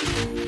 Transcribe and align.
you 0.00 0.47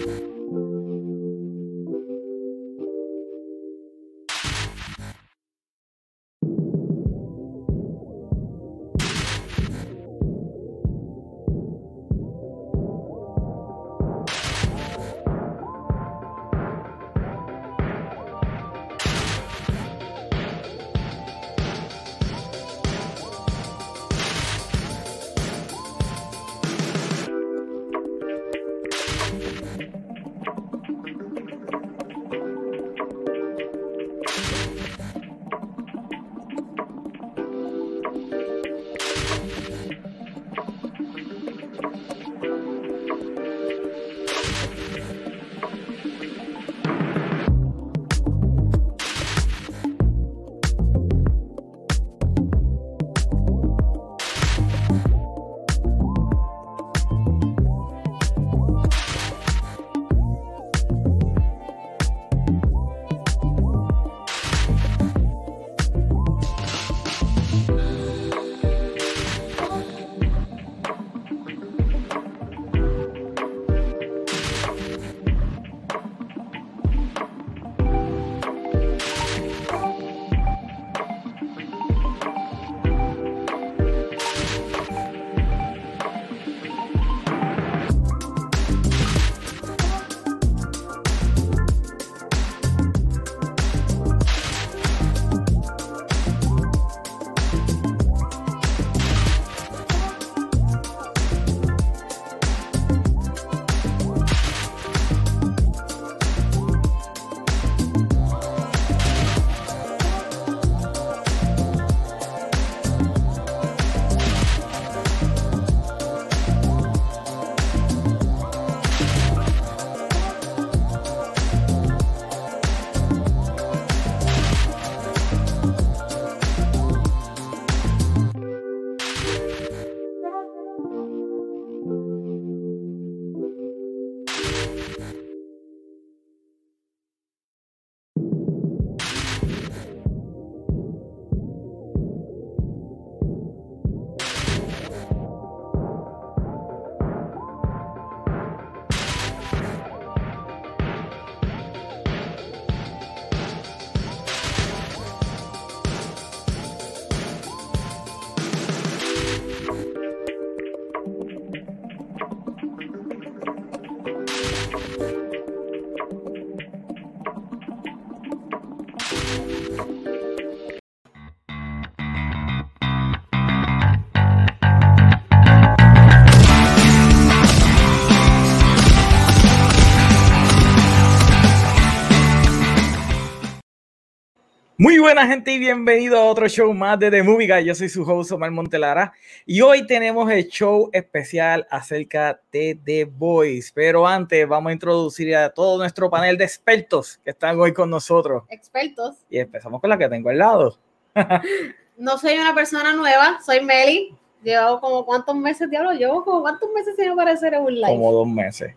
Muy 184.91 184.99
buena 184.99 185.25
gente 185.25 185.53
y 185.53 185.59
bienvenido 185.61 186.19
a 186.19 186.25
otro 186.25 186.49
show 186.49 186.75
más 186.75 186.99
de 186.99 187.13
The 187.13 187.23
Movie 187.23 187.47
Guy. 187.47 187.65
Yo 187.65 187.77
soy 187.77 187.89
su 187.89 188.03
host 188.03 188.33
Omar 188.33 188.51
Montelara 188.51 189.13
y 189.47 189.61
hoy 189.61 189.87
tenemos 189.87 190.29
el 190.33 190.49
show 190.49 190.91
especial 190.93 191.65
acerca 191.71 192.41
de 192.51 192.77
The 192.85 193.05
Boys. 193.05 193.71
Pero 193.71 194.05
antes 194.05 194.49
vamos 194.49 194.71
a 194.71 194.73
introducir 194.73 195.37
a 195.37 195.49
todo 195.51 195.79
nuestro 195.79 196.11
panel 196.11 196.37
de 196.37 196.43
expertos 196.43 197.21
que 197.23 197.31
están 197.31 197.61
hoy 197.61 197.73
con 197.73 197.89
nosotros. 197.89 198.43
Expertos. 198.49 199.19
Y 199.31 199.39
empezamos 199.39 199.81
con 199.81 199.91
la 199.91 199.97
que 199.97 200.09
tengo 200.09 200.29
al 200.29 200.39
lado. 200.39 200.77
no 201.97 202.19
soy 202.19 202.37
una 202.37 202.53
persona 202.53 202.93
nueva, 202.93 203.39
soy 203.47 203.61
Meli. 203.61 204.13
Llevo 204.43 204.81
como 204.81 205.07
cuántos 205.07 205.37
meses, 205.37 205.71
diablo, 205.71 205.93
llevo 205.93 206.25
como 206.25 206.43
cuántos 206.43 206.69
meses 206.73 206.97
sin 206.97 207.11
aparecer 207.11 207.55
en 207.55 207.63
un 207.63 207.75
live. 207.77 207.87
Como 207.87 208.11
dos 208.11 208.27
meses. 208.27 208.75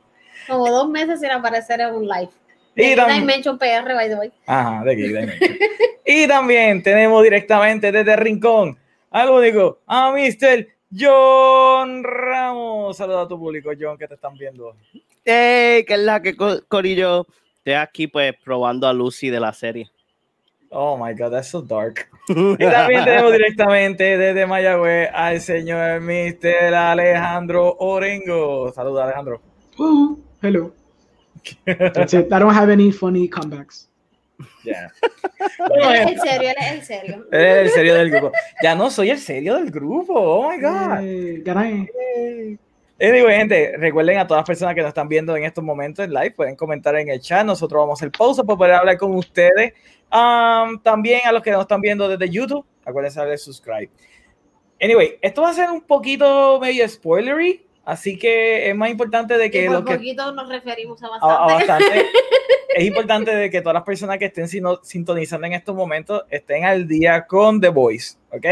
Como 0.47 0.69
dos 0.69 0.87
meses 0.89 1.21
sin 1.21 1.31
aparecer 1.31 1.81
en 1.81 1.95
un 1.95 2.07
live. 2.07 2.29
Y 2.75 2.95
también, 2.95 3.21
Dimension 3.21 3.57
PR, 3.57 3.93
by 3.93 4.09
the 4.09 4.15
way. 4.15 4.31
Ajá, 4.47 4.83
de 4.83 4.95
Dimension. 4.95 5.57
y 6.05 6.27
también 6.27 6.81
tenemos 6.81 7.23
directamente 7.23 7.91
desde 7.91 8.15
Rincón 8.15 8.77
al 9.11 9.29
único, 9.29 9.79
a 9.85 10.11
Mr. 10.11 10.67
John 10.95 12.03
Ramos. 12.03 12.97
Saluda 12.97 13.21
a 13.21 13.27
tu 13.27 13.37
público, 13.37 13.71
John, 13.79 13.97
que 13.97 14.07
te 14.07 14.15
están 14.15 14.35
viendo. 14.35 14.75
Hey, 15.23 15.85
que 15.85 15.93
es 15.93 15.99
la 15.99 16.21
que 16.21 16.35
Corillo. 16.67 17.27
Estoy 17.57 17.73
aquí 17.73 18.07
pues 18.07 18.33
probando 18.43 18.87
a 18.87 18.93
Lucy 18.93 19.29
de 19.29 19.39
la 19.39 19.53
serie. 19.53 19.89
Oh 20.69 20.97
my 20.97 21.13
god, 21.13 21.31
that's 21.31 21.49
so 21.49 21.61
dark. 21.61 22.09
y 22.27 22.57
también 22.57 23.05
tenemos 23.05 23.31
directamente 23.31 24.17
desde 24.17 24.47
Mayagüez 24.47 25.09
al 25.13 25.39
señor 25.39 26.01
Mr. 26.01 26.73
Alejandro 26.73 27.75
Orengo. 27.77 28.71
Saluda, 28.73 29.05
Alejandro. 29.05 29.41
Oh, 29.77 30.17
hello. 30.41 30.73
That's 31.65 32.13
it. 32.13 32.31
I 32.31 32.39
don't 32.39 32.53
have 32.53 32.69
any 32.69 32.91
funny 32.91 33.29
comebacks. 33.29 33.87
Yeah. 34.63 34.91
él 35.59 35.93
es 35.93 36.11
el 36.11 36.19
serio, 36.19 36.49
él 36.49 36.55
es 36.59 36.73
el 36.73 37.69
serio. 37.69 37.95
El 37.95 38.11
del 38.11 38.11
grupo. 38.11 38.31
Ya 38.61 38.75
no 38.75 38.89
soy 38.89 39.09
el 39.09 39.19
serio 39.19 39.55
del 39.55 39.71
grupo. 39.71 40.13
Oh 40.15 40.49
my 40.49 40.59
God. 40.59 40.99
Eh, 41.03 42.57
anyway, 42.99 43.35
gente, 43.37 43.75
recuerden 43.77 44.17
a 44.17 44.27
todas 44.27 44.41
las 44.41 44.47
personas 44.47 44.75
que 44.75 44.81
nos 44.81 44.89
están 44.89 45.07
viendo 45.07 45.35
en 45.35 45.43
estos 45.43 45.63
momentos 45.63 46.05
en 46.05 46.13
live, 46.13 46.31
pueden 46.31 46.55
comentar 46.55 46.95
en 46.95 47.09
el 47.09 47.19
chat. 47.19 47.45
Nosotros 47.45 47.81
vamos 47.81 47.99
a 47.99 48.05
hacer 48.05 48.11
pausa 48.11 48.43
para 48.43 48.57
poder 48.57 48.73
hablar 48.73 48.97
con 48.97 49.15
ustedes. 49.15 49.73
Um, 50.11 50.79
también 50.81 51.21
a 51.25 51.31
los 51.31 51.41
que 51.41 51.51
nos 51.51 51.61
están 51.61 51.81
viendo 51.81 52.07
desde 52.07 52.29
YouTube, 52.31 52.65
acuérdense 52.85 53.21
de 53.25 53.37
subscribe. 53.37 53.89
Anyway, 54.79 55.17
esto 55.21 55.41
va 55.41 55.49
a 55.49 55.53
ser 55.53 55.69
un 55.69 55.81
poquito 55.81 56.59
medio 56.59 56.87
spoilery, 56.87 57.65
Así 57.83 58.17
que 58.17 58.69
es 58.69 58.75
más 58.75 58.89
importante 58.89 59.37
de 59.37 59.51
que... 59.51 59.65
Y 59.65 59.67
por 59.67 59.83
poquito 59.83 60.31
nos 60.31 60.47
referimos 60.47 61.03
a 61.03 61.09
bastante. 61.09 62.05
es 62.75 62.83
importante 62.85 63.35
de 63.35 63.49
que 63.49 63.61
todas 63.61 63.73
las 63.73 63.83
personas 63.83 64.17
que 64.17 64.25
estén 64.25 64.47
sintonizando 64.47 65.47
en 65.47 65.53
estos 65.53 65.75
momentos 65.75 66.23
estén 66.29 66.63
al 66.63 66.87
día 66.87 67.25
con 67.27 67.59
The 67.59 67.69
Voice, 67.69 68.17
¿ok? 68.31 68.45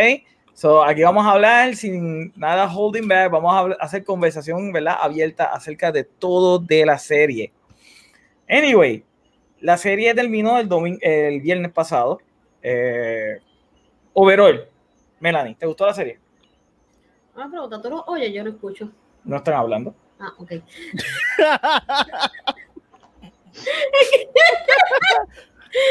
So, 0.53 0.83
aquí 0.83 1.01
vamos 1.01 1.25
a 1.25 1.31
hablar 1.31 1.75
sin 1.75 2.33
nada 2.35 2.71
holding 2.71 3.07
back, 3.07 3.31
vamos 3.31 3.75
a 3.79 3.83
hacer 3.83 4.03
conversación, 4.03 4.71
¿verdad? 4.73 4.97
Abierta 5.01 5.45
acerca 5.45 5.91
de 5.91 6.03
todo 6.03 6.59
de 6.59 6.85
la 6.85 6.97
serie. 6.97 7.53
Anyway, 8.49 9.03
la 9.61 9.77
serie 9.77 10.13
terminó 10.13 10.59
el, 10.59 10.67
domingo, 10.67 10.99
el 11.01 11.39
viernes 11.39 11.71
pasado. 11.71 12.19
Eh, 12.61 13.39
overall, 14.13 14.67
Melanie, 15.21 15.55
¿te 15.55 15.65
gustó 15.65 15.85
la 15.85 15.93
serie? 15.93 16.19
Una 17.33 17.49
pregunta, 17.49 17.81
¿tú 17.81 17.89
lo 17.89 18.03
oyes? 18.07 18.33
Yo 18.33 18.43
lo 18.43 18.49
escucho. 18.49 18.91
No 19.23 19.37
están 19.37 19.53
hablando. 19.55 19.95
Ah, 20.19 20.33
ok. 20.37 20.51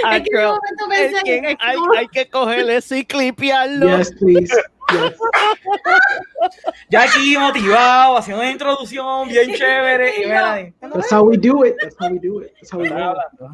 En 0.05 0.25
momento 0.35 0.88
pensé 0.88 1.17
es 1.17 1.25
que 1.25 1.56
hay, 1.59 2.09
que 2.09 2.29
coger 2.29 2.69
eso 2.71 2.94
y 2.94 3.05
clipearlo. 3.05 3.97
Yes, 3.97 4.12
please. 4.12 4.55
Yes. 4.93 5.17
Ya 6.91 7.03
aquí 7.05 7.37
motivado, 7.38 8.19
haciendo 8.19 8.43
una 8.43 8.50
introducción 8.50 9.29
bien 9.29 9.55
chévere. 9.55 10.17
Y 10.17 10.27
mira. 10.27 10.73
That's 10.81 11.12
how 11.12 11.23
we 11.23 11.37
do 11.37 11.65
it. 11.65 11.77
That's 11.81 11.97
how 11.99 12.11
we 12.11 12.19
do 12.19 12.41
it. 12.41 12.53
That's 12.55 12.73
how 12.73 12.81
we 12.81 12.88
do 12.88 12.94
it. 12.94 13.03
hablando. 13.03 13.53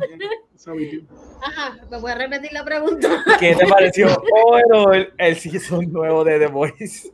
That's 0.50 0.66
how 0.66 0.74
we 0.74 0.86
do. 0.86 1.06
Ajá, 1.42 1.76
me 1.90 1.98
voy 1.98 2.10
a 2.10 2.14
repetir 2.14 2.52
la 2.52 2.64
pregunta. 2.64 3.22
¿Qué 3.38 3.54
te 3.54 3.66
pareció 3.66 4.08
overall 4.32 5.12
el 5.18 5.36
season 5.36 5.92
nuevo 5.92 6.24
de 6.24 6.38
The 6.38 6.46
Voice? 6.46 7.12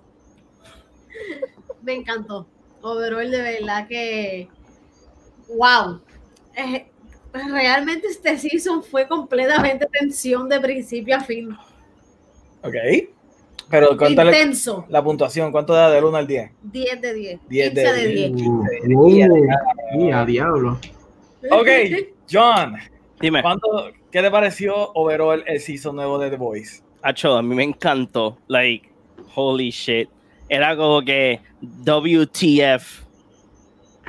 Me 1.82 1.94
encantó. 1.94 2.46
Overall, 2.80 3.30
de 3.30 3.42
verdad 3.42 3.86
que. 3.88 4.48
¡Wow! 5.48 6.00
Eh, 6.56 6.86
realmente 7.32 8.08
este 8.08 8.38
season 8.38 8.82
fue 8.82 9.06
completamente 9.06 9.86
tensión 9.86 10.48
de 10.48 10.60
principio 10.60 11.16
a 11.16 11.20
fin. 11.20 11.56
Ok. 12.62 12.74
Pero 13.70 13.96
cuéntale 13.96 14.30
Intenso. 14.30 14.84
la 14.88 15.02
puntuación. 15.02 15.50
¿Cuánto 15.50 15.72
da 15.72 15.90
del 15.90 16.04
1 16.04 16.16
al 16.16 16.26
10? 16.26 16.50
10 16.62 17.00
de 17.00 17.14
10. 17.14 17.40
10 17.48 17.74
de 17.74 17.82
15 17.82 17.96
de 17.96 18.08
10. 18.08 18.36
10. 18.36 18.48
Uh, 18.48 18.64
uh, 18.96 20.08
yeah, 20.08 20.24
diablo. 20.26 20.78
Ok, 21.50 21.68
John, 22.30 22.76
Dime, 23.22 23.40
¿cuánto, 23.40 23.92
¿qué 24.10 24.20
te 24.20 24.30
pareció 24.30 24.92
overall 24.94 25.42
el 25.46 25.60
season 25.60 25.96
nuevo 25.96 26.18
de 26.18 26.28
The 26.30 26.36
Voice? 26.36 26.82
Acho, 27.02 27.36
a 27.36 27.42
mí 27.42 27.54
me 27.54 27.62
encantó. 27.62 28.36
Like, 28.48 28.90
holy 29.34 29.70
shit. 29.70 30.08
Era 30.52 30.76
como 30.76 31.00
que 31.00 31.40
WTF 31.62 33.00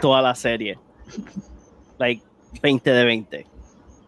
toda 0.02 0.22
la 0.22 0.36
serie. 0.36 0.78
Like, 1.98 2.22
20 2.62 2.92
de 2.92 3.06
20. 3.06 3.48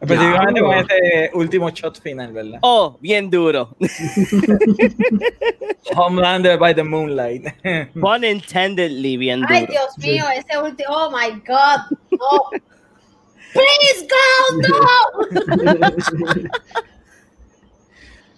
Específicamente 0.02 0.60
Diablo. 0.60 0.68
con 0.68 0.78
este 0.80 1.32
último 1.34 1.70
shot 1.70 2.02
final, 2.02 2.34
¿verdad? 2.34 2.60
Oh, 2.62 2.98
bien 3.00 3.30
duro. 3.30 3.78
Homelander 5.96 6.60
by 6.60 6.76
the 6.76 6.84
Moonlight. 6.84 7.46
Pun 8.02 8.26
intendedly 8.26 9.16
bien 9.16 9.40
duro. 9.40 9.54
Ay, 9.54 9.66
Dios 9.68 9.98
mío, 10.00 10.26
ese 10.36 10.58
último. 10.62 10.90
Oh 10.90 11.10
my 11.10 11.30
God. 11.48 11.84
No. 12.12 12.50
Please 13.54 14.06
go, 14.10 14.58
no. 14.58 14.68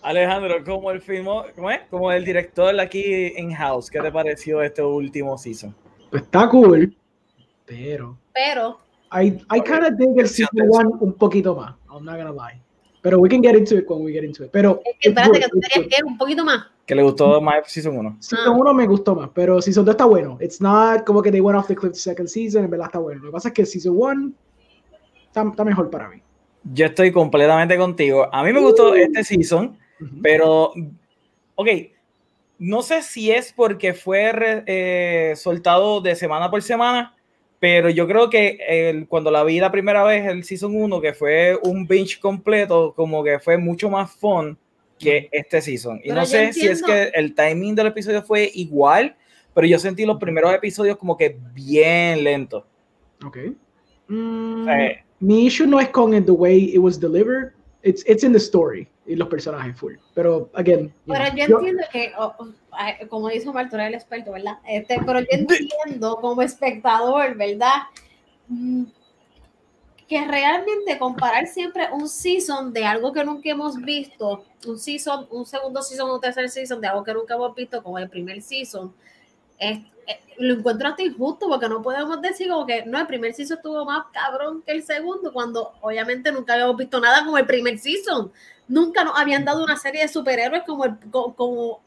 Alejandro, 0.07 0.63
como 0.63 0.91
el 0.91 1.01
filmó, 1.01 1.43
¿cómo 1.55 1.69
es? 1.69 1.81
Como 1.89 2.11
el 2.11 2.23
director 2.23 2.79
aquí 2.79 3.33
in 3.37 3.53
house, 3.53 3.89
¿qué 3.89 3.99
te 3.99 4.11
pareció 4.11 4.61
este 4.61 4.81
último 4.81 5.37
season? 5.37 5.75
Pues 6.09 6.23
está 6.23 6.47
cool, 6.49 6.95
pero 7.65 8.17
Pero, 8.33 8.79
I 9.11 9.27
I 9.53 9.61
kind 9.61 9.83
of 9.85 9.97
dig 9.97 10.17
el 10.17 10.27
season 10.27 10.69
one 10.69 10.89
un 10.99 11.13
poquito 11.13 11.55
más. 11.55 11.75
I'm 11.91 12.05
not 12.05 12.15
gonna 12.17 12.31
lie. 12.31 12.61
Pero 13.01 13.19
we 13.19 13.29
can 13.29 13.41
get 13.41 13.55
into 13.55 13.77
it 13.77 13.85
when 13.89 14.03
we 14.03 14.11
get 14.11 14.23
into 14.23 14.43
it. 14.45 14.51
Pero 14.51 14.81
es 14.85 14.95
que 14.99 15.09
espérate 15.09 15.39
good, 15.39 15.61
que 15.61 15.69
tú 15.79 15.81
good. 15.81 15.89
que 15.89 16.03
un 16.03 16.17
poquito 16.17 16.43
más. 16.45 16.65
¿Qué 16.85 16.95
le 16.95 17.03
gustó 17.03 17.41
más 17.41 17.69
season 17.69 17.97
1? 17.97 18.17
Season 18.21 18.45
Ah. 18.47 18.51
1 18.57 18.73
me 18.73 18.87
gustó 18.87 19.13
más, 19.13 19.29
pero 19.33 19.61
Season 19.61 19.83
2 19.83 19.93
está 19.93 20.05
bueno. 20.05 20.37
It's 20.39 20.61
not 20.61 21.03
como 21.05 21.21
que 21.21 21.31
they 21.31 21.41
went 21.41 21.59
off 21.59 21.67
the 21.67 21.75
cliff 21.75 21.95
second 21.95 22.29
season, 22.29 22.63
en 22.63 22.69
verdad 22.71 22.87
está 22.87 22.99
bueno. 22.99 23.21
Lo 23.23 23.27
que 23.29 23.33
pasa 23.33 23.49
es 23.49 23.53
que 23.53 23.65
Season 23.65 23.93
1 23.97 24.31
está, 25.27 25.41
está 25.43 25.65
mejor 25.65 25.89
para 25.89 26.07
mí. 26.09 26.21
Yo 26.63 26.85
estoy 26.85 27.11
completamente 27.11 27.77
contigo. 27.77 28.27
A 28.33 28.41
mí 28.43 28.53
me 28.53 28.61
gustó 28.61 28.95
este 28.95 29.23
season, 29.25 29.77
Pero, 30.21 30.73
ok, 31.55 31.67
no 32.59 32.81
sé 32.81 33.01
si 33.01 33.31
es 33.31 33.53
porque 33.53 33.93
fue 33.93 34.31
re- 34.31 34.63
eh, 34.65 35.33
soltado 35.35 36.01
de 36.01 36.15
semana 36.15 36.49
por 36.49 36.61
semana, 36.61 37.15
pero 37.59 37.89
yo 37.89 38.07
creo 38.07 38.29
que 38.29 38.57
el- 38.67 39.07
cuando 39.07 39.31
la 39.31 39.43
vi 39.43 39.59
la 39.59 39.71
primera 39.71 40.03
vez, 40.03 40.25
el 40.27 40.43
season 40.43 40.75
1, 40.75 41.01
que 41.01 41.13
fue 41.13 41.57
un 41.63 41.87
binge 41.87 42.19
completo, 42.19 42.93
como 42.95 43.23
que 43.23 43.39
fue 43.39 43.57
mucho 43.57 43.89
más 43.89 44.11
fun 44.15 44.57
que 44.99 45.29
este 45.31 45.61
season. 45.61 45.97
Y 46.03 46.09
Pero 46.09 46.15
no 46.15 46.25
sé 46.25 46.53
si 46.53 46.67
es 46.67 46.81
que 46.81 47.11
el 47.13 47.35
timing 47.35 47.75
del 47.75 47.87
episodio 47.87 48.21
fue 48.23 48.49
igual, 48.55 49.15
pero 49.53 49.67
yo 49.67 49.77
sentí 49.79 50.05
los 50.05 50.17
primeros 50.17 50.53
episodios 50.53 50.97
como 50.97 51.15
que 51.17 51.37
bien 51.53 52.23
lentos. 52.23 52.63
Ok. 53.25 53.37
Mm, 54.07 54.69
Eh, 54.69 55.03
mi 55.19 55.45
issue 55.47 55.65
no 55.67 55.79
es 55.79 55.89
con 55.89 56.13
it, 56.13 56.25
the 56.25 56.31
way 56.31 56.71
it 56.73 56.79
was 56.79 56.99
delivered. 56.99 57.53
It's, 57.83 58.03
it's 58.07 58.23
in 58.23 58.31
the 58.33 58.39
story 58.39 58.87
y 59.07 59.15
los 59.15 59.27
personajes 59.29 59.75
full. 59.79 59.95
Pero, 60.13 60.49
again, 60.53 60.93
you 61.05 61.13
Pero 61.13 61.25
know, 61.25 61.35
yo 61.37 61.47
yo- 61.47 61.57
entiendo 61.59 61.83
que, 61.91 62.11
oh, 62.17 62.35
oh, 62.39 63.07
como 63.09 63.29
dice 63.29 63.47
Omar, 63.49 63.69
tú 63.69 63.75
eres 63.77 63.87
el 63.87 63.93
experto, 63.95 64.31
¿verdad? 64.33 64.57
Este, 64.67 64.99
pero 65.05 65.21
yo 65.21 65.25
entiendo 65.31 66.17
como 66.21 66.41
espectador, 66.41 67.35
¿verdad? 67.35 67.83
Mm, 68.47 68.83
Que 70.07 70.25
realmente 70.25 70.97
comparar 70.97 71.47
siempre 71.47 71.87
un 71.91 72.07
season 72.07 72.71
de 72.71 72.85
algo 72.85 73.11
que 73.11 73.23
nunca 73.25 73.49
hemos 73.49 73.75
visto, 73.81 74.45
un 74.65 74.79
season, 74.79 75.27
un 75.31 75.45
segundo 75.45 75.81
season, 75.81 76.09
un 76.09 76.21
tercer 76.21 76.49
season 76.49 76.79
de 76.79 76.87
algo 76.87 77.03
que 77.03 77.13
nunca 77.13 77.33
hemos 77.35 77.53
visto, 77.53 77.83
como 77.83 77.97
el 77.99 78.09
primer 78.09 78.41
season, 78.41 78.93
es- 79.59 79.79
eh, 80.07 80.19
lo 80.37 80.53
encuentro 80.53 80.87
hasta 80.87 81.03
injusto 81.03 81.49
porque 81.49 81.67
no 81.67 81.81
podemos 81.81 82.21
decir 82.21 82.47
como 82.47 82.65
que 82.65 82.85
no, 82.85 82.97
el 82.99 83.07
primer 83.07 83.33
season 83.33 83.57
estuvo 83.57 83.83
más 83.83 84.05
cabrón 84.13 84.61
que 84.65 84.71
el 84.71 84.83
segundo, 84.83 85.33
cuando 85.33 85.73
obviamente 85.81 86.31
nunca 86.31 86.53
habíamos 86.53 86.77
visto 86.77 87.01
nada 87.01 87.25
como 87.25 87.37
el 87.37 87.45
primer 87.45 87.77
season. 87.77 88.31
Nunca 88.67 89.03
nos 89.03 89.17
habían 89.17 89.45
dado 89.45 89.63
una 89.63 89.77
serie 89.77 90.01
de 90.01 90.07
superhéroes 90.07 90.63
como 90.65 90.85
el, 90.85 90.97
co- 91.11 91.33
como, 91.35 91.81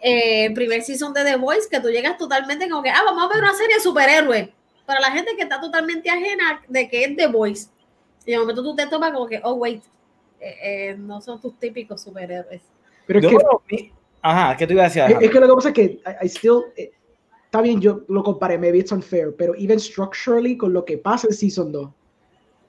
eh, 0.00 0.52
primer 0.54 0.82
season 0.82 1.12
de 1.14 1.24
The 1.24 1.36
Voice, 1.36 1.68
que 1.70 1.80
tú 1.80 1.88
llegas 1.88 2.18
totalmente 2.18 2.68
como 2.68 2.82
que, 2.82 2.90
ah, 2.90 3.02
vamos 3.04 3.24
a 3.24 3.28
ver 3.28 3.42
una 3.42 3.54
serie 3.54 3.76
de 3.76 3.80
superhéroes. 3.80 4.48
Para 4.86 5.00
la 5.00 5.10
gente 5.10 5.34
que 5.36 5.42
está 5.42 5.60
totalmente 5.60 6.10
ajena 6.10 6.62
de 6.68 6.88
que 6.88 7.04
es 7.04 7.16
The 7.16 7.26
Voice. 7.28 7.68
Y 8.26 8.32
de 8.32 8.38
momento 8.38 8.62
tú 8.62 8.74
te 8.74 8.86
topas 8.86 9.12
como 9.12 9.26
que, 9.26 9.40
oh, 9.42 9.54
wait, 9.54 9.82
eh, 10.40 10.56
eh, 10.90 10.96
no 10.98 11.20
son 11.20 11.40
tus 11.40 11.58
típicos 11.58 12.02
superhéroes. 12.02 12.60
pero 13.06 13.18
es 13.20 13.22
yo 13.22 13.62
que, 13.68 13.92
Ajá, 14.20 14.56
¿qué 14.56 14.66
te 14.66 14.72
iba 14.72 14.82
a 14.82 14.88
decir? 14.88 15.02
es, 15.02 15.16
es 15.22 15.30
que 15.30 15.40
lo 15.40 15.46
que 15.48 15.54
pasa 15.54 15.68
es 15.68 15.74
que 15.74 15.82
I, 15.84 16.24
I 16.24 16.28
still. 16.28 16.60
eh, 16.76 16.92
está 17.46 17.60
bien, 17.62 17.80
yo 17.80 18.02
lo 18.08 18.22
comparé, 18.22 18.58
maybe 18.58 18.78
it's 18.78 18.92
unfair, 18.92 19.34
pero 19.36 19.54
even 19.56 19.78
structurally 19.78 20.56
con 20.56 20.72
lo 20.72 20.84
que 20.84 20.98
pasa 20.98 21.28
en 21.28 21.34
Season 21.34 21.70
2, 21.72 21.88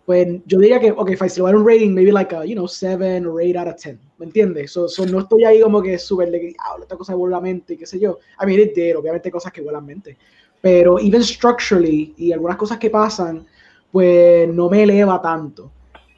pues 0.05 0.27
yo 0.45 0.59
diría 0.59 0.79
que, 0.79 0.91
ok, 0.91 1.09
if 1.11 1.21
I 1.21 1.27
still 1.27 1.45
un 1.45 1.65
rating, 1.65 1.93
maybe 1.93 2.11
like 2.11 2.33
a, 2.35 2.45
you 2.45 2.53
know, 2.53 2.67
7 2.67 3.25
or 3.25 3.41
8 3.41 3.57
out 3.57 3.67
of 3.67 3.75
10, 3.75 3.97
¿me 4.19 4.27
entiendes? 4.27 4.71
So, 4.71 4.87
so 4.87 5.03
no 5.05 5.19
estoy 5.19 5.45
ahí 5.45 5.61
como 5.61 5.81
que 5.81 5.97
súper 5.97 6.29
de 6.29 6.39
que, 6.39 6.53
ah, 6.59 6.77
esta 6.79 6.95
cosa 6.95 7.15
vuela 7.15 7.37
la 7.37 7.41
mente 7.41 7.73
y 7.73 7.77
qué 7.77 7.87
sé 7.87 7.99
yo. 7.99 8.19
I 8.39 8.45
mean, 8.45 8.59
it 8.59 8.75
did, 8.75 8.95
obviamente 8.95 9.31
cosas 9.31 9.51
que 9.51 9.61
vuelan 9.61 9.85
mente, 9.85 10.15
pero 10.61 10.99
even 10.99 11.23
structurally 11.23 12.13
y 12.17 12.31
algunas 12.31 12.57
cosas 12.57 12.77
que 12.77 12.91
pasan, 12.91 13.47
pues 13.91 14.47
no 14.53 14.69
me 14.69 14.83
eleva 14.83 15.19
tanto. 15.21 15.71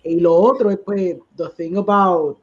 Y 0.03 0.19
lo 0.19 0.35
otro 0.35 0.69
es, 0.69 0.79
pues, 0.79 1.15
the 1.37 1.45
thing 1.55 1.77
about, 1.77 2.37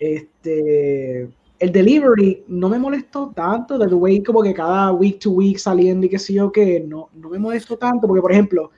este, 0.00 1.28
el 1.60 1.70
delivery 1.70 2.42
no 2.48 2.68
me 2.68 2.80
molestó 2.80 3.30
tanto, 3.32 3.78
the 3.78 3.94
way 3.94 4.20
como 4.20 4.42
que 4.42 4.52
cada 4.52 4.90
week 4.90 5.20
to 5.20 5.30
week 5.30 5.58
saliendo 5.58 6.06
y 6.06 6.08
qué 6.08 6.18
sé 6.18 6.32
yo, 6.32 6.50
que 6.50 6.80
no, 6.80 7.10
no 7.14 7.28
me 7.28 7.38
molestó 7.38 7.76
tanto, 7.78 8.08
porque 8.08 8.20
por 8.20 8.32
ejemplo, 8.32 8.72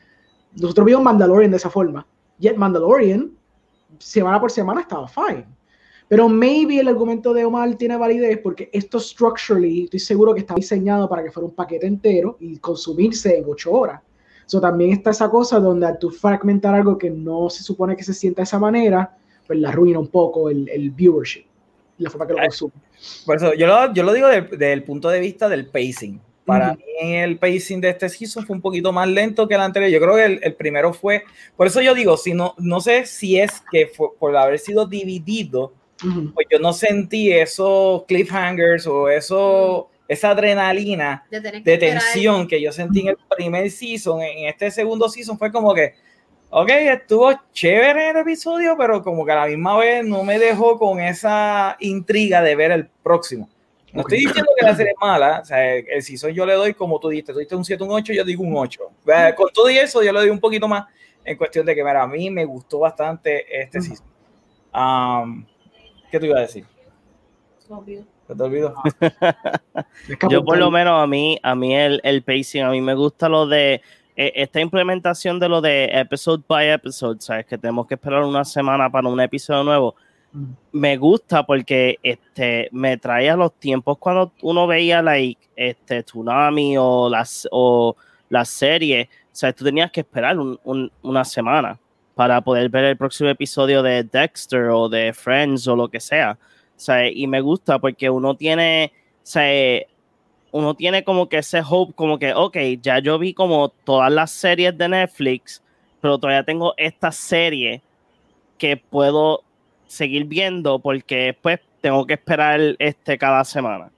nosotros 0.56 0.86
vimos 0.86 1.02
Mandalorian 1.02 1.50
de 1.50 1.56
esa 1.56 1.70
forma, 1.70 2.06
yet 2.38 2.56
Mandalorian, 2.56 3.32
semana 3.98 4.40
por 4.40 4.50
semana 4.50 4.80
estaba 4.80 5.08
fine. 5.08 5.46
Pero 6.08 6.28
maybe 6.28 6.78
el 6.78 6.88
argumento 6.88 7.32
de 7.32 7.44
Omar 7.44 7.74
tiene 7.76 7.96
validez 7.96 8.38
porque 8.42 8.68
esto 8.72 9.00
structurally, 9.00 9.84
estoy 9.84 10.00
seguro 10.00 10.34
que 10.34 10.40
está 10.40 10.54
diseñado 10.54 11.08
para 11.08 11.24
que 11.24 11.30
fuera 11.30 11.46
un 11.46 11.54
paquete 11.54 11.86
entero 11.86 12.36
y 12.40 12.58
consumirse 12.58 13.38
en 13.38 13.44
ocho 13.48 13.72
horas. 13.72 14.00
So, 14.46 14.60
también 14.60 14.92
está 14.92 15.10
esa 15.10 15.30
cosa 15.30 15.58
donde 15.58 15.86
al 15.86 15.98
tú 15.98 16.10
fragmentar 16.10 16.74
algo 16.74 16.98
que 16.98 17.10
no 17.10 17.48
se 17.48 17.62
supone 17.62 17.96
que 17.96 18.04
se 18.04 18.12
sienta 18.12 18.42
de 18.42 18.44
esa 18.44 18.58
manera, 18.58 19.16
pues 19.46 19.58
la 19.58 19.70
arruina 19.70 19.98
un 19.98 20.08
poco 20.08 20.50
el, 20.50 20.68
el 20.68 20.90
viewership, 20.90 21.46
la 21.98 22.10
forma 22.10 22.26
que 22.26 22.32
lo 22.34 22.40
Ay, 22.40 22.48
consume. 22.48 22.72
Por 23.24 23.36
eso, 23.36 23.54
yo 23.54 23.66
lo, 23.66 23.94
yo 23.94 24.02
lo 24.02 24.12
digo 24.12 24.28
del, 24.28 24.50
del 24.58 24.84
punto 24.84 25.08
de 25.08 25.20
vista 25.20 25.48
del 25.48 25.66
pacing. 25.66 26.20
Para 26.44 26.74
mí 26.74 26.82
el 26.98 27.38
pacing 27.38 27.80
de 27.80 27.88
este 27.90 28.08
season 28.08 28.46
fue 28.46 28.54
un 28.56 28.60
poquito 28.62 28.92
más 28.92 29.08
lento 29.08 29.48
que 29.48 29.54
el 29.54 29.60
anterior. 29.62 29.90
Yo 29.90 29.98
creo 30.00 30.16
que 30.16 30.24
el, 30.24 30.40
el 30.42 30.54
primero 30.54 30.92
fue, 30.92 31.24
por 31.56 31.66
eso 31.66 31.80
yo 31.80 31.94
digo, 31.94 32.16
si 32.18 32.34
no, 32.34 32.54
no 32.58 32.80
sé 32.80 33.06
si 33.06 33.38
es 33.40 33.62
que 33.70 33.86
fue 33.86 34.08
por 34.18 34.36
haber 34.36 34.58
sido 34.58 34.86
dividido, 34.86 35.72
Ujú. 36.04 36.34
pues 36.34 36.46
yo 36.50 36.58
no 36.58 36.72
sentí 36.74 37.32
esos 37.32 38.04
cliffhangers 38.04 38.86
o 38.86 39.08
eso, 39.08 39.88
esa 40.06 40.30
adrenalina 40.32 41.24
De, 41.30 41.38
esperar. 41.38 41.78
tensión 41.80 42.46
que 42.46 42.60
yo 42.60 42.72
sentí 42.72 43.00
en 43.00 43.08
el 43.08 43.16
primer 43.34 43.70
season, 43.70 44.20
en 44.20 44.46
este 44.48 44.70
segundo 44.70 45.08
season 45.08 45.38
fue 45.38 45.50
como 45.50 45.72
que, 45.72 45.94
ok, 46.50 46.68
estuvo 46.68 47.32
chévere 47.54 48.10
el 48.10 48.16
episodio, 48.18 48.76
pero 48.76 49.02
como 49.02 49.24
que 49.24 49.32
a 49.32 49.36
la 49.36 49.46
misma 49.46 49.78
vez 49.78 50.04
no 50.04 50.22
me 50.24 50.38
dejó 50.38 50.78
con 50.78 51.00
esa 51.00 51.76
intriga 51.80 52.42
de 52.42 52.54
ver 52.54 52.70
el 52.72 52.86
próximo. 53.02 53.48
No 53.94 54.00
estoy 54.00 54.18
diciendo 54.18 54.50
que 54.58 54.66
la 54.66 54.74
serie 54.74 54.92
es 54.92 54.98
mala, 55.00 55.40
o 55.40 55.44
sea, 55.44 55.76
el 55.76 56.02
season 56.02 56.32
yo 56.32 56.44
le 56.44 56.54
doy 56.54 56.74
como 56.74 56.98
tú 56.98 57.08
dijiste, 57.08 57.32
tú 57.32 57.38
diste 57.38 57.54
un 57.54 57.64
7, 57.64 57.82
un 57.84 57.92
8, 57.92 58.12
yo 58.12 58.24
digo 58.24 58.42
un 58.42 58.56
8. 58.56 58.80
Eh, 59.06 59.34
Con 59.36 59.50
todo 59.52 59.70
y 59.70 59.78
eso 59.78 60.02
yo 60.02 60.12
le 60.12 60.18
doy 60.18 60.30
un 60.30 60.40
poquito 60.40 60.66
más 60.66 60.86
en 61.24 61.36
cuestión 61.36 61.64
de 61.64 61.74
que, 61.76 61.84
mira, 61.84 62.02
a 62.02 62.06
mí 62.08 62.28
me 62.28 62.44
gustó 62.44 62.80
bastante 62.80 63.46
este 63.62 63.80
season. 63.80 64.06
Um, 64.74 65.46
¿Qué 66.10 66.18
te 66.18 66.26
iba 66.26 66.38
a 66.38 66.42
decir? 66.42 66.66
Te 68.26 68.42
olvidó. 68.42 68.74
Yo 70.30 70.44
por 70.44 70.58
lo 70.58 70.70
menos 70.70 71.02
a 71.02 71.06
mí, 71.06 71.38
a 71.42 71.54
mí 71.54 71.74
el, 71.74 72.00
el 72.04 72.22
pacing, 72.22 72.62
a 72.62 72.70
mí 72.70 72.80
me 72.80 72.94
gusta 72.94 73.28
lo 73.28 73.46
de 73.46 73.82
eh, 74.16 74.32
esta 74.36 74.60
implementación 74.60 75.38
de 75.38 75.48
lo 75.48 75.60
de 75.60 75.90
episode 75.92 76.42
by 76.46 76.70
episode, 76.70 77.20
¿sabes? 77.20 77.46
Que 77.46 77.58
tenemos 77.58 77.86
que 77.86 77.94
esperar 77.94 78.22
una 78.22 78.44
semana 78.44 78.90
para 78.90 79.08
un 79.08 79.20
episodio 79.20 79.64
nuevo. 79.64 79.94
Me 80.72 80.96
gusta 80.96 81.46
porque 81.46 81.98
este, 82.02 82.68
me 82.72 82.96
trae 82.96 83.34
los 83.36 83.52
tiempos 83.54 83.98
cuando 83.98 84.32
uno 84.42 84.66
veía 84.66 85.00
like, 85.00 85.40
este, 85.54 86.02
Tsunami 86.02 86.76
o 86.76 87.08
las, 87.08 87.46
o 87.52 87.94
las 88.28 88.48
series. 88.50 89.08
O 89.42 89.52
tú 89.52 89.64
tenías 89.64 89.92
que 89.92 90.00
esperar 90.00 90.38
un- 90.38 90.58
un- 90.64 90.90
una 91.02 91.24
semana 91.24 91.78
para 92.16 92.40
poder 92.40 92.68
ver 92.68 92.84
el 92.84 92.96
próximo 92.96 93.30
episodio 93.30 93.82
de 93.82 94.02
Dexter 94.04 94.64
o 94.70 94.88
de 94.88 95.12
Friends 95.12 95.66
o 95.68 95.76
lo 95.76 95.88
que 95.88 96.00
sea. 96.00 96.36
O 96.88 96.92
y 97.12 97.26
me 97.28 97.40
gusta 97.40 97.78
porque 97.78 98.10
uno 98.10 98.34
tiene, 98.36 98.92
o 99.22 100.58
uno 100.58 100.74
tiene 100.74 101.04
como 101.04 101.28
que 101.28 101.38
ese 101.38 101.62
hope, 101.68 101.92
como 101.94 102.18
que, 102.18 102.32
ok, 102.34 102.56
ya 102.80 102.98
yo 103.00 103.18
vi 103.18 103.34
como 103.34 103.68
todas 103.68 104.10
las 104.12 104.30
series 104.32 104.76
de 104.76 104.88
Netflix, 104.88 105.62
pero 106.00 106.18
todavía 106.18 106.44
tengo 106.44 106.74
esta 106.76 107.10
serie 107.12 107.82
que 108.58 108.76
puedo 108.76 109.42
seguir 109.86 110.24
viendo 110.24 110.78
porque 110.78 111.36
pues 111.40 111.60
tengo 111.80 112.06
que 112.06 112.14
esperar 112.14 112.60
este 112.78 113.18
cada 113.18 113.44
semana, 113.44 113.90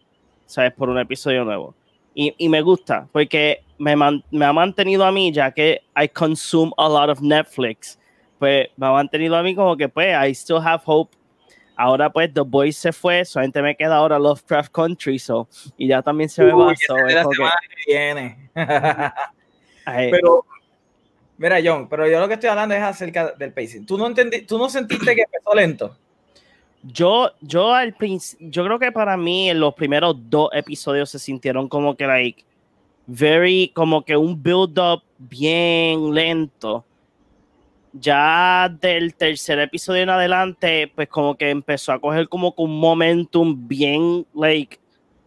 ¿sabes? 0.47 0.73
Por 0.73 0.89
un 0.89 0.99
episodio 0.99 1.45
nuevo. 1.45 1.75
Y, 2.15 2.35
y 2.39 2.49
me 2.49 2.63
gusta 2.63 3.07
porque 3.13 3.63
me, 3.79 3.95
man- 3.95 4.25
me 4.31 4.45
ha 4.45 4.53
mantenido 4.53 5.05
a 5.05 5.13
mí, 5.13 5.33
ya 5.33 5.51
que 5.53 5.83
I 5.97 6.09
consume 6.09 6.73
a 6.79 6.89
lot 6.89 7.11
of 7.11 7.21
Netflix, 7.21 7.99
pues 8.39 8.69
me 8.77 8.87
ha 8.87 8.91
mantenido 8.93 9.37
a 9.37 9.43
mí 9.43 9.55
como 9.55 9.77
que 9.77 9.89
pues 9.89 10.15
I 10.27 10.31
still 10.35 10.59
have 10.59 10.83
hope. 10.85 11.17
Ahora 11.77 12.09
pues 12.09 12.33
The 12.33 12.41
Boys 12.41 12.77
se 12.79 12.91
fue, 12.91 13.25
solamente 13.27 13.61
me 13.61 13.77
queda 13.77 13.97
ahora 13.97 14.19
Lovecraft 14.19 14.73
Country, 14.73 15.19
so, 15.19 15.47
y 15.77 15.89
ya 15.89 16.01
también 16.01 16.31
se 16.31 16.43
me 16.43 16.53
va. 16.53 16.73
ese 16.73 16.87
so, 16.87 16.95
pero, 20.11 20.45
mira, 21.39 21.59
John, 21.65 21.89
pero 21.89 22.09
yo 22.09 22.21
lo 22.21 22.29
que 22.29 22.35
estoy 22.35 22.49
hablando 22.51 22.75
es 22.75 22.83
acerca 22.83 23.33
del 23.33 23.53
pacing. 23.53 23.87
¿Tú 23.87 23.99
no, 23.99 24.07
entendí, 24.07 24.43
tú 24.43 24.59
no 24.59 24.69
sentiste 24.69 25.15
que 25.15 25.23
empezó 25.23 25.55
lento? 25.55 25.97
Yo, 26.83 27.31
yo 27.41 27.75
al 27.75 27.97
yo 28.39 28.65
creo 28.65 28.79
que 28.79 28.93
para 28.93 29.17
mí 29.17 29.51
en 29.51 29.59
los 29.59 29.75
primeros 29.75 30.17
dos 30.31 30.51
episodios 30.53 31.11
se 31.11 31.19
sintieron 31.19 31.69
como 31.69 31.97
que 31.97 32.07
like 32.07 32.45
very, 33.07 33.73
como 33.75 34.05
que 34.05 34.17
un 34.17 34.41
build 34.41 34.79
up 34.79 35.03
bien 35.19 36.15
lento. 36.15 36.85
Ya 37.93 38.69
del 38.81 39.15
tercer 39.15 39.59
episodio 39.59 40.03
en 40.03 40.11
adelante, 40.11 40.93
pues 40.95 41.09
como 41.09 41.35
que 41.35 41.51
empezó 41.51 41.93
a 41.93 41.99
coger 41.99 42.29
como 42.29 42.55
que 42.55 42.63
un 42.63 42.79
momentum 42.79 43.67
bien 43.67 44.27
like 44.35 44.79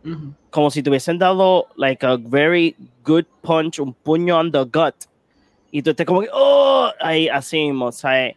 Ujú. 0.06 0.34
como 0.50 0.72
si 0.72 0.82
te 0.82 0.90
hubiesen 0.90 1.18
dado 1.18 1.68
like 1.76 2.06
a 2.06 2.18
very 2.18 2.76
good 3.04 3.26
punch, 3.42 3.80
un 3.80 3.94
puño 3.94 4.38
on 4.38 4.52
the 4.52 4.64
gut. 4.64 4.96
Y 5.72 5.82
tú 5.84 5.92
estés 5.92 6.06
como 6.06 6.22
que, 6.22 6.30
oh, 6.34 6.90
ahí 7.00 7.30
así 7.30 7.60
mismo, 7.66 7.92
¿sabes? 7.92 8.36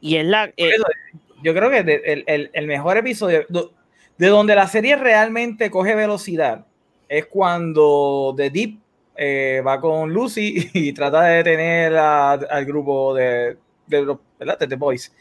Y 0.00 0.16
es 0.16 0.24
la. 0.26 0.52
eh, 0.56 0.72
Yo 1.42 1.54
creo 1.54 1.70
que 1.70 1.78
el, 1.78 2.24
el- 2.26 2.50
el 2.52 2.66
mejor 2.66 2.96
episodio, 2.96 3.44
de 4.16 4.26
donde 4.26 4.54
la 4.54 4.66
serie 4.66 4.96
realmente 4.96 5.70
coge 5.70 5.94
velocidad, 5.94 6.66
es 7.08 7.26
cuando 7.26 8.34
The 8.36 8.50
Deep 8.50 8.78
eh, 9.16 9.62
va 9.66 9.80
con 9.80 10.12
Lucy 10.12 10.68
y 10.74 10.92
trata 10.92 11.22
de 11.22 11.36
detener 11.38 11.96
a- 11.96 12.32
al 12.32 12.64
grupo 12.64 13.14
de, 13.14 13.56
de 13.86 14.02
los 14.02 14.18
¿verdad? 14.38 14.58
de 14.58 14.66
The 14.68 14.76
Boys. 14.76 15.14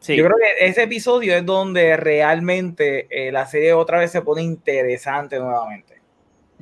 sí. 0.00 0.16
Yo 0.16 0.24
creo 0.24 0.36
que 0.38 0.66
ese 0.66 0.84
episodio 0.84 1.34
es 1.36 1.44
donde 1.44 1.96
realmente 1.96 3.06
eh, 3.10 3.30
la 3.32 3.46
serie 3.46 3.72
otra 3.72 3.98
vez 3.98 4.10
se 4.12 4.22
pone 4.22 4.42
interesante 4.42 5.38
nuevamente. 5.38 5.93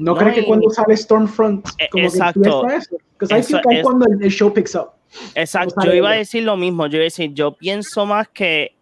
¿No, 0.03 0.15
No, 0.15 0.33
que 0.35 0.41
y- 0.41 0.45
cuando 0.45 0.69
sale 0.71 0.97
Stormfront, 0.97 1.69
Eh, 1.79 1.89
como 1.91 2.05
exacto. 2.05 2.67
que 2.67 2.77
eso? 2.77 2.97
Eso 3.37 3.61
que 3.69 3.77
es 3.79 3.83
cuando 3.85 4.07
el, 4.07 4.23
el 4.23 4.31
show 4.31 4.53
picks 4.53 4.75
up. 4.75 4.89
Exacto, 5.35 5.85
yo 5.85 5.93
iba 5.95 6.11
a 6.11 6.15
decir 6.15 6.43
lo 6.43 6.57
mismo. 6.57 6.87
Yo 6.87 6.97
iba 6.97 7.03
a 7.03 7.05
decir, 7.05 7.33
yo 7.35 7.53
pienso 7.53 8.05
más 8.07 8.29
que 8.29 8.75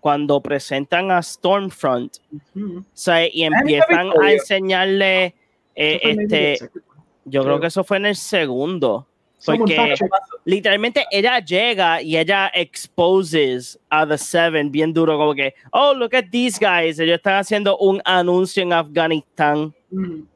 cuando 0.00 0.40
presentan 0.40 1.10
a 1.10 1.22
Stormfront 1.22 2.16
Ujú. 2.54 2.78
o 2.80 2.84
sea, 2.92 3.26
y 3.26 3.42
empiezan 3.44 4.10
a 4.22 4.32
enseñarle, 4.32 5.34
eh, 5.74 6.00
este, 6.02 6.58
yo 7.24 7.40
creo 7.42 7.44
creo. 7.44 7.60
que 7.60 7.66
eso 7.68 7.84
fue 7.84 7.96
en 7.98 8.06
el 8.06 8.16
segundo. 8.16 9.06
Porque-. 9.46 9.94
Literalmente 10.46 11.06
ella 11.10 11.38
llega 11.38 12.00
y 12.02 12.16
ella 12.16 12.50
exposes 12.54 13.78
a 13.90 14.06
The 14.06 14.16
Seven 14.18 14.70
bien 14.70 14.92
duro, 14.92 15.16
como 15.18 15.34
que, 15.34 15.54
oh, 15.72 15.92
look 15.94 16.14
at 16.16 16.24
these 16.30 16.58
guys. 16.58 16.98
Ellos 16.98 17.16
están 17.16 17.34
haciendo 17.36 17.76
un 17.78 18.00
anuncio 18.04 18.62
en 18.62 18.72
Afganistán. 18.72 19.74
Ujú. 19.90 20.26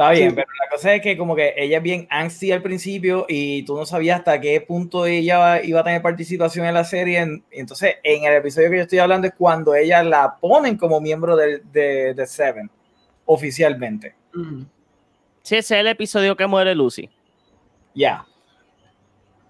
Está 0.00 0.12
bien, 0.12 0.30
Sí. 0.30 0.36
pero 0.36 0.46
la 0.64 0.70
cosa 0.70 0.94
es 0.94 1.02
que 1.02 1.18
como 1.18 1.34
que 1.34 1.54
ella 1.56 1.78
es 1.78 1.82
bien 1.82 2.06
angsty 2.08 2.52
al 2.52 2.62
principio 2.62 3.26
y 3.28 3.64
tú 3.64 3.76
no 3.76 3.84
sabías 3.84 4.20
hasta 4.20 4.40
qué 4.40 4.60
punto 4.60 5.04
ella 5.06 5.60
iba 5.64 5.80
a 5.80 5.82
tener 5.82 6.00
participación 6.02 6.66
en 6.66 6.74
la 6.74 6.84
serie. 6.84 7.18
En- 7.18 7.44
Entonces, 7.50 7.96
en 8.04 8.22
el 8.22 8.34
episodio 8.34 8.70
que 8.70 8.76
yo 8.76 8.82
estoy 8.82 9.00
hablando 9.00 9.26
es 9.26 9.34
cuando 9.36 9.74
ella 9.74 10.04
la 10.04 10.36
ponen 10.40 10.76
como 10.76 11.00
miembro 11.00 11.34
del- 11.34 11.62
de, 11.72 12.14
de 12.14 12.26
Seven, 12.28 12.70
oficialmente. 13.24 14.14
Ujú. 14.36 14.64
Sí, 15.42 15.56
ese 15.56 15.74
es 15.74 15.80
el 15.80 15.88
episodio 15.88 16.36
que 16.36 16.46
muere 16.46 16.76
Lucy, 16.76 17.10
Ya. 17.92 18.24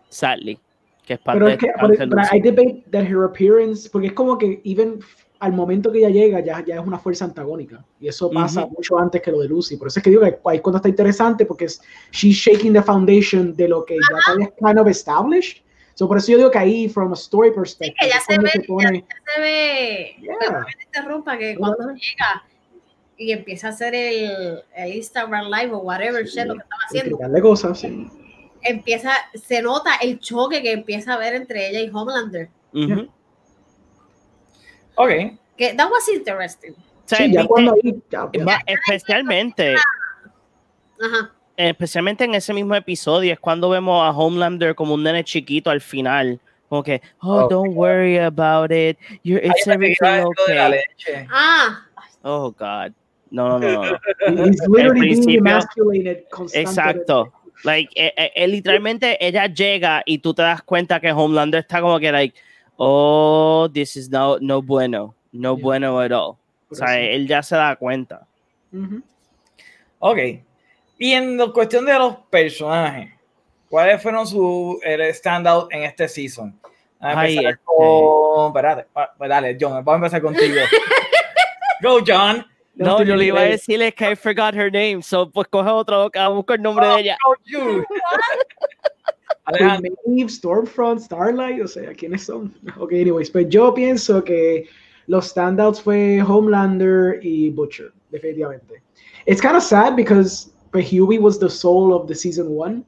sadly. 0.09 0.59
Que 1.05 1.15
es 1.15 1.21
parte 1.21 1.39
Pero 1.41 1.47
de 1.49 1.53
es 1.55 1.59
que 1.59 1.73
but 1.81 2.13
Lucy. 2.15 2.37
I 2.37 2.41
debate 2.41 2.85
that 2.91 3.03
her 3.05 3.25
appearance, 3.25 3.89
porque 3.91 4.07
es 4.09 4.13
como 4.15 4.39
que 4.39 4.63
even 4.65 4.99
al 5.41 5.53
momento 5.53 5.93
que 5.93 5.99
ella 5.99 6.09
llega 6.11 6.41
ya, 6.41 6.65
ya 6.65 6.77
es 6.81 6.87
una 6.87 6.99
fuerza 6.99 7.25
antagónica 7.25 7.85
y 8.01 8.09
eso 8.09 8.29
pasa 8.31 8.65
Ujú. 8.65 8.75
mucho 8.77 8.99
antes 8.99 9.23
que 9.23 9.31
lo 9.31 9.41
de 9.41 9.49
Lucy. 9.49 9.77
Por 9.77 9.87
eso 9.89 10.01
es 10.01 10.03
que 10.05 10.11
digo 10.11 10.23
que 10.23 10.37
ahí 10.47 10.59
cuando 10.61 10.79
está 10.79 10.89
interesante 10.89 11.47
porque 11.47 11.67
es 11.67 11.81
she's 12.11 12.37
shaking 12.37 12.73
the 12.73 12.83
foundation 12.83 13.55
de 13.55 13.69
lo 13.69 13.85
que 13.85 13.95
ya 13.95 14.01
todavía 14.27 14.47
es 14.47 14.53
kind 14.65 14.79
of 14.79 14.89
established. 14.89 15.63
So 15.95 16.07
por 16.09 16.19
eso 16.19 16.31
yo 16.33 16.39
digo 16.39 16.51
que 16.51 16.59
ahí 16.59 16.89
from 16.89 17.13
a 17.13 17.15
story 17.15 17.51
perspective 17.53 17.97
que 18.01 18.09
ya 18.09 18.21
se 18.21 18.39
ve, 18.39 18.51
se 18.51 18.61
pone 18.63 19.01
Ya 19.09 19.33
se 19.35 19.41
ve, 19.41 20.17
Yeah. 20.21 20.39
que 20.67 20.77
te 20.77 20.85
interrumpa, 20.85 21.39
que 21.39 21.57
cuando 21.57 21.93
llega 21.93 22.45
y 23.17 23.33
empieza 23.33 23.67
a 23.69 23.71
hacer 23.71 23.95
el, 23.95 24.63
el 24.77 24.95
Instagram 24.95 25.47
Live 25.51 25.73
o 25.75 25.79
whatever 25.79 26.25
shit 26.25 26.47
lo 26.47 26.55
que 26.55 26.61
estaba 26.63 26.83
haciendo, 26.87 27.19
cosas. 27.43 27.81
sí. 27.81 28.07
empieza, 28.63 29.13
se 29.35 29.61
nota 29.63 29.91
el 30.03 30.21
choque 30.21 30.63
que 30.63 30.71
empieza 30.73 31.13
a 31.13 31.15
haber 31.17 31.35
entre 31.35 31.69
ella 31.69 31.81
y 31.81 31.91
Homelander. 31.93 32.49
Ujú. 32.73 33.09
Ok. 34.99 35.11
Que 35.57 35.75
that 35.75 35.91
was 35.91 36.09
interesting. 36.09 36.73
O 36.73 36.77
sea, 37.09 37.19
Sí, 37.19 37.33
ya 37.33 37.47
cuando 37.47 37.73
ahí 37.75 37.95
ya, 38.11 38.29
ya. 38.33 38.59
especialmente, 38.67 39.75
Ajá. 41.01 41.33
especialmente 41.57 42.25
en 42.25 42.35
ese 42.35 42.53
mismo 42.53 42.75
episodio 42.75 43.33
es 43.33 43.41
cuando 43.41 43.71
vemos 43.71 44.03
a 44.07 44.11
Homelander 44.11 44.75
como 44.75 44.95
un 44.95 45.03
nene 45.03 45.25
chiquito 45.25 45.71
al 45.71 45.81
final. 45.81 46.41
Como 46.69 46.83
que, 46.83 47.01
oh, 47.23 47.45
Oh, 47.45 47.49
don't 47.49 47.75
worry 47.75 48.19
about 48.19 48.71
it. 48.71 48.99
You're, 49.23 49.41
it's 49.43 49.67
everything 49.67 50.25
okay. 50.27 51.27
Ah, 51.33 51.83
Oh, 52.23 52.51
God. 52.51 52.93
No, 53.31 53.59
no, 53.59 53.59
no, 53.59 53.83
no. 53.85 53.99
He's 54.47 54.61
literally 54.69 55.15
being 55.15 55.39
emasculated. 55.39 56.25
Exacto. 56.53 57.33
Like, 57.65 57.89
eh, 57.97 58.13
eh, 58.35 58.47
literalmente 58.47 59.17
ella 59.21 59.47
llega 59.47 60.03
y 60.05 60.19
tú 60.19 60.35
te 60.35 60.43
das 60.43 60.63
cuenta 60.63 61.01
que 61.01 61.11
Homelander 61.11 61.61
está 61.61 61.81
como 61.81 61.99
que, 61.99 62.13
like, 62.13 62.39
oh, 62.79 63.69
this 63.73 63.97
is 63.97 64.09
no, 64.09 64.39
no 64.41 64.63
bueno. 64.63 65.15
No 65.33 65.55
Yeah. 65.57 65.63
bueno 65.63 66.01
at 66.01 66.11
all. 66.13 66.31
O 66.31 66.39
Por 66.71 66.79
sea, 66.79 66.99
eso. 66.99 67.13
él 67.17 67.29
ya 67.29 67.43
se 67.43 67.55
da 67.57 67.77
cuenta. 67.77 68.27
Ujú. 68.73 69.03
Ok. 69.99 70.19
Y 70.99 71.13
en 71.13 71.37
la 71.37 71.49
cuestión 71.49 71.85
de 71.85 71.95
los 71.99 72.17
personajes, 72.31 73.13
¿cuáles 73.69 74.03
fueron 74.03 74.27
sus 74.27 74.79
standout 75.13 75.73
en 75.73 75.83
este 75.85 76.09
season? 76.09 76.59
Vamos 77.01 77.17
a 77.17 77.21
Ay, 77.21 77.33
empezar 77.37 77.53
este- 77.53 77.65
con. 77.65 78.47
Espérate, 78.49 78.87
pues 79.19 79.29
dale, 79.31 79.57
John, 79.61 79.85
vamos 79.85 79.89
a 79.93 79.95
empezar 79.97 80.23
contigo. 80.23 80.55
Go, 81.83 82.01
John. 82.07 82.45
No, 82.75 83.03
yo 83.03 83.17
le 83.17 83.27
iba 83.27 83.41
a 83.41 83.45
Go 83.45 83.51
decirle 83.51 83.93
que 83.93 84.11
I 84.13 84.17
forgot 84.17 84.55
her 84.55 84.71
name, 84.73 85.03
so 85.03 85.29
pues 85.31 85.47
coge 85.49 85.69
otro, 85.71 86.11
ah, 86.17 86.29
busca 86.29 86.55
el 86.55 86.63
nombre 86.63 86.87
de 86.89 87.01
ella. 87.01 87.19
Alejandro, 89.49 89.95
Stormfront, 90.29 91.01
Starlight, 91.01 91.63
o 91.63 91.69
sea, 91.69 91.93
¿quiénes 91.95 92.25
son? 92.25 92.53
Ok, 92.79 92.93
anyways, 92.93 93.31
pues 93.31 93.49
yo 93.49 93.73
pienso 93.73 94.23
que 94.23 94.67
los 95.07 95.29
standouts 95.29 95.81
fue 95.81 96.21
Homelander 96.21 97.19
y 97.23 97.51
Butcher, 97.51 97.93
definitivamente. 98.11 98.83
It's 99.27 99.41
kind 99.41 99.57
of 99.57 99.63
sad 99.63 99.97
because 99.97 100.53
pues, 100.71 100.91
Huey 100.91 101.19
was 101.19 101.39
the 101.39 101.49
soul 101.49 101.95
of 101.95 102.07
the 102.09 102.15
season 102.15 102.49
one, 102.49 102.85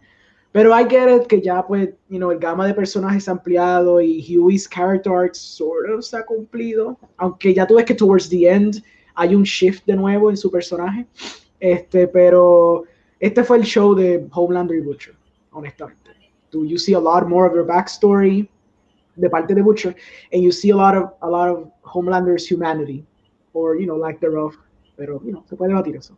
pero 0.52 0.74
I 0.74 0.84
get 0.84 1.08
it 1.08 1.28
que 1.28 1.40
ya 1.40 1.62
pues, 1.66 1.90
you 2.10 2.18
know, 2.18 2.30
el 2.30 2.38
gama 2.38 2.66
de 2.66 2.74
personajes 2.74 3.26
ha 3.28 3.32
ampliado 3.32 4.00
y 4.02 4.20
Huey's 4.20 4.68
character 4.68 5.12
arc 5.12 5.34
sort 5.34 5.88
of 5.90 6.04
se 6.04 6.18
ha 6.18 6.24
cumplido, 6.24 6.98
aunque 7.16 7.54
ya 7.54 7.66
tú 7.66 7.76
ves 7.76 7.86
que 7.86 7.94
towards 7.94 8.28
the 8.28 8.46
end 8.48 8.82
hay 9.14 9.34
un 9.34 9.44
shift 9.44 9.86
de 9.86 9.96
nuevo 9.96 10.28
en 10.28 10.36
su 10.36 10.50
personaje, 10.50 11.06
este, 11.58 12.06
pero 12.06 12.84
este 13.18 13.44
fue 13.44 13.58
el 13.58 13.64
show 13.64 13.94
de 13.94 14.26
Homelander 14.32 14.76
y 14.76 14.80
Butcher, 14.80 15.14
honestamente. 15.52 15.99
Do 16.50 16.64
you 16.64 16.78
see 16.78 16.94
a 16.94 17.00
lot 17.00 17.28
more 17.28 17.46
of 17.46 17.52
their 17.52 17.64
backstory 17.64 18.48
de 19.16 19.30
parte 19.30 19.54
de 19.54 19.62
Butcher, 19.62 19.94
and 20.32 20.42
you 20.42 20.50
see 20.52 20.70
a 20.70 20.76
lot 20.76 20.96
of 20.96 21.12
a 21.22 21.28
lot 21.28 21.48
of 21.48 21.70
Homelander's 21.82 22.46
humanity 22.46 23.04
or, 23.52 23.76
you 23.76 23.86
know, 23.86 23.96
lack 23.96 24.20
thereof. 24.20 24.56
Pero, 24.96 25.20
you 25.24 25.32
know, 25.32 25.44
se 25.48 25.56
puede 25.56 25.70
debatir 25.70 25.96
eso. 25.96 26.16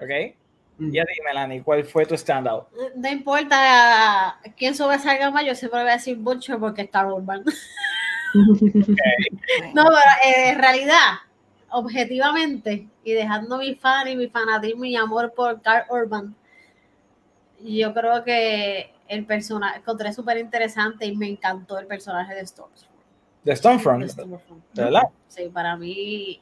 ¿Ok? 0.00 0.34
Mm. 0.78 0.94
Y 0.94 0.98
a 0.98 1.04
ti, 1.04 1.12
Melanie, 1.24 1.62
¿cuál 1.62 1.84
fue 1.84 2.06
tu 2.06 2.16
standout? 2.16 2.66
No 2.96 3.08
importa 3.08 4.38
quién 4.56 4.74
sobresalga 4.74 5.30
más, 5.30 5.44
yo 5.44 5.54
siempre 5.54 5.80
voy 5.80 5.90
a 5.90 5.94
decir 5.94 6.16
Butcher 6.16 6.58
porque 6.58 6.82
está 6.82 7.06
Urban. 7.06 7.44
No, 9.74 9.84
pero 9.86 9.96
eh, 10.24 10.50
en 10.50 10.58
realidad, 10.60 11.18
objetivamente, 11.70 12.88
y 13.02 13.12
dejando 13.12 13.58
mi 13.58 13.74
fan 13.74 14.06
y 14.06 14.14
mi 14.14 14.28
fanatismo 14.28 14.84
y 14.84 14.94
amor 14.94 15.32
por 15.34 15.60
Carl 15.62 15.84
Urban, 15.90 16.36
yo 17.60 17.92
creo 17.92 18.22
que 18.22 18.94
el 19.10 19.26
personaje, 19.26 19.78
encontré 19.80 20.12
súper 20.12 20.38
interesante 20.38 21.04
y 21.04 21.16
me 21.16 21.28
encantó 21.28 21.78
el 21.78 21.86
personaje 21.86 22.32
de 22.34 22.42
Storm. 22.42 22.70
De 23.42 23.56
Stormfront, 23.56 24.02
De 24.02 24.08
Stormfront. 24.08 24.64
¿de 24.72 24.84
verdad? 24.84 25.02
Sí, 25.28 25.50
para 25.52 25.76
mí, 25.76 26.40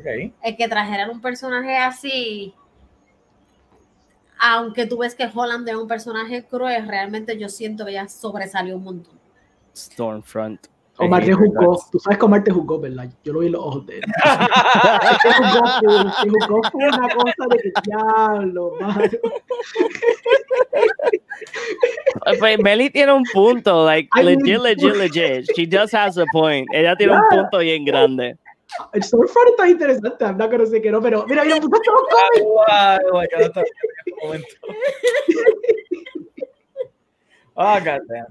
Ok. 0.00 0.32
el 0.42 0.56
que 0.56 0.68
trajeran 0.68 1.10
un 1.10 1.20
personaje 1.20 1.76
así, 1.76 2.54
aunque 4.40 4.86
tú 4.86 4.98
ves 4.98 5.14
que 5.14 5.30
Holland 5.32 5.68
es 5.68 5.76
un 5.76 5.86
personaje 5.86 6.44
cruel, 6.44 6.88
realmente 6.88 7.38
yo 7.38 7.48
siento 7.48 7.84
que 7.84 7.92
ella 7.92 8.08
sobresalió 8.08 8.76
un 8.76 8.84
montón. 8.84 9.18
Stormfront. 9.76 10.66
Omar 11.00 11.24
te 11.24 11.32
juzgó. 11.32 11.80
Tú 11.92 12.00
sabes 12.00 12.18
que 12.18 12.24
Omar 12.24 12.42
te 12.42 12.50
juzgó, 12.50 12.80
¿verdad? 12.80 13.08
Yo 13.22 13.32
lo 13.32 13.38
vi 13.38 13.46
en 13.46 13.52
los 13.52 13.62
ojos 13.62 13.86
de 13.86 13.98
él. 13.98 14.02
Te 15.22 15.32
juzgó, 15.32 15.66
full, 15.78 16.10
te 16.22 16.28
juzgó 16.28 16.60
fue 16.72 16.88
una 16.88 17.08
cosa 17.14 17.44
de 17.50 17.56
que 17.58 17.72
diablo, 17.84 18.72
mano. 18.80 19.02
Pues 22.38 22.58
Meli 22.60 22.90
tiene 22.90 23.12
un 23.12 23.24
punto, 23.32 23.84
like 23.86 24.08
I 24.16 24.24
mean- 24.24 24.38
legit, 24.42 24.60
legit, 24.60 24.96
legit. 24.96 25.50
She 25.56 25.66
just 25.66 25.94
has 25.94 26.18
a 26.18 26.24
point. 26.32 26.66
Ella 26.72 26.96
tiene 26.96 27.12
un 27.14 27.22
Yeah. 27.30 27.40
punto 27.42 27.58
bien 27.58 27.84
grande. 27.84 28.36
El 28.92 29.02
Stormfront 29.02 29.48
está 29.50 29.68
interesante, 29.68 30.24
I'm 30.24 30.36
not 30.36 30.50
gonna 30.50 30.66
say 30.66 30.80
que 30.82 30.90
no, 30.90 31.00
pero 31.00 31.24
mira, 31.26 31.42
mira, 31.44 31.58
todos 31.58 31.70
los 31.72 32.02
cómics. 32.10 32.44
Wow, 32.44 33.20
my 33.20 33.26
God, 33.32 33.40
está 33.42 33.62
bien 33.62 33.74
en 33.82 33.90
este 33.98 34.26
momento. 34.26 34.48
Oh, 37.54 37.78
God 37.80 38.00
damn. 38.08 38.26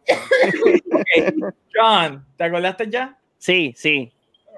Ok, 0.94 1.54
John, 1.76 2.26
¿te 2.38 2.44
acordaste 2.46 2.90
ya? 2.90 3.18
Sí, 3.38 3.74
sí. 3.76 4.12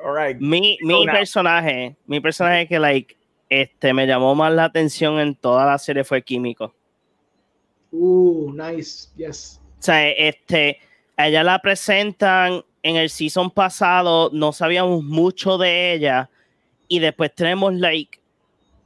All 0.03 0.13
right. 0.15 0.39
Mi, 0.39 0.77
mi 0.82 1.06
personaje, 1.08 1.96
mi 2.06 2.20
personaje 2.20 2.68
que 2.68 2.77
like 2.79 3.18
este 3.50 3.94
me 3.94 4.06
llamó 4.06 4.36
más 4.36 4.53
la 4.53 4.65
atención 4.65 5.20
en 5.20 5.36
toda 5.36 5.65
la 5.65 5.77
serie 5.79 6.03
fue 6.03 6.22
Químico. 6.22 6.75
Uh, 7.91 8.51
nice, 8.53 9.10
yes. 9.15 9.60
O 9.79 9.81
sea, 9.81 10.10
este, 10.10 10.79
ella 11.17 11.43
la 11.43 11.60
presentan 11.60 12.63
en 12.84 12.96
el 12.96 13.10
season 13.10 13.50
pasado, 13.50 14.29
no 14.34 14.51
sabíamos 14.53 15.03
mucho 15.03 15.58
de 15.58 15.93
ella, 15.93 16.29
y 16.88 17.00
después 17.00 17.34
tenemos, 17.34 17.74
like, 17.74 18.19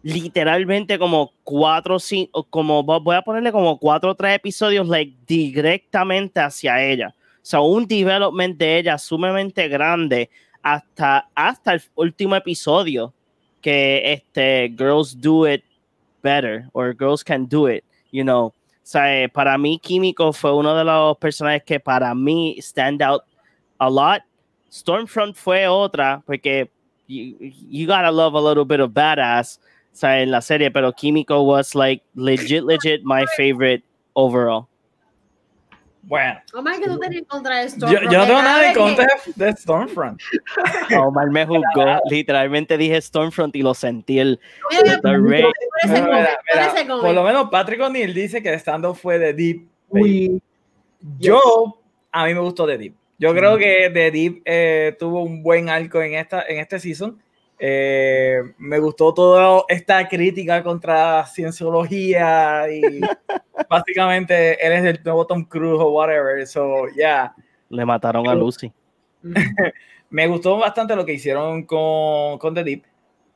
literalmente 0.03 0.99
como 0.99 1.31
cuatro, 1.43 1.95
ci- 1.97 2.29
o 2.31 2.43
como, 2.43 2.83
voy 2.83 3.15
a 3.15 3.21
ponerle 3.21 3.51
como 3.51 3.77
cuatro 3.77 4.11
o 4.11 4.15
tres 4.15 4.35
episodios, 4.35 4.87
like, 4.87 5.13
directamente 5.27 6.39
hacia 6.39 6.83
ella. 6.83 7.15
O 7.17 7.45
sea, 7.45 7.61
un 7.61 7.85
development 7.85 8.57
de 8.57 8.79
ella 8.79 8.97
sumamente 8.97 9.67
grande 9.67 10.29
hasta, 10.61 11.29
hasta 11.35 11.73
el 11.73 11.81
último 11.95 12.35
episodio, 12.35 13.13
que 13.61 14.13
este, 14.13 14.73
Girls 14.77 15.19
Do 15.19 15.47
It 15.49 15.63
Better, 16.21 16.65
or 16.73 16.95
Girls 16.97 17.23
Can 17.23 17.47
Do 17.47 17.69
It, 17.69 17.83
you 18.11 18.23
know. 18.23 18.53
Sea, 18.83 19.23
eh, 19.23 19.29
para 19.29 19.57
mí 19.57 19.79
Químico 19.79 20.33
fue 20.33 20.53
uno 20.53 20.75
de 20.75 20.83
los 20.83 21.17
personajes 21.17 21.63
que 21.63 21.79
para 21.79 22.13
mí 22.13 22.55
stand 22.59 23.01
out 23.01 23.23
a 23.79 23.89
lot. 23.89 24.21
Stormfront 24.69 25.35
fue 25.35 25.67
otra, 25.67 26.21
porque 26.25 26.69
you, 27.07 27.35
you 27.39 27.87
gotta 27.87 28.11
love 28.11 28.35
a 28.35 28.41
little 28.41 28.65
bit 28.65 28.79
of 28.79 28.91
badass 28.91 29.59
o 29.93 29.95
sea, 29.95 30.21
en 30.21 30.31
la 30.31 30.41
serie, 30.41 30.71
pero 30.71 30.91
Químico 30.91 31.45
was 31.45 31.75
like 31.75 32.03
legit, 32.15 32.63
legit 32.63 33.03
my 33.03 33.25
favorite 33.37 33.83
overall. 34.15 34.67
Bueno, 36.05 36.41
Omar, 36.53 36.79
que 36.79 36.85
tú 36.85 36.99
tenías 36.99 37.21
en 37.21 37.25
contra 37.25 37.59
de 37.59 37.63
yo, 37.63 37.69
Stormfront. 37.69 38.11
yo 38.11 38.17
no 38.19 38.25
tengo 38.25 38.41
nada 38.41 38.67
en 38.67 38.75
contra 38.75 39.07
de 39.35 39.51
Stormfront. 39.53 40.21
Omar 40.99 41.29
me 41.31 41.45
juzgó, 41.45 41.99
literalmente 42.09 42.77
dije 42.77 43.01
Stormfront 43.01 43.55
y 43.55 43.61
lo 43.61 43.73
sentí 43.73 44.19
el 44.19 44.39
Mira, 44.69 44.95
the 44.97 45.01
por 45.01 45.19
Mira, 45.21 45.49
mira, 45.85 47.13
lo 47.13 47.23
menos 47.23 47.49
Patrick 47.49 47.79
O'Neill 47.81 48.13
dice 48.13 48.43
que 48.43 48.49
el 48.49 48.55
stand-up 48.55 48.95
fue 48.95 49.17
de 49.17 49.33
Deep. 49.33 49.67
We, 49.89 50.41
Yo, 51.19 51.79
a 52.11 52.25
mí 52.25 52.33
me 52.33 52.41
gustó 52.41 52.67
The 52.67 52.77
Deep. 52.77 52.95
Yo 53.17 53.33
creo 53.33 53.57
que 53.57 53.89
The 53.93 54.11
Deep 54.11 54.41
eh, 54.43 54.95
tuvo 54.99 55.23
un 55.23 55.41
buen 55.41 55.69
arco 55.69 56.01
en, 56.01 56.15
esta, 56.15 56.43
en 56.43 56.59
este 56.59 56.79
season. 56.79 57.17
Eh, 57.59 58.41
me 58.57 58.79
gustó 58.79 59.13
toda 59.13 59.63
esta 59.69 60.07
crítica 60.07 60.63
contra 60.63 61.25
cienciología 61.25 62.65
y 62.69 62.81
básicamente 63.69 64.65
él 64.65 64.73
es 64.73 64.85
el 64.85 65.03
nuevo 65.03 65.25
Tom 65.25 65.43
Cruise 65.45 65.79
o 65.79 65.89
whatever. 65.91 66.45
So, 66.45 66.87
yeah. 66.95 67.33
Le 67.69 67.85
mataron 67.85 68.27
a 68.27 68.35
Lucy. 68.35 68.71
Me 70.09 70.27
gustó 70.27 70.57
bastante 70.57 70.95
lo 70.95 71.05
que 71.05 71.13
hicieron 71.13 71.63
con, 71.63 72.37
con 72.37 72.53
The 72.53 72.63
Deep, 72.63 72.83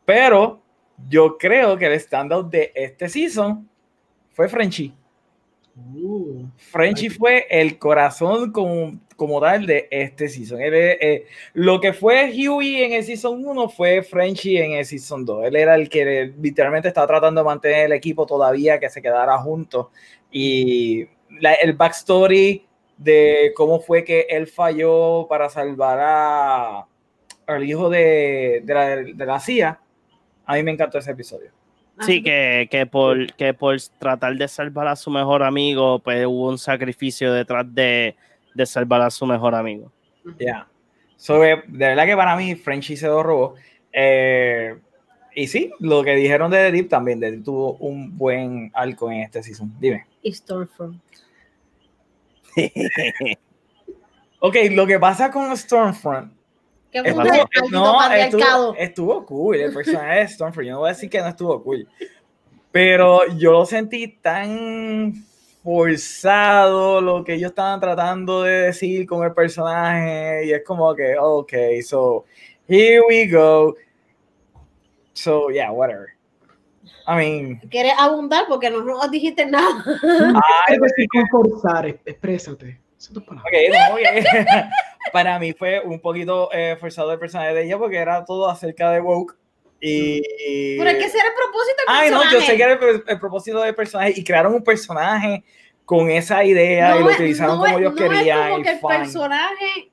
pero 0.05 0.61
yo 1.09 1.37
creo 1.37 1.77
que 1.77 1.87
el 1.87 1.93
stand-up 1.93 2.49
de 2.49 2.71
este 2.75 3.09
season 3.09 3.67
fue 4.31 4.47
Frenchy. 4.47 4.93
uh, 5.75 6.45
Frenchy 6.57 7.09
fue 7.09 7.47
el 7.49 7.79
corazón 7.79 8.51
como, 8.51 8.99
como 9.17 9.41
tal 9.41 9.65
de 9.65 9.87
este 9.91 10.29
season. 10.29 10.61
Él, 10.61 10.73
eh, 10.75 11.25
lo 11.53 11.81
que 11.81 11.91
fue 11.91 12.31
Huey 12.31 12.83
en 12.83 12.93
el 12.93 13.03
season 13.03 13.45
1 13.45 13.67
fue 13.67 14.03
Frenchy 14.03 14.57
en 14.57 14.73
el 14.73 14.85
season 14.85 15.25
2. 15.25 15.45
Él 15.45 15.55
era 15.57 15.75
el 15.75 15.89
que 15.89 16.31
literalmente 16.39 16.87
estaba 16.87 17.07
tratando 17.07 17.41
de 17.41 17.45
mantener 17.45 17.87
el 17.87 17.91
equipo 17.93 18.25
todavía, 18.25 18.79
que 18.79 18.89
se 18.89 19.01
quedara 19.01 19.37
juntos. 19.39 19.87
Y 20.31 21.05
la- 21.41 21.55
el 21.55 21.73
backstory 21.73 22.65
de 22.97 23.51
cómo 23.55 23.79
fue 23.79 24.03
que 24.03 24.27
él 24.29 24.47
falló 24.47 25.27
para 25.27 25.49
salvar 25.49 25.99
a, 25.99 26.85
al 27.47 27.63
hijo 27.63 27.89
de, 27.89 28.61
de, 28.63 28.73
la, 28.73 28.95
de 28.95 29.25
la 29.25 29.39
CIA, 29.39 29.79
a 30.45 30.55
mí 30.55 30.63
me 30.63 30.71
encantó 30.71 30.97
ese 30.99 31.11
episodio. 31.11 31.51
Sí, 32.01 32.21
que, 32.21 32.67
que, 32.69 32.85
por, 32.85 33.33
que 33.33 33.55
por 33.55 33.75
tratar 33.97 34.35
de 34.35 34.47
salvar 34.47 34.87
a 34.87 34.95
su 34.95 35.09
mejor 35.09 35.41
amigo, 35.41 35.97
pues 35.97 36.23
hubo 36.27 36.49
un 36.49 36.59
sacrificio 36.59 37.33
detrás 37.33 37.65
de, 37.73 38.15
de 38.57 38.65
salvar 38.65 39.01
a 39.01 39.09
su 39.09 39.25
mejor 39.25 39.55
amigo. 39.55 39.91
Ya. 40.39 40.67
So, 41.15 41.43
eh, 41.43 41.63
de 41.67 41.87
verdad 41.87 42.05
que 42.05 42.15
para 42.15 42.35
mí 42.35 42.55
Frenchy 42.55 42.97
se 42.97 43.07
lo 43.07 43.23
robó. 43.23 43.55
Eh, 43.93 44.75
y 45.35 45.47
sí, 45.47 45.71
lo 45.79 46.03
que 46.03 46.15
dijeron 46.15 46.51
de 46.51 46.57
The 46.57 46.71
Deep 46.71 46.89
también, 46.89 47.19
The 47.19 47.31
Deep 47.31 47.43
tuvo 47.43 47.73
un 47.77 48.17
buen 48.17 48.71
arco 48.73 49.11
en 49.11 49.21
este 49.21 49.43
season. 49.43 49.73
Dime. 49.79 50.05
Y 50.23 50.33
Stormfront. 50.33 51.01
Ok, 54.39 54.55
lo 54.69 54.85
que 54.85 54.99
pasa 54.99 55.31
con 55.31 55.57
Stormfront. 55.57 56.31
Que 56.91 56.99
Estuvo, 56.99 57.23
no, 57.71 58.13
estuvo, 58.13 58.75
estuvo 58.75 59.25
cool. 59.25 59.55
El 59.55 59.73
personaje 59.73 60.19
de 60.19 60.27
Stormfront. 60.27 60.67
Yo 60.67 60.73
no 60.73 60.79
voy 60.81 60.89
a 60.89 60.93
decir 60.93 61.09
que 61.09 61.19
no 61.19 61.27
estuvo 61.27 61.63
cool. 61.63 61.87
Pero 62.71 63.27
yo 63.35 63.51
lo 63.51 63.65
sentí 63.65 64.07
tan 64.07 65.25
forzado 65.67 67.01
lo 67.01 67.25
que 67.25 67.33
ellos 67.33 67.49
estaban 67.49 67.81
tratando 67.81 68.43
de 68.43 68.67
decir 68.67 69.05
con 69.05 69.25
el 69.25 69.33
personaje. 69.33 70.45
Y 70.45 70.53
es 70.53 70.63
como 70.63 70.95
que, 70.95 71.17
ok, 71.19 71.51
so 71.83 72.23
here 72.69 73.01
we 73.05 73.27
go. 73.29 73.75
So, 75.11 75.49
yeah, 75.49 75.69
whatever. 75.69 76.07
I 77.05 77.15
mean, 77.17 77.59
¿Quieres 77.69 77.91
abundar? 77.97 78.45
Porque 78.47 78.69
no 78.69 78.81
nos 78.81 79.11
dijiste 79.11 79.45
nada. 79.45 79.83
ay, 80.03 80.73
Algo 80.73 80.85
así 80.85 81.05
con 81.07 81.27
forzar, 81.27 81.85
exprésate. 82.05 82.79
Son 82.95 83.15
tus 83.15 83.23
palabras. 83.23 83.51
Ok, 83.53 83.73
no, 83.73 83.95
ok. 83.95 84.25
Para 85.11 85.37
mí 85.37 85.51
fue 85.51 85.81
un 85.81 85.99
poquito 85.99 86.49
eh, 86.53 86.77
forzado 86.79 87.11
el 87.11 87.19
personaje 87.19 87.53
de 87.53 87.65
ella 87.65 87.77
porque 87.77 87.97
era 87.97 88.23
todo 88.23 88.49
acerca 88.49 88.89
de 88.91 89.01
woke. 89.01 89.35
Y. 89.79 90.77
Pero 90.77 90.89
es 90.89 90.97
que 90.97 91.03
ese 91.05 91.17
era 91.17 91.27
el 91.27 91.33
propósito 91.35 91.75
del 91.77 91.85
Ay, 91.87 92.09
no, 92.11 92.31
yo 92.31 92.41
sé 92.41 92.55
que 92.57 92.63
era 92.63 92.73
el, 92.73 93.03
el 93.07 93.19
propósito 93.19 93.61
del 93.61 93.75
personaje 93.75 94.13
y 94.15 94.23
crearon 94.23 94.53
un 94.55 94.63
personaje 94.63 95.43
con 95.85 96.09
esa 96.09 96.43
idea 96.43 96.97
y 96.97 97.03
lo 97.03 97.09
es- 97.09 97.15
utilizaron 97.15 97.57
no 97.57 97.63
como 97.63 97.75
es- 97.77 97.81
ellos 97.81 97.93
no 97.95 98.03
es 98.05 98.09
querían. 98.17 98.49
como 98.49 98.59
y 98.59 98.63
que 98.63 98.69
el 98.71 98.79
fine. 98.79 98.97
personaje. 98.97 99.91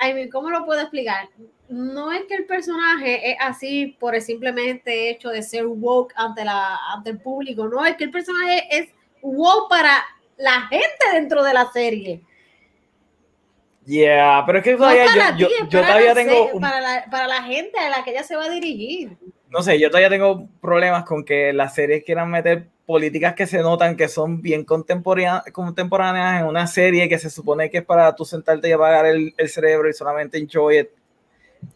I 0.00 0.14
mean, 0.14 0.30
¿cómo 0.30 0.50
lo 0.50 0.64
puedo 0.64 0.80
explicar? 0.80 1.28
No 1.68 2.12
es 2.12 2.22
que 2.26 2.34
el 2.36 2.46
personaje 2.46 3.32
es 3.32 3.36
así 3.40 3.96
por 3.98 4.14
el 4.14 4.22
simplemente 4.22 5.10
hecho 5.10 5.28
de 5.30 5.42
ser 5.42 5.66
woke 5.66 6.12
ante, 6.16 6.44
la, 6.44 6.76
ante 6.94 7.10
el 7.10 7.18
público. 7.20 7.66
No, 7.68 7.84
es 7.84 7.96
que 7.96 8.04
el 8.04 8.10
personaje 8.10 8.64
es 8.70 8.88
woke 9.20 9.68
para 9.68 10.04
la 10.36 10.62
gente 10.68 11.04
dentro 11.12 11.42
de 11.42 11.52
la 11.52 11.70
serie. 11.72 12.22
Yeah, 13.90 14.42
pero 14.44 14.58
es 14.58 14.64
que 14.64 14.76
todavía 14.76 15.06
yo, 15.06 15.36
yo, 15.38 15.46
ti, 15.48 15.54
es 15.54 15.60
yo 15.70 15.80
para 15.80 15.86
todavía 15.86 16.08
la 16.08 16.14
tengo, 16.14 16.50
un- 16.52 16.60
para, 16.60 16.80
la, 16.82 17.04
para 17.10 17.26
la 17.26 17.42
gente 17.42 17.78
a 17.78 17.88
la 17.88 18.04
que 18.04 18.10
ella 18.10 18.22
se 18.22 18.36
va 18.36 18.44
a 18.44 18.50
dirigir. 18.50 19.16
no 19.48 19.62
sé, 19.62 19.78
yo 19.80 19.88
todavía 19.88 20.10
tengo 20.10 20.46
problemas 20.60 21.04
con 21.04 21.24
que 21.24 21.54
las 21.54 21.74
series 21.74 22.04
quieran 22.04 22.30
meter 22.30 22.68
políticas 22.84 23.34
que 23.34 23.46
se 23.46 23.62
notan 23.62 23.96
que 23.96 24.08
son 24.08 24.42
bien 24.42 24.64
contemporáneas, 24.64 25.42
contemporáneas 25.52 26.42
en 26.42 26.46
una 26.48 26.66
serie 26.66 27.08
que 27.08 27.18
se 27.18 27.30
supone 27.30 27.70
que 27.70 27.78
es 27.78 27.84
para 27.84 28.14
tú 28.14 28.26
sentarte 28.26 28.68
y 28.68 28.72
apagar 28.72 29.06
el, 29.06 29.32
el 29.38 29.48
cerebro 29.48 29.88
y 29.88 29.94
solamente 29.94 30.36
enjoy 30.36 30.80
it. 30.80 30.88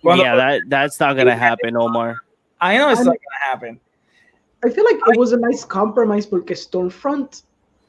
Cuando- 0.02 0.22
yeah, 0.24 0.36
that, 0.36 0.60
that's 0.68 1.00
not 1.00 1.16
gonna 1.16 1.32
happen, 1.34 1.74
Omar. 1.78 2.16
I 2.60 2.76
know 2.76 2.90
it's 2.90 3.00
I'm- 3.00 3.06
not 3.06 3.16
gonna 3.16 3.52
happen. 3.52 3.80
I 4.64 4.70
feel 4.70 4.84
like 4.84 5.00
it 5.10 5.18
was 5.18 5.32
a 5.32 5.38
nice 5.38 5.64
compromise 5.66 6.26
porque 6.28 6.54
Stormfront, 6.54 7.38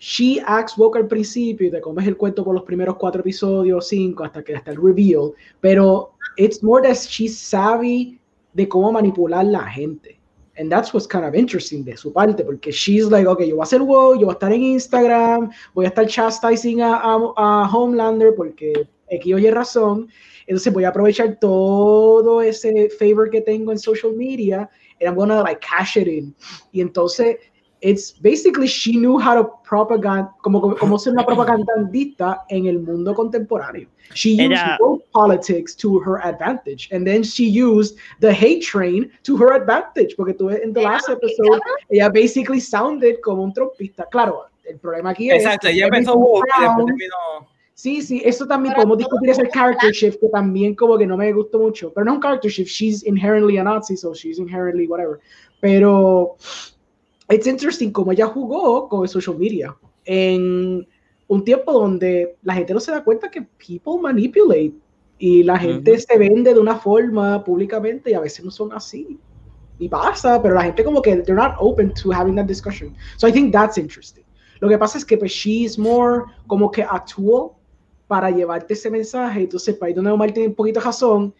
she 0.03 0.41
acts 0.45 0.77
woke 0.77 0.97
al 0.97 1.07
principio 1.07 1.67
y 1.67 1.71
te 1.71 1.79
comes 1.79 2.05
el 2.05 2.17
cuento 2.17 2.43
por 2.43 2.53
los 2.53 2.63
primeros 2.65 2.97
cuatro 2.97 3.21
episodios, 3.21 3.87
cinco, 3.87 4.25
hasta 4.25 4.43
que 4.43 4.53
hasta 4.53 4.71
el 4.71 4.77
reveal, 4.77 5.31
pero 5.61 6.11
it's 6.35 6.61
more 6.61 6.85
that 6.85 6.97
she's 7.07 7.39
savvy 7.39 8.19
de 8.53 8.67
cómo 8.67 8.91
manipular 8.91 9.45
la 9.45 9.63
gente. 9.63 10.19
And 10.57 10.69
that's 10.69 10.93
what's 10.93 11.07
kind 11.07 11.23
of 11.23 11.33
interesting 11.33 11.85
de 11.85 11.95
su 11.95 12.11
parte, 12.11 12.43
porque 12.43 12.69
she's 12.69 13.09
like, 13.09 13.25
okay, 13.25 13.47
yo 13.47 13.55
voy 13.55 13.61
a 13.61 13.63
hacer 13.63 13.81
woke, 13.81 14.19
yo 14.19 14.25
voy 14.25 14.33
a 14.33 14.37
estar 14.37 14.51
en 14.51 14.61
Instagram, 14.61 15.51
voy 15.73 15.85
a 15.85 15.87
estar 15.87 16.05
chastising 16.05 16.81
a, 16.81 16.95
a, 16.95 17.33
a 17.37 17.69
Homelander 17.71 18.35
porque 18.35 18.85
aquí 19.09 19.33
oye 19.33 19.51
razón, 19.51 20.09
entonces 20.47 20.73
voy 20.73 20.83
a 20.83 20.89
aprovechar 20.89 21.39
todo 21.39 22.41
ese 22.41 22.89
favor 22.89 23.29
que 23.29 23.39
tengo 23.39 23.71
en 23.71 23.79
social 23.79 24.13
media 24.13 24.69
and 24.99 25.07
I'm 25.07 25.15
gonna 25.15 25.41
like 25.41 25.61
cash 25.61 25.95
it 25.95 26.09
in. 26.09 26.35
Y 26.73 26.81
entonces, 26.81 27.37
it's 27.83 28.11
basically 28.11 28.65
she 28.65 28.93
knew 28.93 29.19
how 29.19 29.35
to 29.35 29.49
propaganda, 29.63 30.31
como, 30.41 30.61
como, 30.61 30.75
como 30.75 30.97
ser 30.97 31.13
una 31.13 31.25
propagandista 31.25 32.43
en 32.49 32.65
el 32.67 32.79
mundo 32.79 33.13
contemporáneo. 33.13 33.87
She 34.13 34.31
used 34.31 34.51
Ella- 34.53 34.77
politics 35.11 35.75
to 35.77 35.99
her 35.99 36.19
advantage, 36.23 36.89
and 36.91 37.05
then 37.05 37.23
she 37.23 37.45
used 37.45 37.97
the 38.21 38.31
hate 38.33 38.61
train 38.61 39.11
to 39.23 39.35
her 39.37 39.53
advantage, 39.53 40.15
porque 40.15 40.33
tú 40.33 40.49
en 40.49 40.73
the 40.73 40.81
last 40.81 41.09
episode, 41.09 41.59
ella 41.89 42.09
basically 42.09 42.59
sounded 42.59 43.19
como 43.21 43.43
un 43.43 43.53
trompista. 43.53 44.05
Claro, 44.09 44.45
el 44.65 44.77
problema 44.79 45.09
aquí 45.11 45.29
es 45.29 45.43
Exacto, 45.43 45.67
ella 45.67 45.85
empezó 45.87 46.15
woke 46.15 46.47
y 46.57 46.61
después 46.61 46.75
Brown- 46.75 46.85
terminó. 46.85 47.53
Sí, 47.75 48.01
sí, 48.03 48.21
eso 48.23 48.45
también 48.45 48.73
Pero 48.75 48.83
podemos 48.87 48.97
discutir 48.99 49.29
ese 49.31 49.49
character 49.49 49.91
shift 49.91 50.19
que 50.19 50.29
también 50.29 50.75
como 50.75 50.95
que 50.97 51.07
no 51.07 51.17
me 51.17 51.33
gustó 51.33 51.57
mucho. 51.59 51.91
Pero 51.91 52.05
no 52.05 52.13
un 52.13 52.21
character 52.21 52.49
shift, 52.49 52.69
she's 52.71 53.03
inherently 53.03 53.57
a 53.57 53.63
Nazi, 53.63 53.97
so 53.97 54.13
she's 54.13 54.37
inherently 54.37 54.87
whatever. 54.87 55.19
Pero 55.59 56.35
it's 57.33 57.47
interesting 57.47 57.91
como 57.91 58.11
ella 58.11 58.27
jugó 58.27 58.87
con 58.89 59.03
el 59.03 59.09
social 59.09 59.37
media 59.37 59.75
en 60.05 60.87
un 61.27 61.43
tiempo 61.43 61.71
donde 61.71 62.37
la 62.43 62.53
gente 62.53 62.73
no 62.73 62.79
se 62.79 62.91
da 62.91 63.03
cuenta 63.03 63.29
que 63.29 63.41
people 63.41 64.01
manipulate 64.01 64.73
y 65.17 65.43
la 65.43 65.57
gente 65.57 65.91
Ujú. 65.91 66.01
se 66.01 66.17
vende 66.17 66.53
de 66.53 66.59
una 66.59 66.75
forma 66.75 67.43
públicamente 67.43 68.11
y 68.11 68.13
a 68.13 68.19
veces 68.19 68.43
no 68.43 68.51
son 68.51 68.73
así. 68.73 69.19
Y 69.79 69.89
pasa, 69.89 70.41
pero 70.41 70.55
la 70.55 70.63
gente 70.63 70.83
como 70.83 71.01
que 71.01 71.15
they're 71.17 71.35
not 71.35 71.55
open 71.59 71.93
to 71.93 72.11
having 72.11 72.35
that 72.35 72.45
discussion. 72.45 72.95
So 73.17 73.27
I 73.27 73.31
think 73.31 73.51
that's 73.51 73.77
interesting. 73.77 74.23
Lo 74.59 74.69
que 74.69 74.77
pasa 74.77 74.97
es 74.97 75.05
que 75.05 75.17
pues 75.17 75.31
she's 75.31 75.77
more 75.77 76.23
como 76.47 76.69
que 76.69 76.83
actuó 76.83 77.57
para 78.07 78.29
llevarte 78.29 78.73
ese 78.73 78.89
mensaje. 78.89 79.41
Entonces, 79.41 79.75
para 79.75 79.87
ahí 79.87 79.93
donde 79.93 80.11
Omar 80.11 80.31
tiene 80.31 80.49
un 80.49 80.55
poquito 80.55 80.79
de 80.79 80.85
razón, 80.85 81.33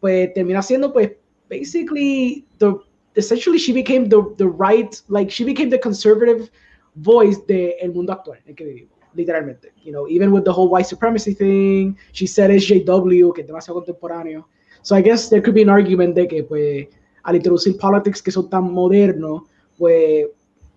pues 0.00 0.32
termina 0.34 0.62
siendo 0.62 0.92
pues 0.92 1.12
basically 1.48 2.46
the 2.58 2.74
essentially 3.16 3.58
she 3.58 3.72
became 3.72 4.08
the, 4.08 4.34
the 4.36 4.46
right, 4.46 5.00
like 5.08 5.30
she 5.30 5.44
became 5.44 5.70
the 5.70 5.78
conservative 5.78 6.50
voice 6.96 7.38
del 7.46 7.72
el 7.80 7.92
mundo 7.92 8.12
actual 8.12 8.38
el 8.46 8.54
que 8.54 8.66
vivimos, 8.66 8.98
literalmente. 9.14 9.72
You 9.82 9.92
know, 9.92 10.06
even 10.08 10.32
with 10.32 10.44
the 10.44 10.52
whole 10.52 10.68
white 10.68 10.86
supremacy 10.86 11.34
thing, 11.34 11.96
she 12.12 12.26
said 12.26 12.50
SJW, 12.50 13.34
que 13.34 13.42
es 13.42 13.46
demasiado 13.46 13.82
contemporáneo. 13.84 14.46
So 14.82 14.94
I 14.94 15.02
guess 15.02 15.28
there 15.28 15.42
could 15.42 15.54
be 15.54 15.62
an 15.62 15.70
argument 15.70 16.14
de 16.14 16.28
que 16.28 16.44
pues 16.44 16.86
al 17.24 17.34
introducir 17.34 17.76
politics 17.78 18.22
que 18.22 18.30
son 18.30 18.48
tan 18.48 18.72
modernos, 18.72 19.42
pues 19.78 20.26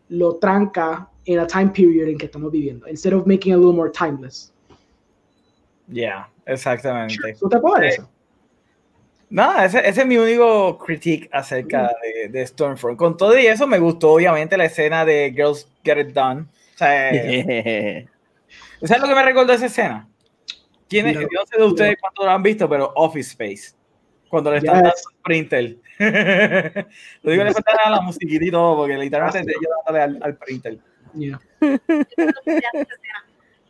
lo 0.10 0.38
tranca 0.38 1.08
en 1.25 1.39
a 1.39 1.45
time 1.45 1.69
period 1.69 2.08
en 2.08 2.17
que 2.17 2.25
estamos 2.25 2.52
viviendo, 2.52 2.88
instead 2.88 3.13
of 3.13 3.28
making 3.28 3.52
it 3.52 3.56
a 3.56 3.58
little 3.58 3.73
more 3.73 3.91
timeless. 3.91 4.52
Yeah, 5.88 6.28
exactamente. 6.47 7.15
¿No 7.41 7.49
te 7.49 7.60
parece? 7.60 8.02
Nada, 9.30 9.65
ese, 9.65 9.88
ese 9.88 10.02
es 10.02 10.08
mi 10.08 10.18
único 10.18 10.78
critique 10.80 11.30
acerca 11.32 11.92
de, 12.02 12.30
de 12.30 12.48
Stormfront. 12.48 12.98
Con 12.98 13.15
todo 13.15 13.38
y 13.38 13.46
eso, 13.46 13.68
me 13.68 13.78
gustó 13.78 14.13
obviamente 14.13 14.58
la 14.58 14.65
escena 14.65 15.06
de 15.06 15.32
Girls 15.36 15.68
Get 15.84 16.00
It 16.00 16.08
Done. 16.13 16.42
O 16.42 16.78
sea, 16.78 17.12
¿Sabes 18.84 19.02
lo 19.02 19.08
que 19.08 19.15
me 19.15 19.24
recordó 19.24 19.54
esa 19.54 19.68
escena? 19.68 20.08
¿Quién 20.88 21.08
es? 21.08 21.15
No. 21.15 21.22
Yo 21.22 21.28
no 21.32 21.46
sé 21.46 21.58
de 21.58 21.63
ustedes 21.63 21.98
cuánto 22.00 22.26
lo 22.26 22.32
han 22.32 22.42
visto, 22.42 22.68
pero 22.68 22.92
Office 22.96 23.30
Space. 23.32 23.76
Cuando 24.30 24.52
le 24.52 24.58
están 24.58 24.76
Yes. 24.76 24.84
dando 24.84 24.98
printer. 25.24 25.76
lo 27.24 27.32
digo, 27.32 27.44
le 27.44 27.52
falta 27.54 27.72
a 27.86 27.89
la 27.92 28.02
musiquita 28.02 28.46
y 28.46 28.52
todo, 28.52 28.78
porque 28.78 28.98
literalmente 28.98 29.54
yo 29.62 29.70
dándole 29.86 30.04
al, 30.04 30.20
al 30.24 30.38
printer. 30.38 30.78
Yeah, 31.13 31.39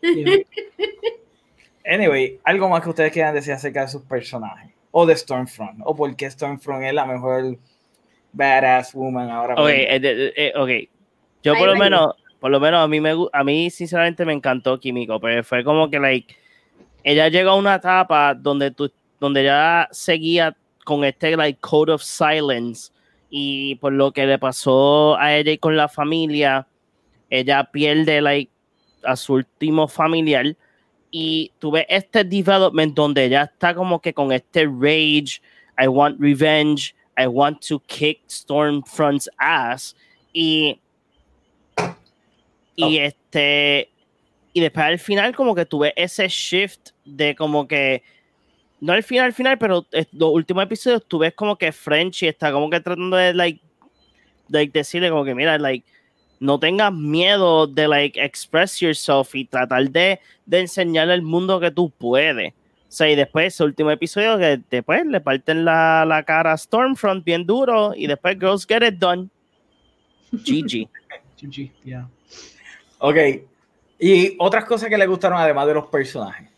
Yeah. 0.02 0.16
yeah. 0.16 0.44
Anyway, 1.86 2.40
algo 2.44 2.70
más 2.70 2.82
que 2.84 2.90
ustedes 2.90 3.12
quieran 3.12 3.34
decir 3.34 3.54
acerca 3.54 3.82
de 3.82 3.88
sus 3.88 4.04
personajes. 4.04 4.72
O 4.92 5.06
de 5.06 5.16
Stormfront. 5.16 5.82
O 5.84 5.96
por 5.96 6.16
qué 6.16 6.30
Stormfront 6.30 6.84
es 6.84 6.94
la 6.94 7.06
mejor 7.06 7.58
badass 8.34 8.94
woman 8.94 9.30
ahora 9.30 9.54
Ok, 9.56 9.68
mismo. 9.68 9.72
eh, 9.74 10.00
eh, 10.04 10.34
eh, 10.36 10.54
ok. 10.56 10.90
Yo 11.44 11.56
por 11.56 11.68
lo 11.68 11.76
menos, 11.76 12.16
por 12.40 12.52
lo 12.52 12.60
menos 12.60 12.84
a 12.84 12.88
mí 12.88 13.00
me 13.00 13.14
a 13.32 13.44
mí 13.44 13.70
sinceramente 13.70 14.26
me 14.26 14.34
encantó 14.34 14.80
Químico, 14.80 15.20
pero 15.20 15.44
fue 15.44 15.64
como 15.64 15.90
que 15.90 16.00
like 16.00 16.36
ella 17.04 17.30
llegó 17.30 17.52
a 17.52 17.56
una 17.56 17.76
etapa 17.76 18.34
donde 18.34 18.72
tú 18.72 18.92
donde 19.20 19.44
ya 19.44 19.88
seguía 19.92 20.56
con 20.86 21.04
este 21.04 21.36
like 21.38 21.60
code 21.62 21.92
of 21.94 22.02
silence 22.02 22.92
y 23.30 23.76
por 23.76 23.94
lo 23.94 24.12
que 24.12 24.26
le 24.26 24.40
pasó 24.40 25.16
a 25.18 25.36
ella 25.36 25.52
y 25.52 25.58
con 25.58 25.78
la 25.78 25.88
familia, 25.88 26.68
ella 27.30 27.64
pierde 27.66 28.22
like 28.22 28.52
a 29.04 29.16
su 29.16 29.36
último 29.36 29.88
familiar 29.88 30.56
y 31.12 31.52
tuve 31.60 31.86
este 31.90 32.24
development 32.24 32.94
donde 32.96 33.26
ella 33.26 33.44
está 33.44 33.74
como 33.74 34.00
que 34.00 34.14
con 34.14 34.32
este 34.32 34.66
rage, 34.66 35.42
I 35.78 35.88
want 35.88 36.20
revenge, 36.20 36.94
I 37.18 37.28
want 37.28 37.66
to 37.68 37.80
kick 37.88 38.22
Stormfront's 38.30 39.30
ass 39.38 39.96
y 40.34 40.80
y 42.76 42.98
Oh. 43.00 43.02
este 43.02 43.90
y 44.54 44.62
después 44.62 44.86
al 44.86 45.00
final 45.00 45.36
como 45.36 45.54
que 45.54 45.66
tuve 45.66 45.94
ese 45.96 46.28
shift 46.28 46.92
de 47.06 47.36
como 47.36 47.68
que 47.68 48.04
no 48.80 48.94
al 48.94 49.04
final 49.04 49.26
al 49.26 49.34
final 49.34 49.58
pero 49.58 49.86
eh, 49.92 50.06
los 50.14 50.30
últimos 50.32 50.64
episodios 50.64 51.04
tú 51.08 51.20
ves 51.20 51.34
como 51.34 51.58
que 51.58 51.72
Frenchy 51.72 52.28
está 52.28 52.52
como 52.52 52.70
que 52.70 52.80
tratando 52.80 53.18
de 53.18 53.34
like, 53.34 53.62
like 54.48 54.72
decirle 54.72 55.10
como 55.10 55.26
que 55.26 55.36
mira 55.36 55.58
like 55.58 55.86
no 56.40 56.60
tengas 56.60 56.94
miedo 56.94 57.68
de 57.68 57.88
like 57.88 58.24
express 58.24 58.80
yourself 58.80 59.36
y 59.36 59.46
tratar 59.46 59.90
de, 59.90 60.20
de 60.46 60.60
enseñarle 60.60 61.14
al 61.14 61.22
mundo 61.22 61.60
que 61.60 61.72
tú 61.72 61.90
puedes. 61.90 62.54
O 62.54 62.92
sea, 62.92 63.10
y 63.10 63.16
después 63.16 63.54
ese 63.54 63.64
último 63.64 63.92
episodio 63.92 64.38
que 64.38 64.62
después 64.70 65.06
le 65.06 65.22
parten 65.22 65.64
la, 65.64 66.06
la 66.06 66.24
cara 66.24 66.54
a 66.54 66.58
Stormfront 66.58 67.24
bien 67.24 67.46
duro 67.46 67.94
y 67.96 68.08
después 68.08 68.38
Girls 68.40 68.66
Get 68.66 68.84
It 68.84 68.96
Done. 68.96 69.30
GG. 70.32 70.90
GG, 71.40 71.72
yeah. 71.84 72.10
Ok. 73.00 73.18
Y 74.00 74.36
otras 74.40 74.66
cosas 74.66 74.90
que 74.90 74.98
le 74.98 75.06
gustaron 75.06 75.38
además 75.38 75.68
de 75.68 75.74
los 75.74 75.88
personajes. 75.88 76.50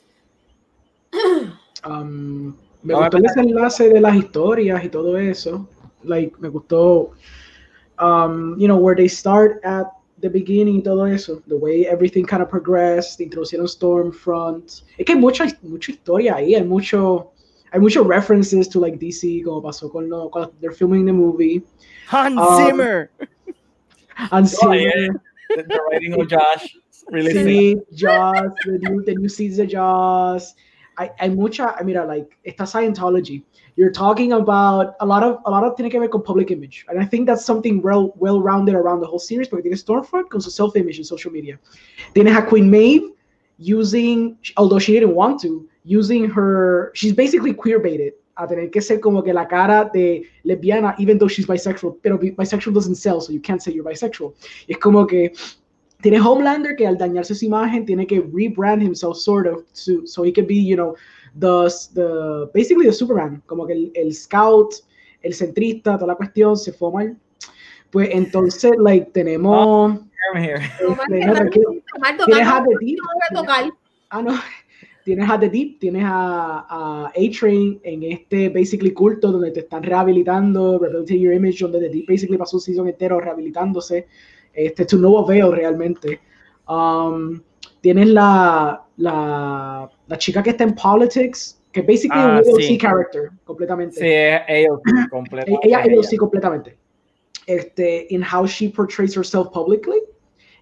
Um, 1.84 2.54
me 2.84 2.94
a 2.94 2.98
gustó 2.98 3.18
el 3.18 3.24
desenlace 3.24 3.90
de 3.90 4.02
las 4.02 4.16
historias 4.16 4.84
y 4.84 4.90
todo 4.90 5.18
eso. 5.18 5.68
Like, 6.04 6.36
me 6.38 6.48
gustó, 6.48 7.14
um, 8.02 8.56
you 8.60 8.68
know, 8.68 8.78
where 8.78 8.96
they 8.96 9.08
start 9.08 9.62
at 9.64 9.86
the 10.20 10.30
beginning 10.30 10.78
y 10.78 10.82
todo 10.82 11.06
eso. 11.06 11.42
The 11.48 11.58
way 11.58 11.88
everything 11.88 12.26
kind 12.26 12.42
of 12.44 12.50
progressed, 12.50 13.20
introducieron 13.20 13.68
Stormfront. 13.68 14.84
Es 14.98 15.06
que 15.06 15.16
hay 15.16 15.20
mucha, 15.20 15.48
mucha 15.64 15.92
historia 15.92 16.36
ahí, 16.36 16.56
hay 16.56 16.64
mucho, 16.64 17.32
hay 17.72 17.80
muchos 17.80 18.06
references 18.06 18.68
to 18.70 18.80
like 18.80 19.00
DC, 19.00 19.44
como 19.44 19.62
pasó 19.62 19.92
con 19.92 20.10
lo, 20.10 20.30
cuando 20.30 20.54
they're 20.60 20.74
filming 20.74 21.06
the 21.06 21.14
movie. 21.14 21.64
Hans 22.08 22.38
Um, 22.38 22.66
Zimmer. 22.66 23.10
And 24.32 24.48
Oh, 24.62 24.72
yeah. 24.74 25.08
The, 25.50 25.64
the 25.64 25.82
writing 25.90 26.14
of 26.20 26.28
Josh. 26.28 26.78
Really 27.10 27.34
Sí, 27.34 27.82
Jaws, 27.96 28.52
the 28.64 28.78
new, 28.78 29.04
the 29.04 29.16
new 29.16 29.28
season 29.28 29.66
of 29.66 29.72
Jaws. 29.72 30.54
Hay, 31.02 31.10
hay 31.18 31.30
mucha, 31.32 31.76
mira, 31.84 32.06
like, 32.06 32.38
esta 32.46 32.64
Scientology. 32.64 33.44
You're 33.76 33.92
talking 33.92 34.34
about 34.34 34.94
a 35.00 35.06
lot 35.06 35.24
of, 35.24 35.40
a 35.46 35.50
lot 35.50 35.64
of 35.64 35.76
tiene 35.76 35.90
que 35.90 36.00
ver 36.00 36.10
con 36.10 36.22
public 36.22 36.52
image. 36.52 36.86
And 36.90 37.00
I 37.00 37.06
think 37.06 37.26
that's 37.26 37.44
something 37.44 37.82
well, 37.82 38.14
well-rounded 38.18 38.76
around 38.76 39.00
the 39.00 39.08
whole 39.08 39.18
series, 39.18 39.48
porque 39.48 39.64
tienes 39.64 39.84
Stormfront 39.84 40.30
con 40.30 40.42
su 40.42 40.52
self-image 40.52 41.00
en 41.00 41.04
social 41.04 41.32
media. 41.32 41.60
Tienes 42.14 42.38
a 42.38 42.46
Queen 42.46 42.70
Maeve 42.70 43.14
using, 43.58 44.38
although 44.58 44.78
she 44.78 44.94
didn't 44.94 45.16
want 45.16 45.42
to, 45.42 45.68
using 45.84 46.30
her, 46.30 46.92
she's 46.94 47.14
basically 47.14 47.54
queer-baited 47.54 48.14
a 48.38 48.48
tener 48.48 48.70
que 48.70 48.82
ser 48.82 49.00
como 49.00 49.22
que 49.24 49.34
la 49.34 49.46
cara 49.46 49.90
de 49.94 50.26
lesbiana, 50.46 50.96
even 51.00 51.18
though 51.18 51.28
she's 51.28 51.48
bisexual, 51.48 51.98
pero 52.02 52.18
bisexual 52.18 52.74
doesn't 52.74 52.96
sell, 52.96 53.20
so 53.20 53.32
you 53.32 53.42
can't 53.42 53.62
say 53.62 53.72
you're 53.72 53.84
bisexual. 53.84 54.34
Es 54.68 54.78
como 54.78 55.06
que 55.06 55.34
tiene 56.02 56.20
Homelander 56.20 56.76
que 56.76 56.88
al 56.88 56.98
dañarse 56.98 57.36
su 57.36 57.46
imagen 57.46 57.86
tiene 57.86 58.06
que 58.08 58.22
rebrand 58.34 58.82
himself 58.82 59.18
sort 59.18 59.48
of 59.48 59.64
to, 59.86 60.06
so 60.06 60.24
he 60.24 60.34
could 60.34 60.48
be, 60.48 60.56
you 60.56 60.76
know, 60.76 60.96
the, 61.40 61.70
the 61.94 62.50
basically 62.54 62.86
the 62.86 62.94
Superman, 62.94 63.42
como 63.46 63.66
que 63.66 63.74
el, 63.74 63.92
el 63.96 64.14
scout, 64.14 64.74
el 65.22 65.34
centrista, 65.34 65.96
toda 65.96 66.08
la 66.08 66.16
cuestión 66.16 66.58
se 66.58 66.74
fue 66.74 66.92
mal. 66.92 67.18
Pues 67.92 68.10
entonces, 68.12 68.72
like, 68.78 69.12
tenemos... 69.12 70.00
Here. 70.36 70.62
este, 70.80 71.26
no, 71.26 71.34
tranquilo. 71.34 71.70
Omar, 71.96 72.18
Tienes 72.26 72.48
a 72.48 72.64
The 72.64 72.86
Deep. 72.86 73.00
Ah, 74.10 74.22
no. 74.22 74.40
tienes 75.04 75.30
a 75.30 75.40
The 75.40 75.50
Deep, 75.50 75.80
tienes 75.80 76.04
a, 76.06 76.66
a 76.70 77.08
A-Train 77.08 77.80
en 77.84 78.04
este 78.04 78.50
basically 78.50 78.94
culto 78.94 79.32
donde 79.32 79.52
te 79.52 79.62
están 79.62 79.84
rehabilitando, 79.84 80.80
Rehabilitating 80.80 81.22
Your 81.22 81.34
Image, 81.34 81.60
donde 81.60 81.80
The 81.80 81.90
Deep 81.90 82.08
basically 82.08 82.38
pasó 82.38 82.58
un 82.58 82.62
season 82.62 82.88
entero 82.88 83.20
rehabilitándose. 83.20 84.08
Este 84.54 84.84
es 84.84 84.94
un 84.94 85.02
nuevo 85.02 85.26
veo 85.26 85.52
realmente. 85.52 86.20
Um, 86.68 87.42
tienes 87.82 88.08
la, 88.08 88.84
la, 88.98 89.90
la 90.08 90.18
chica 90.18 90.44
que 90.44 90.52
está 90.52 90.64
en 90.64 90.76
Politics, 90.76 91.62
que 91.72 91.82
es 91.82 91.88
basically 91.88 92.20
Ah, 92.22 92.42
un 92.44 92.50
AOC 92.50 92.62
sí. 92.62 92.78
character, 92.78 93.32
completamente. 93.46 93.96
Sí, 94.00 94.06
es 94.08 94.68
AOC 94.70 95.10
completo. 95.10 95.60
Ella 95.64 95.84
sí 96.04 96.18
completamente. 96.18 96.78
Este, 97.48 98.08
in 98.12 98.22
how 98.24 98.46
she 98.46 98.70
portrays 98.70 99.16
herself 99.18 99.48
publicly 99.52 100.00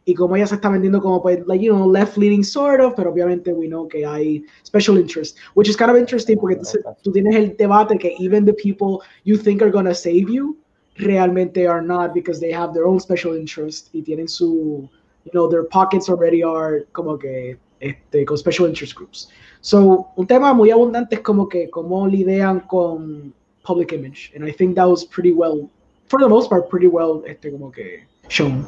y 0.06 0.13
cómo 0.13 0.36
ella 0.36 0.47
se 0.47 0.56
está 0.56 0.69
vendiendo 0.69 1.02
como 1.02 1.21
pues 1.21 1.45
like 1.45 1.63
you 1.63 1.73
know 1.73 1.88
left 1.91 2.17
leaning 2.17 2.43
sort 2.43 2.80
of, 2.80 2.93
pero 2.95 3.12
obviamente 3.12 3.52
we 3.54 3.67
know 3.67 3.88
que 3.88 4.06
hay 4.06 4.43
special 4.65 4.97
interest, 4.97 5.38
which 5.56 5.69
is 5.69 5.75
kind 5.75 5.91
of 5.91 5.97
interesting 5.97 6.38
porque 6.38 6.56
entonces 6.56 6.82
tú 7.04 7.12
tienes 7.12 7.36
el 7.36 7.56
debate 7.58 7.97
que 7.97 8.15
even 8.19 8.45
the 8.45 8.54
people 8.54 8.99
you 9.25 9.38
think 9.38 9.62
are 9.62 9.69
gonna 9.69 9.93
save 9.93 10.25
you 10.32 10.58
realmente 10.99 11.65
are 11.67 11.81
not 11.81 12.13
because 12.13 12.39
they 12.39 12.51
have 12.51 12.73
their 12.73 12.85
own 12.85 12.99
special 12.99 13.35
interest 13.35 13.89
y 13.93 14.01
tienen 14.01 14.27
su 14.27 14.89
you 15.25 15.31
know 15.33 15.47
their 15.47 15.63
pockets 15.63 16.09
already 16.09 16.43
are 16.43 16.85
como 16.93 17.17
que 17.17 17.57
este 17.81 18.25
con 18.25 18.38
special 18.38 18.67
interest 18.67 18.95
groups. 18.95 19.29
So, 19.62 20.07
un 20.15 20.27
tema 20.27 20.53
muy 20.53 20.71
abundante 20.71 21.15
es 21.15 21.21
como 21.21 21.47
que 21.47 21.69
cómo 21.69 22.07
lidian 22.07 22.62
con 22.67 23.33
public 23.63 23.91
image. 23.91 24.31
And 24.35 24.43
I 24.43 24.51
think 24.51 24.75
that 24.75 24.88
was 24.88 25.03
pretty 25.03 25.33
well, 25.33 25.69
for 26.07 26.19
the 26.19 26.29
most 26.29 26.49
part, 26.49 26.69
pretty 26.69 26.88
well 26.88 27.23
este, 27.27 27.51
como 27.51 27.71
que 27.71 28.05
shown. 28.29 28.65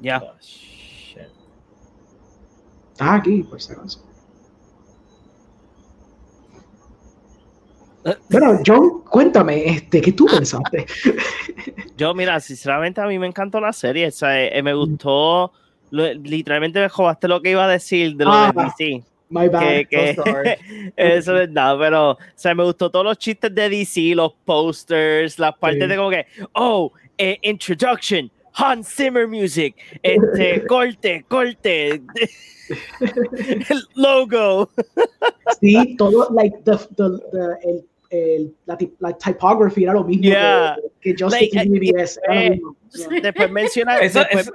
Ya. 0.00 0.20
Oh, 0.22 0.34
shit. 0.40 1.28
Estás 2.92 3.20
aquí, 3.20 3.42
por 3.42 3.60
si 3.60 3.72
acaso. 3.72 4.07
Bueno, 8.30 8.58
John, 8.66 9.02
cuéntame, 9.04 9.66
este, 9.66 10.00
¿qué 10.00 10.12
tú 10.12 10.26
pensaste? 10.26 10.86
Yo, 11.96 12.14
mira, 12.14 12.38
sinceramente 12.40 13.00
a 13.00 13.06
mí 13.06 13.18
me 13.18 13.26
encantó 13.26 13.60
la 13.60 13.72
serie. 13.72 14.06
O 14.08 14.10
sea, 14.12 14.44
eh, 14.46 14.62
me 14.62 14.72
gustó. 14.74 15.52
lo- 15.90 16.12
literalmente 16.12 16.80
me 16.80 16.88
jodaste 16.90 17.28
lo 17.28 17.40
que 17.40 17.50
iba 17.52 17.64
a 17.64 17.68
decir 17.68 18.14
de 18.14 18.24
lo 18.26 18.30
Ah. 18.32 18.52
de 18.54 18.64
DC. 18.86 19.04
My 19.30 19.48
bad. 19.48 19.60
Que, 19.60 19.86
que- 19.90 20.14
So 20.16 20.24
eso 20.96 21.40
es 21.40 21.50
nada, 21.50 21.78
pero, 21.78 22.10
o 22.12 22.18
sea, 22.34 22.54
me 22.54 22.62
gustó 22.64 22.90
todos 22.90 23.04
los 23.06 23.16
chistes 23.18 23.54
de 23.54 23.68
DC, 23.70 24.14
los 24.14 24.32
posters, 24.44 25.38
las 25.38 25.56
partes 25.56 25.82
Sí. 25.82 25.88
de 25.88 25.96
como 25.96 26.10
que, 26.10 26.26
oh, 26.52 26.92
eh, 27.16 27.38
introduction, 27.42 28.30
Hans 28.54 28.88
Zimmer 28.88 29.26
music, 29.28 29.74
este, 30.02 30.66
corte, 30.68 31.24
corte, 31.28 32.02
el 32.70 33.82
logo. 33.94 34.70
Sí, 35.60 35.96
todo, 35.96 36.28
like, 36.34 36.56
the, 36.64 36.76
the, 36.96 37.08
the, 37.32 37.68
el, 37.68 37.84
el, 38.10 38.54
la, 38.66 38.76
la 39.00 39.12
typography 39.16 39.84
era 39.84 39.92
lo 39.94 40.04
mismo 40.04 40.22
Yeah. 40.24 40.76
que, 41.00 41.14
que 41.14 41.22
Justice 41.24 41.50
Like, 41.54 41.68
League 41.70 41.92
BBS. 41.92 42.20
Era 42.24 42.42
eh, 42.42 42.48
lo 42.48 42.52
mismo. 42.54 42.76
Yeah. 42.92 43.20
Después 43.20 43.50
Eso- 44.02 44.20
después, 44.20 44.50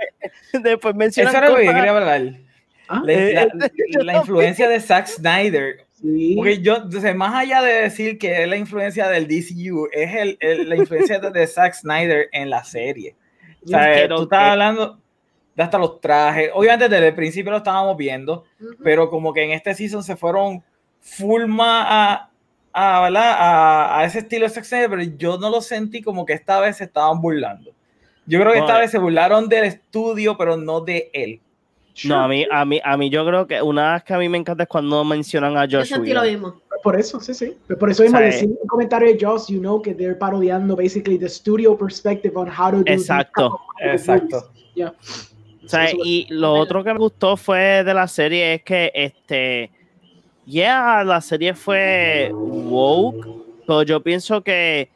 después 0.64 0.96
mencionan 0.96 1.32
Eso 1.36 1.38
era 1.38 1.50
lo 1.50 1.56
que 1.58 1.66
quería 1.66 1.92
hablar. 1.92 2.34
Ah, 2.88 3.02
La, 3.06 3.14
Eh, 3.14 3.34
la- 3.54 4.04
la 4.04 4.18
influencia 4.18 4.68
de 4.70 4.80
Zack 4.80 5.08
Snyder. 5.08 5.86
sí. 6.02 6.34
Porque 6.36 6.62
yo, 6.62 6.76
entonces, 6.78 7.16
más 7.16 7.34
allá 7.34 7.62
de 7.62 7.74
decir 7.84 8.18
que 8.18 8.44
es 8.44 8.48
la 8.48 8.58
influencia 8.58 9.08
del 9.08 9.28
DCU, 9.28 9.88
es 9.92 10.14
el, 10.16 10.38
el- 10.42 10.68
la 10.70 10.76
influencia 10.76 11.20
de, 11.20 11.32
de 11.32 11.48
Zack 11.48 11.74
Snyder 11.76 12.30
en 12.32 12.50
la 12.50 12.64
serie. 12.64 13.16
O 13.66 13.68
sea, 13.68 13.94
que 13.94 14.08
tú 14.08 14.24
estás 14.24 14.52
hablando 14.52 15.00
de 15.56 15.64
hasta 15.64 15.78
los 15.78 16.02
trajes. 16.02 16.50
Obviamente 16.54 16.90
desde 16.90 17.08
el 17.10 17.16
principio 17.16 17.52
lo 17.52 17.58
estábamos 17.58 17.96
viendo, 17.98 18.46
Ujú. 18.60 18.76
pero 18.84 19.10
como 19.10 19.34
que 19.34 19.44
en 19.44 19.52
este 19.52 19.74
season 19.74 20.04
se 20.04 20.16
fueron 20.16 20.64
full 21.00 21.46
más 21.46 21.86
a, 21.90 22.30
a, 22.74 23.02
¿verdad? 23.02 23.36
a, 23.38 24.00
a 24.00 24.06
ese 24.06 24.20
estilo 24.20 24.48
de 24.48 24.90
pero 24.90 25.02
yo 25.04 25.38
no 25.38 25.50
lo 25.50 25.62
sentí 25.62 26.02
como 26.02 26.26
que 26.26 26.34
esta 26.34 26.60
vez 26.60 26.78
se 26.78 26.86
estaban 26.86 27.22
burlando. 27.22 27.72
Yo 28.26 28.40
creo 28.40 28.54
que 28.54 28.60
esta 28.60 28.74
No, 28.74 28.80
vez 28.80 28.92
se 28.92 29.00
burlaron 29.00 29.50
del 29.50 29.66
estudio, 29.66 30.38
pero 30.38 30.56
no 30.56 30.82
de 30.82 31.10
él. 31.14 31.42
No, 32.06 32.24
a 32.24 32.28
mí, 32.28 32.46
a 32.50 32.66
mí, 32.66 32.82
a 32.84 32.98
mí 32.98 33.10
yo 33.10 33.26
creo 33.26 33.46
que 33.46 33.62
una 33.62 33.94
vez 33.94 34.04
que 34.04 34.14
a 34.14 34.18
mí 34.18 34.28
me 34.28 34.38
encanta 34.38 34.64
es 34.64 34.70
cuando 34.70 35.04
mencionan 35.04 35.58
a 35.58 35.66
Yo 35.66 35.80
Josh 35.80 35.90
sentí 35.90 36.14
lo 36.14 36.24
mismo. 36.24 36.60
Por 36.84 37.00
eso, 37.00 37.20
sí, 37.22 37.34
sí. 37.34 37.58
Por 37.80 37.90
eso 37.90 38.04
mismo 38.04 38.18
sea, 38.18 38.28
decir 38.28 38.50
un 38.50 38.68
comentario 38.68 39.08
de 39.08 39.18
Joss, 39.20 39.48
you 39.48 39.60
know, 39.60 39.82
que 39.82 39.94
they're 39.94 40.18
parodiando 40.18 40.76
basically 40.76 41.18
the 41.18 41.30
studio 41.30 41.78
perspective 41.78 42.36
on 42.36 42.48
how 42.48 42.72
to 42.72 42.84
do 42.84 42.92
Exacto, 42.92 43.60
exacto. 43.80 44.52
Yeah. 44.76 44.94
O 45.64 45.70
sea, 45.70 45.90
y 45.92 46.28
lo 46.30 46.56
otro 46.56 46.84
que 46.84 46.92
me 46.92 47.00
gustó 47.00 47.38
fue 47.38 47.86
de 47.86 47.94
la 47.94 48.08
serie 48.08 48.56
es 48.56 48.64
que, 48.64 48.92
este, 48.94 49.72
yeah, 50.46 51.06
la 51.06 51.22
serie 51.22 51.54
fue 51.54 52.30
woke, 52.34 53.26
pero 53.66 53.84
yo 53.84 54.04
pienso 54.04 54.44
que 54.44 54.90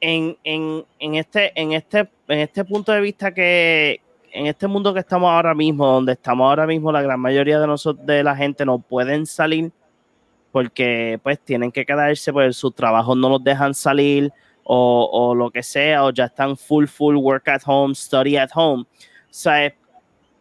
en, 0.00 0.36
en, 0.44 0.84
en, 1.00 1.14
este, 1.16 1.52
en, 1.60 1.72
este, 1.72 2.08
en 2.28 2.38
este 2.38 2.64
punto 2.64 2.92
de 2.92 3.00
vista 3.00 3.34
que, 3.34 4.00
en 4.32 4.46
este 4.46 4.68
mundo 4.68 4.94
que 4.94 5.00
estamos 5.00 5.28
ahora 5.28 5.54
mismo, 5.54 5.86
donde 5.86 6.12
estamos 6.12 6.48
ahora 6.48 6.68
mismo, 6.68 6.92
la 6.92 7.02
gran 7.02 7.18
mayoría 7.18 7.58
de 7.58 7.66
nosotros, 7.66 8.06
de 8.06 8.22
la 8.22 8.36
gente 8.36 8.64
no 8.64 8.78
pueden 8.78 9.26
salir 9.26 9.72
porque 10.56 11.20
pues 11.22 11.38
tienen 11.38 11.70
que 11.70 11.84
quedarse, 11.84 12.32
pues 12.32 12.56
sus 12.56 12.74
trabajos 12.74 13.14
no 13.14 13.28
los 13.28 13.44
dejan 13.44 13.74
salir 13.74 14.32
o, 14.64 15.06
o 15.12 15.34
lo 15.34 15.50
que 15.50 15.62
sea, 15.62 16.02
o 16.02 16.10
ya 16.10 16.24
están 16.24 16.56
full, 16.56 16.86
full 16.86 17.14
work 17.16 17.46
at 17.48 17.60
home, 17.66 17.94
study 17.94 18.38
at 18.38 18.48
home. 18.54 18.84
O 18.84 18.86
sea, 19.28 19.74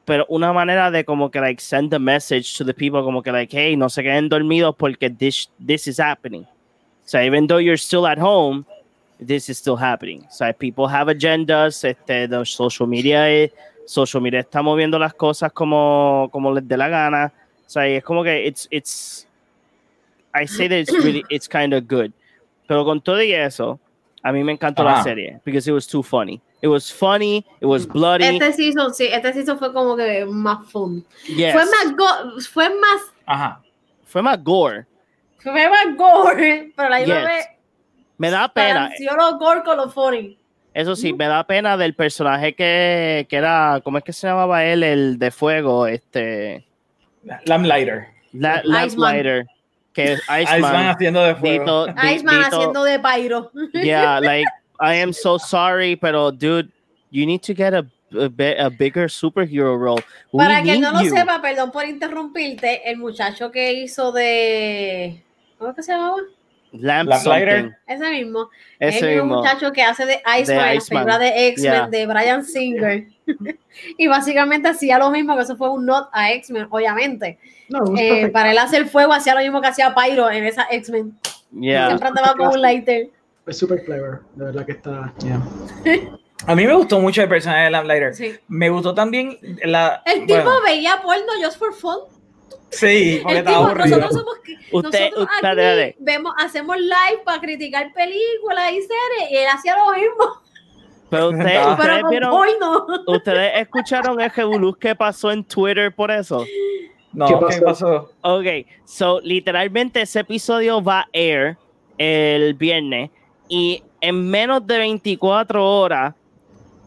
pero 0.05 0.25
una 0.29 0.53
manera 0.53 0.89
de 0.89 1.03
como 1.03 1.29
que 1.29 1.41
like 1.41 1.61
send 1.61 1.91
the 1.91 1.99
message 1.99 2.57
to 2.57 2.63
the 2.63 2.73
people 2.73 3.03
como 3.03 3.21
que 3.21 3.29
like 3.29 3.53
hey 3.53 3.75
no 3.75 3.89
se 3.89 4.03
queden 4.03 4.29
dormidos 4.29 4.73
porque 4.77 5.09
this 5.09 5.49
this 5.59 5.85
is 5.85 5.99
happening. 5.99 6.45
So 7.03 7.19
even 7.19 7.45
though 7.47 7.59
you're 7.59 7.77
still 7.77 8.07
at 8.07 8.17
home 8.17 8.65
this 9.19 9.49
is 9.49 9.57
still 9.57 9.75
happening. 9.75 10.25
So 10.29 10.49
people 10.53 10.87
have 10.87 11.09
agendas 11.09 11.83
este 11.83 12.29
the 12.29 12.45
social 12.45 12.87
media 12.87 13.51
social 13.85 14.21
media 14.21 14.39
está 14.39 14.61
moviendo 14.61 14.97
las 14.97 15.13
cosas 15.13 15.51
como 15.51 16.29
como 16.31 16.53
les 16.53 16.65
dé 16.65 16.77
la 16.77 16.87
gana. 16.87 17.33
O 17.67 17.69
sea 17.69 17.85
es 17.85 18.01
como 18.01 18.23
que 18.23 18.47
it's 18.47 18.65
it's 18.71 19.24
I 20.35 20.45
say 20.45 20.67
that 20.67 20.77
it's 20.79 20.91
really 20.93 21.23
it's 21.29 21.47
kind 21.47 21.73
of 21.73 21.87
good 21.87 22.11
pero 22.67 22.83
con 22.85 22.99
todo 23.01 23.21
y 23.21 23.31
eso 23.33 23.79
a 24.23 24.31
mí 24.31 24.43
me 24.43 24.51
encantó 24.51 24.83
la 24.83 25.01
serie 25.03 25.39
because 25.45 25.67
it 25.69 25.73
was 25.73 25.87
too 25.87 26.01
funny 26.03 26.41
it 26.61 26.67
was 26.67 26.91
funny 26.91 27.45
it 27.61 27.65
was 27.65 27.85
bloody 27.87 28.25
Este 28.25 28.53
season, 28.53 28.93
sí, 28.93 29.07
este 29.11 29.33
season 29.33 29.57
fue 29.59 29.71
como 29.71 29.95
que 29.95 30.25
más 30.25 30.65
fun. 30.71 31.05
yes. 31.27 31.53
Fue 31.53 31.63
más 31.65 31.95
go- 31.95 32.39
fue 32.51 32.69
más 32.69 33.01
Ajá. 33.25 33.61
fue 34.05 34.21
más 34.21 34.43
gore 34.43 34.85
fue 35.39 35.69
más 35.69 35.95
gore, 35.95 36.71
pero 36.75 36.89
la 36.89 36.99
Yes. 36.99 37.07
vez 37.07 37.45
Me 38.17 38.31
da 38.31 38.47
pena. 38.51 38.89
los 38.99 39.37
gore 39.39 39.61
con 39.63 39.77
los 39.77 39.93
funny. 39.93 40.37
Eso 40.73 40.95
sí, 40.95 41.13
me 41.13 41.27
da 41.27 41.45
pena 41.45 41.77
del 41.77 41.93
personaje 41.95 42.53
que, 42.55 43.27
que 43.29 43.35
era, 43.37 43.79
¿cómo 43.83 43.97
es 43.99 44.03
que 44.03 44.11
se 44.11 44.25
llamaba 44.27 44.65
él? 44.65 44.81
El 44.83 45.19
de 45.19 45.31
fuego, 45.31 45.85
este. 45.87 46.65
Lamplighter. 47.45 48.07
La. 48.33 48.61
Lamplighter, 48.63 49.45
Que 49.95 50.13
es 50.13 50.19
Iceman 50.29 50.59
Iceman. 50.59 50.87
haciendo 50.89 51.23
de 51.23 51.35
fuego. 51.35 51.87
Dito- 51.87 51.93
di- 52.01 52.13
Iceman 52.15 52.35
Dito- 52.43 52.47
haciendo 52.57 52.83
de 52.83 52.99
pyro. 52.99 53.51
Yeah, 53.73 54.19
like, 54.19 54.45
I 54.79 54.95
am 55.01 55.13
so 55.13 55.37
sorry, 55.39 55.95
pero 55.95 56.31
dude, 56.31 56.69
you 57.11 57.25
need 57.25 57.41
to 57.43 57.53
get 57.55 57.73
a, 57.73 57.85
a, 58.13 58.65
a 58.65 58.69
bigger 58.69 59.07
superhero 59.09 59.77
role. 59.79 60.01
We 60.33 60.43
Para 60.43 60.61
quien 60.61 60.81
no 60.81 60.91
lo 60.91 61.01
you. 61.01 61.09
sepa, 61.15 61.41
perdón 61.41 61.71
por 61.71 61.85
interrumpirte, 61.85 62.81
el 62.89 62.97
muchacho 62.97 63.49
que 63.51 63.71
hizo 63.73 64.11
de. 64.11 65.23
¿Cómo 65.57 65.69
es 65.71 65.75
que 65.77 65.83
se 65.83 65.93
llamaba? 65.93 66.17
Lamp 66.79 67.09
Lamplighter. 67.09 67.77
Ese 67.87 68.09
mismo. 68.11 68.49
Es 68.79 68.95
Ese 68.97 69.13
el 69.13 69.21
mismo 69.23 69.37
muchacho 69.37 69.71
que 69.71 69.81
hace 69.83 70.05
de 70.05 70.21
Iceman, 70.39 70.67
en 70.69 70.75
la 70.77 70.81
película 70.87 71.19
de 71.19 71.47
X-Men 71.49 71.71
Yeah. 71.73 71.87
de 71.87 72.05
Brian 72.07 72.43
Singer. 72.45 73.07
y 73.97 74.07
básicamente 74.07 74.67
hacía 74.69 74.97
lo 74.99 75.09
mismo, 75.11 75.35
que 75.35 75.41
eso 75.43 75.55
fue 75.57 75.69
un 75.69 75.85
not 75.85 76.09
a 76.11 76.31
X-Men, 76.33 76.67
obviamente. 76.69 77.39
No, 77.69 77.83
Eh, 77.97 78.29
para 78.29 78.51
él 78.51 78.57
hacer 78.57 78.85
fuego, 78.87 79.13
hacía 79.13 79.33
lo 79.35 79.41
mismo 79.41 79.61
que 79.61 79.67
hacía 79.67 79.93
Pyro 79.95 80.29
en 80.29 80.43
esa 80.45 80.67
X-Men. 80.69 81.17
Yeah. 81.59 81.87
Siempre 81.87 82.07
andaba 82.09 82.33
con 82.35 82.47
un 82.49 82.61
lighter. 82.61 83.09
Es 83.47 83.57
super 83.57 83.83
clever, 83.83 84.19
de 84.35 84.45
verdad 84.45 84.65
que 84.65 84.71
está. 84.73 85.13
yeah. 85.23 85.41
A 86.47 86.53
mí 86.53 86.67
me 86.67 86.73
gustó 86.75 86.99
mucho 86.99 87.21
el 87.23 87.29
personaje 87.29 87.63
de 87.63 87.71
Lamplighter. 87.71 88.13
Sí. 88.13 88.35
Me 88.49 88.69
gustó 88.69 88.93
también 88.93 89.39
la. 89.63 90.03
El 90.05 90.25
tipo 90.27 90.33
bueno, 90.43 90.51
veía 90.65 90.99
porno 91.01 91.23
just 91.41 91.57
for 91.57 91.73
fun. 91.73 91.99
Sí, 92.77 93.19
porque 93.23 93.39
El 93.39 93.45
estaba 93.47 93.57
tipo, 93.57 93.69
aburrido. 93.69 93.97
nosotros 93.97 94.13
somos 94.21 94.35
Usted, 94.71 95.11
nosotros 95.11 95.29
usted, 95.35 95.83
aquí 95.89 95.95
vemos, 95.99 96.33
hacemos 96.37 96.77
live 96.77 97.21
para 97.23 97.39
criticar 97.39 97.93
películas 97.93 98.71
y 98.71 98.81
series 98.81 99.31
y 99.31 99.37
él 99.37 99.47
hacía 99.53 99.75
lo 99.77 99.91
mismo, 99.93 100.41
pero 101.09 101.29
usted, 101.29 101.43
pero 101.45 101.71
ustedes 101.73 102.03
vieron, 102.09 102.29
porno. 102.31 102.87
ustedes 103.07 103.51
escucharon 103.61 104.19
el 104.21 104.29
revolú 104.31 104.73
que 104.75 104.95
pasó 104.95 105.31
en 105.31 105.43
Twitter 105.43 105.93
por 105.93 106.11
eso. 106.11 106.45
No, 107.13 107.27
¿Qué 107.47 107.55
¿qué 107.55 107.61
pasó? 107.61 108.11
Ok, 108.21 108.45
so 108.83 109.21
literalmente 109.21 110.01
ese 110.01 110.19
episodio 110.19 110.83
va 110.83 111.01
a 111.01 111.07
air 111.13 111.57
el 111.97 112.53
viernes 112.55 113.09
y 113.47 113.81
en 114.01 114.29
menos 114.29 114.65
de 114.67 114.77
24 114.79 115.63
horas 115.65 116.13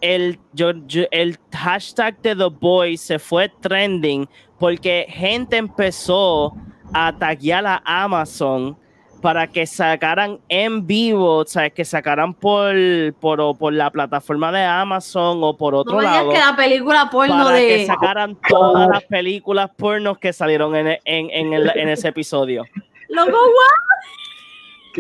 el, 0.01 0.39
yo, 0.53 0.73
yo- 0.87 1.05
el 1.11 1.39
hashtag 1.53 2.21
de 2.23 2.35
The 2.37 2.49
Boys 2.61 3.01
se 3.01 3.19
fue 3.19 3.49
trending 3.61 4.29
porque 4.59 5.07
gente 5.09 5.57
empezó 5.57 6.55
a 6.93 7.13
taguear 7.19 7.67
a 7.67 7.83
Amazon 7.85 8.77
para 9.21 9.49
que 9.49 9.67
sacaran 9.67 10.39
en 10.49 10.87
vivo, 10.87 11.39
o 11.39 11.45
sea, 11.45 11.69
que 11.71 11.85
sacaran 11.85 12.33
por, 12.35 12.73
por, 13.21 13.59
por 13.59 13.73
la 13.73 13.91
plataforma 13.91 14.53
de 14.53 14.63
Amazon 14.63 15.41
o 15.43 15.57
por 15.57 15.75
otro 15.75 15.97
No 15.97 16.01
lado 16.03 16.31
que 16.31 16.39
la 16.39 16.55
película 16.55 17.11
porno 17.11 17.45
para 17.45 17.57
que 17.59 17.79
de. 17.79 17.87
sacaran 17.87 18.39
todas 18.49 18.89
las 18.89 19.03
películas 19.05 19.71
pornos 19.77 20.19
que 20.19 20.33
salieron 20.33 20.77
en, 20.77 20.87
en, 21.05 21.31
en, 21.31 21.53
el- 21.53 21.73
en 21.77 21.89
ese 21.89 22.09
episodio. 22.09 22.65
Loco? 23.09 23.37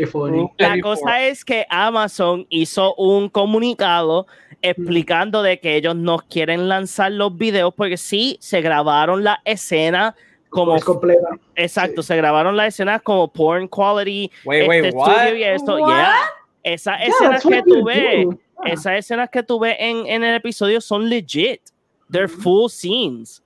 Qué 0.00 0.06
funny. 0.06 0.48
La 0.58 0.80
cosa 0.80 1.22
es 1.24 1.44
que 1.44 1.66
Amazon 1.70 2.46
hizo 2.50 2.94
un 2.96 3.28
comunicado 3.28 4.26
explicando 4.62 5.42
de 5.42 5.60
que 5.60 5.76
ellos 5.76 5.94
no 5.96 6.18
quieren 6.18 6.68
lanzar 6.68 7.12
los 7.12 7.36
videos 7.36 7.72
porque 7.74 7.96
sí 7.96 8.36
se 8.40 8.60
grabaron 8.60 9.22
la 9.24 9.40
escena 9.44 10.14
como 10.50 10.74
Es 10.76 10.84
completa. 10.84 11.28
exacto, 11.56 12.02
se 12.02 12.16
grabaron 12.16 12.56
las 12.56 12.68
escenas 12.68 13.02
como 13.02 13.30
porn 13.32 13.68
quality 13.68 14.30
Wait, 14.44 14.68
wait, 14.68 14.84
este 14.86 14.96
what? 14.96 15.10
estudio 15.12 15.36
y 15.36 15.42
esto, 15.44 15.76
What? 15.76 15.88
yeah. 15.88 16.14
Esas 16.64 16.98
Yeah, 16.98 17.08
escenas 17.08 17.42
que 17.42 17.62
tú 17.62 17.84
ves, 17.84 18.26
esas 18.64 18.94
escenas 18.98 19.30
que 19.30 19.42
tú 19.42 19.58
ves 19.60 19.76
en, 19.78 20.06
en 20.06 20.24
el 20.24 20.34
episodio 20.34 20.80
son 20.80 21.08
legit. 21.08 21.60
They're 22.10 22.28
full 22.28 22.68
scenes. 22.68 23.42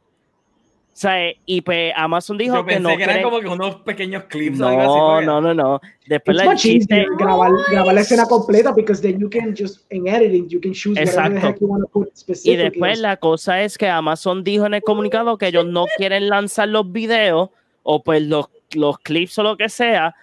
O 1.03 1.09
sea, 1.09 1.33
y 1.47 1.61
pues 1.63 1.93
Amazon 1.97 2.39
dijo 2.39 2.55
Yo 2.55 2.65
que 2.65 2.75
pensé 2.75 2.83
no 2.89 2.97
que 2.97 3.03
eran 3.03 3.23
como 3.23 3.41
que 3.41 3.49
unos 3.49 3.75
pequeños 3.81 4.23
clips 4.29 4.61
o 4.61 4.69
algo 4.69 4.81
así. 4.81 4.89
No, 4.89 5.07
porque- 5.09 5.27
no, 5.27 5.41
no, 5.41 5.55
no. 5.55 5.81
Después 6.07 6.37
It's 6.37 6.47
la 6.47 6.55
chiste, 6.55 7.07
grabar, 7.19 7.51
grabar 7.73 7.95
la 7.95 8.01
escena 8.03 8.27
completa 8.27 8.71
because 8.71 9.03
then 9.03 9.19
you 9.19 9.29
can 9.29 9.53
just 9.59 9.81
in 9.93 10.07
editing 10.07 10.49
you 10.49 10.61
can 10.61 10.73
choose 10.73 10.91
whatever 11.01 11.31
the 11.31 11.37
Exacto. 11.39 11.49
heck 11.49 11.61
you 11.61 11.67
want 11.67 11.83
to 11.83 11.89
put 11.89 12.09
Y 12.09 12.17
specifically. 12.21 12.57
después 12.71 12.99
la 13.01 13.17
cosa 13.17 13.63
es 13.63 13.77
que 13.77 13.89
Amazon 13.89 14.45
dijo 14.45 14.65
en 14.67 14.75
el 14.75 14.83
comunicado 14.83 15.37
que 15.39 15.49
ellos 15.49 15.67
no 15.67 15.87
quieren 15.97 16.29
lanzar 16.29 16.69
los 16.69 16.93
videos 16.93 17.51
o 17.83 18.03
pues 18.05 18.23
los, 18.23 18.47
los 18.75 18.97
clips 19.01 19.37
o 19.41 19.43
lo 19.43 19.57
que 19.57 19.69
sea 19.69 20.15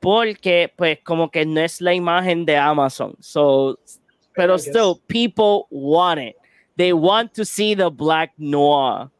porque 0.00 0.72
pues 0.74 0.98
como 1.04 1.30
que 1.30 1.46
no 1.46 1.60
es 1.60 1.80
la 1.80 1.94
imagen 1.94 2.44
de 2.44 2.56
Amazon. 2.56 3.14
So, 3.20 3.78
pero 4.34 4.58
still, 4.58 4.96
people 5.06 5.66
want 5.70 6.20
it. 6.20 6.34
They 6.76 6.92
want 6.92 7.32
to 7.34 7.44
see 7.44 7.76
the 7.76 7.88
black 7.88 8.32
noir. 8.36 9.10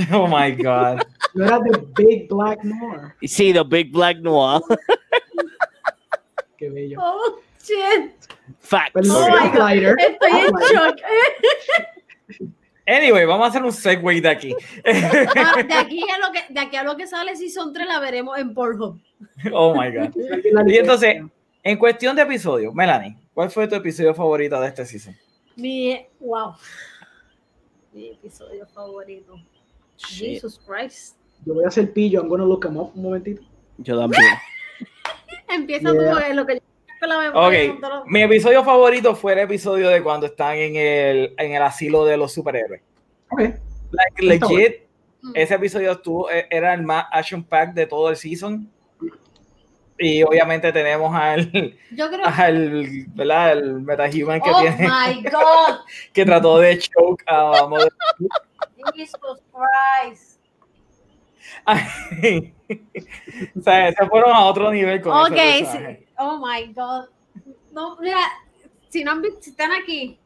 Oh 0.12 0.26
my 0.26 0.50
God. 0.50 1.04
No 1.34 1.44
era 1.44 1.60
the 1.60 1.78
big 1.96 2.28
black 2.28 2.64
noir. 2.64 3.14
See 3.26 3.52
the 3.52 3.64
big 3.64 3.92
black 3.92 4.18
noir. 4.20 4.60
Qué 6.58 6.70
bello. 6.70 6.98
Oh, 7.00 7.40
shit. 7.62 8.12
Facts. 8.58 9.08
Oh 9.10 9.28
my 9.28 9.48
God. 9.48 9.96
Estoy 9.98 10.30
en 10.30 10.52
shock. 10.72 10.96
Anyway, 12.86 13.24
vamos 13.24 13.46
a 13.46 13.50
hacer 13.50 13.62
un 13.62 13.72
segue 13.72 14.20
de 14.20 14.28
aquí. 14.28 14.52
Ah, 14.84 15.62
De 15.62 15.74
aquí 15.74 16.02
a 16.10 16.18
lo 16.18 16.32
que, 16.32 16.52
de 16.52 16.58
aquí 16.60 16.76
a 16.76 16.82
lo 16.82 16.96
que 16.96 17.06
sale 17.06 17.36
Season 17.36 17.72
3 17.72 17.86
la 17.86 18.00
veremos 18.00 18.36
en 18.36 18.52
Pornhub. 18.52 18.98
oh 19.52 19.74
my 19.80 19.92
God. 19.92 20.10
Y 20.66 20.76
entonces, 20.76 21.22
en 21.62 21.78
cuestión 21.78 22.16
de 22.16 22.22
episodios, 22.22 22.74
Melanie, 22.74 23.16
¿cuál 23.32 23.48
fue 23.48 23.68
tu 23.68 23.76
episodio 23.76 24.12
favorito 24.12 24.60
de 24.60 24.66
este 24.66 24.84
season? 24.84 25.16
Mi, 25.54 26.04
wow. 26.18 26.54
Mi 27.92 28.08
episodio 28.08 28.66
favorito. 28.66 29.38
Shit, 30.08 30.34
Jesus 30.40 30.60
Christ. 30.66 31.16
Yo 31.44 31.54
voy 31.54 31.64
a 31.64 31.68
hacer 31.68 31.92
pillo, 31.92 32.20
I'm 32.20 32.28
gonna 32.28 32.44
look 32.44 32.64
him 32.66 32.76
up 32.76 32.92
un 32.94 33.02
momentito. 33.02 33.42
Yo 33.78 33.98
también. 33.98 34.22
Empieza 35.48 35.92
Yeah. 35.92 36.12
tú 36.12 36.18
en 36.30 36.36
lo 36.36 36.46
que 36.46 36.54
yo 37.00 37.06
la 37.06 37.18
memoria 37.18 37.32
con 37.32 37.72
Ok, 37.74 37.80
todo 37.80 37.90
lo- 38.00 38.04
mi 38.06 38.22
episodio 38.22 38.62
favorito 38.62 39.14
fue 39.16 39.32
el 39.32 39.38
episodio 39.40 39.88
de 39.88 40.02
cuando 40.02 40.26
están 40.26 40.56
en 40.56 40.76
el, 40.76 41.34
en 41.38 41.52
el 41.52 41.62
asilo 41.62 42.04
de 42.04 42.16
los 42.18 42.32
superhéroes. 42.32 42.82
Ok. 43.30 43.40
Like, 43.90 44.22
legit, 44.22 44.74
Mm. 45.22 45.32
ese 45.34 45.54
episodio 45.54 45.92
estuvo, 45.92 46.30
e- 46.30 46.46
era 46.50 46.72
el 46.74 46.82
más 46.82 47.04
action 47.12 47.42
pack 47.42 47.74
de 47.74 47.86
todo 47.86 48.08
el 48.10 48.16
season. 48.16 48.70
Y 49.98 50.22
obviamente 50.22 50.72
tenemos 50.72 51.14
al, 51.14 51.76
Yo 51.90 52.08
creo 52.08 52.22
al, 52.24 53.04
¿verdad? 53.08 53.52
El 53.52 53.80
metahuman 53.82 54.40
que 54.40 54.50
Oh 54.50 54.60
tiene, 54.60 54.88
my 54.88 55.22
God. 55.24 55.80
que 56.14 56.24
trató 56.24 56.58
de 56.58 56.78
choke 56.78 57.22
a 57.26 57.66
Mother- 57.66 57.92
Jesus 58.94 59.40
Christ. 59.52 60.40
Ay, 61.64 62.54
o 63.56 63.62
sea, 63.62 63.92
se 63.92 64.06
fueron 64.06 64.32
a 64.32 64.44
otro 64.44 64.70
nivel 64.70 65.00
con 65.00 65.12
Ok, 65.12 65.32
ese 65.36 66.06
oh 66.18 66.38
my 66.38 66.72
God. 66.72 67.06
No, 67.72 67.96
mira, 67.98 68.18
si 68.88 69.02
no 69.04 69.12
han 69.12 69.22
visto, 69.22 69.40
si 69.42 69.50
están 69.50 69.72
aquí, 69.72 70.18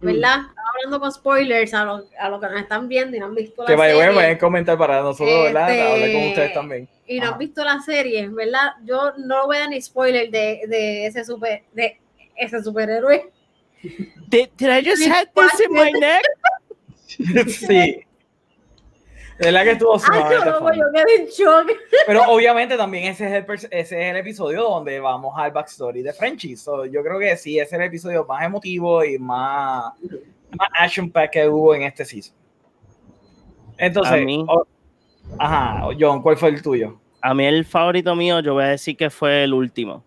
¿verdad? 0.00 0.40
Estamos 0.48 0.70
hablando 0.74 1.00
con 1.00 1.12
spoilers 1.12 1.74
a 1.74 1.84
lo, 1.84 2.04
a 2.18 2.28
lo 2.28 2.40
que 2.40 2.46
nos 2.48 2.60
están 2.62 2.88
viendo 2.88 3.16
y 3.16 3.20
no 3.20 3.26
han 3.26 3.34
visto 3.34 3.62
la 3.62 3.66
Que 3.66 3.76
vaya, 3.76 3.94
serie. 3.94 4.14
pueden 4.14 4.38
comentar 4.38 4.78
para 4.78 5.02
nosotros, 5.02 5.44
¿verdad? 5.44 5.70
Este, 5.70 5.92
Hablar 5.92 6.12
con 6.12 6.28
ustedes 6.28 6.54
también. 6.54 6.88
y 7.06 7.18
no 7.18 7.24
Ajá. 7.24 7.32
han 7.34 7.38
visto 7.38 7.64
la 7.64 7.80
serie, 7.80 8.28
¿verdad? 8.28 8.72
Yo 8.84 9.12
no 9.18 9.46
voy 9.46 9.56
a 9.56 9.60
dar 9.60 9.68
ni 9.68 9.80
spoiler 9.82 10.30
de, 10.30 10.62
de 10.66 11.06
ese 11.06 11.24
super 11.24 11.62
de 11.72 12.00
ese 12.36 12.62
superhéroe. 12.62 13.30
Did, 14.28 14.48
did 14.56 14.70
I 14.70 14.82
just 14.82 15.06
have 15.06 15.28
this 15.34 15.60
in 15.60 15.72
my 15.74 15.90
neck? 15.92 16.22
sí. 17.48 18.00
De 19.38 19.46
verdad 19.46 19.64
que 19.64 19.70
estuvo 19.72 19.94
Ay, 19.94 20.00
sumamente 20.00 20.34
yo, 20.44 20.44
no, 20.52 20.58
funny. 20.60 20.78
yo 20.78 20.84
quedé 20.92 21.22
en 21.22 21.26
shock. 21.26 21.70
Pero 22.06 22.22
obviamente 22.28 22.76
también 22.76 23.04
ese 23.06 23.26
es, 23.26 23.32
el, 23.32 23.52
ese 23.52 23.70
es 23.78 24.10
el 24.10 24.16
episodio 24.16 24.62
donde 24.62 25.00
vamos 25.00 25.34
al 25.36 25.50
backstory 25.50 26.02
de 26.02 26.12
Frenchie. 26.12 26.56
So, 26.56 26.86
yo 26.86 27.02
creo 27.02 27.18
que 27.18 27.36
sí, 27.36 27.58
ese 27.58 27.74
es 27.74 27.80
el 27.80 27.86
episodio 27.86 28.24
más 28.26 28.44
emotivo 28.44 29.04
y 29.04 29.18
más, 29.18 29.92
más 30.56 30.68
action 30.78 31.10
pack 31.10 31.32
que 31.32 31.48
hubo 31.48 31.74
en 31.74 31.82
este 31.82 32.04
season. 32.04 32.32
Entonces, 33.76 34.12
A 34.12 34.16
mí. 34.18 34.44
o- 34.48 34.66
ajá, 35.38 35.88
John, 35.98 36.22
¿cuál 36.22 36.36
fue 36.36 36.50
el 36.50 36.62
tuyo? 36.62 37.00
A 37.20 37.34
mí 37.34 37.44
el 37.44 37.64
favorito 37.64 38.14
mío, 38.14 38.38
yo 38.40 38.54
voy 38.54 38.64
a 38.64 38.68
decir 38.68 38.96
que 38.96 39.10
fue 39.10 39.42
el 39.44 39.52
último. 39.54 40.04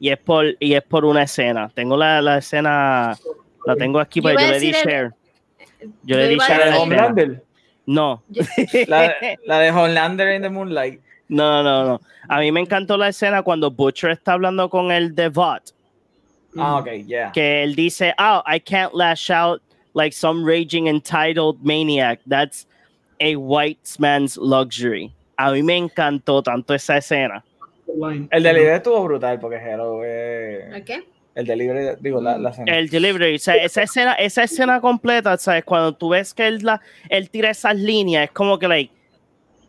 Y 0.00 0.08
es 0.08 0.18
por, 0.18 0.46
y 0.58 0.72
es 0.74 0.82
por 0.82 1.04
una 1.04 1.24
escena. 1.24 1.70
Tengo 1.74 1.96
la, 1.96 2.22
la 2.22 2.38
escena, 2.38 3.16
la 3.66 3.76
tengo 3.76 4.00
aquí, 4.00 4.20
Yo 4.20 4.24
pero 4.24 4.40
iba 4.40 4.42
yo 4.42 4.48
a 4.48 4.58
le 4.58 4.60
di 4.60 4.72
share. 4.72 5.12
Yo 6.04 6.16
le 6.16 6.28
di 6.28 6.34
iba 6.34 6.46
a 6.46 6.48
La 6.48 6.64
de 6.64 6.70
la. 6.70 6.78
Homelander. 6.78 7.42
No, 7.84 8.22
La, 8.88 9.14
la 9.44 9.58
de 9.58 9.70
Homelander 9.70 10.34
in 10.36 10.42
the 10.42 10.48
Moonlight. 10.48 11.00
no, 11.28 11.62
no, 11.62 11.84
no. 11.84 12.00
A 12.28 12.38
mí 12.38 12.52
me 12.52 12.60
encantó 12.60 12.96
la 12.96 13.08
escena 13.08 13.42
cuando 13.42 13.70
Butcher 13.70 14.10
está 14.10 14.34
hablando 14.34 14.68
con 14.68 14.92
el 14.92 15.14
Devot. 15.14 15.74
Ah, 16.56 16.78
ok, 16.78 16.86
yeah. 17.06 17.32
que 17.32 17.62
él 17.62 17.74
dice, 17.74 18.14
oh, 18.18 18.42
I 18.46 18.60
can't 18.60 18.94
lash 18.94 19.30
out 19.30 19.60
like 19.94 20.12
some 20.14 20.44
raging 20.44 20.86
entitled 20.86 21.64
maniac. 21.64 22.20
That's 22.26 22.66
a 23.20 23.36
white 23.36 23.96
man's 23.98 24.36
luxury. 24.36 25.12
A 25.38 25.50
mí 25.50 25.62
me 25.62 25.76
encantó 25.76 26.42
tanto 26.42 26.74
esa 26.74 26.98
escena. 26.98 27.42
El 28.30 28.42
delivery 28.42 28.76
estuvo 28.76 29.02
brutal 29.04 29.38
porque 29.40 29.56
Hero, 29.56 30.02
eh, 30.04 30.82
¿Qué? 30.86 31.02
El 31.34 31.46
delivery, 31.46 31.96
digo, 32.00 32.20
la, 32.20 32.36
la 32.38 32.50
escena. 32.50 32.76
El 32.76 32.88
delivery, 32.88 33.36
o 33.36 33.38
sea, 33.38 33.54
esa 33.54 33.82
escena, 33.82 34.12
esa 34.14 34.42
escena 34.42 34.80
completa, 34.80 35.36
¿sabes? 35.38 35.64
Cuando 35.64 35.94
tú 35.94 36.10
ves 36.10 36.34
que 36.34 36.46
él, 36.46 36.58
la, 36.62 36.80
él 37.08 37.30
tira 37.30 37.50
esas 37.50 37.76
líneas, 37.76 38.24
es 38.24 38.30
como 38.30 38.58
que, 38.58 38.68
like, 38.68 38.92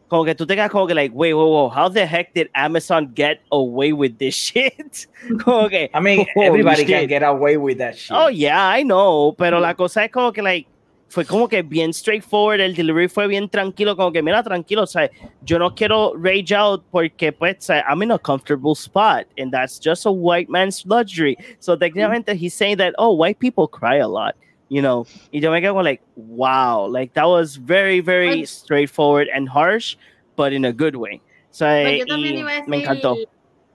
como 0.07 0.25
que 0.25 0.35
tú 0.35 0.45
te 0.45 0.55
quedas 0.55 0.69
como 0.69 0.85
que, 0.85 0.93
like, 0.93 1.15
wait, 1.15 1.33
wait, 1.33 1.47
wait, 1.47 1.71
how 1.75 1.89
the 1.89 2.05
heck 2.05 2.33
did 2.33 2.49
Amazon 2.53 3.11
get 3.15 3.39
away 3.51 3.93
with 3.93 4.17
this 4.17 4.35
shit? 4.53 5.07
como 5.43 5.69
que, 5.69 5.89
I 5.93 5.99
mean, 5.99 6.25
everybody 6.35 6.85
can 6.85 7.01
shit. 7.01 7.09
get 7.09 7.23
away 7.23 7.57
with 7.57 7.77
that 7.77 7.95
shit. 7.95 8.11
Oh, 8.11 8.27
yeah, 8.27 8.77
I 8.77 8.83
know, 8.83 9.33
pero 9.37 9.59
la 9.59 9.73
cosa 9.73 10.03
es 10.03 10.11
como 10.11 10.31
que, 10.33 10.41
like, 10.41 10.67
fue 11.13 11.25
como 11.25 11.47
que 11.47 11.61
bien 11.61 11.93
straightforward, 11.93 12.59
el 12.59 12.73
delivery 12.73 13.07
fue 13.07 13.27
bien 13.27 13.47
tranquilo, 13.47 13.95
como 13.95 14.11
que, 14.11 14.23
mira, 14.23 14.41
tranquilo, 14.41 14.81
o 14.81 14.87
sea, 14.87 15.11
yo 15.43 15.59
no 15.59 15.75
quiero 15.75 16.13
rage 16.15 16.51
out 16.51 16.83
porque, 16.89 17.31
pues, 17.31 17.69
I'm 17.69 18.01
in 18.01 18.11
a 18.11 18.17
comfortable 18.17 18.73
spot, 18.73 19.27
and 19.37 19.51
that's 19.53 19.79
just 19.79 20.07
a 20.07 20.11
white 20.11 20.49
man's 20.49 20.83
luxury. 20.87 21.37
So, 21.59 21.77
technically, 21.77 22.35
he's 22.35 22.55
saying 22.55 22.77
that, 22.77 22.95
oh, 22.97 23.13
white 23.13 23.37
people 23.37 23.67
cry 23.67 23.97
a 23.97 24.07
lot, 24.07 24.35
you 24.69 24.81
know, 24.81 25.05
y 25.31 25.39
yo 25.39 25.51
me 25.51 25.61
quedo 25.61 25.73
como, 25.73 25.83
like, 25.83 26.01
wow, 26.15 26.87
like, 26.87 27.13
that 27.13 27.27
was 27.27 27.57
very, 27.57 27.99
very 27.99 28.43
straightforward 28.45 29.27
and 29.31 29.47
harsh, 29.47 29.95
but 30.35 30.51
in 30.51 30.65
a 30.65 30.73
good 30.73 30.95
way. 30.95 31.21
O 31.51 31.53
sea, 31.53 31.83
Pues 31.83 32.01
a 32.09 32.17
decir, 32.17 32.65
me 32.65 32.77
encantó. 32.77 33.17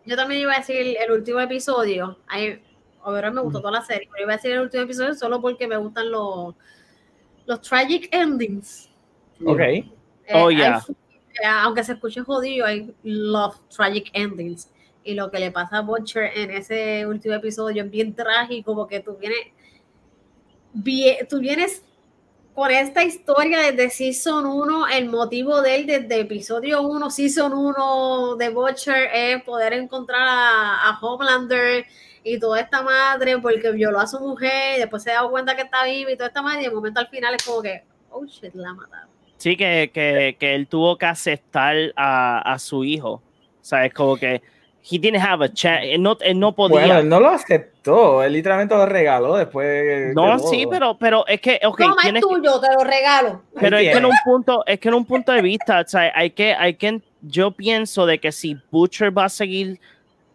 Yo 0.05 0.16
también 0.16 0.40
iba 0.40 0.55
a 0.55 0.59
decir 0.59 0.96
el 0.98 1.12
último 1.12 1.38
episodio. 1.38 2.18
Ay, 2.26 2.61
overall 3.05 3.32
me 3.32 3.43
gustó 3.43 3.61
toda 3.61 3.78
la 3.78 3.82
serie, 3.82 4.09
pero 4.11 4.24
iba 4.24 4.32
a 4.32 4.36
decir 4.36 4.51
el 4.51 4.62
último 4.62 4.82
episodio 4.82 5.14
solo 5.14 5.41
porque 5.41 5.68
me 5.68 5.76
gustan 5.76 6.11
los, 6.11 6.57
los 7.49 7.61
tragic 7.62 8.09
endings. 8.12 8.88
Ok. 9.44 9.61
Eh, 9.61 9.90
Oh, 10.34 10.51
I 10.51 10.57
yeah. 10.57 10.84
eh, 11.42 11.46
aunque 11.46 11.82
se 11.82 11.92
escuche 11.94 12.20
jodido, 12.22 12.70
I 12.70 12.94
love 13.03 13.57
tragic 13.74 14.11
endings. 14.12 14.70
Y 15.03 15.14
lo 15.14 15.30
que 15.30 15.38
le 15.38 15.51
pasa 15.51 15.78
a 15.78 15.80
Butcher 15.82 16.30
en 16.36 16.51
ese 16.51 17.07
último 17.07 17.34
episodio 17.34 17.82
es 17.84 17.90
bien 17.90 18.14
trágico 18.14 18.74
porque 18.74 19.01
tú 19.01 19.16
vienes, 19.16 19.38
vie- 20.74 21.26
tú 21.28 21.38
vienes 21.40 21.82
con 22.55 22.70
esta 22.70 23.05
historia 23.05 23.61
desde 23.61 23.88
Season 23.88 24.44
1, 24.44 24.88
el 24.88 25.09
motivo 25.09 25.62
de 25.62 25.76
él 25.76 25.86
desde 25.86 26.20
episodio 26.20 26.82
1, 26.82 27.11
Season 27.11 27.53
1 27.53 28.36
de 28.36 28.49
Butcher 28.49 29.09
es 29.14 29.42
poder 29.44 29.72
encontrar 29.74 30.20
a, 30.22 30.88
a 30.90 30.99
Homelander 31.01 31.86
y 32.24 32.38
toda 32.38 32.60
esta 32.60 32.82
madre 32.82 33.38
porque 33.38 33.70
violó 33.72 34.00
a 34.00 34.06
su 34.06 34.18
mujer 34.20 34.76
y 34.76 34.80
después 34.80 35.02
se 35.02 35.10
da 35.10 35.26
cuenta 35.28 35.54
que 35.56 35.62
está 35.62 35.84
viva 35.84 36.10
y 36.10 36.16
toda 36.16 36.28
esta 36.28 36.42
madre 36.42 36.62
y 36.62 36.64
de 36.64 36.70
momento 36.70 37.00
al 37.00 37.08
final 37.08 37.34
es 37.34 37.44
como 37.44 37.62
que, 37.62 37.84
oh 38.10 38.24
shit, 38.26 38.54
la 38.54 38.72
mataron. 38.74 39.08
Sí, 39.36 39.56
que, 39.56 39.90
que, 39.94 40.36
que 40.38 40.54
él 40.54 40.66
tuvo 40.66 40.98
que 40.98 41.06
aceptar 41.06 41.76
a, 41.96 42.40
a 42.40 42.58
su 42.58 42.82
hijo. 42.84 43.10
O 43.60 43.64
sea, 43.68 43.84
es 43.84 43.94
como 43.94 44.16
que 44.16 44.42
he 44.90 44.98
didn't 44.98 45.20
have 45.22 45.44
a 45.44 45.52
chance. 45.52 45.92
Él 45.94 46.02
no, 46.02 46.16
él 46.20 46.38
no 46.40 46.52
podía. 46.54 46.78
Bueno, 46.80 46.98
él 46.98 47.08
no 47.08 47.20
lo 47.20 47.28
aceptó. 47.28 48.22
Él 48.24 48.32
literalmente 48.32 48.74
lo 48.74 48.84
regaló 48.86 49.36
después. 49.36 50.12
no, 50.14 50.38
de 50.38 50.48
sí, 50.48 50.66
pero, 50.68 50.98
pero 50.98 51.24
es 51.28 51.40
que, 51.40 51.60
ok, 51.64 51.78
Toma, 51.78 51.94
es 51.98 52.02
tienes 52.02 52.24
que- 52.24 52.34
tuyo, 52.34 52.60
te 52.60 52.72
lo 52.72 52.82
regalo. 52.84 53.42
pero 53.60 53.78
es 53.78 53.92
que 53.92 53.98
en 53.98 54.04
un 54.06 54.12
punto, 54.24 54.64
es 54.66 54.80
que 54.80 54.88
en 54.88 54.94
un 54.94 55.04
punto 55.04 55.30
de 55.32 55.42
vista, 55.42 55.80
o 55.80 55.88
sea, 55.88 56.10
hay 56.14 56.30
que, 56.30 56.54
hay 56.54 56.74
que, 56.74 57.00
yo 57.22 57.52
pienso 57.52 58.06
de 58.06 58.18
que 58.18 58.32
si 58.32 58.56
Butcher 58.72 59.16
va 59.16 59.26
a 59.26 59.28
seguir 59.28 59.78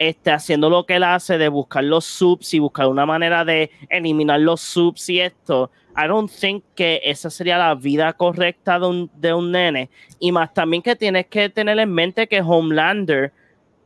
este, 0.09 0.31
haciendo 0.31 0.69
lo 0.69 0.85
que 0.85 0.95
él 0.95 1.03
hace 1.03 1.37
de 1.37 1.47
buscar 1.49 1.83
los 1.83 2.05
subs 2.05 2.53
y 2.53 2.59
buscar 2.59 2.87
una 2.87 3.05
manera 3.05 3.45
de 3.45 3.71
eliminar 3.89 4.39
los 4.39 4.61
subs 4.61 5.09
y 5.09 5.19
esto, 5.19 5.71
I 5.95 6.07
don't 6.07 6.31
think 6.31 6.63
que 6.75 7.01
esa 7.03 7.29
sería 7.29 7.57
la 7.57 7.75
vida 7.75 8.13
correcta 8.13 8.79
de 8.79 8.87
un, 8.87 9.11
de 9.15 9.33
un 9.33 9.51
nene. 9.51 9.89
Y 10.19 10.31
más 10.31 10.53
también 10.53 10.81
que 10.81 10.95
tienes 10.95 11.27
que 11.27 11.49
tener 11.49 11.77
en 11.79 11.91
mente 11.91 12.27
que 12.27 12.41
Homelander, 12.41 13.31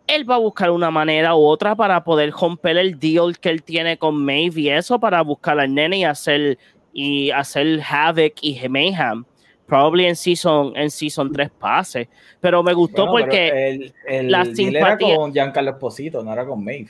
él 0.08 0.30
va 0.30 0.36
a 0.36 0.40
buscar 0.40 0.72
una 0.72 0.90
manera 0.90 1.36
u 1.36 1.46
otra 1.46 1.76
para 1.76 2.04
poder 2.04 2.32
romper 2.32 2.78
el 2.78 2.98
deal 2.98 3.38
que 3.40 3.50
él 3.50 3.64
tiene 3.64 3.98
con 3.98 4.16
Maeve 4.24 4.78
eso 4.78 5.00
para 5.00 5.22
buscar 5.22 5.60
al 5.60 5.74
nene 5.74 6.00
y 6.00 6.04
hacer, 6.06 6.58
y 6.94 7.30
hacer 7.32 7.82
Havoc 7.82 8.34
y 8.42 8.68
Mayhem. 8.70 9.26
Probably 9.68 10.06
en 10.06 10.16
season, 10.16 10.74
en 10.76 10.90
season 10.90 11.32
3 11.32 11.50
pase. 11.60 12.08
Pero 12.40 12.64
me 12.64 12.74
gustó 12.74 13.06
Bueno, 13.08 13.28
porque. 13.28 13.70
el, 13.70 13.94
el 14.08 14.32
la 14.32 14.44
deal 14.46 14.76
era 14.76 14.98
simpatía- 14.98 15.16
con 15.18 15.34
Giancarlo 15.34 15.72
Esposito, 15.72 16.24
no 16.24 16.32
era 16.34 16.46
con 16.46 16.64
Maeve. 16.64 16.90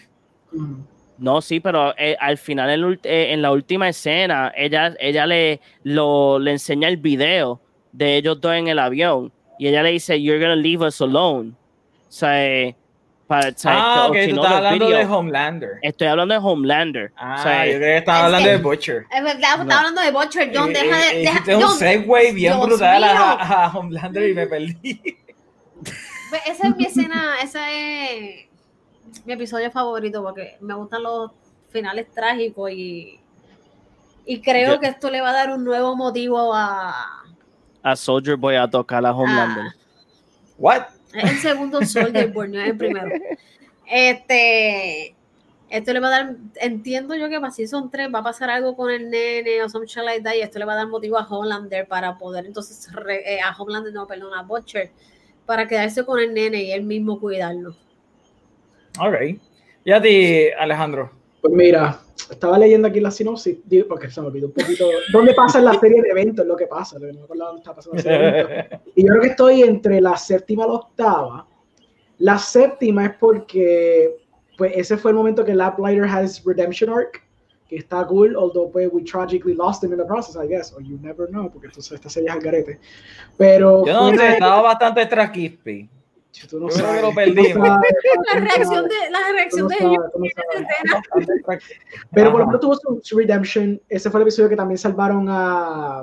Mm. 0.52 0.76
No, 1.18 1.42
sí, 1.42 1.60
pero 1.60 1.96
eh, 1.98 2.16
al 2.20 2.38
final, 2.38 2.70
en, 2.70 3.00
eh, 3.04 3.34
en 3.34 3.42
la 3.42 3.52
última 3.52 3.90
escena, 3.90 4.54
ella, 4.56 4.94
ella 5.00 5.26
le, 5.26 5.60
lo, 5.82 6.38
le 6.38 6.52
enseña 6.52 6.88
el 6.88 6.98
video 6.98 7.60
de 7.92 8.18
ellos 8.18 8.40
dos 8.40 8.54
en 8.54 8.68
el 8.68 8.78
avión 8.78 9.32
y 9.58 9.68
ella 9.68 9.82
le 9.82 9.90
dice, 9.92 10.22
You're 10.22 10.40
gonna 10.40 10.56
leave 10.56 10.86
us 10.86 11.02
alone. 11.02 11.54
O 12.08 12.12
sea, 12.12 12.46
eh, 12.46 12.76
para, 13.28 13.50
o 13.50 13.54
sea, 13.56 13.72
Ah, 13.76 14.08
ok, 14.08 14.16
tú 14.30 14.36
no, 14.36 14.42
estás 14.42 14.52
hablando 14.58 14.90
de. 14.90 15.06
Homelander. 15.06 15.70
Estoy 15.82 16.08
hablando 16.08 16.34
de 16.34 16.40
Homelander. 16.42 17.12
Ah, 17.18 17.36
o 17.40 17.44
sea, 17.44 17.66
yo 17.66 17.80
que 17.80 18.04
hablando 18.08 18.50
de 18.50 18.58
Butcher. 18.58 19.06
Es 19.16 19.24
verdad, 19.24 19.58
No. 19.58 19.64
estaba 19.64 19.78
hablando 19.80 20.02
de 20.02 20.12
Butcher, 20.12 20.52
John, 20.56 20.70
Eh, 20.70 20.74
deja 20.74 20.86
eh, 20.86 21.14
de... 21.14 21.20
Deja, 21.20 21.32
hiciste 21.34 21.56
un 21.56 21.62
John, 21.64 21.78
segue 21.78 22.32
bien 22.32 22.36
Dios 22.56 22.66
brutal 22.68 23.04
a, 23.04 23.72
Homelander 23.76 24.30
y 24.30 24.34
me 24.34 24.48
perdí. 24.48 25.02
Esa 26.46 26.68
es 26.68 26.76
mi 26.76 26.86
escena, 26.86 27.36
ese 27.42 28.50
es 29.12 29.26
mi 29.26 29.34
episodio 29.34 29.72
favorito 29.72 30.22
porque 30.22 30.58
me 30.60 30.74
gustan 30.74 31.04
los 31.04 31.32
finales 31.72 32.08
trágicos 32.14 32.70
y, 32.72 33.20
y 34.26 34.42
creo 34.42 34.74
Yo- 34.76 34.80
que 34.82 34.88
esto 34.88 35.10
le 35.10 35.22
va 35.22 35.30
a 35.30 35.34
dar 35.34 35.52
un 35.52 35.64
nuevo 35.64 35.96
motivo 35.96 36.54
a, 36.54 37.24
a 37.82 37.96
Soldier 37.96 38.36
Boy 38.36 38.56
a 38.58 38.70
tocar 38.70 39.06
a 39.06 39.14
Homelander. 39.14 39.68
a- 39.68 39.76
What? 40.58 40.84
Es 41.14 41.32
el 41.32 41.38
segundo 41.38 41.84
Soldier 41.86 42.32
Boy, 42.32 42.50
no 42.50 42.62
es 42.62 42.70
el 42.70 42.78
primero. 42.78 43.10
Este, 43.90 45.16
esto 45.70 45.94
le 45.94 46.00
va 46.00 46.08
a 46.08 46.12
dar, 46.12 46.36
entiendo 46.62 47.16
yo 47.16 47.30
que 47.30 47.40
para 47.40 47.52
Season 47.52 47.90
3 47.90 48.10
va 48.14 48.20
a 48.20 48.24
pasar 48.24 48.50
algo 48.50 48.76
con 48.76 48.92
el 48.92 49.10
nene 49.10 49.64
o 49.64 49.70
some 49.70 49.86
shit 49.86 50.04
like 50.04 50.24
that, 50.24 50.34
esto 50.36 50.60
le 50.60 50.66
va 50.66 50.74
a 50.74 50.78
dar 50.78 50.88
motivo 50.88 51.18
a 51.18 51.28
Homelander 51.28 51.88
para 51.88 52.18
poder 52.18 52.46
entonces, 52.46 52.90
eh, 53.10 53.40
a 53.42 53.56
Homelander, 53.56 53.94
no, 53.94 54.06
perdón, 54.08 54.34
a 54.34 54.44
Butcher, 54.44 54.92
para 55.46 55.68
quedarse 55.68 56.06
con 56.06 56.20
el 56.20 56.34
nene 56.34 56.64
y 56.64 56.72
él 56.72 56.84
mismo 56.84 57.20
cuidarlo. 57.20 57.76
Ok. 59.00 59.40
Y 59.86 59.92
a 59.92 60.02
ti, 60.02 60.50
Alejandro. 60.60 61.17
Pues 61.48 61.58
mira, 61.58 61.98
estaba 62.30 62.60
leyendo 62.60 62.90
aquí 62.90 63.00
la 63.00 63.10
sinopsis, 63.10 63.60
digo, 63.64 63.88
porque 63.88 64.10
se 64.10 64.20
me 64.20 64.28
olvidó 64.28 64.48
un 64.48 64.54
poquito. 64.54 64.86
¿Dónde 65.14 65.34
pasa 65.34 65.62
la 65.62 65.74
serie 65.80 66.02
de 66.02 66.10
eventos? 66.10 66.46
Lo 66.46 66.58
que 66.58 66.68
pasa, 66.68 67.00
lo 67.00 67.08
que 67.08 67.14
no 67.14 67.20
me 67.20 67.26
acordaba 67.26 67.52
dónde 67.52 67.62
está 67.62 67.74
pasando 67.74 67.96
la 67.96 68.02
serie 68.02 68.18
de 68.18 68.40
eventos. 68.40 68.80
Y 68.96 69.02
yo 69.04 69.08
creo 69.08 69.22
que 69.22 69.28
estoy 69.30 69.62
entre 69.64 70.02
la 70.02 70.18
séptima 70.18 70.66
y 70.66 70.68
la 70.68 70.74
octava. 70.74 71.48
La 72.18 72.38
séptima 72.38 73.06
es 73.06 73.16
porque 73.18 74.18
pues 74.58 74.74
ese 74.76 74.98
fue 74.98 75.12
el 75.12 75.18
momento 75.18 75.46
que 75.46 75.54
Laplighter 75.54 76.04
has 76.04 76.44
redemption 76.44 76.90
arc, 76.90 77.24
que 77.70 77.78
está 77.78 78.06
cool, 78.08 78.36
although 78.36 78.70
pues 78.72 78.90
we 78.92 79.04
tragically 79.04 79.54
lost 79.54 79.84
him 79.84 79.94
in 79.94 80.00
the 80.00 80.06
process, 80.06 80.36
I 80.36 80.48
guess, 80.48 80.74
or 80.74 80.82
you 80.82 80.98
never 81.02 81.30
know, 81.30 81.50
porque 81.50 81.68
entonces 81.68 81.94
esta 81.94 82.10
serie 82.10 82.30
es 82.30 82.36
al 82.36 82.42
garete. 82.42 82.80
Pero 83.38 83.86
Yo 83.86 83.94
no 83.94 84.18
sé, 84.18 84.34
estaba 84.34 84.64
bastante 84.64 85.06
traquispy. 85.06 85.90
Tú 86.46 86.60
no 86.60 86.70
yo 86.70 86.76
creo 86.76 86.86
que 86.92 87.00
sabes, 87.00 87.02
lo 87.02 87.14
perdimos. 87.16 87.68
sabes, 87.68 87.94
La 88.34 88.40
reacción 88.40 88.68
sabes, 88.68 88.90
de, 88.90 89.10
la 89.12 89.20
reacción 89.32 89.68
de 89.68 89.76
sabes, 89.78 89.92
ellos 89.92 90.06
sabes. 91.46 91.64
Pero 92.14 92.32
por 92.32 92.42
lo 92.42 92.48
menos 92.48 92.62
tuvo 92.62 92.76
su, 92.76 93.00
su 93.02 93.18
redemption. 93.18 93.82
Ese 93.90 94.12
fue 94.12 94.20
el 94.20 94.24
episodio 94.24 94.50
que 94.50 94.56
también 94.56 94.78
salvaron 94.78 95.26
a, 95.30 96.02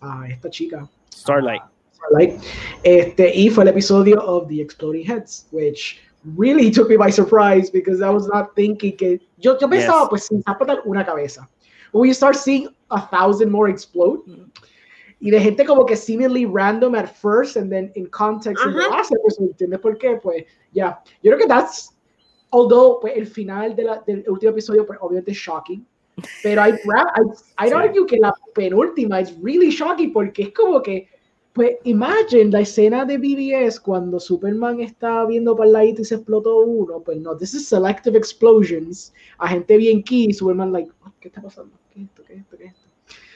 a 0.00 0.28
esta 0.28 0.50
chica. 0.50 0.88
Starlight. 1.14 1.62
Starlight. 1.94 2.42
Este, 2.82 3.34
y 3.34 3.48
fue 3.48 3.64
el 3.64 3.68
episodio 3.68 4.20
of 4.22 4.48
The 4.48 4.60
Exploding 4.60 5.06
Heads, 5.06 5.46
which 5.52 6.00
really 6.36 6.70
took 6.70 6.88
me 6.88 6.96
by 6.96 7.10
surprise 7.10 7.70
because 7.70 8.02
I 8.02 8.10
was 8.10 8.26
not 8.28 8.54
thinking 8.54 8.96
que. 8.96 9.20
Yo, 9.38 9.56
yo 9.58 9.68
pensaba, 9.68 10.00
Yes. 10.02 10.08
pues, 10.10 10.26
sin 10.26 10.42
explotar 10.46 10.82
una 10.84 11.04
cabeza. 11.06 11.48
When 11.92 12.08
you 12.08 12.14
start 12.14 12.36
seeing 12.36 12.68
a 12.90 13.00
thousand 13.08 13.50
more 13.50 13.68
explode. 13.70 14.20
Y 15.24 15.30
de 15.30 15.38
gente 15.40 15.64
como 15.64 15.86
que 15.86 15.94
seemingly 15.96 16.44
random 16.46 16.96
at 16.96 17.06
first 17.06 17.56
and 17.56 17.70
then 17.70 17.92
in 17.94 18.06
context 18.10 18.64
last 18.66 19.12
episode, 19.12 19.50
¿entiendes 19.50 19.78
por 19.78 19.96
qué? 19.96 20.18
Pues 20.20 20.44
ya, 20.72 21.00
yo 21.22 21.30
creo 21.30 21.38
que 21.38 21.46
that's, 21.46 21.96
although 22.50 22.98
pues, 23.00 23.14
el 23.16 23.26
final 23.26 23.74
de 23.76 23.84
la- 23.84 24.02
del 24.04 24.24
último 24.28 24.50
episodio 24.50 24.84
pues 24.84 24.98
obviamente 25.00 25.30
es 25.30 25.36
shocking, 25.38 25.86
pero 26.42 26.66
I, 26.66 26.70
I, 26.72 27.66
I'd 27.66 27.68
Sí. 27.68 27.72
argue 27.72 28.04
que 28.04 28.18
la 28.18 28.34
penúltima 28.52 29.20
es 29.20 29.32
really 29.40 29.70
shocking 29.70 30.12
porque 30.12 30.42
es 30.42 30.52
como 30.52 30.82
que, 30.82 31.06
pues 31.52 31.76
imagine 31.84 32.50
la 32.50 32.60
escena 32.62 33.04
de 33.04 33.16
BBS 33.16 33.78
cuando 33.78 34.18
Superman 34.18 34.80
está 34.80 35.24
viendo 35.26 35.54
para 35.54 35.68
el 35.68 35.72
ladito 35.74 36.02
y 36.02 36.04
se 36.04 36.16
explotó 36.16 36.56
uno, 36.64 36.98
pues 37.00 37.18
no, 37.20 37.36
this 37.36 37.54
is 37.54 37.68
selective 37.68 38.18
explosions, 38.18 39.12
a 39.38 39.46
gente 39.46 39.76
bien 39.76 40.02
key, 40.02 40.32
Superman 40.32 40.72
like, 40.72 40.90
"What? 41.04 41.12
¿qué 41.20 41.28
está 41.28 41.40
pasando? 41.40 41.76
¿Qué 41.92 42.00
es 42.00 42.06
esto? 42.08 42.22
¿Qué 42.26 42.32
es 42.34 42.40
esto? 42.40 42.56
¿Qué 42.58 42.64
es 42.64 42.72
esto? 42.72 42.81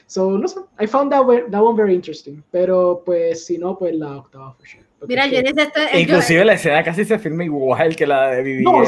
So, 0.07 0.37
no 0.37 0.47
sé, 0.47 0.59
I 0.79 0.87
found 0.87 1.11
that, 1.11 1.25
ve- 1.27 1.45
that 1.51 1.61
one 1.61 1.75
very 1.75 1.93
interesting, 1.93 2.41
pero 2.51 3.03
pues 3.05 3.45
si 3.45 3.57
no, 3.57 3.77
pues 3.77 3.93
la 3.95 4.17
octava 4.17 4.53
for 4.53 4.65
sure. 4.65 4.83
Porque 4.99 5.13
Mira, 5.13 5.27
yo 5.27 5.41
necesito. 5.41 5.79
yo- 5.93 5.99
Inclusive 5.99 6.45
la 6.45 6.53
escena 6.53 6.83
casi 6.83 7.03
se 7.05 7.19
filma 7.19 7.43
igual 7.43 7.95
que 7.95 8.07
la 8.07 8.31
de 8.31 8.41
BBS. 8.41 8.63
No, 8.63 8.81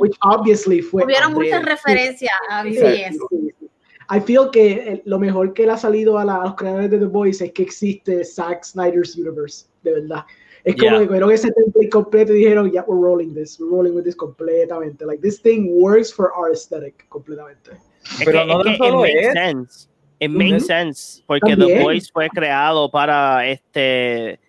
which 0.00 0.16
obviously 0.22 0.82
fue 0.82 1.04
Hubieron 1.04 1.32
muchas 1.32 1.64
referencias 1.64 2.32
a 2.50 2.62
BBS. 2.64 3.12
sí, 3.30 3.52
sí. 3.60 3.68
I 4.10 4.20
feel 4.20 4.50
que 4.52 4.72
eh, 4.72 5.02
lo 5.06 5.18
mejor 5.18 5.54
que 5.54 5.64
le 5.64 5.72
ha 5.72 5.78
salido 5.78 6.18
a, 6.18 6.24
la- 6.24 6.42
a 6.42 6.44
los 6.44 6.54
creadores 6.56 6.90
de 6.90 6.98
The 6.98 7.06
Voice 7.06 7.44
es 7.46 7.52
que 7.52 7.62
existe 7.62 8.22
Zack 8.24 8.64
Snyder's 8.64 9.16
Universe, 9.16 9.66
de 9.82 9.92
verdad. 9.92 10.24
Es 10.64 10.74
como 10.76 10.90
Yeah. 10.90 10.98
que 11.00 11.06
cogieron 11.06 11.30
ese 11.30 11.50
template 11.52 11.88
completo 11.90 12.32
y 12.34 12.38
dijeron, 12.38 12.70
yeah, 12.70 12.84
we're 12.86 13.00
rolling 13.00 13.32
this, 13.34 13.58
we're 13.60 13.70
rolling 13.70 13.92
with 13.94 14.04
this 14.04 14.16
completamente. 14.16 15.06
Like, 15.06 15.22
this 15.22 15.40
thing 15.40 15.68
works 15.80 16.12
for 16.12 16.32
our 16.36 16.50
aesthetic 16.52 17.06
completamente. 17.10 17.70
Es 18.18 18.24
Pero 18.24 18.40
que, 18.40 18.46
no 18.46 18.60
es 18.60 18.66
que 18.66 18.76
solo 18.76 19.06
it 19.06 19.14
makes 19.14 19.26
es. 19.28 19.32
sense. 19.34 19.88
It 20.24 20.30
makes 20.30 20.66
sense. 20.66 21.22
Porque 21.26 21.56
También. 21.56 21.78
The 21.78 21.82
Voice 21.84 22.10
fue 22.12 22.28
creado 22.28 22.90
para 22.90 23.46
este. 23.46 24.40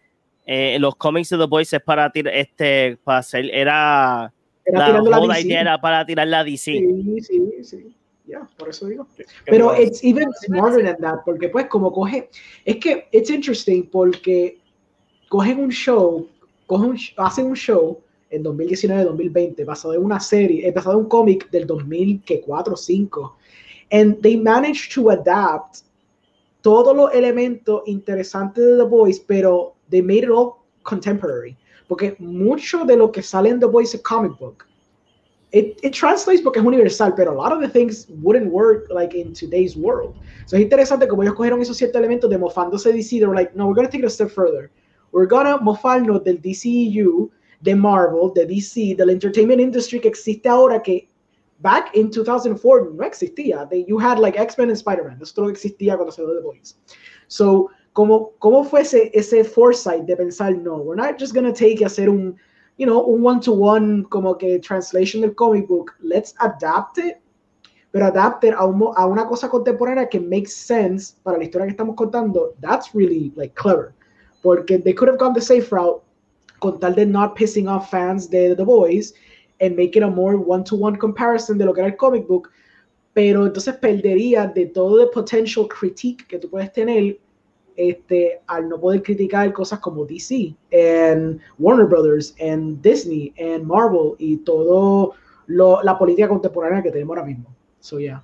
eh, 0.45 0.77
los 0.79 0.95
cómics 0.95 1.29
de 1.29 1.37
The 1.37 1.45
Voice 1.47 1.75
es 1.75 1.81
para 1.81 2.09
tirar 2.11 2.33
este. 2.35 2.97
Para 3.03 3.19
hacer. 3.19 3.49
Era. 3.53 4.31
Era 4.65 4.79
La 4.79 4.85
tirando 4.87 5.09
la 5.11 5.19
whole 5.19 5.33
DC. 5.35 5.47
idea 5.47 5.61
era 5.61 5.81
para 5.81 6.05
tirar 6.05 6.27
la 6.27 6.43
DC. 6.43 6.71
Sí, 6.71 7.21
sí, 7.21 7.63
sí. 7.63 7.95
Ya, 8.25 8.47
por 8.57 8.69
eso 8.69 8.87
digo. 8.87 9.07
¿Qué 9.15 9.23
te 9.23 9.29
Pero 9.45 9.79
it's 9.79 10.03
even 10.03 10.27
smarter 10.43 10.83
than 10.83 10.97
that, 10.97 11.19
porque 11.23 11.49
pues 11.49 11.67
como 11.67 11.91
coge, 11.91 12.29
es 12.65 12.77
que 12.77 13.07
it's 13.11 13.29
interesting 13.29 13.87
porque 13.91 14.57
cogen 15.29 15.59
un 15.59 15.69
show, 15.69 16.27
cogen 16.65 16.89
un 16.91 16.97
hacen 17.17 17.45
un 17.45 17.55
show 17.55 18.01
en 18.31 18.43
2019-2020 18.43 19.63
basado 19.65 19.93
en 19.93 20.03
una 20.03 20.19
serie, 20.19 20.67
eh, 20.67 20.71
basado 20.71 20.97
en 20.97 21.03
un 21.03 21.09
cómic 21.09 21.49
del 21.51 21.67
2004 21.67 22.73
o 22.73 22.77
5, 22.77 23.37
and 23.91 24.21
they 24.21 24.35
managed 24.35 24.91
to 24.93 25.09
adapt 25.09 25.83
todos 26.61 26.95
los 26.95 27.13
elementos 27.13 27.83
interesantes 27.85 28.63
de 28.63 28.77
The 28.77 28.85
Voice, 28.85 29.19
pero 29.19 29.75
they 29.89 30.01
made 30.01 30.23
it 30.23 30.29
all 30.29 30.63
contemporary, 30.83 31.55
porque 31.87 32.15
mucho 32.19 32.85
de 32.85 32.95
lo 32.95 33.11
que 33.11 33.21
sale 33.21 33.49
en 33.49 33.59
The 33.59 33.67
Voice 33.67 33.95
es 33.95 34.01
comic 34.01 34.37
book. 34.39 34.65
It, 35.51 35.79
translates 35.93 36.41
porque 36.41 36.59
es 36.59 36.65
universal, 36.65 37.13
pero 37.15 37.31
a 37.31 37.35
lot 37.35 37.53
of 37.53 37.61
the 37.61 37.69
things 37.69 38.07
wouldn't 38.21 38.51
work 38.51 38.87
like 38.89 39.13
in 39.13 39.31
today's 39.31 39.77
world. 39.77 40.13
So 40.47 40.57
es 40.57 40.63
interesante 40.63 41.07
como 41.07 41.23
ellos 41.23 41.35
cogieron 41.35 41.61
esos 41.61 41.77
ciertos 41.77 41.99
elementos 41.99 42.29
de 42.29 42.37
mofándose 42.37 42.91
DC, 42.91 43.19
they 43.19 43.25
were 43.25 43.35
like, 43.35 43.55
no, 43.55 43.67
we're 43.67 43.75
going 43.75 43.87
to 43.87 43.91
take 43.91 44.03
it 44.03 44.07
a 44.07 44.09
step 44.09 44.29
further. 44.29 44.69
We're 45.15 45.27
gonna 45.27 45.57
mofarnos 45.59 46.25
del 46.25 46.41
DCEU, 46.41 47.29
de 47.61 47.73
Marvel, 47.73 48.33
de 48.33 48.45
DC, 48.45 48.97
del 48.97 49.09
entertainment 49.11 49.61
industry 49.61 50.01
que 50.01 50.09
existe 50.09 50.49
ahora 50.49 50.83
que 50.83 51.07
back 51.61 51.95
in 51.95 52.11
2004 52.11 52.91
no 52.93 53.03
existía. 53.03 53.69
They, 53.69 53.85
you 53.87 53.97
had 53.97 54.19
like 54.19 54.37
X-Men 54.37 54.69
and 54.69 54.77
Spider-Man. 54.77 55.19
Eso 55.21 55.33
todo 55.35 55.49
existía 55.49 55.95
cuando 55.97 56.15
dio 56.15 56.33
The 56.33 56.41
Boys. 56.41 56.77
So, 57.27 57.69
¿cómo, 57.93 58.33
cómo 58.39 58.63
fue 58.63 58.81
ese, 58.81 59.11
ese 59.13 59.43
foresight 59.43 60.05
de 60.05 60.15
pensar, 60.15 60.55
no, 60.55 60.77
we're 60.77 60.95
not 60.95 61.19
just 61.19 61.33
gonna 61.33 61.53
take 61.53 61.81
y 61.81 61.85
hacer 61.85 62.09
un 62.09 62.37
you 62.77 62.85
know, 62.85 62.99
un 62.99 63.23
one-to-one 63.23 64.05
como 64.09 64.35
que 64.35 64.59
translation 64.59 65.21
del 65.21 65.33
comic 65.33 65.67
book. 65.67 65.93
Let's 66.01 66.33
adapt 66.41 66.97
it, 66.97 67.17
pero 67.91 68.07
adapte 68.07 68.51
a, 68.51 68.65
un, 68.65 68.91
a 68.95 69.05
una 69.05 69.25
cosa 69.25 69.49
contemporánea 69.49 70.09
que 70.09 70.19
makes 70.19 70.53
sense 70.53 71.15
para 71.23 71.37
la 71.37 71.45
historia 71.45 71.67
que 71.67 71.71
estamos 71.71 71.95
contando. 71.95 72.53
That's 72.59 72.93
really 72.93 73.31
like 73.35 73.55
clever. 73.55 73.93
Porque 74.43 74.83
they 74.83 74.93
could 74.93 75.09
have 75.09 75.17
gone 75.17 75.33
the 75.33 75.41
safe 75.41 75.71
route 75.71 76.03
con 76.59 76.79
tal 76.79 76.93
de 76.93 77.05
not 77.05 77.35
pissing 77.35 77.67
off 77.67 77.89
fans 77.89 78.29
de 78.29 78.55
The 78.55 78.63
Boys 78.63 79.13
and 79.59 79.75
make 79.75 79.95
it 79.95 80.03
a 80.03 80.07
more 80.07 80.35
one-to-one 80.37 80.97
comparison 80.97 81.57
de 81.57 81.65
lo 81.65 81.73
que 81.73 81.81
era 81.81 81.89
el 81.89 81.97
comic 81.97 82.27
book, 82.27 82.49
pero 83.13 83.45
entonces 83.45 83.75
perdería 83.75 84.47
de 84.47 84.65
todo 84.67 85.01
el 85.01 85.09
potential 85.09 85.67
critique 85.67 86.25
que 86.27 86.37
tú 86.37 86.49
puedes 86.49 86.71
tener 86.73 87.17
este, 87.77 88.41
al 88.47 88.69
no 88.69 88.79
poder 88.79 89.03
criticar 89.03 89.51
cosas 89.53 89.79
como 89.79 90.05
DC, 90.05 90.55
and 90.71 91.39
Warner 91.57 91.85
Brothers, 91.85 92.35
and 92.39 92.81
Disney, 92.81 93.33
and 93.39 93.63
Marvel 93.63 94.15
y 94.17 94.37
todo 94.37 95.13
lo, 95.47 95.81
la 95.83 95.97
política 95.97 96.27
contemporánea 96.27 96.81
que 96.81 96.91
tenemos 96.91 97.17
ahora 97.17 97.27
mismo. 97.27 97.53
So, 97.79 97.99
yeah. 97.99 98.23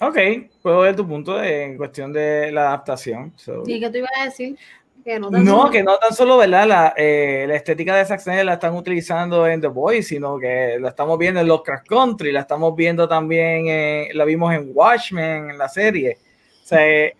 Ok, 0.00 0.16
puedo 0.62 0.80
ver 0.80 0.94
tu 0.94 1.06
punto 1.06 1.36
de, 1.38 1.64
en 1.64 1.76
cuestión 1.76 2.12
de 2.12 2.52
la 2.52 2.68
adaptación. 2.68 3.32
So. 3.36 3.64
¿Y 3.66 3.80
qué 3.80 3.90
tú 3.90 3.98
ibas 3.98 4.12
a 4.20 4.24
decir? 4.26 4.56
Que 5.08 5.18
no, 5.18 5.30
no 5.30 5.42
solo... 5.42 5.70
que 5.70 5.82
no 5.82 5.96
tan 5.96 6.12
solo 6.12 6.36
¿verdad? 6.36 6.66
La, 6.66 6.94
eh, 6.94 7.46
la 7.48 7.54
estética 7.54 7.96
de 7.96 8.04
Zack 8.04 8.20
Snyder 8.20 8.44
la 8.44 8.52
están 8.52 8.76
utilizando 8.76 9.46
en 9.46 9.58
The 9.58 9.68
Boys, 9.68 10.06
sino 10.06 10.38
que 10.38 10.76
la 10.78 10.90
estamos 10.90 11.16
viendo 11.16 11.40
en 11.40 11.46
Los 11.46 11.62
Crash 11.62 11.86
Country, 11.88 12.30
la 12.30 12.40
estamos 12.40 12.76
viendo 12.76 13.08
también, 13.08 13.68
eh, 13.68 14.10
la 14.12 14.26
vimos 14.26 14.52
en 14.52 14.70
Watchmen, 14.74 15.48
en 15.48 15.56
la 15.56 15.66
serie. 15.70 16.18
O 16.62 16.66
sea, 16.66 16.86
eh, 16.86 17.14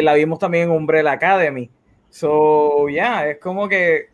la 0.00 0.14
vimos 0.14 0.38
también 0.38 0.68
en 0.68 0.70
Umbrella 0.70 1.10
Academy. 1.10 1.68
So, 2.08 2.88
ya, 2.88 2.94
yeah, 2.94 3.30
es 3.30 3.38
como 3.40 3.68
que 3.68 4.10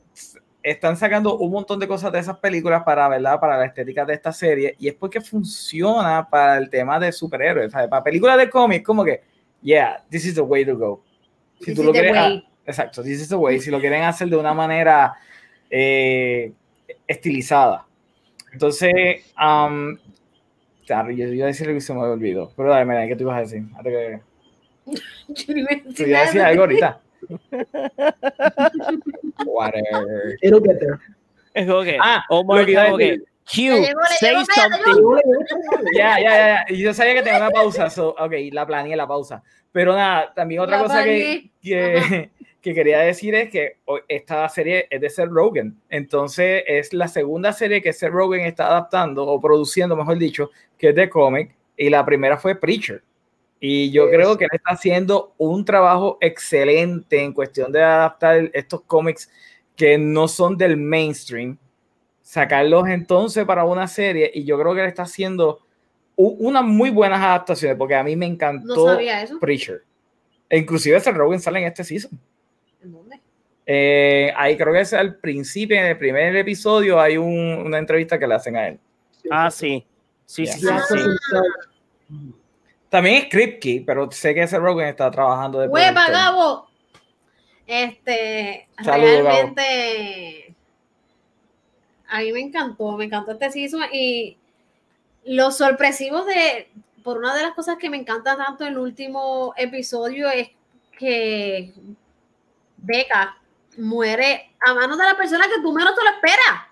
están 0.63 0.97
sacando 0.97 1.37
un 1.37 1.53
montón 1.53 1.79
de 1.79 1.87
cosas 1.87 2.11
de 2.13 2.21
esas 2.21 2.39
películas 2.39 2.85
para, 2.85 3.07
¿verdad? 3.07 3.39
Para 3.39 3.59
la 3.59 3.67
estética 3.67 4.07
de 4.07 4.15
esta 4.15 4.33
serie 4.33 4.77
y 4.79 4.89
es 4.89 4.95
porque 4.95 5.21
funciona 5.21 6.27
para 6.27 6.57
el 6.57 6.71
tema 6.71 6.99
de 6.99 7.13
superhéroes, 7.13 7.71
¿sabes? 7.71 7.89
Para 7.91 8.03
películas 8.03 8.39
de 8.39 8.49
cómics, 8.49 8.83
como 8.83 9.05
que, 9.05 9.21
yeah, 9.61 10.03
this 10.09 10.25
is 10.25 10.35
the 10.35 10.41
way 10.41 10.65
to 10.65 10.75
go. 10.75 11.03
Si 11.59 11.67
This 11.67 11.75
tú 11.75 11.83
lo 11.83 11.93
quieres, 11.93 12.45
exacto, 12.71 13.03
this 13.03 13.21
is 13.21 13.29
the 13.29 13.37
way. 13.37 13.61
Si 13.61 13.71
lo 13.71 13.81
quieren 13.81 14.03
hacer 14.03 14.29
de 14.29 14.37
una 14.37 14.55
manera 14.55 15.15
eh, 15.71 16.53
estilizada. 17.07 17.87
Entonces, 18.53 19.33
um, 19.41 19.97
claro, 20.87 21.11
yo 21.11 21.27
iba 21.29 21.45
a 21.45 21.49
decir 21.49 21.71
y 21.71 21.81
se 21.81 21.95
me 21.95 22.01
olvidó. 22.01 22.53
Pero 22.57 22.71
dale, 22.71 22.85
mira, 22.85 23.07
¿qué 23.07 23.17
tú 23.17 23.23
ibas 23.25 23.37
a 23.39 23.41
decir? 23.43 23.63
Antes 23.77 23.93
que, 23.93 24.21
Yo 25.35 25.55
no 25.55 25.61
iba 25.61 25.71
a 25.71 25.75
decir 25.85 26.17
a 26.17 26.21
decir 26.23 26.41
algo 26.41 26.63
ahorita. 26.63 27.01
Whatever. 29.47 30.37
It'll 30.43 30.61
get 30.61 30.79
there. 30.81 30.99
Que, 31.53 31.99
Ah, 32.01 32.25
oh 32.31 32.43
que 32.43 32.75
God, 32.75 32.99
que, 32.99 33.05
decir. 33.05 33.25
Q, 33.45 33.57
le 33.73 33.87
say 34.21 34.35
espérate, 34.37 34.55
something. 34.55 35.03
Ya, 35.97 36.21
ya, 36.21 36.65
ya, 36.69 36.75
yo 36.75 36.95
sabía 36.95 37.15
que 37.15 37.23
tenía 37.23 37.39
una 37.39 37.51
pausa. 37.51 37.91
So, 37.91 38.11
ok, 38.11 38.33
la 38.53 38.67
planeé 38.67 38.97
la 38.97 39.07
pausa. 39.09 39.43
Pero 39.73 39.95
nada, 39.95 40.33
también 40.35 40.61
otra 40.61 40.77
La 40.79 40.83
cosa 40.83 41.05
que, 41.05 41.11
planeé. 41.11 41.51
que, 41.61 42.31
que 42.31 42.31
quería 42.63 43.01
decir 43.01 43.35
es 43.35 43.51
que 43.51 43.79
esta 44.09 44.49
serie 44.49 44.87
es 44.91 45.01
de 45.01 45.09
Seth 45.11 45.31
Rogen. 45.31 45.77
Entonces 45.89 46.63
es 46.67 46.93
la 46.93 47.09
segunda 47.09 47.53
serie 47.53 47.81
que 47.81 47.93
Seth 47.93 48.11
Rogen 48.11 48.41
está 48.43 48.67
adaptando 48.67 49.27
o 49.27 49.41
produciendo, 49.41 49.97
mejor 49.97 50.19
dicho, 50.19 50.51
que 50.79 50.91
es 50.91 50.95
de 50.95 51.09
cómic. 51.09 51.55
Y 51.77 51.89
la 51.89 52.05
primera 52.05 52.37
fue 52.37 52.55
Preacher. 52.55 53.03
Y 53.59 53.91
yo 53.91 54.07
Yes. 54.07 54.15
creo 54.15 54.39
que 54.39 54.45
él 54.45 54.51
está 54.53 54.71
haciendo 54.73 55.35
un 55.39 55.65
trabajo 55.65 56.19
excelente 56.21 57.23
en 57.23 57.33
cuestión 57.33 57.73
de 57.73 57.83
adaptar 57.83 58.51
estos 58.55 58.83
cómics 58.83 59.31
que 59.77 59.97
no 59.99 60.29
son 60.29 60.57
del 60.57 60.77
mainstream, 60.77 61.57
sacarlos 62.23 62.87
entonces 62.89 63.45
para 63.45 63.65
una 63.65 63.87
serie. 63.87 64.31
Y 64.35 64.45
yo 64.45 64.59
creo 64.59 64.75
que 64.75 64.81
él 64.83 64.87
está 64.89 65.03
haciendo 65.03 65.61
unas 66.17 66.65
muy 66.65 66.91
buenas 66.91 67.21
adaptaciones, 67.21 67.79
porque 67.79 67.95
a 67.95 68.03
mí 68.03 68.15
me 68.17 68.27
encantó. 68.27 68.87
Preacher. 69.41 69.83
E 70.51 70.59
inclusive 70.59 71.01
Seth 71.01 71.15
Rogen 71.15 71.41
sale 71.41 71.61
en 71.61 71.67
este 71.67 71.85
season. 71.85 72.11
¿En 72.83 72.93
dónde? 72.93 73.21
Eh, 73.67 74.33
ahí 74.37 74.57
creo 74.57 74.73
que 74.73 74.81
es 74.81 74.93
al 74.95 75.17
principio, 75.17 75.77
en 75.77 75.87
el 75.87 75.99
primer 75.99 76.35
episodio, 76.37 77.01
hay 77.01 77.17
un- 77.17 77.63
una 77.65 77.79
entrevista 77.79 78.19
que 78.19 78.27
le 78.27 78.35
hacen 78.35 78.57
a 78.57 78.69
él. 78.69 78.81
Ah, 79.31 79.51
sí. 79.51 79.87
Sí, 80.27 80.47
sí, 80.47 80.61
sí. 80.89 80.97
También 82.89 83.17
es 83.17 83.29
Kripke, 83.29 83.83
pero 83.87 84.11
sé 84.11 84.35
que 84.35 84.47
Seth 84.47 84.61
Rogen 84.61 84.89
está 84.89 85.11
trabajando 85.11 85.61
de 85.61 85.69
¡Huepa, 85.69 85.93
productor. 86.07 86.13
Gabo! 86.15 86.69
Este, 87.67 88.69
Gabo. 88.85 88.99
realmente, 89.03 90.55
a 92.09 92.21
mí 92.21 92.33
me 92.33 92.41
encantó, 92.41 92.97
me 92.97 93.05
encantó 93.05 93.33
este 93.33 93.51
season 93.53 93.83
y 93.93 94.37
los 95.25 95.57
sorpresivos 95.57 96.27
de, 96.27 96.69
por 97.05 97.19
una 97.19 97.35
de 97.35 97.43
las 97.43 97.53
cosas 97.55 97.77
que 97.79 97.91
me 97.91 97.97
encanta 97.97 98.37
tanto 98.37 98.67
el 98.67 98.77
último 98.79 99.55
episodio 99.57 100.29
es 100.31 100.49
que 100.99 101.73
Becca 102.83 103.37
muere 103.79 104.55
a 104.65 104.75
manos 104.75 104.99
de 104.99 105.05
la 105.05 105.17
persona 105.17 105.47
que 105.47 105.61
tú 105.63 105.73
menos 105.73 105.95
te 105.95 106.05
lo 106.05 106.11
esperas. 106.11 106.71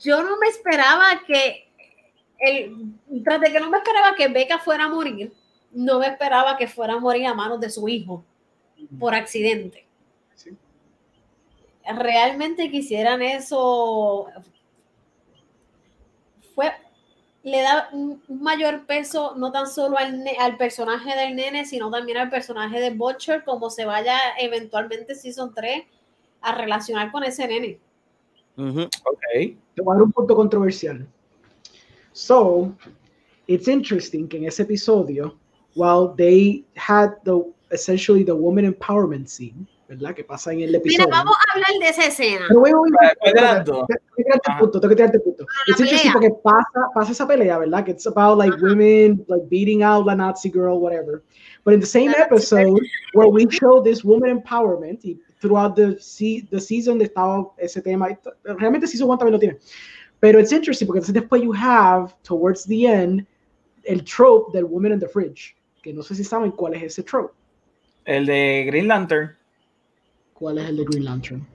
Yo 0.00 0.22
no 0.22 0.36
me 0.38 0.48
esperaba 0.48 1.22
que 1.26 1.68
el, 2.38 2.94
tras 3.24 3.40
de 3.40 3.52
que 3.52 3.60
no 3.60 3.70
me 3.70 3.78
esperaba 3.78 4.14
que 4.14 4.28
Becca 4.28 4.58
fuera 4.58 4.84
a 4.84 4.88
morir, 4.88 5.32
no 5.72 5.98
me 5.98 6.06
esperaba 6.06 6.56
que 6.56 6.68
fuera 6.68 6.94
a 6.94 7.00
morir 7.00 7.26
a 7.26 7.34
manos 7.34 7.60
de 7.60 7.70
su 7.70 7.88
hijo 7.88 8.24
por 8.98 9.14
accidente. 9.14 9.86
Sí. 10.34 10.56
Realmente 11.84 12.70
quisieran 12.70 13.22
eso. 13.22 14.26
Le 17.46 17.62
da 17.62 17.88
un, 17.92 18.20
mayor 18.28 18.86
peso 18.86 19.36
no 19.36 19.52
tan 19.52 19.68
solo 19.68 19.96
al, 19.96 20.18
ne- 20.18 20.36
al 20.36 20.56
personaje 20.56 21.14
del 21.14 21.36
nene, 21.36 21.64
sino 21.64 21.88
también 21.92 22.18
al 22.18 22.28
personaje 22.28 22.80
de 22.80 22.90
Butcher, 22.90 23.44
como 23.44 23.70
se 23.70 23.84
vaya 23.84 24.18
eventualmente 24.40 25.14
Season 25.14 25.54
3 25.54 25.84
a 26.40 26.56
relacionar 26.56 27.12
con 27.12 27.22
ese 27.22 27.46
nene. 27.46 27.78
Ok. 28.56 29.22
Te 29.74 29.82
voy 29.82 29.92
a 29.92 29.94
dar 29.94 30.02
un 30.02 30.10
punto 30.10 30.34
controversial. 30.34 31.06
So, 32.12 32.72
it's 33.46 33.68
interesting 33.68 34.26
que 34.26 34.38
en 34.38 34.46
ese 34.46 34.62
episodio, 34.62 35.38
while 35.76 36.14
they 36.16 36.64
had 36.74 37.10
the 37.22 37.44
essentially 37.70 38.24
the 38.24 38.34
woman 38.34 38.64
empowerment 38.64 39.28
scene, 39.28 39.68
¿verdad? 39.88 40.14
Que 40.14 40.24
pasa 40.24 40.52
en 40.52 40.60
el 40.60 40.66
Mira, 40.66 40.78
episodio. 40.78 41.08
vamos 41.10 41.36
a 41.36 41.52
hablar 41.52 41.68
de 41.80 41.88
esa 41.88 42.06
escena. 42.06 42.46
Pero 42.48 42.82
las 43.34 43.64
dos. 43.64 43.86
Tengo 43.86 44.00
que 44.16 44.22
tirarte 44.24 44.48
el 44.48 44.52
Ajá. 44.52 44.58
punto, 44.60 44.80
tengo 44.80 44.88
que 44.90 44.96
tirarte 44.96 45.16
el 45.18 45.22
punto. 45.22 45.46
It's 45.66 45.80
interesting 45.80 46.12
pelea. 46.12 46.12
porque 46.12 46.30
pasa, 46.42 46.90
pasa 46.94 47.12
esa 47.12 47.26
pelea, 47.26 47.58
¿verdad? 47.58 47.84
Que 47.84 47.92
it's 47.92 48.06
about 48.06 48.38
like 48.38 48.56
women 48.60 49.24
like 49.28 49.46
beating 49.48 49.82
out 49.82 50.06
la 50.06 50.14
Nazi 50.14 50.50
girl, 50.50 50.78
whatever. 50.80 51.22
But 51.64 51.74
in 51.74 51.80
the 51.80 51.86
same 51.86 52.10
La 52.12 52.24
episode 52.24 52.80
where 53.14 53.28
we 53.28 53.46
show 53.50 53.82
this 53.82 54.04
woman 54.04 54.30
empowerment 54.30 55.04
y 55.04 55.18
throughout 55.40 55.76
the, 55.76 55.96
se 56.00 56.46
the 56.50 56.60
season 56.60 56.98
de 56.98 57.04
estaba 57.06 57.46
ese 57.58 57.82
tema, 57.82 58.08
realmente 58.44 58.86
season 58.86 59.08
one 59.08 59.18
también 59.18 59.32
lo 59.34 59.38
tiene. 59.38 59.58
Pero 60.20 60.40
it's 60.40 60.52
interesting 60.52 60.86
porque 60.86 60.98
entonces 61.00 61.14
después 61.14 61.42
you 61.42 61.52
have 61.52 62.14
towards 62.22 62.64
the 62.64 62.86
end 62.86 63.26
el 63.84 64.02
trope 64.02 64.52
del 64.52 64.64
woman 64.64 64.92
in 64.92 64.98
the 64.98 65.06
fridge, 65.08 65.56
que 65.82 65.92
no 65.92 66.02
sé 66.02 66.14
si 66.14 66.24
saben 66.24 66.50
cuál 66.50 66.74
es 66.74 66.82
ese 66.82 67.02
trope. 67.02 67.32
El 68.04 68.26
de 68.26 68.64
Green 68.66 68.88
Lantern. 68.88 69.35
¿Cuál 70.38 70.58
es 70.58 70.68
el 70.68 70.76
de 70.76 70.84
Green 70.84 71.04
Lantern? 71.04 71.46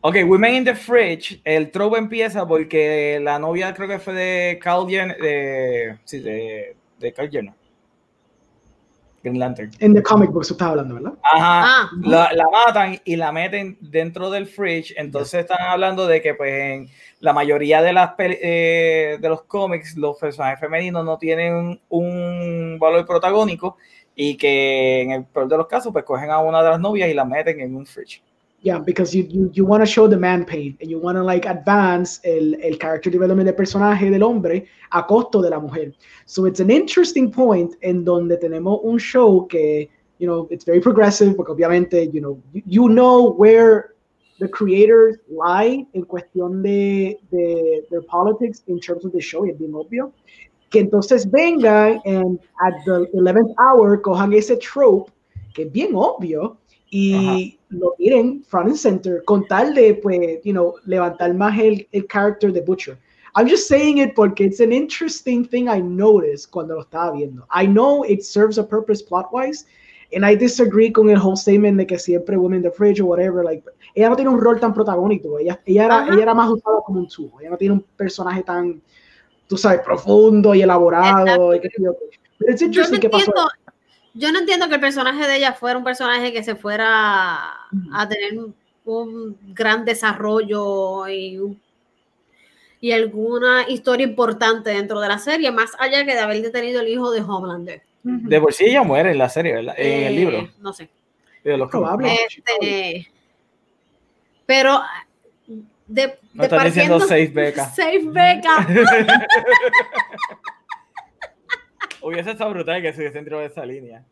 Ok, 0.00 0.16
Women 0.26 0.54
in 0.54 0.64
the 0.64 0.74
Fridge, 0.76 1.40
el 1.44 1.70
trope 1.72 1.98
empieza 1.98 2.46
porque 2.46 3.18
la 3.20 3.38
novia 3.38 3.74
creo 3.74 3.88
que 3.88 3.98
fue 3.98 4.14
de 4.14 4.58
Carl 4.62 4.88
Jenner, 4.88 5.18
de, 5.18 5.98
sí, 6.04 6.20
de, 6.20 6.76
de 6.98 7.12
Carl 7.12 7.28
Jenner. 7.30 7.52
Green 9.24 9.40
Lantern. 9.40 9.72
En 9.80 9.92
the 9.94 10.02
comic 10.02 10.30
books 10.30 10.52
estás 10.52 10.68
hablando, 10.68 10.94
¿verdad? 10.94 11.14
Ajá. 11.24 11.62
Ah, 11.64 11.90
La, 12.02 12.32
la 12.32 12.44
matan 12.48 13.00
y 13.04 13.16
la 13.16 13.32
meten 13.32 13.76
dentro 13.80 14.30
del 14.30 14.46
fridge. 14.46 14.94
Entonces 14.96 15.40
están 15.40 15.60
hablando 15.60 16.06
de 16.06 16.22
que 16.22 16.34
pues 16.34 16.52
en 16.52 16.88
la 17.18 17.32
mayoría 17.32 17.82
de 17.82 17.92
las 17.92 18.12
peli- 18.12 18.38
eh, 18.40 19.18
de 19.20 19.28
los 19.28 19.42
cómics 19.42 19.96
los 19.96 20.16
personajes 20.16 20.60
femeninos 20.60 21.04
no 21.04 21.18
tienen 21.18 21.80
un 21.88 22.78
valor 22.80 23.04
protagónico 23.04 23.76
y 24.14 24.36
que 24.36 25.02
en 25.02 25.10
el 25.10 25.24
peor 25.24 25.48
de 25.48 25.56
los 25.56 25.66
casos 25.66 25.92
pues 25.92 26.04
cogen 26.04 26.30
a 26.30 26.38
una 26.38 26.62
de 26.62 26.70
las 26.70 26.80
novias 26.80 27.08
y 27.10 27.14
la 27.14 27.24
meten 27.24 27.58
en 27.60 27.74
un 27.74 27.84
fridge. 27.84 28.22
Yeah, 28.60 28.78
because 28.80 29.14
you, 29.14 29.22
you, 29.30 29.50
you 29.54 29.64
want 29.64 29.82
to 29.82 29.86
show 29.86 30.08
the 30.08 30.16
man 30.16 30.44
pain 30.44 30.76
and 30.80 30.90
you 30.90 30.98
want 30.98 31.16
to 31.16 31.22
like 31.22 31.46
advance 31.46 32.18
el, 32.24 32.56
el 32.60 32.76
character 32.76 33.08
development 33.08 33.46
del 33.46 33.54
personaje 33.54 34.10
del 34.10 34.22
hombre 34.22 34.66
a 34.90 35.04
costo 35.04 35.40
de 35.40 35.50
la 35.50 35.60
mujer. 35.60 35.92
So 36.26 36.44
it's 36.44 36.58
an 36.58 36.68
interesting 36.68 37.30
point 37.30 37.76
en 37.82 38.04
donde 38.04 38.36
tenemos 38.36 38.80
un 38.82 38.98
show 38.98 39.46
que, 39.46 39.88
you 40.18 40.26
know, 40.26 40.48
it's 40.50 40.64
very 40.64 40.80
progressive 40.80 41.36
porque 41.36 41.50
obviamente, 41.50 42.12
you 42.12 42.20
know, 42.20 42.42
you, 42.52 42.62
you 42.66 42.88
know 42.88 43.30
where 43.30 43.94
the 44.40 44.48
creators 44.48 45.16
lie 45.28 45.86
en 45.94 46.02
cuestión 46.02 46.60
de, 46.60 47.16
de 47.30 47.82
their 47.90 48.02
politics 48.02 48.64
in 48.66 48.80
terms 48.80 49.04
of 49.04 49.12
the 49.12 49.20
show 49.20 49.44
es 49.46 49.56
bien 49.56 49.72
obvio. 49.72 50.12
Que 50.70 50.80
entonces 50.80 51.30
vengan 51.30 52.00
and 52.04 52.40
at 52.66 52.74
the 52.84 53.06
11th 53.14 53.54
hour 53.60 53.96
cojan 54.02 54.34
ese 54.34 54.56
trope 54.56 55.12
que 55.54 55.62
es 55.62 55.72
bien 55.72 55.94
obvio, 55.94 56.58
y 56.90 57.58
lo 57.70 57.94
tienen 57.98 58.42
front 58.44 58.68
and 58.68 58.76
center 58.76 59.22
con 59.24 59.46
tal 59.46 59.74
de, 59.74 59.94
pues, 59.94 60.40
you 60.44 60.52
know, 60.52 60.74
levantar 60.86 61.34
más 61.34 61.58
el, 61.58 61.86
el 61.92 62.06
character 62.06 62.52
de 62.52 62.60
Butcher. 62.60 62.98
I'm 63.34 63.46
just 63.48 63.68
saying 63.68 63.98
it 63.98 64.14
porque 64.14 64.40
it's 64.40 64.60
an 64.60 64.72
interesting 64.72 65.44
thing 65.44 65.68
I 65.68 65.80
noticed 65.80 66.50
cuando 66.50 66.74
lo 66.74 66.82
estaba 66.82 67.12
viendo. 67.12 67.46
I 67.50 67.66
know 67.66 68.04
it 68.04 68.22
serves 68.24 68.58
a 68.58 68.64
purpose 68.64 69.02
plot-wise, 69.02 69.66
and 70.12 70.24
I 70.24 70.34
disagree 70.34 70.90
con 70.90 71.10
el 71.10 71.18
whole 71.18 71.36
statement 71.36 71.76
de 71.76 71.86
que 71.86 71.98
siempre 71.98 72.36
Women 72.36 72.58
in 72.58 72.62
the 72.62 72.70
Fridge 72.70 73.00
or 73.00 73.04
whatever, 73.04 73.44
like, 73.44 73.62
ella 73.94 74.08
no 74.08 74.16
tiene 74.16 74.30
un 74.30 74.40
rol 74.40 74.58
tan 74.58 74.72
protagónico, 74.72 75.38
ella, 75.38 75.60
ella, 75.66 75.84
era, 75.84 76.06
ella 76.10 76.22
era 76.22 76.34
más 76.34 76.50
usada 76.50 76.80
como 76.84 77.00
un 77.00 77.08
tubo, 77.08 77.40
ella 77.40 77.50
no 77.50 77.56
tiene 77.56 77.74
un 77.74 77.84
personaje 77.96 78.42
tan, 78.42 78.80
tú 79.46 79.56
sabes, 79.56 79.80
profundo 79.82 80.54
y 80.54 80.62
elaborado. 80.62 81.54
Y 81.54 81.60
que, 81.60 81.68
Pero 82.38 82.52
it's 82.52 82.62
interesting 82.62 83.00
yo, 83.00 83.08
no 83.10 83.18
entiendo, 83.18 83.48
yo 84.18 84.32
no 84.32 84.40
entiendo 84.40 84.68
que 84.68 84.74
el 84.74 84.80
personaje 84.80 85.28
de 85.28 85.36
ella 85.36 85.52
fuera 85.52 85.78
un 85.78 85.84
personaje 85.84 86.32
que 86.32 86.42
se 86.42 86.56
fuera 86.56 87.52
a 87.92 88.08
tener 88.08 88.32
un 88.84 89.36
gran 89.54 89.84
desarrollo 89.84 91.08
y, 91.08 91.38
y 92.80 92.90
alguna 92.90 93.68
historia 93.68 94.04
importante 94.04 94.70
dentro 94.70 95.00
de 95.00 95.06
la 95.06 95.18
serie, 95.18 95.52
más 95.52 95.70
allá 95.78 96.04
que 96.04 96.14
de 96.14 96.18
haber 96.18 96.42
detenido 96.42 96.80
el 96.80 96.88
hijo 96.88 97.12
de 97.12 97.20
Homelander. 97.20 97.82
De 98.02 98.40
por 98.40 98.52
sí 98.52 98.64
ella 98.64 98.82
muere 98.82 99.12
en 99.12 99.18
la 99.18 99.28
serie, 99.28 99.54
¿verdad? 99.54 99.74
En 99.78 100.04
el 100.04 100.16
libro. 100.16 100.38
Eh, 100.38 100.50
no 100.60 100.72
sé. 100.72 100.88
De 101.44 101.56
los 101.56 101.70
Probable. 101.70 102.12
Este, 102.26 103.08
pero 104.46 104.80
de, 105.86 106.18
no 106.34 106.42
están 106.42 106.64
diciendo 106.64 106.98
safe 106.98 107.28
beca. 107.28 107.66
Safe 107.66 108.02
beca. 108.04 108.66
Hubiese 112.00 112.30
estado 112.30 112.50
brutal 112.50 112.82
que 112.82 112.92
se 112.92 113.00
hubiese 113.00 113.18
dentro 113.18 113.40
de 113.40 113.46
esa 113.46 113.64
línea. 113.64 114.04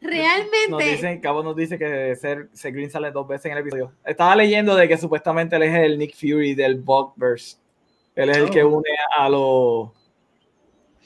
Realmente. 0.00 0.68
Nos 0.70 0.80
dicen, 0.80 1.20
Cabo 1.20 1.42
nos 1.42 1.54
dice 1.54 1.78
que 1.78 2.16
ser, 2.16 2.48
ser 2.52 2.72
Green 2.72 2.90
sale 2.90 3.10
dos 3.10 3.28
veces 3.28 3.46
en 3.46 3.52
el 3.52 3.58
episodio. 3.58 3.92
Estaba 4.04 4.34
leyendo 4.34 4.74
de 4.74 4.88
que 4.88 4.96
supuestamente 4.96 5.56
él 5.56 5.62
es 5.64 5.74
el 5.74 5.98
Nick 5.98 6.14
Fury 6.14 6.54
del 6.54 6.80
Bugverse. 6.80 7.58
Él 8.14 8.30
es 8.30 8.36
el 8.38 8.50
que 8.50 8.64
une 8.64 8.88
a 9.16 9.28
los. 9.28 9.90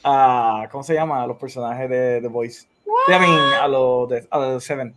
A, 0.04 0.68
¿Cómo 0.70 0.84
se 0.84 0.94
llama? 0.94 1.22
A 1.22 1.26
los 1.26 1.38
personajes 1.38 1.88
de 1.88 2.20
The 2.20 2.28
Voice. 2.28 2.68
I 3.08 3.18
mean, 3.18 3.54
a 3.60 3.66
los, 3.66 4.08
de, 4.08 4.26
a 4.30 4.38
los 4.38 4.64
Seven. 4.64 4.94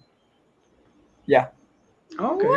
Ya. 1.26 1.52
Oh, 2.20 2.36
okay. 2.36 2.50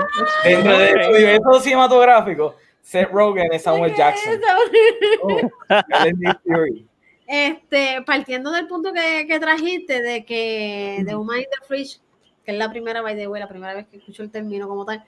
Dentro 0.44 0.78
de 0.78 1.04
su 1.04 1.10
universo 1.10 1.60
cinematográfico, 1.60 2.56
Seth 2.82 3.10
Rogen 3.10 3.52
es 3.52 3.62
Samuel 3.62 3.94
Jackson. 3.94 4.40
Oh. 5.22 5.30
Él 5.68 6.06
es 6.06 6.18
Nick 6.18 6.40
Fury. 6.44 6.89
Este, 7.32 8.02
partiendo 8.04 8.50
del 8.50 8.66
punto 8.66 8.92
que, 8.92 9.24
que 9.28 9.38
trajiste 9.38 10.02
de 10.02 10.24
que 10.24 11.04
de 11.06 11.14
Woman 11.14 11.38
in 11.38 11.44
the 11.44 11.64
Fridge, 11.64 12.00
que 12.44 12.50
es 12.50 12.58
la 12.58 12.68
primera, 12.68 13.02
by 13.02 13.14
the 13.14 13.28
way, 13.28 13.40
la 13.40 13.48
primera 13.48 13.72
vez 13.72 13.86
que 13.86 13.98
escucho 13.98 14.24
el 14.24 14.32
término 14.32 14.66
como 14.66 14.84
tal, 14.84 15.04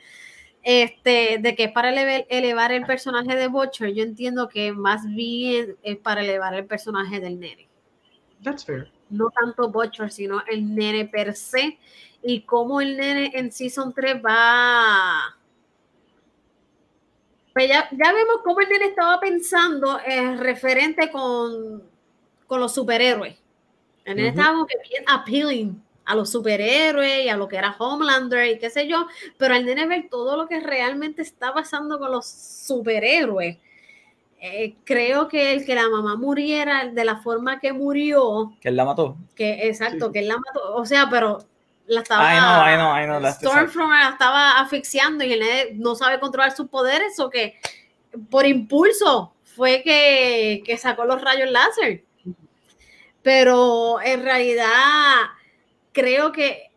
este, 0.62 1.38
de 1.40 1.56
que 1.56 1.64
es 1.64 1.72
para 1.72 1.88
elevar, 1.88 2.24
elevar 2.28 2.70
el 2.70 2.86
personaje 2.86 3.34
de 3.34 3.48
Butcher, 3.48 3.92
yo 3.92 4.04
entiendo 4.04 4.48
que 4.48 4.70
más 4.70 5.04
bien 5.04 5.76
es 5.82 5.96
para 5.96 6.22
elevar 6.22 6.54
el 6.54 6.64
personaje 6.64 7.18
del 7.18 7.40
nene. 7.40 7.68
That's 8.44 8.64
fair. 8.64 8.88
No 9.10 9.30
tanto 9.30 9.72
Butcher, 9.72 10.12
sino 10.12 10.44
el 10.46 10.76
nene 10.76 11.06
per 11.06 11.34
se, 11.34 11.76
y 12.22 12.42
cómo 12.42 12.80
el 12.80 12.98
nene 12.98 13.32
en 13.34 13.50
Season 13.50 13.92
3 13.92 14.22
va... 14.24 15.36
Pues 17.52 17.68
ya, 17.68 17.88
ya 17.90 18.12
vemos 18.12 18.42
cómo 18.44 18.60
el 18.60 18.68
nene 18.68 18.84
estaba 18.84 19.18
pensando 19.18 19.98
eh, 20.06 20.36
referente 20.36 21.10
con 21.10 21.90
con 22.46 22.60
los 22.60 22.74
superhéroes. 22.74 23.36
En 24.04 24.18
uh 24.18 24.22
-huh. 24.22 24.28
estaba 24.28 24.52
como 24.52 24.66
que 24.66 24.76
bien 24.88 25.04
appealing 25.06 25.82
a 26.04 26.14
los 26.14 26.30
superhéroes 26.30 27.24
y 27.24 27.28
a 27.28 27.36
lo 27.36 27.48
que 27.48 27.56
era 27.56 27.76
Homelander 27.78 28.46
y 28.48 28.58
qué 28.58 28.70
sé 28.70 28.88
yo, 28.88 29.06
pero 29.38 29.54
al 29.54 29.64
nene 29.64 29.86
ver 29.86 30.08
todo 30.10 30.36
lo 30.36 30.48
que 30.48 30.60
realmente 30.60 31.22
está 31.22 31.54
pasando 31.54 31.98
con 31.98 32.10
los 32.10 32.26
superhéroes, 32.26 33.58
eh, 34.40 34.74
creo 34.84 35.28
que 35.28 35.52
el 35.52 35.64
que 35.64 35.74
la 35.74 35.88
mamá 35.88 36.16
muriera 36.16 36.86
de 36.88 37.04
la 37.04 37.16
forma 37.16 37.60
que 37.60 37.72
murió, 37.72 38.52
que 38.60 38.68
él 38.70 38.76
la 38.76 38.84
mató, 38.84 39.16
que 39.36 39.68
exacto, 39.68 40.06
sí. 40.06 40.12
que 40.12 40.18
él 40.18 40.28
la 40.28 40.38
mató, 40.38 40.74
o 40.74 40.84
sea, 40.84 41.08
pero 41.08 41.44
la 41.86 42.00
estaba 42.00 42.34
I 42.34 42.38
know, 42.38 42.66
I 42.66 43.04
know, 43.04 43.16
I 43.16 43.20
know, 43.20 43.32
Stormfront 43.32 43.92
la 43.92 44.10
estaba 44.10 44.60
asfixiando 44.60 45.24
y 45.24 45.32
el 45.32 45.40
nene 45.40 45.70
no 45.74 45.94
sabe 45.94 46.18
controlar 46.18 46.50
sus 46.56 46.68
poderes 46.68 47.18
o 47.20 47.30
que 47.30 47.56
por 48.30 48.46
impulso 48.46 49.32
fue 49.42 49.82
que, 49.84 50.62
que 50.64 50.76
sacó 50.76 51.04
los 51.04 51.20
rayos 51.22 51.50
láser 51.50 52.04
pero 53.22 54.00
en 54.02 54.22
realidad 54.22 54.66
creo 55.92 56.32
que 56.32 56.70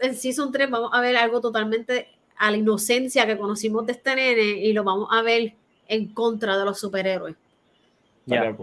en 0.00 0.14
Season 0.14 0.50
3 0.50 0.70
vamos 0.70 0.90
a 0.92 1.00
ver 1.00 1.16
algo 1.16 1.40
totalmente 1.40 2.08
a 2.36 2.50
la 2.50 2.56
inocencia 2.56 3.26
que 3.26 3.38
conocimos 3.38 3.86
de 3.86 3.92
este 3.92 4.16
nene 4.16 4.42
y 4.42 4.72
lo 4.72 4.84
vamos 4.84 5.08
a 5.12 5.22
ver 5.22 5.54
en 5.86 6.12
contra 6.12 6.58
de 6.58 6.64
los 6.64 6.80
superhéroes. 6.80 7.36
Yeah. 8.26 8.56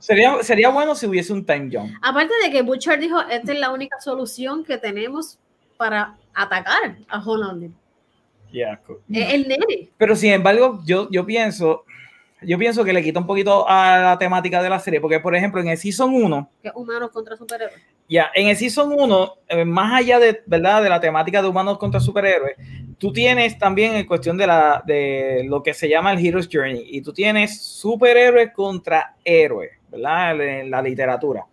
Sería, 0.00 0.42
sería 0.42 0.68
bueno 0.68 0.94
si 0.94 1.06
hubiese 1.06 1.32
un 1.32 1.44
time 1.44 1.70
jump. 1.72 1.92
Aparte 2.02 2.32
de 2.42 2.50
que 2.50 2.62
Butcher 2.62 2.98
dijo, 2.98 3.20
esta 3.20 3.52
es 3.52 3.58
la 3.58 3.70
única 3.72 4.00
solución 4.00 4.64
que 4.64 4.78
tenemos 4.78 5.38
para 5.76 6.16
atacar 6.34 6.98
a 7.08 7.24
Holland. 7.24 7.72
Yeah, 8.50 8.80
cool. 8.86 9.00
El 9.12 9.46
nene. 9.46 9.90
Pero 9.96 10.16
sin 10.16 10.32
embargo, 10.32 10.80
yo, 10.84 11.08
yo 11.10 11.24
pienso, 11.24 11.84
yo 12.42 12.58
pienso 12.58 12.84
que 12.84 12.92
le 12.92 13.02
quita 13.02 13.20
un 13.20 13.26
poquito 13.26 13.68
a 13.68 13.98
la 13.98 14.18
temática 14.18 14.62
de 14.62 14.70
la 14.70 14.78
serie, 14.78 15.00
porque 15.00 15.20
por 15.20 15.34
ejemplo 15.34 15.60
en 15.60 15.68
el 15.68 15.78
Season 15.78 16.12
1... 16.12 16.50
Que 16.62 16.70
humanos 16.74 17.10
contra 17.10 17.36
superhéroes. 17.36 17.80
Ya, 18.08 18.30
en 18.34 18.48
el 18.48 18.56
Season 18.56 18.92
1, 18.92 19.34
eh, 19.48 19.64
más 19.64 19.94
allá 19.94 20.18
de, 20.18 20.42
¿verdad? 20.46 20.82
de 20.82 20.88
la 20.88 21.00
temática 21.00 21.42
de 21.42 21.48
humanos 21.48 21.78
contra 21.78 22.00
superhéroes, 22.00 22.56
tú 22.98 23.12
tienes 23.12 23.58
también 23.58 23.94
en 23.94 24.06
cuestión 24.06 24.36
de, 24.36 24.46
la, 24.46 24.82
de 24.86 25.44
lo 25.48 25.62
que 25.62 25.74
se 25.74 25.88
llama 25.88 26.12
el 26.12 26.24
Hero's 26.24 26.48
Journey, 26.50 26.84
y 26.86 27.02
tú 27.02 27.12
tienes 27.12 27.60
superhéroes 27.62 28.52
contra 28.52 29.16
héroes, 29.24 29.70
¿verdad? 29.90 30.40
En 30.40 30.70
la 30.70 30.82
literatura. 30.82 31.46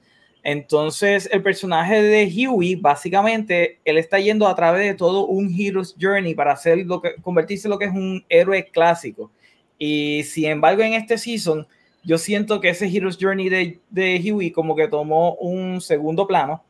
Entonces, 0.44 1.28
el 1.34 1.44
personaje 1.44 2.02
de 2.02 2.26
Huey, 2.26 2.76
básicamente, 2.76 3.82
él 3.84 3.98
está 3.98 4.18
yendo 4.18 4.48
a 4.48 4.56
través 4.56 4.88
de 4.88 4.94
todo 4.94 5.26
un 5.26 5.54
Hero's 5.54 5.94
Journey 6.00 6.36
para 6.36 6.54
hacer 6.54 6.86
lo 6.86 7.02
que, 7.02 7.16
convertirse 7.22 7.68
en 7.68 7.72
lo 7.72 7.78
que 7.78 7.84
es 7.84 7.92
un 7.92 8.24
héroe 8.30 8.66
clásico. 8.72 9.30
Y 9.78 10.24
sin 10.24 10.46
embargo, 10.46 10.82
en 10.82 10.94
este 10.94 11.18
season, 11.18 11.68
yo 12.04 12.18
siento 12.18 12.62
que 12.62 12.70
ese 12.70 12.88
Hero's 12.88 13.18
Journey 13.20 13.50
de, 13.50 13.80
de 13.90 14.22
Huey 14.24 14.52
como 14.52 14.76
que 14.76 14.88
tomó 14.88 15.36
un 15.36 15.82
segundo 15.82 16.26
plano. 16.26 16.64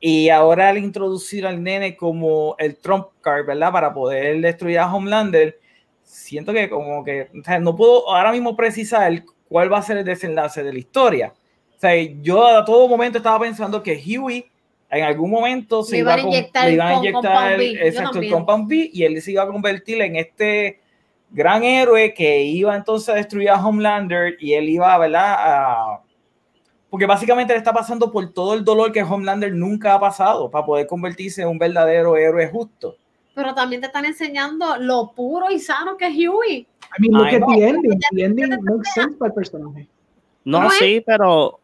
Y 0.00 0.28
ahora 0.28 0.68
al 0.68 0.78
introducir 0.78 1.46
al 1.46 1.62
nene 1.62 1.96
como 1.96 2.54
el 2.58 2.76
trump 2.76 3.06
card, 3.20 3.46
¿verdad? 3.46 3.72
Para 3.72 3.94
poder 3.94 4.40
destruir 4.40 4.78
a 4.78 4.92
Homelander, 4.92 5.58
siento 6.02 6.52
que 6.52 6.68
como 6.68 7.02
que, 7.02 7.28
o 7.38 7.44
sea, 7.44 7.58
no 7.58 7.74
puedo 7.74 8.10
ahora 8.10 8.32
mismo 8.32 8.56
precisar 8.56 9.22
cuál 9.48 9.72
va 9.72 9.78
a 9.78 9.82
ser 9.82 9.98
el 9.98 10.04
desenlace 10.04 10.62
de 10.62 10.72
la 10.72 10.78
historia. 10.78 11.34
O 11.76 11.80
sea, 11.80 11.94
yo 12.22 12.46
a 12.46 12.64
todo 12.64 12.88
momento 12.88 13.18
estaba 13.18 13.40
pensando 13.40 13.82
que 13.82 13.94
Huey 13.94 14.46
en 14.90 15.04
algún 15.04 15.30
momento 15.30 15.82
se 15.82 15.98
iba, 15.98 16.14
a 16.14 16.20
inyectar, 16.20 16.66
le 16.66 16.74
iban 16.74 16.86
a 16.88 16.94
inyectar 16.94 17.52
el, 17.52 17.76
exacto, 17.78 18.18
el 18.20 18.30
Compound 18.30 18.68
B 18.68 18.90
y 18.92 19.02
él 19.02 19.20
se 19.20 19.32
iba 19.32 19.42
a 19.42 19.46
convertir 19.46 20.00
en 20.00 20.16
este 20.16 20.80
gran 21.30 21.62
héroe 21.64 22.14
que 22.14 22.42
iba 22.44 22.74
entonces 22.74 23.08
a 23.08 23.14
destruir 23.14 23.50
a 23.50 23.64
Homelander 23.64 24.36
y 24.40 24.54
él 24.54 24.68
iba, 24.68 24.96
¿verdad? 24.98 25.34
A... 25.38 26.02
Porque 26.88 27.06
básicamente 27.06 27.52
le 27.52 27.58
está 27.58 27.72
pasando 27.72 28.10
por 28.10 28.32
todo 28.32 28.54
el 28.54 28.64
dolor 28.64 28.92
que 28.92 29.02
Homelander 29.02 29.52
nunca 29.52 29.94
ha 29.94 30.00
pasado 30.00 30.50
para 30.50 30.64
poder 30.64 30.86
convertirse 30.86 31.42
en 31.42 31.48
un 31.48 31.58
verdadero 31.58 32.16
héroe 32.16 32.48
justo. 32.48 32.96
Pero 33.34 33.54
también 33.54 33.80
te 33.82 33.88
están 33.88 34.04
enseñando 34.06 34.76
lo 34.78 35.12
puro 35.12 35.50
y 35.50 35.58
sano 35.58 35.96
que 35.96 36.06
es 36.06 36.14
Huey. 36.14 36.66
I 36.98 37.00
mean, 37.00 37.12
look 37.12 37.26
at 37.26 37.42
the 37.54 37.68
ending. 37.68 38.00
The 38.12 38.24
ending 38.24 38.48
makes 38.62 38.90
sense 38.94 39.16
para 39.18 39.28
el 39.28 39.34
personaje. 39.34 39.88
No, 40.44 40.70
sí, 40.70 41.02
pero... 41.04 41.60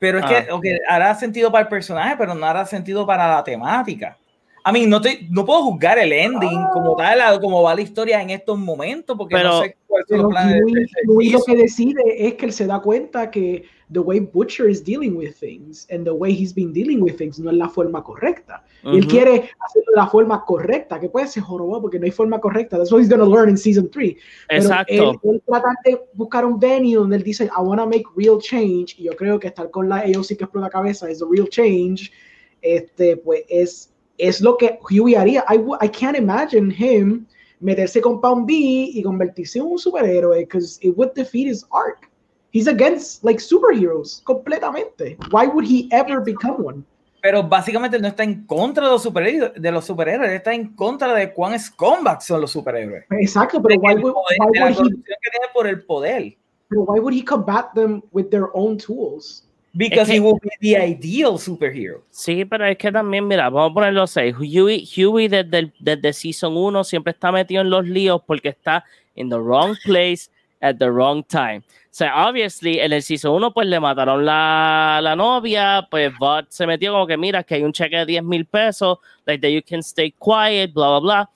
Pero 0.00 0.18
es 0.18 0.24
Ah. 0.24 0.28
que 0.28 0.52
okay, 0.52 0.78
hará 0.88 1.14
sentido 1.14 1.50
para 1.52 1.62
el 1.62 1.68
personaje, 1.68 2.16
pero 2.16 2.34
no 2.34 2.46
hará 2.46 2.64
sentido 2.64 3.04
para 3.06 3.28
la 3.28 3.44
temática. 3.44 4.16
A 4.64 4.72
mí 4.72 4.86
no, 4.86 5.00
te, 5.00 5.26
no 5.30 5.44
puedo 5.44 5.62
juzgar 5.62 5.98
el 5.98 6.12
ending 6.12 6.64
como 6.72 6.96
tal, 6.96 7.20
a 7.20 7.40
cómo 7.40 7.62
va 7.62 7.74
la 7.74 7.80
historia 7.80 8.20
en 8.20 8.30
estos 8.30 8.58
momentos, 8.58 9.16
porque 9.16 9.36
Pero- 9.36 9.48
no 9.48 9.62
sé 9.62 9.76
cuáles 9.86 10.06
son 10.08 10.30
Pero 10.30 11.14
Huey 11.14 11.30
lo 11.30 11.42
que 11.42 11.56
decide 11.56 12.02
es 12.26 12.34
que 12.34 12.46
él 12.46 12.52
se 12.52 12.66
da 12.66 12.80
cuenta 12.80 13.30
que 13.30 13.64
the 13.90 14.00
way 14.00 14.20
Butcher 14.20 14.68
is 14.68 14.84
dealing 14.84 15.16
with 15.16 15.32
things 15.40 15.86
and 15.90 16.04
the 16.04 16.10
way 16.10 16.30
he's 16.32 16.54
been 16.54 16.72
dealing 16.74 17.00
with 17.00 17.16
things 17.16 17.38
no 17.38 17.50
es 17.50 17.56
la 17.56 17.68
forma 17.70 18.02
correcta. 18.02 18.62
Y 18.84 18.90
Él 18.98 19.04
Ujú. 19.04 19.08
quiere 19.08 19.30
hacerlo 19.60 19.90
de 19.92 19.96
la 19.96 20.06
forma 20.06 20.44
correcta, 20.44 21.00
que 21.00 21.08
puede 21.08 21.26
ser 21.26 21.42
jorobado 21.42 21.82
porque 21.82 21.98
no 21.98 22.04
hay 22.04 22.10
forma 22.10 22.38
correcta. 22.38 22.76
That's 22.76 22.92
what 22.92 23.00
he's 23.00 23.08
going 23.08 23.20
to 23.20 23.26
learn 23.26 23.48
in 23.48 23.56
season 23.56 23.90
3. 23.90 24.14
Pero 24.48 24.62
Exacto. 24.62 24.92
Él, 24.92 25.18
él 25.24 25.42
trata 25.46 25.68
de 25.84 26.00
buscar 26.12 26.44
un 26.44 26.60
venue 26.60 26.94
donde 26.96 27.16
él 27.16 27.22
dice, 27.22 27.46
I 27.46 27.60
want 27.62 27.80
to 27.80 27.86
make 27.86 28.04
real 28.14 28.38
change. 28.38 28.94
Y 28.98 29.04
yo 29.04 29.12
creo 29.16 29.38
que 29.40 29.48
estar 29.48 29.70
con 29.70 29.88
la 29.88 30.00
AOC 30.00 30.36
que 30.36 30.44
explota 30.44 30.68
cabeza 30.68 31.08
es 31.10 31.20
the 31.20 31.24
real 31.30 31.48
change. 31.48 32.12
Este, 32.60 33.16
pues 33.16 33.44
es, 33.48 33.87
es 34.18 34.40
lo 34.40 34.56
que 34.56 34.78
Huey 34.90 35.14
haría. 35.14 35.44
I, 35.48 35.58
I 35.80 35.88
can't 35.88 36.16
imagine 36.16 36.70
him 36.70 37.26
meterse 37.60 38.00
con 38.00 38.20
Pound 38.20 38.46
B 38.46 38.52
y 38.54 39.02
convertirse 39.02 39.58
en 39.58 39.66
un 39.66 39.78
superhéroe 39.78 40.40
because 40.40 40.78
it 40.82 40.94
would 40.96 41.12
defeat 41.14 41.48
his 41.48 41.64
arc. 41.70 42.08
He's 42.52 42.66
against 42.66 43.24
like 43.24 43.40
superheroes 43.40 44.22
completamente. 44.24 45.16
Why 45.30 45.46
would 45.46 45.66
he 45.66 45.88
ever 45.92 46.20
become 46.20 46.56
one? 46.64 46.84
Pero 47.20 47.42
básicamente 47.42 47.98
no 47.98 48.08
está 48.08 48.22
en 48.22 48.46
contra 48.46 48.84
de 48.86 48.92
los 48.92 49.02
superhéroes, 49.02 49.52
de 49.60 49.72
los 49.72 49.84
superhéroes, 49.84 50.30
está 50.30 50.54
en 50.54 50.74
contra 50.74 51.12
de 51.14 51.32
cuán 51.34 51.58
scumbags 51.58 52.24
son 52.26 52.40
los 52.40 52.52
superhéroes. 52.52 53.04
Exacto, 53.10 53.60
pero 53.60 53.80
why 53.80 53.94
would, 53.94 54.14
poder- 54.14 54.38
why 54.38 54.58
la 54.60 54.66
would 54.66 54.92
he, 54.92 55.02
que 55.02 55.30
tiene 55.30 55.46
por 55.52 55.66
el 55.66 55.84
poder. 55.84 56.36
pero 56.68 56.82
why 56.82 57.00
would 57.00 57.12
he 57.14 57.24
combat 57.24 57.72
them 57.74 58.02
with 58.12 58.30
their 58.30 58.46
own 58.54 58.76
tools? 58.78 59.47
Because 59.72 60.02
Es 60.02 60.08
que- 60.08 60.16
he 60.16 60.20
will 60.20 60.38
be 60.42 60.50
the 60.60 60.86
ideal 60.88 61.38
superhero. 61.38 62.02
Sí, 62.10 62.44
pero 62.44 62.66
es 62.66 62.76
que 62.78 62.90
también, 62.90 63.26
mira, 63.28 63.48
vamos 63.50 63.70
a 63.70 63.74
ponerlo 63.74 64.02
así. 64.02 64.32
Huey, 64.32 64.88
Huey 64.96 65.28
desde, 65.28 65.58
el- 65.58 65.72
desde 65.78 66.12
Season 66.12 66.56
1 66.56 66.82
siempre 66.84 67.12
está 67.12 67.30
metido 67.30 67.62
en 67.62 67.70
los 67.70 67.86
líos 67.86 68.22
porque 68.26 68.48
está 68.48 68.84
in 69.14 69.28
the 69.28 69.36
wrong 69.36 69.76
place 69.84 70.28
at 70.60 70.76
the 70.76 70.88
wrong 70.90 71.22
time. 71.24 71.58
O 71.58 71.98
sea, 71.98 72.28
obviously, 72.28 72.78
en 72.80 72.92
el 72.92 73.02
Season 73.02 73.32
1 73.32 73.52
pues 73.52 73.66
le 73.66 73.78
mataron 73.80 74.24
la, 74.24 75.00
la 75.02 75.14
novia, 75.16 75.86
pues 75.90 76.12
Bud 76.18 76.44
se 76.48 76.66
metió 76.66 76.92
como 76.92 77.06
que 77.06 77.16
mira 77.16 77.42
que 77.42 77.56
hay 77.56 77.62
un 77.62 77.72
cheque 77.72 77.96
de 77.98 78.06
10 78.06 78.22
mil 78.24 78.44
pesos, 78.46 78.98
like 79.26 79.40
that 79.40 79.50
you 79.50 79.60
can 79.68 79.80
stay 79.80 80.12
quiet, 80.12 80.72
bla, 80.72 80.88
bla, 80.90 81.00
bla. 81.00 81.30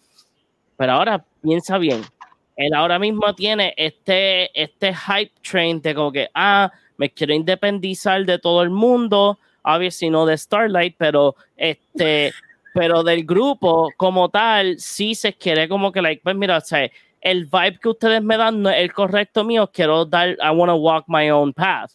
Pero 0.77 0.93
ahora 0.93 1.25
piensa 1.43 1.79
bien. 1.79 2.03
Él 2.57 2.75
ahora 2.75 2.99
mismo 2.99 3.35
tiene 3.35 3.75
este, 3.77 4.51
este 4.61 4.95
hype 4.95 5.33
train 5.43 5.81
de 5.81 5.95
como 5.95 6.13
que, 6.13 6.29
ah, 6.35 6.71
me 7.03 7.11
quiero 7.11 7.35
independizar 7.35 8.25
de 8.25 8.39
todo 8.39 8.63
el 8.63 8.71
mundo, 8.71 9.41
obviously 9.65 10.09
no 10.09 10.25
de 10.25 10.39
Starlight, 10.39 10.95
pero 10.97 11.35
este, 11.57 12.33
pero 12.75 13.03
del 13.03 13.25
grupo 13.25 13.91
como 13.97 14.29
tal, 14.29 14.79
sí 14.79 15.17
se 15.17 15.33
quiere 15.33 15.69
como 15.69 15.91
que, 15.91 16.01
like, 16.01 16.23
pues 16.23 16.37
mira, 16.37 16.59
o 16.59 16.61
sea, 16.61 16.89
el 17.21 17.47
vibe 17.47 17.81
que 17.81 17.89
ustedes 17.89 18.23
me 18.23 18.37
dan 18.37 18.63
no 18.63 18.71
es 18.71 18.77
el 18.77 18.93
correcto 18.93 19.43
mío, 19.43 19.69
quiero 19.73 20.05
dar, 20.05 20.37
I 20.41 20.51
want 20.55 20.71
to 20.71 20.77
walk 20.77 21.07
my 21.09 21.29
own 21.31 21.53
path. 21.53 21.91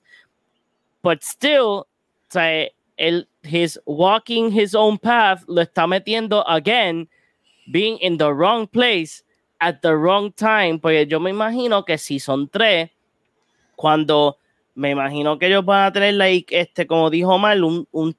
But 1.02 1.22
still, 1.22 1.86
o 1.86 1.88
sea, 2.30 2.68
el, 2.98 3.30
his 3.44 3.80
walking 3.86 4.52
his 4.52 4.76
own 4.76 4.98
path 4.98 5.46
lo 5.48 5.62
está 5.62 5.88
metiendo 5.88 6.44
again, 6.50 7.08
being 7.72 7.98
in 8.00 8.18
the 8.18 8.34
wrong 8.34 8.68
place 8.68 9.24
at 9.62 9.82
the 9.82 9.96
wrong 9.96 10.34
time, 10.34 10.80
porque 10.80 11.08
yo 11.08 11.22
me 11.22 11.30
imagino 11.30 11.86
que 11.86 11.98
si 11.98 12.20
son 12.20 12.50
tres, 12.50 12.90
cuando 13.78 14.38
me 14.78 14.92
imagino 14.92 15.40
que 15.40 15.48
ellos 15.48 15.66
van 15.66 15.86
a 15.86 15.92
tener, 15.92 16.14
like, 16.14 16.58
este, 16.58 16.86
como 16.86 17.10
dijo 17.10 17.38
Mal, 17.40 17.64
un, 17.64 17.88
un 17.92 18.16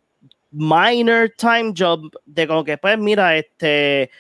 minor 0.51 1.31
time 1.37 1.73
job 1.77 2.11
de 2.27 2.49
como 2.49 2.65
que, 2.65 2.77
pues, 2.77 2.99
mira, 2.99 3.37
este, 3.37 4.11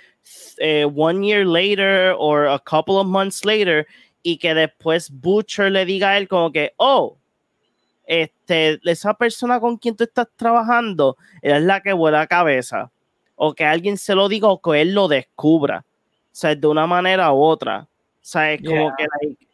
eh, 0.59 0.87
one 0.95 1.27
year 1.27 1.45
later 1.45 2.15
or 2.17 2.47
a 2.47 2.59
couple 2.61 2.95
of 2.95 3.07
months 3.09 3.45
later, 3.45 3.85
y 4.23 4.37
que 4.39 4.55
después 4.55 5.11
Butcher 5.11 5.73
le 5.73 5.85
diga 5.85 6.11
a 6.11 6.19
él 6.19 6.29
como 6.29 6.53
que, 6.53 6.75
oh, 6.77 7.17
este, 8.07 8.79
esa 8.85 9.15
persona 9.15 9.59
con 9.59 9.77
quien 9.77 9.97
tú 9.97 10.05
estás 10.05 10.29
trabajando 10.37 11.17
es 11.43 11.61
la 11.61 11.81
que 11.81 11.93
vuela 11.93 12.25
cabeza, 12.29 12.89
o 13.35 13.53
que 13.53 13.65
alguien 13.65 13.99
se 13.99 14.15
lo 14.15 14.29
diga 14.29 14.47
o 14.47 14.61
que 14.63 14.81
él 14.81 14.95
lo 14.95 15.09
descubra, 15.09 15.85
o 15.89 16.31
sea, 16.31 16.55
de 16.55 16.67
una 16.69 16.87
manera 16.87 17.33
u 17.33 17.43
otra, 17.43 17.81
o 17.81 17.89
sea, 18.23 18.53
es 18.53 18.63
como 18.63 18.77
Yeah. 18.77 18.95
que, 18.97 19.07
like, 19.23 19.48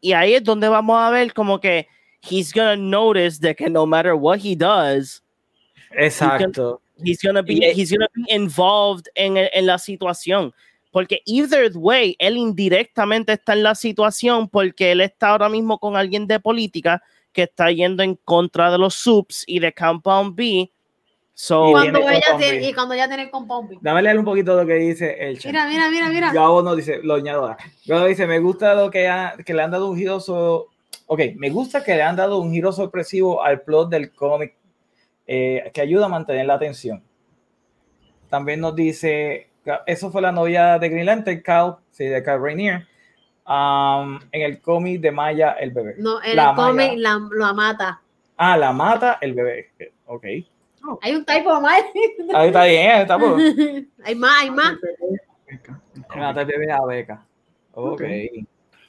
y 0.00 0.12
ahí 0.12 0.34
es 0.34 0.44
donde 0.44 0.68
vamos 0.68 0.98
a 0.98 1.10
ver 1.10 1.32
como 1.32 1.58
que 1.60 1.86
he's 2.22 2.52
gonna 2.52 2.76
notice 2.76 3.38
de 3.40 3.54
que 3.54 3.68
no 3.70 3.86
matter 3.86 4.12
what 4.14 4.38
he 4.42 4.54
does, 4.56 5.22
Exacto. 5.92 6.80
he's 7.02 7.20
gonna 7.22 7.42
be, 7.42 7.54
Y- 7.54 7.72
he's 7.74 7.90
gonna 7.90 8.08
be 8.14 8.24
involved 8.34 9.08
en, 9.14 9.36
en 9.36 9.66
la 9.66 9.78
situación. 9.78 10.52
Porque 10.90 11.20
either 11.26 11.70
way, 11.76 12.16
él 12.18 12.36
indirectamente 12.36 13.34
está 13.34 13.52
en 13.52 13.62
la 13.62 13.74
situación 13.74 14.48
porque 14.48 14.92
él 14.92 15.00
está 15.02 15.28
ahora 15.30 15.48
mismo 15.48 15.78
con 15.78 15.96
alguien 15.96 16.26
de 16.26 16.40
política 16.40 17.02
que 17.32 17.42
está 17.42 17.70
yendo 17.70 18.02
en 18.02 18.16
contra 18.24 18.70
de 18.70 18.78
los 18.78 18.94
subs 18.94 19.44
y 19.46 19.58
de 19.60 19.72
Compound 19.72 20.34
B. 20.34 20.70
So, 21.40 21.68
Y 21.68 21.72
Cuando 21.72 22.00
ella 22.10 22.36
tiene, 22.36 22.68
y 22.68 22.72
cuando 22.74 22.94
ella 22.94 23.06
tiene 23.06 23.30
compound 23.30 23.68
B. 23.70 23.78
Dame 23.80 24.02
leer 24.02 24.18
un 24.18 24.24
poquito 24.24 24.56
lo 24.56 24.66
que 24.66 24.74
dice 24.74 25.16
el 25.20 25.38
chat. 25.38 25.52
Mira, 25.52 25.68
mira, 25.68 25.88
mira, 25.88 26.08
mira. 26.08 26.32
Gabo 26.32 26.62
nos 26.64 26.76
dice, 26.76 26.98
lo 27.00 27.14
añado. 27.14 27.56
Gabo 27.86 28.06
dice, 28.06 28.26
me 28.26 28.40
gusta 28.40 28.74
lo 28.74 28.90
que, 28.90 29.06
ha- 29.06 29.36
que 29.46 29.54
le 29.54 29.62
han 29.62 29.70
dado 29.70 29.88
un 29.88 29.96
giro 29.96 30.18
so- 30.18 30.66
Ok, 31.06 31.20
me 31.36 31.48
gusta 31.50 31.84
que 31.84 31.94
le 31.94 32.02
han 32.02 32.16
dado 32.16 32.38
un 32.40 32.50
giro 32.52 32.72
sorpresivo 32.72 33.40
al 33.44 33.60
plot 33.60 33.88
del 33.88 34.12
cómic 34.12 34.56
eh, 35.28 35.70
que 35.72 35.80
ayuda 35.80 36.06
a 36.06 36.08
mantener 36.08 36.44
la 36.44 36.54
atención. 36.54 37.04
También 38.28 38.58
nos 38.60 38.74
dice, 38.74 39.48
eso 39.86 40.10
fue 40.10 40.20
la 40.20 40.32
novia 40.32 40.76
de 40.80 40.88
Green 40.88 41.06
Lantern, 41.06 41.40
Cal, 41.42 41.76
sí, 41.92 42.04
de 42.06 42.20
Cal 42.20 42.42
Rainier, 42.42 42.84
um, 43.46 44.18
en 44.32 44.42
el 44.42 44.60
cómic 44.60 45.00
de 45.00 45.12
Maya, 45.12 45.52
el 45.52 45.70
bebé. 45.70 45.94
No, 45.98 46.20
en 46.20 46.34
La 46.34 46.50
el 46.50 46.56
cómic 46.56 46.92
la, 46.96 47.20
la 47.30 47.52
mata. 47.52 48.00
Ah, 48.36 48.56
la 48.56 48.72
mata 48.72 49.18
el 49.20 49.34
bebé. 49.34 49.70
Ok. 50.06 50.26
Hay 51.02 51.14
un 51.14 51.24
typo 51.24 51.60
más. 51.60 51.82
Ahí 52.34 52.46
está 52.48 52.64
bien, 52.64 52.90
está 53.00 53.18
por. 53.18 53.38
hay 54.04 54.14
más, 54.14 54.42
hay 54.42 54.50
más. 54.50 54.74
El 56.36 56.46
bebé 56.46 56.72
a 56.72 56.84
beca. 56.84 57.24
Ok. 57.72 58.02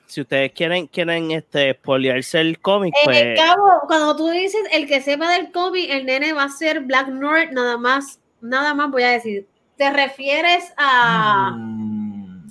Si 0.06 0.22
ustedes 0.22 0.52
quieren, 0.54 0.88
quieren 0.88 1.30
este, 1.32 1.74
spoilearse 1.74 2.40
el 2.42 2.60
cómic, 2.60 2.94
Eh, 2.96 3.02
pues 3.04 3.40
Cabo, 3.40 3.82
cuando 3.88 4.16
tú 4.16 4.30
dices 4.30 4.62
el 4.72 4.88
que 4.88 5.02
sepa 5.02 5.32
del 5.32 5.52
cómic, 5.52 5.88
el 5.92 6.06
nene 6.06 6.34
va 6.34 6.44
a 6.46 6.50
ser 6.50 6.80
Black 6.82 7.10
North, 7.10 7.52
nada 7.52 7.78
más, 7.78 8.20
nada 8.42 8.74
más 8.74 8.90
voy 8.90 9.04
a 9.04 9.10
decir. 9.12 9.46
¿Te 9.78 9.92
refieres 9.92 10.74
a, 10.78 11.52
Mm. 11.56 12.48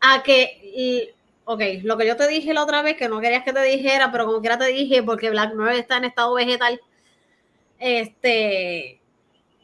a 0.00 0.22
que, 0.22 0.60
y- 0.62 1.08
ok, 1.44 1.60
lo 1.82 1.96
que 1.98 2.06
yo 2.06 2.16
te 2.16 2.28
dije 2.28 2.54
la 2.54 2.62
otra 2.62 2.80
vez, 2.82 2.96
que 2.96 3.08
no 3.08 3.20
querías 3.20 3.42
que 3.42 3.52
te 3.52 3.62
dijera, 3.62 4.12
pero 4.12 4.24
como 4.26 4.40
quiera 4.40 4.56
te 4.56 4.66
dije, 4.66 5.02
porque 5.02 5.30
Black 5.30 5.52
North 5.54 5.74
está 5.74 5.96
en 5.96 6.04
estado 6.04 6.32
vegetal, 6.34 6.80
este, 7.84 9.00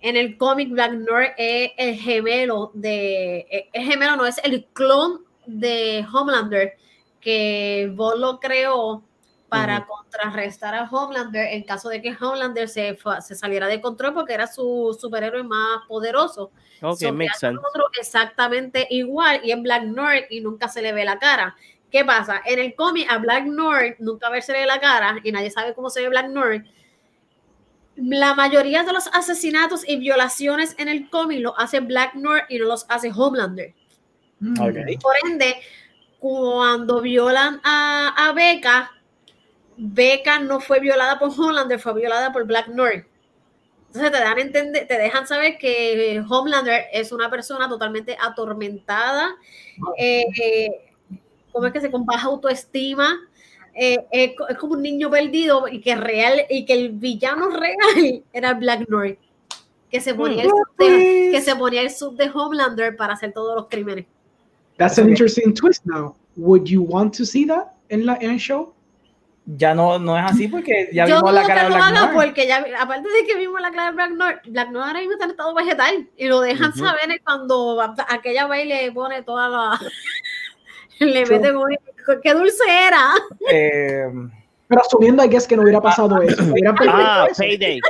en 0.03 0.17
el 0.17 0.37
cómic 0.37 0.69
Black 0.71 0.93
North 0.93 1.33
es 1.39 1.73
el 1.79 1.95
gemelo 1.97 2.71
de, 2.75 3.39
eh, 3.51 3.71
el 3.73 3.85
gemelo 3.87 4.17
no, 4.17 4.27
es 4.27 4.39
el 4.45 4.67
clon 4.75 5.25
de 5.47 6.07
Homelander, 6.13 6.77
que 7.19 7.91
Vos 7.95 8.19
lo 8.19 8.39
creó 8.39 9.03
para 9.49 9.87
contrarrestar 9.87 10.75
a 10.75 10.89
Homelander 10.91 11.49
en 11.55 11.65
caso 11.65 11.89
de 11.89 12.01
que 12.03 12.15
Homelander 12.19 12.69
se, 12.69 12.97
se 13.21 13.35
saliera 13.35 13.67
de 13.69 13.81
control 13.81 14.13
porque 14.15 14.35
era 14.35 14.47
su 14.47 14.97
superhéroe 15.01 15.43
más 15.43 15.81
poderoso. 15.89 16.53
ok, 16.83 16.99
So, 16.99 17.13
makes 17.13 17.33
que 17.41 17.47
hace 17.47 17.47
sense. 17.47 17.63
otro 17.69 17.87
exactamente 17.99 18.87
igual 18.91 19.41
y 19.43 19.51
es 19.53 19.61
Black 19.63 19.85
North 19.85 20.27
y 20.31 20.41
nunca 20.41 20.69
se 20.69 20.83
le 20.83 20.93
ve 20.93 21.05
la 21.05 21.19
cara. 21.19 21.57
¿Qué 21.91 22.05
pasa? 22.05 22.43
En 22.45 22.59
el 22.61 22.75
cómic 22.75 23.11
a 23.11 23.19
Black 23.19 23.45
North 23.47 23.97
nunca 23.99 24.29
se 24.41 24.53
le 24.53 24.61
ve 24.61 24.67
la 24.67 24.79
cara 24.79 25.19
y 25.25 25.33
nadie 25.33 25.51
sabe 25.51 25.75
cómo 25.75 25.91
se 25.91 26.03
ve 26.03 26.09
Black 26.11 26.29
North. 26.29 26.65
La 28.01 28.35
mayoría 28.35 28.83
de 28.83 28.93
los 28.93 29.09
asesinatos 29.09 29.87
y 29.87 29.97
violaciones 29.97 30.75
en 30.79 30.89
el 30.89 31.11
cómic 31.11 31.41
los 31.41 31.55
hace 31.57 31.81
Black 31.81 32.15
North 32.15 32.45
y 32.49 32.59
no 32.59 32.67
los 32.67 32.87
hace 32.89 33.13
Homelander. 33.15 33.75
Mm. 34.41 34.61
Ok. 34.61 34.77
Por 35.03 35.15
ende, 35.29 35.57
cuando 36.19 37.01
violan 37.01 37.61
a, 37.65 38.15
a 38.17 38.33
Becca, 38.33 38.91
Becca 39.77 40.39
no 40.41 40.61
fue 40.61 40.81
violada 40.81 41.19
por 41.19 41.31
Homelander, 41.31 41.79
fue 41.79 41.95
violada 41.95 42.33
por 42.33 42.45
Black 42.45 42.69
North. 42.69 43.07
Entonces 43.89 44.13
te 44.13 44.19
dan 44.21 44.39
entender, 44.39 44.87
te 44.87 44.99
dejan 44.99 45.27
saber 45.27 45.59
que 45.59 46.23
Homelander 46.29 46.85
es 46.93 47.11
una 47.11 47.29
persona 47.29 47.69
totalmente 47.69 48.17
atormentada, 48.21 49.35
eh, 49.99 50.25
eh, 50.41 50.93
¿cómo 51.51 51.67
es 51.67 51.73
que 51.73 51.81
se 51.81 51.91
con 51.91 52.07
baja 52.07 52.29
autoestima? 52.29 53.19
Eh, 53.75 54.05
es, 54.11 54.33
co- 54.37 54.49
es 54.49 54.59
como 54.59 54.75
un 54.75 54.83
niño 54.83 55.09
perdido 55.11 55.69
y 55.69 55.81
que 55.81 55.95
real 55.97 56.43
y 56.51 56.65
que 56.65 56.73
el 56.75 56.91
villano 56.91 57.49
real 57.51 58.23
era 58.33 58.55
Black 58.55 58.89
North, 58.89 59.19
que 59.91 60.01
se 60.01 60.15
ponía 60.15 60.43
el 60.43 60.49
sub 60.51 60.67
de, 60.79 61.31
que 61.33 61.41
se 61.41 61.55
ponía 61.57 61.83
el 61.83 61.91
sub 61.91 62.17
de 62.17 62.31
Homelander 62.33 62.97
para 62.97 63.15
hacer 63.15 63.33
todos 63.33 63.55
los 63.57 63.67
crímenes. 63.69 64.07
That's 64.77 64.99
an 64.99 65.09
interesting 65.09 65.53
twist 65.55 65.85
now. 65.87 66.17
Would 66.37 66.65
you 66.67 66.83
want 66.83 67.15
to 67.19 67.25
see 67.25 67.47
that 67.47 67.73
in, 67.91 68.07
la, 68.07 68.17
in 68.21 68.31
a 68.31 68.39
show? 68.39 68.73
Ya 69.57 69.75
no, 69.75 69.99
no 69.99 70.17
es 70.17 70.25
así 70.25 70.47
porque 70.49 70.91
ya 70.93 71.07
yo 71.07 71.17
vimos 71.17 71.33
la 71.33 71.47
cara 71.47 71.63
de 71.65 71.69
Black 71.71 71.83
haga 71.83 72.13
Noir. 72.13 72.15
porque 72.27 72.47
ya, 72.47 72.65
aparte 72.79 73.09
de 73.09 73.27
que 73.27 73.37
vimos 73.37 73.61
la 73.61 73.71
cara 73.73 73.87
de 73.87 73.93
Black 73.97 74.11
North, 74.13 74.39
Black 74.47 74.71
North 74.71 74.87
ahora 74.87 74.99
mismo 75.01 75.13
está 75.15 75.25
en 75.25 75.31
estado 75.33 75.55
vegetal 75.55 76.09
y 76.17 76.27
lo 76.29 76.41
dejan 76.41 76.71
Ujú. 76.71 76.79
saber 76.79 77.21
cuando 77.25 77.81
aquella 78.09 78.47
baile 78.47 78.83
le 78.87 78.93
pone 78.93 79.23
toda 79.23 79.49
la. 79.49 79.81
le 81.01 81.27
mete 81.27 81.57
un. 81.57 81.77
¡Qué 82.23 82.33
dulce 82.35 82.65
era! 82.69 83.11
Eh, 83.51 84.07
Pero 84.69 84.81
asumiendo, 84.81 85.25
I 85.25 85.29
guess, 85.29 85.47
que 85.47 85.57
no 85.57 85.63
hubiera 85.63 85.81
pasado 85.81 86.21
eso. 86.23 86.43
Hubieran 86.45 86.75
permitido 86.75 87.05
Ah, 87.07 87.27
eso. 87.31 87.43
Payday. 87.43 87.81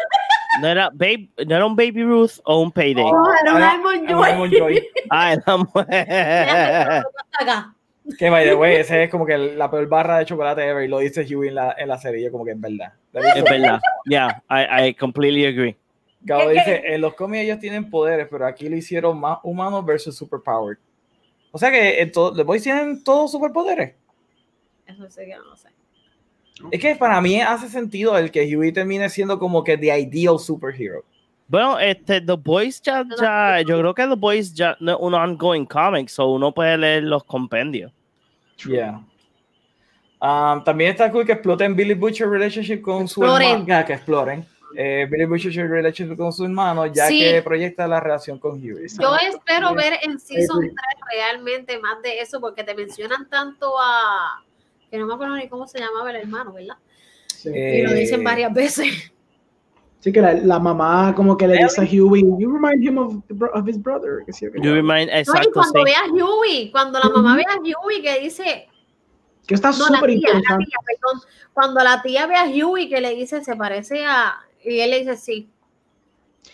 ¿No 0.61 0.67
era, 0.69 0.91
babe, 0.93 1.29
¿No 1.47 1.57
era 1.57 1.65
un 1.67 1.77
Baby 1.77 2.03
Ruth 2.03 2.33
o 2.45 2.61
un 2.61 2.73
Payday? 2.73 3.05
No, 3.05 3.23
era 3.43 3.55
un 3.55 3.63
Almond 3.63 4.53
Joy. 4.53 4.89
Ah, 5.11 5.33
era 5.33 5.43
Déjame, 5.47 5.65
mu- 5.75 5.81
acá. 7.41 7.75
Que 8.19 8.29
by 8.31 8.45
the 8.45 8.55
way, 8.55 8.77
ese 8.77 9.05
es 9.05 9.11
como 9.11 9.25
que 9.25 9.39
la 9.39 9.71
peor 9.71 9.87
barra 9.87 10.19
de 10.19 10.25
chocolate 10.25 10.67
ever 10.69 10.85
y 10.85 10.89
lo 10.89 10.99
dice 10.99 11.23
Huey 11.25 11.51
en 11.51 11.55
la, 11.55 11.75
en 11.79 11.87
la 11.89 11.97
serie, 11.99 12.25
yo 12.25 12.33
como 12.33 12.45
que 12.45 12.53
es 12.53 12.61
verdad. 12.61 12.93
Es 13.37 13.45
verdad. 13.45 13.81
Yeah, 14.07 14.43
I, 14.51 14.89
I 14.89 14.95
completely 14.95 15.47
agree. 15.47 15.77
Gabo 16.23 16.49
¿Qué- 16.49 16.55
dice, 16.55 16.83
en 16.87 17.01
los 17.01 17.15
cómics 17.15 17.45
ellos 17.45 17.59
tienen 17.61 17.89
poderes, 17.89 18.27
pero 18.31 18.47
aquí 18.47 18.69
lo 18.69 18.77
hicieron 18.77 19.19
más 19.21 19.39
humanos 19.45 19.85
versus 19.87 20.17
superpowered. 20.17 20.79
O 21.53 21.59
sea 21.59 21.71
que 21.71 22.01
en 22.01 22.11
todo, 22.11 22.33
The 22.35 22.43
Boys 22.43 22.63
tienen 22.63 23.03
todos 23.05 23.31
superpoderes. 23.33 23.95
Eso 24.91 25.09
sí 25.09 25.21
que 25.27 25.37
no 25.37 25.45
lo 25.45 25.57
sé. 25.57 25.69
Es 26.71 26.81
que 26.81 26.95
para 26.97 27.21
mí 27.21 27.41
hace 27.41 27.69
sentido 27.69 28.19
el 28.19 28.31
que 28.31 28.55
Huey 28.55 28.73
termine 28.73 29.09
siendo 29.09 29.39
como 29.39 29.65
que 29.65 29.79
the 29.79 29.99
ideal 29.99 30.39
superhero. 30.39 31.05
Bueno, 31.49 31.79
este, 31.81 32.21
The 32.21 32.35
Boys 32.35 32.81
ya, 32.83 33.05
ya, 33.21 33.61
yo 33.63 33.79
creo 33.79 33.95
que 33.95 34.07
The 34.07 34.15
Boys 34.15 34.55
ya 34.55 34.77
no 34.79 34.93
es 34.93 34.99
un 35.01 35.15
ongoing 35.15 35.65
comic, 35.67 36.09
so 36.09 36.27
uno 36.29 36.53
puede 36.53 36.77
leer 36.79 37.03
los 37.05 37.25
compendios. 37.25 37.91
Yeah. 38.65 39.01
Um, 40.21 40.63
también 40.63 40.91
está 40.91 41.11
cool 41.11 41.25
que 41.25 41.33
exploten 41.33 41.75
Billy 41.75 41.95
Butcher 41.95 42.29
relationship 42.29 42.83
con 42.83 43.09
su 43.09 43.25
hermano. 43.25 43.65
ya, 43.67 43.85
que 43.85 43.95
exploren. 43.95 44.47
Eh, 44.77 45.09
Billy 45.11 45.25
Butcher 45.25 45.69
relationship 45.69 46.17
con 46.17 46.33
su 46.33 46.45
hermano, 46.45 46.87
ya 46.87 47.07
Sí. 47.07 47.19
que 47.19 47.43
proyecta 47.43 47.89
la 47.89 47.99
relación 48.01 48.39
con 48.39 48.53
Huey. 48.61 48.87
Yo 49.01 49.17
espero 49.17 49.75
ver 49.75 49.95
en 50.03 50.21
Season 50.21 50.59
agree. 50.59 50.71
3 50.71 50.79
realmente 51.15 51.79
más 51.81 52.01
de 52.03 52.21
eso, 52.21 52.39
porque 52.41 52.63
te 52.63 52.75
mencionan 52.75 53.29
tanto 53.29 53.73
a. 53.81 54.45
que 54.91 54.99
no 54.99 55.07
me 55.07 55.15
acuerdo 55.15 55.37
ni 55.37 55.49
cómo 55.49 55.67
se 55.67 55.79
llamaba 55.79 56.11
el 56.11 56.17
hermano, 56.17 56.53
¿verdad? 56.53 56.77
Sí. 57.29 57.49
Y 57.51 57.83
lo 57.83 57.93
dicen 57.95 58.21
Eh, 58.21 58.25
varias 58.25 58.53
veces. 58.53 58.87
Sí, 60.03 60.11
que 60.13 60.23
la, 60.23 60.33
la 60.33 60.59
mamá 60.59 61.13
como 61.15 61.37
que 61.37 61.47
le 61.47 61.59
dice 61.63 61.79
a 61.83 61.85
Huey, 61.85 62.23
you 62.39 62.51
remind 62.51 62.83
him 62.83 62.97
of, 62.97 63.17
the 63.29 63.35
bro- 63.35 63.51
of 63.53 63.69
his 63.69 63.77
brother. 63.79 64.23
Que 64.25 64.33
sí, 64.33 64.47
o 64.47 64.51
que 64.51 64.59
You 64.59 64.71
no. 64.71 64.75
remind, 64.77 65.11
No, 65.11 65.15
y 65.15 65.21
exacto, 65.21 65.51
cuando 65.53 65.79
sí. 65.81 65.85
ve 65.85 65.93
a 65.95 66.11
Huey, 66.25 66.71
cuando 66.71 66.99
la 66.99 67.11
mamá 67.11 67.37
ve 67.37 67.45
a 67.47 67.59
Huey 67.61 68.01
que 68.01 68.19
dice. 68.21 68.67
Que 69.47 69.55
está 69.55 69.69
No, 69.73 69.75
súper 69.75 70.09
interesante. 70.09 70.71
Cuando 71.53 71.85
la 71.85 72.01
tía 72.01 72.27
ve 72.27 72.35
a 72.35 72.47
Huey 72.47 72.89
que 72.89 72.99
le 72.99 73.15
dice, 73.15 73.45
se 73.45 73.55
parece 73.57 74.03
a. 74.07 74.37
Y 74.65 74.81
él 74.81 74.89
le 74.91 75.01
dice, 75.01 75.19
sí. 75.19 75.51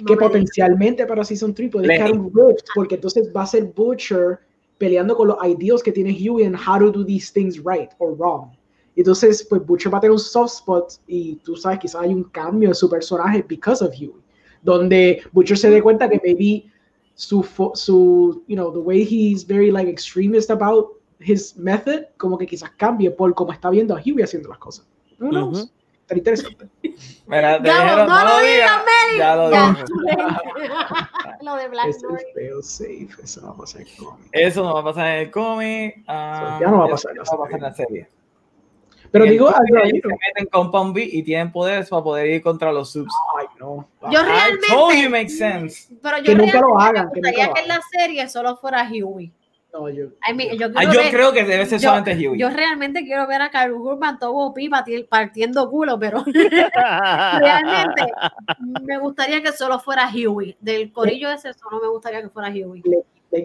No 0.01 0.07
que 0.07 0.17
potencialmente 0.17 1.07
para 1.07 1.23
Season 1.23 1.55
3 1.55 1.71
puede 1.71 1.87
crear 1.87 2.11
un 2.11 2.25
rift, 2.35 2.67
porque 2.75 2.97
entonces 2.97 3.31
va 3.33 3.43
a 3.43 3.47
ser 3.47 3.63
Butcher 3.63 4.41
peleando 4.79 5.17
con 5.17 5.29
los 5.29 5.39
ideals 5.45 5.83
que 5.83 5.93
tiene 5.93 6.13
Huey 6.13 6.45
en 6.45 6.55
how 6.55 6.79
to 6.79 6.91
do 6.91 7.05
these 7.05 7.33
things 7.33 7.59
right 7.59 7.91
or 7.99 8.17
wrong. 8.17 8.51
Entonces, 8.97 9.47
pues 9.49 9.65
Butcher 9.65 9.93
va 9.93 9.99
a 9.99 10.01
tener 10.01 10.13
un 10.13 10.19
soft 10.19 10.55
spot 10.55 10.95
y 11.07 11.37
tú 11.37 11.55
sabes, 11.57 11.79
quizás 11.81 12.03
hay 12.03 12.15
un 12.15 12.25
cambio 12.25 12.71
en 12.71 12.75
su 12.75 12.89
personaje 12.89 13.45
because 13.47 13.85
of 13.85 13.91
Huey, 13.91 14.15
donde 14.63 15.23
Butcher 15.33 15.59
se 15.59 15.71
dé 15.71 15.83
cuenta 15.83 16.09
que 16.09 16.21
maybe 16.25 16.71
su, 17.15 17.47
su, 17.75 18.43
you 18.49 18.57
know, 18.57 18.73
the 18.73 18.79
way 18.79 19.03
he's 19.03 19.47
very 19.47 19.71
like 19.71 19.89
extremist 19.89 20.51
about 20.51 20.99
his 21.21 21.57
method, 21.57 22.07
como 22.17 22.39
que 22.39 22.47
quizás 22.47 22.71
cambie 22.77 23.11
por 23.11 23.35
cómo 23.35 23.53
está 23.53 23.71
viendo 23.71 23.95
a 23.95 24.01
Huey 24.01 24.23
haciendo 24.23 24.49
las 24.49 24.59
cosas. 24.59 24.87
Who 25.19 25.31
knows? 25.31 25.65
Ujú. 25.65 25.71
Está 26.07 26.15
interesante. 26.17 26.69
Mira, 27.27 27.61
te 27.61 27.69
dijeron, 27.69 28.07
no 28.09 28.25
lo 28.25 28.39
digas. 28.39 28.83
Ya 29.19 29.35
lo 29.37 29.51
Ya. 29.51 29.71
dije. 29.71 29.85
lo 31.43 31.57
de 31.57 31.69
Black 31.69 31.87
Es 31.89 31.97
el 31.97 32.03
North. 32.11 32.23
fail 32.35 32.63
safe, 32.63 33.23
eso 33.25 33.41
no 33.41 33.49
va 33.49 33.55
a 33.55 33.57
pasar 33.59 33.83
cómic. 33.99 34.29
Eso 34.33 34.63
no 34.63 34.75
va 34.75 34.81
a 34.81 34.85
pasar 34.85 35.07
en 35.09 35.13
el 35.23 35.31
cómic. 35.33 36.05
ah, 36.07 36.59
ya 36.61 36.69
no 36.69 36.79
va 36.79 36.85
a 36.85 36.87
eso 36.87 36.95
pasar 36.95 37.11
en 37.13 37.19
la 37.19 37.25
no 37.25 37.31
va 37.39 37.45
a 37.45 37.49
pasar 37.49 37.57
en 37.59 37.63
la 37.63 37.75
serie. 37.75 38.09
Pero 39.11 39.25
En 39.25 39.29
el 39.31 39.33
digo, 39.35 39.49
algo 39.49 39.65
se 39.85 39.93
meten 39.93 40.47
con 40.53 40.63
Compound 40.65 40.95
B 40.95 41.09
y 41.11 41.23
tienen 41.25 41.51
poderes 41.51 41.89
para 41.89 42.03
poder 42.03 42.27
ir 42.29 42.43
contra 42.43 42.73
los 42.73 42.91
subs. 42.93 43.13
Ay, 43.39 43.47
no. 43.59 43.89
Yo 44.11 44.21
I 44.21 44.25
realmente. 44.25 44.67
told 44.69 44.95
you 44.97 45.11
makes 45.11 45.37
sense. 45.37 45.89
Pero 46.03 46.19
yo 46.19 46.25
Que 46.25 46.35
nunca 46.37 46.61
lo 46.61 46.77
realmente 46.77 47.01
hagan, 47.01 47.07
me 47.07 47.13
que 47.13 47.21
gustaría 47.31 47.55
que 47.55 47.61
en 47.63 47.69
la 47.69 47.81
serie 47.91 48.29
solo 48.29 48.57
fuera 48.57 48.89
Huey. 48.89 49.33
No, 49.79 49.91
yo. 49.91 50.07
I 50.27 50.33
mean, 50.33 50.57
yo 50.59 50.67
Ah, 50.69 50.79
quiero 50.81 50.93
yo 50.93 51.01
ver- 51.01 51.11
creo 51.13 51.33
que 51.33 51.45
debe 51.45 51.67
ser 51.67 51.79
yo- 51.81 51.89
solamente 51.91 52.13
Huey. 52.29 52.41
Yo 52.41 52.49
realmente 52.49 53.05
quiero 53.05 53.27
ver 53.27 53.43
a 53.43 53.51
Carl 53.51 53.73
Urban 53.75 54.19
todo 54.19 54.55
pipa 54.55 54.85
partiendo 55.09 55.69
culo, 55.69 55.99
pero 55.99 56.25
realmente 57.39 58.03
me 58.83 58.99
gustaría 58.99 59.43
que 59.43 59.53
solo 59.53 59.79
fuera 59.79 60.09
Huey. 60.11 60.57
Del 60.61 60.93
corillo 60.93 61.31
ese 61.31 61.53
solo 61.55 61.81
me 61.81 61.89
gustaría 61.89 62.23
que 62.23 62.29
fuera 62.31 62.49
Huey. 62.49 62.83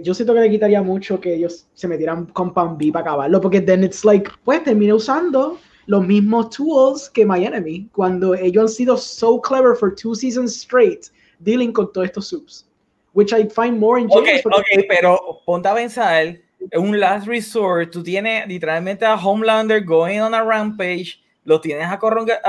Yo 0.03 0.13
siento 0.13 0.33
que 0.33 0.39
le 0.39 0.49
quitaría 0.49 0.81
mucho 0.81 1.19
que 1.19 1.33
ellos 1.35 1.67
se 1.73 1.87
metieran 1.87 2.27
con 2.27 2.53
Pan 2.53 2.77
B 2.77 2.91
para 2.93 3.03
acabarlo, 3.03 3.41
porque 3.41 3.59
then 3.59 3.83
it's 3.83 4.05
like, 4.05 4.29
pues 4.45 4.63
terminé 4.63 4.93
usando 4.93 5.59
los 5.87 6.05
mismos 6.07 6.49
tools 6.51 7.09
que 7.09 7.25
My 7.25 7.43
Enemy, 7.43 7.89
cuando 7.91 8.33
ellos 8.35 8.61
han 8.63 8.69
sido 8.69 8.95
so 8.95 9.41
clever 9.41 9.75
for 9.75 9.93
two 9.93 10.15
seasons 10.15 10.55
straight 10.55 11.07
dealing 11.39 11.73
con 11.73 11.91
todos 11.91 12.05
estos 12.07 12.27
subs. 12.29 12.67
Which 13.13 13.33
I 13.33 13.47
find 13.49 13.77
more 13.79 13.99
ingenious. 13.99 14.45
ok, 14.45 14.85
pero 14.87 15.41
ponte 15.45 15.67
a 15.67 15.73
pensar, 15.75 16.37
un 16.75 16.97
last 16.99 17.27
resort, 17.27 17.91
tú 17.91 18.01
tienes 18.03 18.47
literalmente 18.47 19.05
a 19.05 19.15
Homelander 19.15 19.83
going 19.83 20.19
on 20.21 20.33
a 20.33 20.41
rampage, 20.43 21.19
lo 21.43 21.59
tienes 21.59 21.87
acorron- 21.87 22.29
a- 22.31 22.39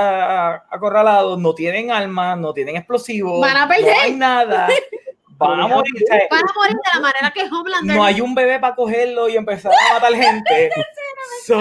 a- 0.53 0.63
acorralado, 0.71 1.35
no 1.37 1.53
tienen 1.53 1.91
armas, 1.91 2.37
no 2.37 2.53
tienen 2.53 2.77
explosivos, 2.77 3.41
Van 3.41 3.57
a 3.57 3.65
no 3.65 3.73
perder. 3.73 3.93
hay 4.03 4.13
nada, 4.13 4.69
van 5.37 5.59
a 5.59 5.67
morir. 5.67 5.93
Van 6.29 6.39
a 6.43 6.53
morir 6.55 6.75
de 6.75 6.89
la 6.93 6.99
manera 7.01 7.31
que 7.33 7.41
Homelander. 7.43 7.95
no 7.97 8.03
hay 8.03 8.21
un 8.21 8.33
bebé 8.35 8.59
para 8.59 8.75
cogerlo 8.75 9.27
y 9.27 9.35
empezar 9.35 9.71
a 9.73 9.93
matar 9.95 10.13
gente. 10.13 10.69
So, 11.45 11.57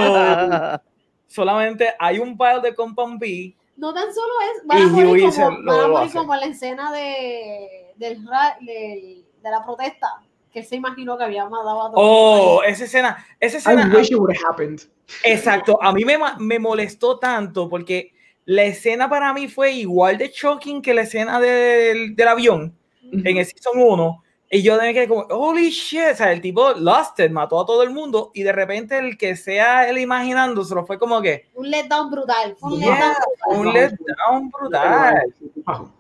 solamente 1.26 1.92
hay 1.98 2.18
un 2.18 2.36
pile 2.38 2.60
de 2.62 2.74
Compound 2.74 3.18
B. 3.18 3.56
No 3.76 3.92
tan 3.92 4.12
solo 4.14 4.32
es, 4.42 4.66
van 4.66 4.82
a 4.82 4.86
morir, 4.86 5.30
como, 5.34 5.62
van 5.64 5.80
a 5.80 5.88
morir 5.88 6.12
como 6.12 6.36
la 6.36 6.46
escena 6.46 6.92
de, 6.92 7.81
del, 8.08 8.24
del- 8.60 9.24
de 9.42 9.50
la 9.50 9.64
protesta, 9.64 10.08
que 10.52 10.62
se 10.62 10.76
imaginó 10.76 11.16
que 11.16 11.24
había 11.24 11.44
matado 11.48 11.82
a 11.86 11.90
todos. 11.90 11.94
Oh, 11.96 12.62
esa 12.62 12.84
escena, 12.84 13.24
esa 13.40 13.56
escena. 13.58 13.90
I 13.92 13.96
wish 13.96 14.10
it 14.12 14.16
would 14.18 14.30
have 14.36 14.44
happened. 14.50 14.82
Exacto, 15.24 15.78
a 15.82 15.92
mí 15.92 16.04
me, 16.04 16.16
me 16.38 16.58
molestó 16.58 17.18
tanto 17.18 17.68
porque 17.68 18.12
la 18.44 18.64
escena 18.64 19.08
para 19.08 19.32
mí 19.32 19.48
fue 19.48 19.72
igual 19.72 20.18
de 20.18 20.28
shocking 20.28 20.82
que 20.82 20.94
la 20.94 21.02
escena 21.02 21.40
del, 21.40 22.14
del 22.14 22.28
avión 22.28 22.76
en 23.12 23.36
el 23.36 23.44
Season 23.46 23.72
1. 23.76 24.22
Y 24.54 24.62
yo 24.62 24.76
de 24.76 24.92
que 24.92 25.08
como, 25.08 25.22
holy 25.30 25.70
shit, 25.70 26.12
o 26.12 26.14
sea, 26.14 26.30
el 26.30 26.42
tipo 26.42 26.72
lost 26.74 27.18
it, 27.20 27.30
mató 27.30 27.58
a 27.60 27.64
todo 27.66 27.82
el 27.82 27.90
mundo 27.90 28.30
y 28.34 28.42
de 28.42 28.52
repente 28.52 28.98
el 28.98 29.16
que 29.16 29.34
sea 29.34 29.88
él 29.88 29.96
imaginándoselo 29.98 30.84
fue 30.84 30.98
como 30.98 31.22
que, 31.22 31.46
Un 31.54 31.70
letdown 31.70 32.10
brutal. 32.10 32.54
Fue 32.60 32.74
un 32.74 32.80
Yeah. 32.80 33.16
letdown 33.48 33.58
un 33.58 33.70
brutal. 33.72 33.94
letdown 34.06 34.50
brutal. 34.50 35.34
Bajo. 35.64 35.90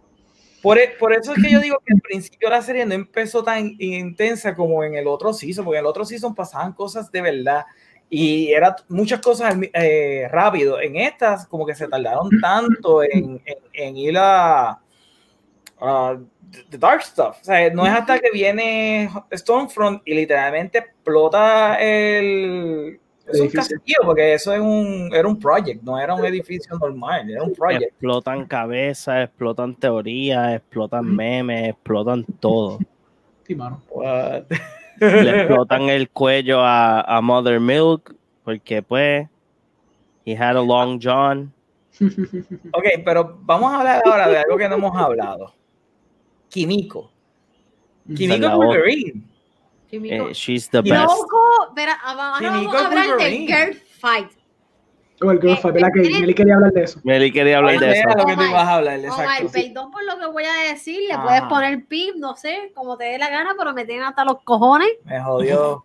Por, 0.62 0.78
e- 0.78 0.94
por 0.98 1.12
eso 1.12 1.32
es 1.34 1.42
que 1.42 1.50
yo 1.50 1.60
digo 1.60 1.78
que 1.84 1.92
al 1.94 2.00
principio 2.00 2.48
la 2.48 2.62
serie 2.62 2.86
no 2.86 2.94
empezó 2.94 3.42
tan 3.42 3.74
intensa 3.78 4.54
como 4.54 4.84
en 4.84 4.94
el 4.94 5.06
otro 5.08 5.32
season, 5.32 5.64
porque 5.64 5.78
en 5.78 5.84
el 5.84 5.88
otro 5.90 6.04
season 6.04 6.34
pasaban 6.34 6.72
cosas 6.72 7.10
de 7.10 7.20
verdad 7.22 7.64
y 8.08 8.52
era 8.52 8.76
muchas 8.88 9.20
cosas 9.20 9.54
eh, 9.72 10.28
rápido. 10.30 10.80
En 10.80 10.96
estas, 10.96 11.46
como 11.46 11.66
que 11.66 11.74
se 11.74 11.88
tardaron 11.88 12.28
tanto 12.40 13.02
en, 13.02 13.40
en- 13.44 13.58
en 13.72 13.96
ir 13.96 14.16
a, 14.18 14.78
a 15.80 16.18
the 16.70 16.78
dark 16.78 17.02
stuff. 17.02 17.38
O 17.40 17.44
sea, 17.44 17.70
no 17.70 17.86
es 17.86 17.92
hasta 17.92 18.18
que 18.18 18.30
viene 18.30 19.10
Stormfront 19.32 20.02
y 20.04 20.14
literalmente 20.14 20.78
explota 20.78 21.76
el. 21.80 23.00
Es 23.32 23.40
un 23.40 23.48
castillo, 23.48 23.98
porque 24.04 24.34
eso 24.34 24.52
es 24.52 24.60
un, 24.60 25.10
era 25.12 25.26
un 25.26 25.38
project, 25.38 25.82
no 25.82 25.98
era 25.98 26.14
un 26.14 26.24
edificio 26.24 26.76
normal, 26.78 27.30
era 27.30 27.42
un 27.42 27.52
project. 27.52 27.82
explotan 27.82 28.46
cabezas, 28.46 29.24
explotan 29.24 29.74
teorías, 29.74 30.54
explotan 30.54 31.04
memes, 31.04 31.70
explotan 31.70 32.24
todo. 32.40 32.78
Sí, 33.46 33.54
mano. 33.54 33.82
What? 33.90 34.44
Le 35.00 35.40
explotan 35.40 35.88
el 35.88 36.10
cuello 36.10 36.60
a, 36.60 37.00
a 37.00 37.20
Mother 37.20 37.58
Milk 37.58 38.14
porque 38.44 38.82
pues 38.82 39.26
he 40.24 40.36
had 40.36 40.56
a 40.56 40.62
long 40.62 41.00
john. 41.02 41.52
Ok, 42.72 42.84
pero 43.04 43.38
vamos 43.42 43.72
a 43.72 43.80
hablar 43.80 44.02
ahora 44.04 44.28
de 44.28 44.38
algo 44.38 44.56
que 44.56 44.68
no 44.68 44.76
hemos 44.76 44.96
hablado. 44.96 45.54
Kimiko. 46.48 47.10
Kimiko 48.14 48.56
Wolverine. 48.56 49.31
Eh, 49.92 50.32
she's 50.32 50.68
the 50.70 50.80
best. 50.80 51.04
Loco, 51.04 51.38
espera, 51.68 51.92
ahora 52.02 52.38
Sí, 52.38 52.44
vamos 52.46 52.74
a 52.74 52.86
hablar 52.86 53.16
del 53.18 53.32
girl 53.46 53.74
fight. 54.00 54.30
Oh, 55.20 55.30
el 55.30 55.38
girl 55.38 55.52
Eh, 55.52 55.56
fight, 55.58 55.74
¿verdad? 55.74 55.88
Que 55.94 56.00
Nelly 56.00 56.34
quería 56.34 56.54
hablar 56.54 56.72
de 56.72 56.82
eso. 56.82 57.00
Meli 57.04 57.30
quería 57.30 57.58
hablar 57.58 57.78
de 57.78 57.90
Ese 57.90 58.00
eso. 58.00 58.08
lo 58.16 58.24
que 58.24 58.34
tú 58.34 58.42
ibas 58.42 58.66
a 58.66 58.74
hablar, 58.76 58.98
Omar, 59.00 59.20
exacto. 59.20 59.52
perdón 59.52 59.90
por 59.90 60.04
lo 60.04 60.18
que 60.18 60.26
voy 60.26 60.44
a 60.44 60.70
decir, 60.72 60.98
le 61.06 61.12
Ajá. 61.12 61.22
puedes 61.24 61.42
poner 61.42 61.84
pip, 61.86 62.16
no 62.16 62.34
sé, 62.36 62.72
como 62.74 62.96
te 62.96 63.04
dé 63.04 63.18
la 63.18 63.28
gana, 63.30 63.54
pero 63.56 63.72
me 63.74 63.84
tienen 63.84 64.04
hasta 64.04 64.24
los 64.24 64.40
cojones. 64.42 64.88
Me 65.04 65.20
jodió. 65.20 65.84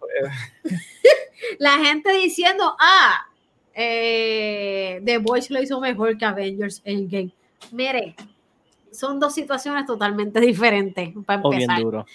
La 1.59 1.73
gente 1.77 2.11
diciendo, 2.13 2.75
ah, 2.79 3.27
eh, 3.75 5.01
The 5.05 5.19
Voice 5.19 5.53
lo 5.53 5.61
hizo 5.61 5.79
mejor 5.79 6.17
que 6.17 6.25
Avengers 6.25 6.81
Endgame. 6.83 7.31
Mire, 7.71 8.15
son 8.91 9.19
dos 9.19 9.33
situaciones 9.35 9.85
totalmente 9.85 10.39
diferentes, 10.39 11.09
para 11.25 11.41
O 11.43 11.49
bien 11.49 11.63
empezar. 11.63 11.83
duro. 11.83 12.05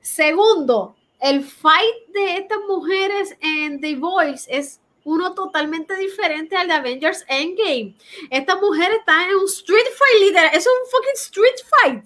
Segundo, 0.00 0.96
el 1.20 1.44
fight 1.44 2.08
de 2.08 2.36
estas 2.36 2.58
mujeres 2.68 3.36
en 3.40 3.80
The 3.80 3.96
Voice 3.96 4.46
es 4.48 4.80
uno 5.04 5.34
totalmente 5.34 5.96
diferente 5.96 6.56
al 6.56 6.68
de 6.68 6.74
Avengers 6.74 7.24
Endgame. 7.28 7.94
Estas 8.30 8.60
mujeres 8.60 8.98
están 8.98 9.28
en 9.28 9.36
un 9.36 9.44
street 9.46 9.86
fight, 9.96 10.22
literal. 10.22 10.50
Es 10.54 10.66
un 10.66 10.90
fucking 10.90 11.14
street 11.14 11.60
fight. 11.68 12.04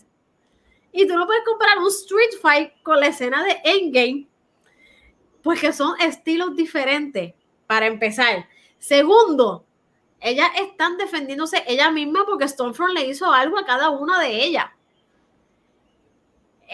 Y 0.92 1.06
tú 1.06 1.16
no 1.16 1.26
puedes 1.26 1.44
comparar 1.44 1.78
un 1.78 1.88
street 1.88 2.40
fight 2.40 2.72
con 2.82 3.00
la 3.00 3.08
escena 3.08 3.42
de 3.44 3.60
Endgame, 3.64 4.28
porque 5.42 5.72
son 5.72 6.00
estilos 6.00 6.54
diferentes, 6.54 7.34
para 7.66 7.86
empezar. 7.86 8.48
Segundo, 8.78 9.64
ellas 10.20 10.48
están 10.60 10.96
defendiéndose 10.96 11.64
ella 11.66 11.90
misma 11.90 12.24
porque 12.24 12.48
Stormfront 12.48 12.94
le 12.94 13.06
hizo 13.06 13.30
algo 13.32 13.58
a 13.58 13.66
cada 13.66 13.90
una 13.90 14.20
de 14.20 14.44
ellas 14.44 14.66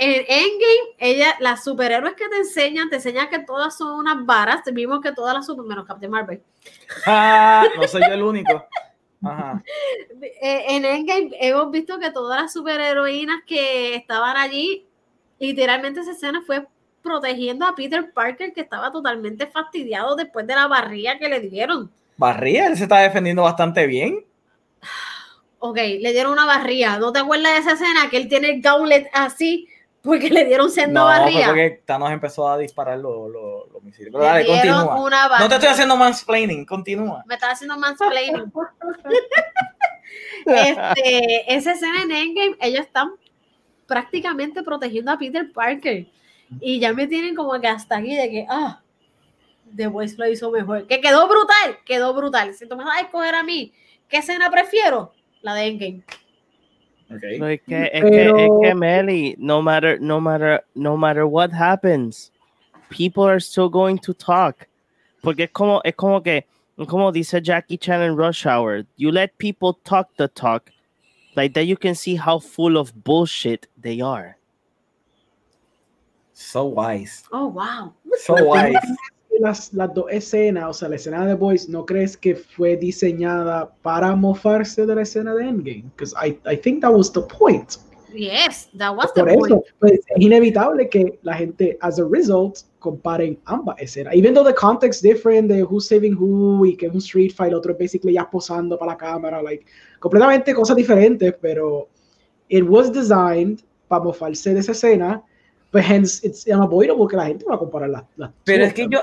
en 0.00 0.24
Endgame, 0.28 0.96
ella, 0.98 1.36
las 1.40 1.62
superhéroes 1.62 2.14
que 2.14 2.26
te 2.30 2.36
enseñan, 2.38 2.88
te 2.88 2.96
enseñan 2.96 3.28
que 3.28 3.40
todas 3.40 3.76
son 3.76 3.98
unas 3.98 4.24
varas. 4.24 4.62
Vimos 4.72 5.02
que 5.02 5.12
todas 5.12 5.34
las 5.34 5.44
super, 5.44 5.66
menos 5.66 5.86
Captain 5.86 6.10
Marvel. 6.10 6.42
Ah, 7.06 7.66
no 7.76 7.86
soy 7.86 8.00
yo 8.08 8.14
el 8.14 8.22
único. 8.22 8.64
Ajá. 9.22 9.62
Eh, 10.42 10.64
en 10.68 10.84
Endgame 10.84 11.30
hemos 11.40 11.70
visto 11.70 11.98
que 11.98 12.10
todas 12.10 12.40
las 12.40 12.52
superheroínas 12.52 13.42
que 13.46 13.94
estaban 13.94 14.36
allí, 14.36 14.86
literalmente 15.38 16.00
esa 16.00 16.12
escena 16.12 16.42
fue 16.46 16.66
protegiendo 17.02 17.66
a 17.66 17.74
Peter 17.74 18.12
Parker 18.12 18.52
que 18.52 18.60
estaba 18.60 18.90
totalmente 18.92 19.46
fastidiado 19.46 20.16
después 20.16 20.46
de 20.46 20.54
la 20.54 20.66
barría 20.66 21.18
que 21.18 21.28
le 21.28 21.40
dieron. 21.40 21.90
Barría, 22.16 22.66
él 22.66 22.76
se 22.76 22.84
está 22.84 22.98
defendiendo 22.98 23.42
bastante 23.42 23.86
bien. 23.86 24.24
Ok, 25.58 25.76
le 25.76 26.12
dieron 26.12 26.32
una 26.32 26.46
barría. 26.46 26.98
¿No 26.98 27.12
te 27.12 27.18
acuerdas 27.18 27.52
de 27.54 27.58
esa 27.60 27.72
escena 27.72 28.10
que 28.10 28.16
él 28.18 28.28
tiene 28.28 28.50
el 28.50 28.62
gauntlet 28.62 29.08
así 29.12 29.68
porque 30.02 30.30
le 30.30 30.44
dieron 30.46 30.70
sendo 30.70 31.00
No, 31.00 31.06
barría? 31.06 31.46
porque 31.46 31.82
Thanos 31.84 32.10
empezó 32.10 32.48
a 32.48 32.56
disparar 32.56 32.98
los, 32.98 33.30
los, 33.30 33.70
los 33.70 33.82
misiles. 33.82 34.10
Pero 34.12 34.24
Le 34.24 34.26
dale, 34.26 34.46
continúa. 34.46 35.38
No 35.38 35.48
te 35.48 35.54
estoy 35.54 35.68
haciendo 35.68 35.96
mansplaining, 35.96 36.64
continúa. 36.64 37.22
Me 37.26 37.34
estaba 37.34 37.52
haciendo 37.52 37.76
mansplaining. 37.78 38.50
este, 40.46 41.54
esa 41.54 41.72
escena 41.72 42.02
en 42.02 42.12
Endgame, 42.12 42.56
ellos 42.60 42.86
están 42.86 43.10
prácticamente 43.86 44.62
protegiendo 44.62 45.12
a 45.12 45.18
Peter 45.18 45.52
Parker. 45.52 46.06
Y 46.60 46.80
ya 46.80 46.92
me 46.92 47.06
tienen 47.06 47.34
como 47.34 47.60
que 47.60 47.68
hasta 47.68 47.98
aquí 47.98 48.16
de 48.16 48.30
que, 48.30 48.46
ah, 48.48 48.80
The 49.76 49.86
Voice 49.86 50.16
lo 50.16 50.28
hizo 50.28 50.50
mejor. 50.50 50.86
Que 50.86 51.00
quedó 51.00 51.28
brutal, 51.28 51.78
quedó 51.84 52.14
brutal. 52.14 52.54
Si 52.54 52.66
tú 52.66 52.76
me 52.76 52.84
vas 52.84 52.98
a 52.98 53.00
escoger 53.02 53.34
a 53.34 53.42
mí, 53.42 53.72
¿qué 54.08 54.18
escena 54.18 54.50
prefiero? 54.50 55.12
La 55.42 55.54
de 55.54 55.66
Endgame. 55.66 56.02
Okay. 57.12 57.38
No, 57.38 57.46
es 57.48 57.60
que, 57.66 57.74
mm, 57.76 57.84
es 57.92 58.02
Pero- 58.02 58.36
que, 58.36 58.44
es 58.44 58.50
que 58.62 58.74
Meli, 58.74 59.36
no 59.38 59.62
matter, 59.62 60.00
no 60.00 60.20
matter, 60.20 60.62
no 60.74 60.96
matter 60.96 61.24
what 61.26 61.50
happens, 61.52 62.30
people 62.88 63.24
are 63.24 63.40
still 63.40 63.68
going 63.68 63.98
to 63.98 64.14
talk. 64.14 64.68
Porque 65.22 65.44
es 65.44 65.50
como, 65.50 65.80
es 65.84 65.94
como 65.96 66.22
que, 66.22 66.46
como 66.88 67.10
dice 67.12 67.40
Jackie 67.42 67.76
Chan 67.76 68.00
en 68.00 68.16
Rush 68.16 68.46
Hour, 68.46 68.86
you 68.96 69.10
let 69.10 69.36
people 69.38 69.74
talk 69.84 70.08
the 70.16 70.28
talk, 70.28 70.70
like 71.36 71.52
that 71.54 71.66
you 71.66 71.76
can 71.76 71.94
see 71.94 72.14
how 72.16 72.38
full 72.38 72.76
of 72.76 72.92
bullshit 73.04 73.66
they 73.76 74.00
are. 74.00 74.36
So 76.32 76.64
wise. 76.64 77.24
Oh, 77.32 77.48
wow. 77.48 77.92
So 78.24 78.44
wise. 78.46 78.76
Las, 79.38 79.72
las 79.72 79.94
dos 79.94 80.06
escenas, 80.10 80.64
o 80.68 80.72
sea, 80.72 80.88
la 80.88 80.96
escena 80.96 81.24
de 81.24 81.34
The 81.34 81.38
Boys, 81.38 81.68
¿no 81.68 81.86
crees 81.86 82.16
que 82.16 82.34
fue 82.34 82.76
diseñada 82.76 83.72
para 83.80 84.14
mofarse 84.14 84.84
de 84.84 84.94
la 84.94 85.02
escena 85.02 85.34
de 85.34 85.44
Endgame? 85.44 85.84
Because 85.96 86.14
I, 86.14 86.38
I 86.50 86.56
think 86.56 86.82
that 86.82 86.92
was 86.92 87.10
the 87.12 87.22
point. 87.22 87.76
Yes, 88.12 88.68
that 88.76 88.94
was 88.94 89.14
the 89.14 89.22
Por 89.22 89.34
point. 89.34 89.52
eso, 89.52 89.64
pues, 89.78 89.92
es 89.92 90.04
inevitable 90.16 90.88
que 90.88 91.18
la 91.22 91.34
gente, 91.34 91.78
as 91.80 91.98
a 91.98 92.04
result, 92.04 92.58
comparen 92.80 93.38
ambas 93.44 93.76
escenas. 93.78 94.14
Even 94.14 94.34
though 94.34 94.44
the 94.44 94.54
context 94.54 95.02
different 95.02 95.48
de 95.48 95.62
who's 95.62 95.86
saving 95.86 96.14
who 96.14 96.66
y 96.66 96.76
que 96.76 96.86
es 96.86 96.92
un 96.92 96.98
street 96.98 97.32
fight, 97.32 97.50
el 97.52 97.54
otro 97.54 97.72
es 97.72 97.78
basically 97.78 98.14
ya 98.14 98.28
posando 98.28 98.76
para 98.78 98.92
la 98.92 98.98
cámara, 98.98 99.40
like, 99.42 99.64
completamente 100.00 100.52
cosas 100.52 100.76
diferentes, 100.76 101.34
pero 101.40 101.88
it 102.48 102.64
was 102.64 102.90
designed 102.92 103.62
para 103.88 104.04
mofarse 104.04 104.52
de 104.52 104.60
esa 104.60 104.72
escena, 104.72 105.22
but 105.72 105.82
hence 105.82 106.20
it's 106.26 106.46
unavoidable 106.46 107.06
que 107.08 107.16
la 107.16 107.26
gente 107.26 107.44
va 107.48 107.54
a 107.54 107.58
comparar 107.58 107.90
las 107.90 108.04
las 108.16 108.32
Pero 108.44 108.64
es 108.64 108.74
que 108.74 108.88
yo, 108.90 109.00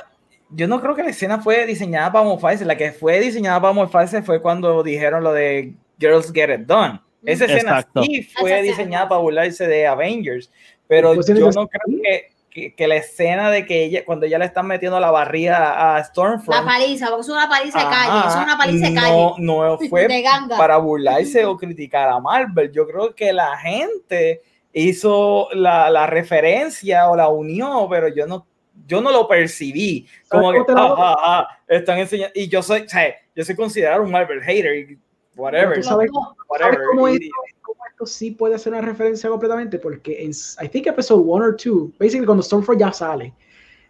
yo 0.50 0.68
no 0.68 0.80
creo 0.82 0.96
que 0.96 1.04
la 1.04 1.10
escena 1.10 1.40
fue 1.40 1.66
diseñada 1.66 2.12
para 2.12 2.24
mofarse. 2.26 2.66
La 2.66 2.78
que 2.78 2.92
fue 2.92 3.20
diseñada 3.20 3.62
para 3.62 3.74
mofarse 3.74 4.22
fue 4.22 4.42
cuando 4.42 4.82
dijeron 4.84 5.24
lo 5.24 5.34
de 5.34 5.74
Girls 6.00 6.32
Get 6.32 6.50
It 6.50 6.66
Done. 6.68 7.02
Esa 7.24 7.46
escena 7.46 7.80
Exacto. 7.80 8.04
sí 8.04 8.24
fue 8.24 8.62
diseñada 8.62 9.10
para 9.10 9.22
burlarse 9.22 9.68
de 9.68 9.86
Avengers. 9.88 10.52
Pero 10.88 11.14
Pues 11.16 11.28
yo 11.28 11.34
no 11.52 11.68
creo 11.68 12.02
que, 12.02 12.30
que, 12.50 12.74
que 12.76 12.88
la 12.88 12.96
escena 12.96 13.52
de 13.52 13.66
que 13.66 13.84
ella, 13.84 14.06
cuando 14.06 14.26
ella 14.26 14.38
le 14.40 14.46
están 14.46 14.68
metiendo 14.68 15.00
la 15.00 15.12
barriga 15.12 15.96
a 15.96 15.98
La 15.98 16.04
Stormfront. 16.06 16.66
paliza, 16.66 17.08
porque 17.08 17.22
es 17.24 17.30
una 17.30 17.50
paliza 17.50 17.80
de 17.80 17.86
ajá, 17.86 18.08
calle, 18.08 18.28
es 18.30 18.36
una 18.36 18.58
paliza 18.58 18.88
de 18.88 18.94
calle. 18.96 19.12
no, 19.12 19.36
no 19.40 19.78
fue 19.90 20.08
de 20.08 20.22
ganga. 20.22 20.56
para 20.58 20.78
burlarse 20.78 21.46
o 21.46 21.58
criticar 21.58 22.08
a 22.08 22.20
Marvel. 22.22 22.72
Yo 22.72 22.88
creo 22.88 23.14
que 23.14 23.34
la 23.34 23.58
gente 23.58 24.42
hizo 24.72 25.50
la, 25.54 25.90
la 25.90 26.08
referencia 26.08 27.10
o 27.10 27.16
la 27.18 27.28
unió, 27.28 27.88
pero 27.90 28.08
yo 28.08 28.26
no, 28.28 28.46
yo 28.88 29.02
no 29.02 29.12
lo 29.12 29.28
percibí. 29.28 30.08
Como 30.30 30.52
que, 30.52 30.60
¿Sabes 30.60 30.66
cómo 30.66 30.66
te 30.66 30.72
ah, 30.72 30.76
la- 30.76 30.96
ah, 30.98 31.16
ah, 31.20 31.60
están 31.68 31.98
enseñando. 32.00 32.32
Y 32.36 32.48
yo 32.48 32.64
soy, 32.64 32.82
o 32.82 32.90
sea, 32.90 33.16
yo 33.36 33.44
soy 33.44 33.56
considerado 33.56 34.02
un 34.04 34.12
Marvel 34.12 34.42
hater, 34.42 34.76
y 34.76 34.98
whatever, 35.36 35.84
sabes- 35.84 36.10
whatever. 36.50 36.76
¿Sabes 36.76 36.88
cómo, 36.90 37.08
esto, 37.10 37.28
cómo 37.62 37.80
esto 37.92 38.06
sí 38.06 38.32
puede 38.32 38.58
ser 38.58 38.74
una 38.74 38.82
referencia 38.82 39.30
completamente? 39.30 39.78
Porque 39.78 40.24
en, 40.24 40.32
I 40.64 40.68
think 40.68 40.88
episode 40.88 41.24
one 41.24 41.44
or 41.46 41.56
two, 41.56 41.92
basically 42.00 42.26
cuando 42.26 42.42
Stormfront 42.42 42.80
ya 42.80 42.92
sale, 42.92 43.34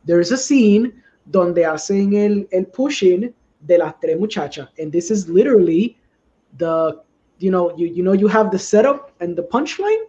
there 0.05 0.19
is 0.19 0.31
a 0.31 0.37
scene 0.37 0.91
donde 1.25 1.65
hacen 1.65 2.13
el, 2.13 2.47
el 2.51 2.65
pushing 2.65 3.33
de 3.61 3.77
las 3.77 3.99
tres 3.99 4.17
muchachas. 4.17 4.69
And 4.79 4.91
this 4.91 5.11
is 5.11 5.27
literally 5.29 5.97
the, 6.57 6.99
you 7.39 7.51
know, 7.51 7.71
you, 7.77 7.87
you 7.87 8.03
know, 8.03 8.13
you 8.13 8.27
have 8.27 8.49
the 8.49 8.59
setup 8.59 9.11
and 9.19 9.35
the 9.35 9.43
punchline. 9.43 10.05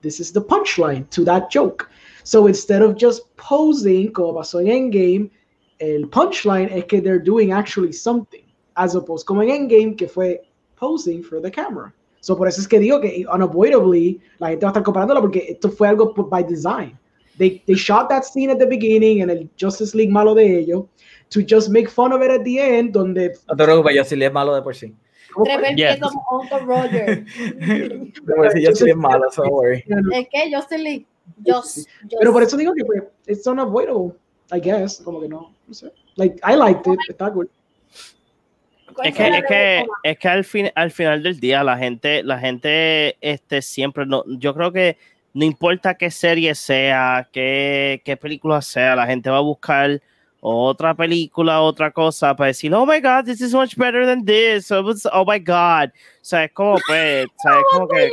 This 0.00 0.20
is 0.20 0.32
the 0.32 0.42
punchline 0.42 1.08
to 1.10 1.24
that 1.24 1.50
joke. 1.50 1.88
So 2.24 2.46
instead 2.48 2.82
of 2.82 2.96
just 2.96 3.24
posing, 3.36 4.12
como 4.12 4.34
pasó 4.34 4.60
en 4.60 4.68
Endgame, 4.68 5.30
el 5.78 6.08
punchline 6.08 6.68
es 6.72 6.84
que 6.86 7.00
they're 7.00 7.22
doing 7.22 7.52
actually 7.52 7.92
something. 7.92 8.42
As 8.74 8.94
opposed 8.94 9.26
como 9.26 9.42
en 9.42 9.50
Endgame, 9.50 9.96
que 9.96 10.08
fue 10.08 10.40
posing 10.76 11.22
for 11.22 11.40
the 11.40 11.50
camera. 11.50 11.92
So 12.20 12.36
por 12.36 12.48
eso 12.48 12.60
es 12.60 12.68
que 12.68 12.78
digo 12.78 13.00
que 13.00 13.24
unavoidably 13.32 14.20
la 14.38 14.48
gente 14.48 14.64
va 14.66 14.70
a 14.70 14.72
estar 14.72 14.82
comparándolo 14.82 15.20
porque 15.20 15.46
esto 15.48 15.70
fue 15.70 15.88
algo 15.88 16.12
por- 16.14 16.28
by 16.28 16.42
design. 16.44 16.98
They, 17.38 17.62
they 17.66 17.76
shot 17.76 18.08
that 18.08 18.24
scene 18.24 18.50
at 18.50 18.58
the 18.58 18.66
beginning 18.66 19.20
en 19.22 19.30
el 19.30 19.48
Justice 19.60 19.96
League 19.96 20.10
malo 20.10 20.34
de 20.34 20.58
ellos 20.58 20.84
to 21.30 21.40
just 21.48 21.70
make 21.70 21.88
fun 21.88 22.12
of 22.12 22.20
it 22.22 22.30
at 22.30 22.42
the 22.42 22.58
end 22.58 22.92
donde 22.92 23.32
No 23.48 23.54
te 23.56 23.64
preocupes, 23.64 23.94
yo 23.94 24.04
sí 24.04 24.16
le 24.16 24.26
es 24.26 24.32
malo 24.32 24.54
de 24.54 24.62
por 24.62 24.74
sí. 24.74 24.92
¿cómo 25.32 25.46
fue? 25.46 25.54
Trevor 25.56 25.76
Yes. 25.76 26.00
Como 26.00 26.24
Uncle 26.32 26.58
Roger. 26.66 27.24
De 27.24 28.12
por 28.34 28.50
sí 28.50 28.62
yo 28.62 28.74
sí 28.74 28.84
le 28.84 28.90
es 28.90 28.96
malo, 28.96 29.30
so 29.30 29.42
don't 29.42 29.52
worry. 29.54 29.84
¿Es 30.12 30.28
que 30.28 30.52
Justin 30.54 30.82
Lee? 30.82 31.06
Just, 31.46 31.88
pero 32.18 32.32
por 32.32 32.42
eso 32.42 32.56
digo 32.56 32.72
que 32.74 32.84
pues, 32.84 33.02
it's 33.26 33.46
unavoidable 33.46 34.14
I 34.50 34.60
guess 34.60 35.00
como 35.04 35.20
que 35.20 35.28
no 35.28 35.52
no 35.66 35.74
sé. 35.74 35.92
Like 36.16 36.40
I 36.42 36.56
liked 36.56 36.92
it 36.92 36.98
está 37.08 37.32
cool. 37.32 37.48
Es 39.04 39.14
que, 39.14 39.28
es 39.28 39.44
que, 39.46 39.86
es 40.02 40.18
que 40.18 40.28
al, 40.28 40.44
fin, 40.44 40.70
al 40.74 40.90
final 40.90 41.22
del 41.22 41.38
día 41.38 41.62
la 41.62 41.78
gente, 41.78 42.22
la 42.24 42.38
gente 42.38 43.16
este, 43.20 43.62
siempre, 43.62 44.04
no, 44.06 44.24
yo 44.26 44.52
creo 44.54 44.72
que 44.72 44.96
no 45.34 45.44
importa 45.44 45.94
qué 45.94 46.10
serie 46.10 46.54
sea, 46.56 47.28
qué, 47.30 48.02
qué 48.04 48.16
película 48.16 48.60
sea, 48.60 48.96
la 48.96 49.06
gente 49.06 49.30
va 49.30 49.36
a 49.36 49.42
buscar 49.42 50.02
otra 50.40 50.94
película, 50.94 51.60
otra 51.60 51.92
cosa 51.92 52.34
para 52.34 52.48
decir, 52.48 52.74
oh 52.74 52.86
my 52.86 53.00
god, 53.00 53.24
this 53.24 53.40
is 53.40 53.54
much 53.54 53.76
better 53.76 54.04
than 54.04 54.24
this, 54.24 54.70
oh, 54.72 54.80
it's- 54.90 55.08
oh 55.12 55.24
my 55.24 55.38
god. 55.38 55.90
O 55.90 56.24
sea, 56.24 56.44
es 56.44 56.52
como, 56.52 56.76
pues, 56.86 57.26
o 57.26 57.42
sea, 57.42 57.52
es 57.58 57.64
como 57.70 57.86
que... 57.86 58.10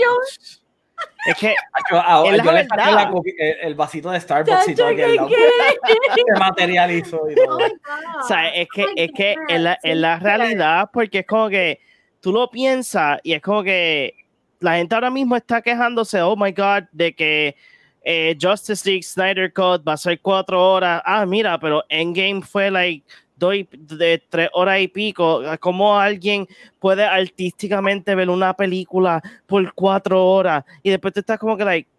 Es 1.26 1.36
que, 1.38 1.55
Yo, 1.91 1.97
ah, 1.99 2.23
Es 2.26 2.43
yo 2.43 2.51
le 2.51 2.65
saqué 2.65 2.91
la 2.91 3.11
el, 3.38 3.57
el 3.61 3.76
vasito 3.76 4.09
de 4.11 4.19
Starbucks 4.19 4.67
y 4.69 4.76
todo 4.76 4.88
aquí 4.88 5.01
al 5.01 5.15
lado. 5.15 5.30
Se 6.15 6.39
materializó 6.39 7.30
y 7.30 7.34
Oh 7.39 7.45
todo. 7.45 7.57
God. 7.57 8.23
O 8.23 8.28
sea, 8.28 8.49
es 8.49 8.67
que, 8.73 8.84
Ay, 8.84 8.93
es 8.95 9.11
que 9.11 9.36
en 9.49 9.63
la, 9.63 9.78
en 9.84 10.01
la 10.01 10.19
realidad, 10.19 10.89
porque 10.91 11.19
es 11.19 11.26
como 11.28 11.49
que 11.49 11.80
tú 12.21 12.32
lo 12.32 12.49
piensas 12.49 13.19
y 13.23 13.34
es 13.34 13.41
como 13.41 13.63
que 13.63 14.15
la 14.59 14.78
gente 14.78 14.95
ahora 14.95 15.11
mismo 15.11 15.36
está 15.36 15.61
quejándose, 15.61 16.21
oh 16.21 16.36
my 16.36 16.51
god, 16.51 16.84
de 16.91 17.13
que 17.13 17.55
eh, 18.03 18.36
Justice 18.39 18.88
League 18.88 19.03
Snyder 19.03 19.51
Cut 19.51 19.88
va 19.88 19.93
a 19.93 19.97
ser 19.97 20.19
cuatro 20.21 20.61
horas. 20.73 21.01
Ah, 21.05 21.26
mira, 21.26 21.59
pero 21.59 21.84
Endgame 21.89 22.41
fue 22.41 22.71
like 22.71 23.05
dos 23.38 23.55
y- 23.55 23.67
de 23.71 24.21
tres 24.29 24.49
horas 24.53 24.79
y 24.81 24.88
pico. 24.88 25.41
¿Cómo 25.59 25.97
alguien 25.99 26.47
puede 26.79 27.03
artísticamente 27.03 28.15
ver 28.15 28.29
una 28.29 28.53
película 28.55 29.21
por 29.45 29.73
cuatro 29.73 30.25
horas? 30.25 30.63
Y 30.83 30.89
después 30.89 31.13
tú 31.13 31.19
estás 31.21 31.38
como 31.39 31.57
que 31.57 31.65
like, 31.65 31.89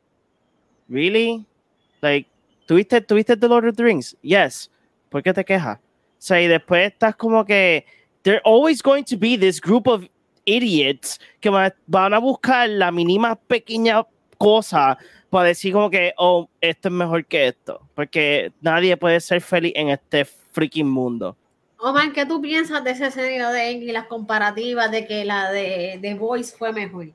really? 0.88 1.44
Like, 2.00 2.28
¿tuviste, 2.66 3.00
¿tuviste 3.00 3.36
The 3.36 3.48
Lord 3.48 3.68
of 3.68 3.76
the 3.76 3.82
Rings? 3.84 4.16
Yes. 4.22 4.70
¿Por 5.10 5.22
qué 5.22 5.32
te 5.32 5.44
quejas? 5.44 5.78
O 5.78 5.80
sea, 6.18 6.40
y 6.40 6.46
después 6.46 6.92
estás 6.92 7.14
como 7.16 7.44
que 7.44 7.84
there 8.22 8.40
always 8.44 8.82
going 8.82 9.04
to 9.04 9.16
be 9.16 9.36
this 9.38 9.60
group 9.60 9.86
of 9.88 10.04
idiots 10.44 11.20
que 11.40 11.50
va- 11.50 11.74
van 11.86 12.14
a 12.14 12.18
buscar 12.18 12.68
la 12.68 12.90
mínima 12.90 13.36
pequeña 13.36 14.04
cosa 14.38 14.98
para 15.30 15.48
decir 15.48 15.72
como 15.72 15.90
que, 15.90 16.12
oh, 16.18 16.48
esto 16.60 16.88
es 16.88 16.94
mejor 16.94 17.24
que 17.24 17.48
esto. 17.48 17.80
Porque 17.94 18.52
nadie 18.60 18.96
puede 18.96 19.20
ser 19.20 19.40
feliz 19.40 19.72
en 19.74 19.90
este 19.90 20.24
freaking 20.56 20.88
mundo. 20.88 21.36
Omar, 21.78 22.10
¿qué 22.14 22.24
tú 22.24 22.40
piensas 22.40 22.82
de 22.82 22.92
ese 22.92 23.08
escenario 23.08 23.50
de 23.50 23.70
Endgame 23.70 23.90
y 23.90 23.92
las 23.92 24.06
comparativas 24.06 24.90
de 24.90 25.06
que 25.06 25.26
la 25.26 25.50
de 25.52 25.98
The 26.00 26.14
Voice 26.14 26.56
fue 26.56 26.72
mejor? 26.72 27.08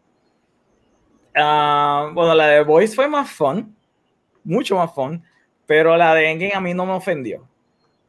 Ah, 1.34 2.12
bueno, 2.14 2.36
la 2.36 2.48
de 2.48 2.64
Voice 2.64 2.94
fue 2.94 3.08
más 3.08 3.32
fun, 3.32 3.76
mucho 4.44 4.76
más 4.76 4.94
fun, 4.94 5.24
pero 5.66 5.98
la 5.98 6.14
de 6.14 6.30
Endgame 6.30 6.54
a 6.54 6.62
mí 6.62 6.74
no 6.76 6.86
me 6.86 6.94
ofendió. 6.94 7.48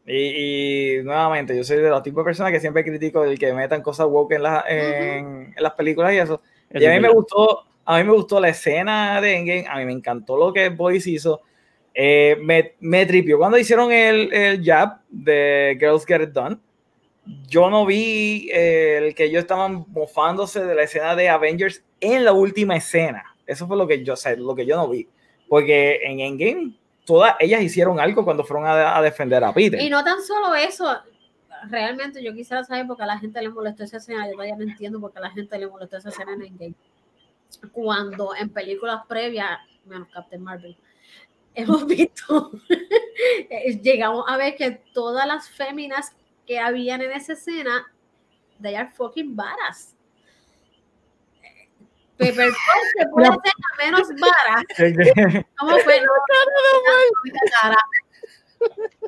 Y, 0.05 0.99
y, 0.99 1.03
nuevamente, 1.03 1.57
yo 1.57 1.65
soy 1.65 1.79
de 1.79 1.89
los 1.89 2.03
tipos 2.03 2.23
de 2.23 2.29
personas 2.29 2.53
que 2.53 2.61
siempre 2.61 2.85
critico 2.85 3.25
el 3.25 3.39
que 3.39 3.55
metan 3.55 3.81
cosas 3.81 4.07
woke 4.09 4.33
en, 4.33 4.43
la- 4.43 4.65
en, 4.69 5.55
en 5.57 5.63
las 5.63 5.73
películas 5.73 6.13
y 6.13 6.19
eso. 6.19 6.43
Y 6.75 6.85
a 6.85 6.91
mí 6.91 7.01
me 7.01 7.09
gustó, 7.09 7.65
a 7.87 7.97
mí 7.97 8.05
me 8.05 8.13
gustó 8.13 8.39
la 8.39 8.51
escena 8.51 9.19
de 9.23 9.37
Endgame, 9.37 9.67
a 9.67 9.79
mí 9.79 9.87
me 9.87 9.93
encantó 9.93 10.37
lo 10.37 10.53
que 10.53 10.69
Boys 10.69 11.07
hizo. 11.07 11.41
Eh, 11.95 12.37
me, 12.41 12.75
me 12.81 13.05
tripió 13.07 13.39
cuando 13.39 13.59
hicieron 13.59 13.93
el, 13.93 14.33
el 14.33 14.65
jab 14.65 15.01
de 15.11 15.77
Girls 15.79 16.07
Get 16.07 16.23
It 16.23 16.31
Done. 16.31 16.59
yo 17.49 17.69
no 17.71 17.85
vi 17.85 18.49
eh, 18.53 18.99
el 19.09 19.15
que 19.15 19.25
ellos 19.25 19.41
estaban 19.43 19.85
mofándose 19.89 20.65
de 20.65 20.75
la 20.75 20.83
escena 20.85 21.15
de 21.15 21.29
Avengers 21.29 21.85
en 22.01 22.25
la 22.25 22.33
última 22.33 22.77
escena. 22.77 23.25
Eso 23.47 23.67
fue 23.67 23.77
lo 23.77 23.87
que 23.87 24.03
yo, 24.03 24.15
o 24.15 24.17
sea, 24.17 24.35
lo 24.37 24.55
que 24.55 24.65
yo 24.67 24.77
no 24.77 24.89
vi. 24.89 25.07
Porque 25.49 26.01
en 26.03 26.21
Endgame, 26.21 26.73
todas 27.05 27.35
ellas 27.41 27.63
hicieron 27.63 28.01
algo 28.01 28.25
cuando 28.25 28.43
fueron 28.43 28.67
a, 28.67 28.97
a 28.97 29.03
defender 29.03 29.45
a 29.45 29.53
Peter. 29.53 29.81
Y 29.81 29.91
no 29.91 30.03
tan 30.03 30.23
solo 30.23 30.55
eso, 30.55 30.97
realmente 31.69 32.25
yo 32.25 32.33
quisiera 32.33 32.65
saber 32.65 32.87
por 32.87 32.97
qué 32.97 33.03
a 33.03 33.07
la 33.07 33.19
gente 33.19 33.41
le 33.43 33.51
molestó 33.51 33.85
esa 33.85 33.99
escena. 33.99 34.27
Yo 34.27 34.33
todavía 34.33 34.57
no 34.57 34.63
entiendo 34.63 34.99
por 34.99 35.13
qué 35.13 35.19
a 35.19 35.23
la 35.23 35.31
gente 35.31 35.59
le 35.59 35.67
molestó 35.67 35.99
esa 35.99 36.09
escena 36.09 36.33
en 36.33 36.43
Endgame. 36.43 36.75
Cuando 37.71 38.35
en 38.35 38.49
películas 38.49 39.03
previas, 39.07 39.59
menos 39.85 40.09
Captain 40.09 40.43
Marvel, 40.43 40.75
hemos 41.55 41.87
visto, 41.87 42.53
llegamos 43.83 44.25
a 44.29 44.37
ver 44.37 44.57
que 44.57 44.83
todas 44.93 45.27
las 45.27 45.49
féminas 45.49 46.15
que 46.47 46.59
habían 46.59 47.03
en 47.03 47.13
esa 47.13 47.35
escena, 47.35 47.93
they 48.61 48.75
are 48.75 48.91
fucking 48.91 49.37
badass. 49.37 49.95
Pepper 52.17 52.53
se 52.53 53.07
puede 53.09 53.29
hacer 53.29 53.53
a 53.73 53.85
menos 53.85 54.09
varas. 54.21 55.45
¿Cómo 55.59 55.79
fue? 55.79 56.01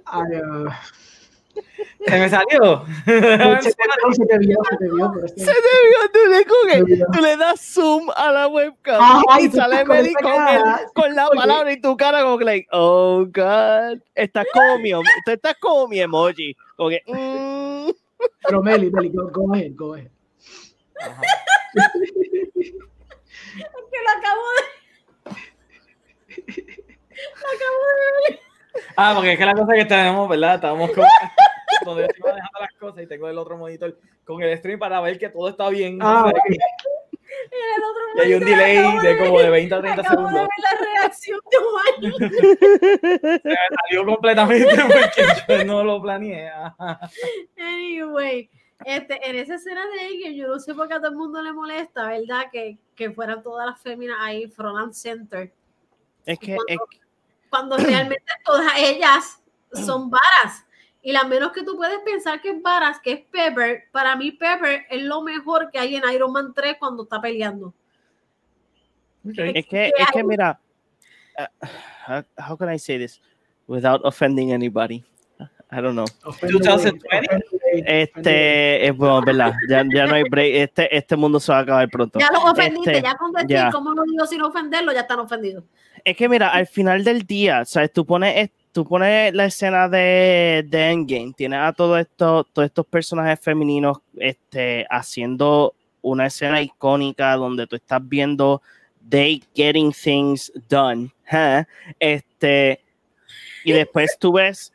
Ay, 0.06 0.28
ah, 0.36 0.80
Se 2.06 2.18
me 2.18 2.28
salió. 2.28 2.84
se, 3.04 3.12
te, 3.20 3.62
se 3.62 4.26
te 4.26 4.38
vio, 4.38 4.56
se 4.68 4.76
te 4.76 4.84
vio. 4.90 5.12
pero 5.14 5.28
Se 5.28 5.34
te 5.36 5.52
vio, 5.52 6.10
tú 6.12 6.18
le, 6.30 6.44
con 6.44 6.70
Se 6.70 6.76
el- 6.78 6.84
vio. 6.84 7.06
tú 7.12 7.20
le 7.20 7.36
das 7.36 7.60
zoom 7.60 8.10
a 8.14 8.30
la 8.32 8.48
webcam 8.48 9.00
Ajá, 9.00 9.40
y 9.40 9.48
sale 9.50 9.84
Meli 9.84 10.12
con, 10.14 10.48
el- 10.48 10.62
con 10.94 11.14
la 11.14 11.24
porque- 11.26 11.38
palabra 11.38 11.72
y 11.72 11.80
tu 11.80 11.96
cara 11.96 12.22
como 12.22 12.38
que 12.38 12.44
like, 12.44 12.68
oh 12.72 13.24
god, 13.26 13.98
estás 14.14 14.46
como 14.52 14.78
mi, 14.78 14.90
tú 14.92 15.30
estás 15.30 15.54
como 15.60 15.88
mi 15.88 16.00
emoji, 16.00 16.54
como 16.76 16.90
que, 16.90 17.02
mm. 17.06 17.90
Pero 18.46 18.62
Meli, 18.62 18.90
Meli, 18.90 19.10
go, 19.10 19.28
go 19.32 19.54
ahead, 19.54 19.72
go 19.74 19.94
ahead. 19.94 20.10
Ajá. 21.00 21.20
Que 23.90 23.98
lo 24.02 24.10
acabo 24.18 24.42
de. 24.56 24.62
Lo 27.16 27.48
acabo 27.48 27.82
de 27.94 28.30
ver. 28.30 28.43
Ah, 28.96 29.12
porque 29.14 29.32
es 29.32 29.38
que 29.38 29.44
la 29.46 29.54
cosa 29.54 29.72
que 29.74 29.84
tenemos, 29.84 30.28
¿verdad? 30.28 30.56
Estábamos 30.56 30.90
con. 30.92 31.04
donde 31.84 32.02
yo 32.02 32.06
estoy 32.06 32.22
manejando 32.30 32.60
las 32.60 32.72
cosas 32.78 33.02
y 33.02 33.06
tengo 33.06 33.28
el 33.28 33.36
otro 33.38 33.56
monitor 33.58 33.98
con 34.24 34.40
el 34.42 34.56
stream 34.58 34.78
para 34.78 35.00
ver 35.00 35.18
que 35.18 35.28
todo 35.28 35.48
está 35.48 35.68
bien. 35.68 35.98
Ah, 36.00 36.24
O 36.26 36.28
sea, 36.28 36.38
ok. 36.38 36.44
que- 36.48 36.54
En 36.54 37.76
el 37.76 37.84
otro 37.84 38.02
y 38.16 38.20
hay 38.20 38.34
un 38.34 38.40
delay 38.44 38.98
de 39.00 39.18
como 39.18 39.40
de 39.40 39.50
20 39.50 39.74
a 39.74 39.80
30 39.80 40.00
acabo 40.02 40.22
de 40.22 40.28
segundos. 40.28 40.48
ver 40.48 40.58
la 40.62 41.00
reacción 41.00 41.40
de 41.50 41.56
Juan. 41.58 42.12
Se 43.42 43.48
me 43.48 43.56
salió 43.82 44.06
completamente 44.06 44.66
porque 44.86 45.58
yo 45.58 45.64
no 45.64 45.82
lo 45.84 46.00
planeé. 46.00 46.50
Anyway, 47.58 48.48
este, 48.84 49.28
en 49.28 49.36
esa 49.36 49.54
escena 49.56 49.82
de 49.86 50.06
Endgame, 50.06 50.36
yo 50.36 50.48
no 50.48 50.58
sé 50.60 50.74
por 50.74 50.88
qué 50.88 50.94
a 50.94 50.98
todo 50.98 51.10
el 51.10 51.16
mundo 51.16 51.42
le 51.42 51.52
molesta, 51.52 52.06
¿verdad? 52.08 52.44
Que, 52.52 52.78
que 52.94 53.10
fueran 53.10 53.42
todas 53.42 53.66
las 53.66 53.80
féminas 53.80 54.16
ahí, 54.20 54.46
front 54.48 54.78
and 54.78 54.92
center. 54.92 55.52
es 56.26 56.38
que, 56.38 56.56
es, 56.66 56.78
Cuando 57.54 57.76
realmente 57.76 58.24
todas 58.44 58.72
ellas 58.76 59.40
son 59.86 60.10
varas. 60.10 60.66
Y 61.02 61.12
la 61.12 61.22
menos 61.22 61.52
que 61.52 61.62
tú 61.62 61.76
puedes 61.76 62.00
pensar 62.00 62.40
que 62.40 62.50
es 62.50 62.60
varas, 62.60 62.98
que 62.98 63.12
es 63.12 63.20
Pepper, 63.30 63.84
para 63.92 64.16
mí 64.16 64.32
Pepper 64.32 64.86
es 64.90 65.02
lo 65.04 65.22
mejor 65.22 65.70
que 65.70 65.78
hay 65.78 65.94
en 65.94 66.02
Iron 66.12 66.32
Man 66.32 66.52
3 66.52 66.78
cuando 66.80 67.04
está 67.04 67.20
peleando. 67.20 67.72
es 69.24 69.66
que, 69.66 69.92
es 69.96 70.10
que 70.12 70.24
mira, 70.24 70.58
uh, 71.38 71.66
how, 72.08 72.24
how 72.36 72.56
can 72.56 72.74
I 72.74 72.76
say 72.76 72.98
this 72.98 73.20
without 73.68 74.00
offending 74.02 74.52
anybody? 74.52 75.04
I 75.76 75.80
don't 75.80 75.94
know. 75.94 76.06
2020? 76.24 77.00
Este, 77.86 78.86
es 78.86 78.96
bueno, 78.96 79.22
verdad, 79.22 79.52
ya, 79.68 79.82
ya 79.92 80.06
no 80.06 80.14
hay 80.14 80.22
break, 80.24 80.54
este, 80.54 80.96
este 80.96 81.16
mundo 81.16 81.40
se 81.40 81.50
va 81.52 81.58
a 81.58 81.62
acabar 81.62 81.88
pronto. 81.90 82.18
Ya 82.20 82.28
los 82.32 82.44
ofendiste, 82.44 82.92
Este, 82.92 83.02
ya 83.02 83.14
con 83.16 83.32
decir 83.32 83.48
ya. 83.50 83.70
cómo 83.70 83.92
lo 83.92 84.04
digo 84.04 84.26
sin 84.26 84.42
ofenderlo, 84.42 84.92
ya 84.92 85.00
están 85.00 85.18
ofendidos. 85.18 85.64
Es 86.04 86.16
que 86.16 86.28
mira, 86.28 86.48
al 86.50 86.66
final 86.66 87.02
del 87.02 87.22
día, 87.22 87.64
¿sabes? 87.64 87.92
Tú 87.92 88.04
pones, 88.06 88.36
es- 88.36 88.50
tú 88.72 88.84
pones 88.84 89.32
la 89.34 89.46
escena 89.46 89.88
de, 89.88 90.64
de 90.68 90.90
Endgame, 90.90 91.32
tienes 91.36 91.60
a 91.60 91.72
todo 91.72 91.98
esto, 91.98 92.44
todos 92.52 92.66
estos 92.66 92.86
personajes 92.86 93.40
femeninos 93.40 93.98
este, 94.18 94.86
haciendo 94.90 95.74
una 96.02 96.26
escena 96.26 96.60
icónica 96.60 97.34
donde 97.36 97.66
tú 97.66 97.76
estás 97.76 98.00
viendo 98.06 98.60
they 99.08 99.42
getting 99.54 99.92
things 99.92 100.52
done. 100.68 101.10
¿eh? 101.32 101.64
Este, 101.98 102.80
y 103.64 103.72
después 103.72 104.16
tú 104.18 104.32
ves 104.32 104.72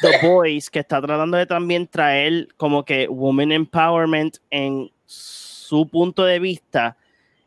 The 0.00 0.26
Boys 0.26 0.70
que 0.70 0.80
está 0.80 1.00
tratando 1.00 1.36
de 1.36 1.46
también 1.46 1.86
traer 1.86 2.48
como 2.56 2.84
que 2.84 3.06
woman 3.08 3.52
empowerment 3.52 4.38
en 4.50 4.90
su 5.06 5.88
punto 5.88 6.24
de 6.24 6.38
vista 6.38 6.96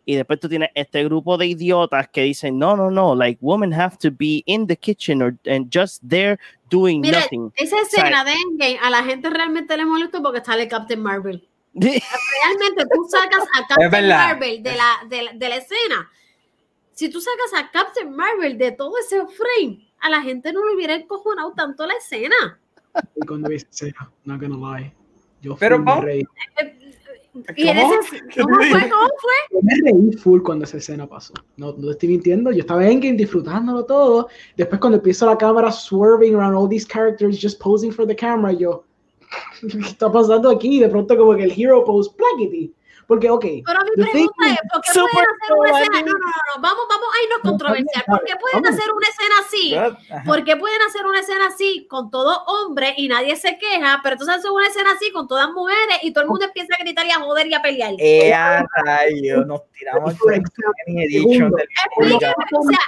y 0.05 0.15
después 0.15 0.39
tú 0.39 0.47
tienes 0.47 0.69
este 0.75 1.03
grupo 1.03 1.37
de 1.37 1.47
idiotas 1.47 2.07
que 2.09 2.21
dicen 2.21 2.59
no 2.59 2.77
no 2.77 2.91
no 2.91 3.15
like 3.15 3.39
women 3.41 3.73
have 3.73 3.97
to 3.97 4.09
be 4.11 4.43
in 4.45 4.67
the 4.67 4.75
kitchen 4.75 5.21
or 5.21 5.35
and 5.47 5.75
just 5.75 6.01
there 6.07 6.37
doing 6.69 7.01
Mira, 7.01 7.21
nothing 7.21 7.51
Esa 7.55 7.81
escena 7.81 8.23
de 8.23 8.33
Endgame 8.33 8.79
a 8.81 8.89
la 8.89 9.03
gente 9.03 9.29
realmente 9.29 9.75
le 9.75 9.85
molesta 9.85 10.21
porque 10.21 10.43
sale 10.43 10.67
Captain 10.67 11.01
Marvel. 11.01 11.47
Realmente 11.73 12.85
tú 12.93 13.05
sacas 13.09 13.43
a 13.53 13.67
Captain. 13.67 14.07
Marvel 14.07 14.63
de 14.63 14.75
la, 14.75 14.99
de, 15.09 15.23
la, 15.23 15.33
de 15.33 15.49
la 15.49 15.55
escena. 15.57 16.09
Si 16.93 17.09
tú 17.09 17.19
sacas 17.19 17.53
a 17.61 17.71
Captain 17.71 18.15
Marvel 18.15 18.57
de 18.57 18.71
todo 18.71 18.97
ese 18.97 19.17
frame, 19.27 19.85
a 20.05 20.09
la 20.09 20.21
gente 20.21 20.53
no 20.53 20.63
le 20.63 20.75
hubiera 20.75 20.93
encojonado 20.93 21.53
tanto 21.53 21.83
la 21.87 21.95
escena. 21.95 22.59
Y 23.15 23.25
cuando 23.25 23.49
vi 23.49 23.55
esa 23.55 23.67
escena, 23.71 24.11
not 24.23 24.39
gonna 24.39 24.77
lie. 24.77 24.93
Yo 25.41 25.55
Pero 25.55 25.77
full 25.77 25.85
me 25.85 26.01
reí. 26.01 26.23
Y 27.55 27.67
en 27.67 27.77
¿Cómo? 27.77 27.93
ese, 27.99 28.19
¿Cómo 28.39 28.55
fue? 28.55 28.89
¿Cómo 28.89 29.09
fue? 29.19 29.33
Yo 29.51 29.59
me 29.63 29.91
reí 29.91 30.13
full 30.13 30.41
cuando 30.43 30.65
esa 30.65 30.77
escena 30.77 31.07
pasó. 31.07 31.33
No, 31.57 31.73
no 31.73 31.87
te 31.87 31.91
estoy 31.93 32.09
mintiendo. 32.09 32.51
Yo 32.51 32.59
estaba 32.59 32.87
en 32.87 32.99
game 32.99 33.17
disfrutándolo 33.17 33.83
todo. 33.83 34.29
Después, 34.55 34.79
cuando 34.79 34.97
empieza 34.97 35.25
la 35.25 35.39
cámara 35.39 35.71
swerving 35.71 36.35
around 36.35 36.55
all 36.55 36.69
these 36.69 36.87
characters, 36.87 37.39
just 37.41 37.59
posing 37.59 37.91
for 37.91 38.05
the 38.05 38.15
camera, 38.15 38.53
yo, 38.53 38.85
¿qué 39.61 39.79
está 39.79 40.11
pasando 40.11 40.51
aquí? 40.51 40.79
De 40.79 40.87
pronto, 40.87 41.17
como 41.17 41.35
que 41.35 41.45
el 41.45 41.51
hero 41.51 41.83
pose, 41.83 42.11
plackety. 42.15 42.71
Porque, 43.07 43.29
ok, 43.29 43.45
Pero 43.65 43.79
mi 43.83 44.03
pregunta 44.03 44.11
thing 44.13 44.27
es, 44.51 44.59
¿por 44.71 44.81
qué 44.81 44.91
pueden 44.93 45.27
hacer 45.29 45.53
una 45.57 45.69
escena? 45.79 46.01
No, 46.01 46.05
no, 46.05 46.13
no, 46.13 46.25
no, 46.55 46.61
vamos, 46.61 46.85
vamos 46.89 47.07
a 47.13 47.23
irnos 47.23 47.39
No, 47.43 47.49
controversial. 47.51 48.03
¿Por 48.07 48.23
qué 48.25 48.35
pueden 48.35 48.61
vamos. 48.63 48.79
hacer 48.79 48.91
una 48.91 49.07
escena 49.07 49.35
así? 49.45 50.25
¿Por 50.25 50.43
qué 50.43 50.55
pueden 50.57 50.81
hacer 50.81 51.05
una 51.05 51.19
escena 51.19 51.47
así 51.47 51.87
con 51.89 52.09
todo 52.09 52.43
hombre 52.45 52.93
y 52.97 53.07
nadie 53.07 53.35
se 53.35 53.57
queja? 53.57 53.99
Pero 54.01 54.13
entonces 54.13 54.37
hacen 54.37 54.51
una 54.51 54.67
escena 54.67 54.91
así 54.91 55.11
con 55.11 55.27
todas 55.27 55.49
mujeres 55.51 55.99
y 56.01 56.13
todo 56.13 56.23
el 56.23 56.29
mundo 56.29 56.45
empieza 56.45 56.73
a 56.75 56.83
gritar 56.83 57.05
y 57.05 57.11
a 57.11 57.19
joder 57.19 57.47
y 57.47 57.53
a 57.53 57.61
pelear. 57.61 57.93
Eh, 57.99 58.33
rayo, 58.85 59.45
nos 59.45 59.61
tiramos 59.71 60.15
Por 60.15 60.33
Thanksgiving 60.33 60.99
edition 60.99 61.51
del 61.51 61.67
Explíqueme, 61.85 62.33
o 62.53 62.63
sea, 62.63 62.79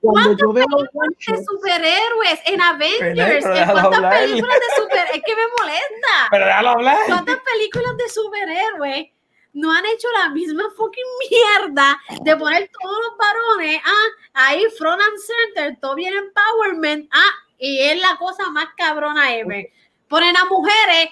cuando 0.00 0.36
yo 0.36 0.52
veo 0.52 0.66
de 0.66 1.44
superhéroes 1.44 2.40
en 2.46 2.60
Avengers, 2.60 3.44
¿en 3.44 3.70
cuántas 3.70 4.14
películas 4.14 4.56
de 4.56 4.82
super 4.82 5.06
Es 5.14 5.22
que 5.22 5.34
me 5.34 5.42
molesta. 5.58 6.28
Pero 6.30 6.46
déjalo 6.46 6.68
hablar. 6.70 6.96
¿Cuántas 7.06 7.36
películas 7.40 7.96
de 7.96 8.08
superhéroes 8.08 9.06
no 9.52 9.72
han 9.72 9.84
hecho 9.86 10.08
la 10.18 10.28
misma 10.30 10.64
fucking 10.76 11.04
mierda 11.30 11.98
de 12.22 12.36
poner 12.36 12.70
todos 12.80 12.98
los 13.08 13.16
varones, 13.18 13.80
ah, 13.84 14.06
ahí 14.48 14.64
front 14.78 15.00
and 15.00 15.18
center, 15.18 15.78
todo 15.80 15.94
bien 15.94 16.14
empowerment, 16.14 17.08
ah, 17.12 17.30
y 17.58 17.80
es 17.80 18.00
la 18.00 18.16
cosa 18.18 18.50
más 18.50 18.66
cabrona 18.76 19.34
ever. 19.36 19.68
Ponen 20.08 20.36
a 20.36 20.44
mujeres 20.46 21.08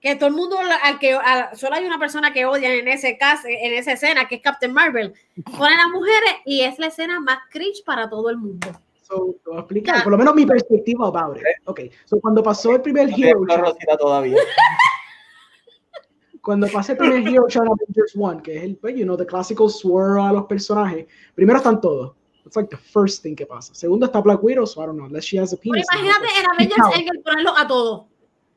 que 0.00 0.14
todo 0.14 0.28
el 0.28 0.34
mundo, 0.34 0.58
al 0.82 0.98
que 1.00 1.12
a- 1.14 1.54
solo 1.56 1.74
hay 1.74 1.84
una 1.84 1.98
persona 1.98 2.32
que 2.32 2.46
odian 2.46 2.72
en 2.72 2.88
ese 2.88 3.18
caso, 3.18 3.48
en 3.48 3.74
esa 3.74 3.92
escena, 3.92 4.28
que 4.28 4.36
es 4.36 4.42
Captain 4.42 4.72
Marvel. 4.72 5.12
Ponen 5.56 5.80
a 5.80 5.88
mujeres 5.88 6.34
y 6.44 6.62
es 6.62 6.78
la 6.78 6.86
escena 6.86 7.18
más 7.20 7.38
cringe 7.50 7.82
para 7.84 8.08
todo 8.08 8.30
el 8.30 8.36
mundo. 8.36 8.68
So, 9.02 9.34
te 9.42 9.48
voy 9.50 9.56
a 9.56 9.60
explicar, 9.60 9.96
Ya. 9.96 10.02
por 10.04 10.12
lo 10.12 10.18
menos 10.18 10.34
mi 10.34 10.44
perspectiva 10.46 11.08
about 11.08 11.38
it. 11.38 11.42
Ok, 11.64 11.80
so 12.04 12.20
cuando 12.20 12.42
pasó 12.42 12.72
el 12.76 12.82
primer 12.82 13.08
No 13.08 13.16
Hero 13.16 13.40
todavía. 13.98 14.36
cuando 16.48 16.66
pasó 16.68 16.92
el 16.92 16.98
primer 16.98 17.28
Hero 17.28 17.46
Shot 17.46 17.62
en 17.62 17.72
Avengers 17.72 18.12
1, 18.14 18.42
que 18.42 18.56
es 18.56 18.62
el, 18.62 18.76
pues, 18.76 18.96
you 18.96 19.04
know, 19.04 19.18
the 19.18 19.26
classical 19.26 19.68
swirl 19.68 20.18
a 20.18 20.32
los 20.32 20.46
personajes, 20.46 21.06
primero 21.34 21.58
están 21.58 21.78
todos. 21.78 22.14
It's 22.46 22.56
like 22.56 22.70
the 22.70 22.78
first 22.78 23.22
thing 23.22 23.36
que 23.36 23.44
pasa. 23.44 23.74
Segundo 23.74 24.06
está 24.06 24.22
Black 24.22 24.42
Widow, 24.42 24.64
so 24.64 24.80
I 24.80 24.86
don't 24.86 24.96
know, 24.96 25.04
unless 25.04 25.24
she 25.26 25.36
has 25.38 25.52
a 25.52 25.58
Pero 25.58 25.72
penis. 25.74 25.86
imagínate 25.92 26.26
en 26.38 26.46
Avengers. 26.50 26.96
Endgame 26.96 27.22
ponerlo 27.22 27.54
a 27.54 27.68
todos. 27.68 28.06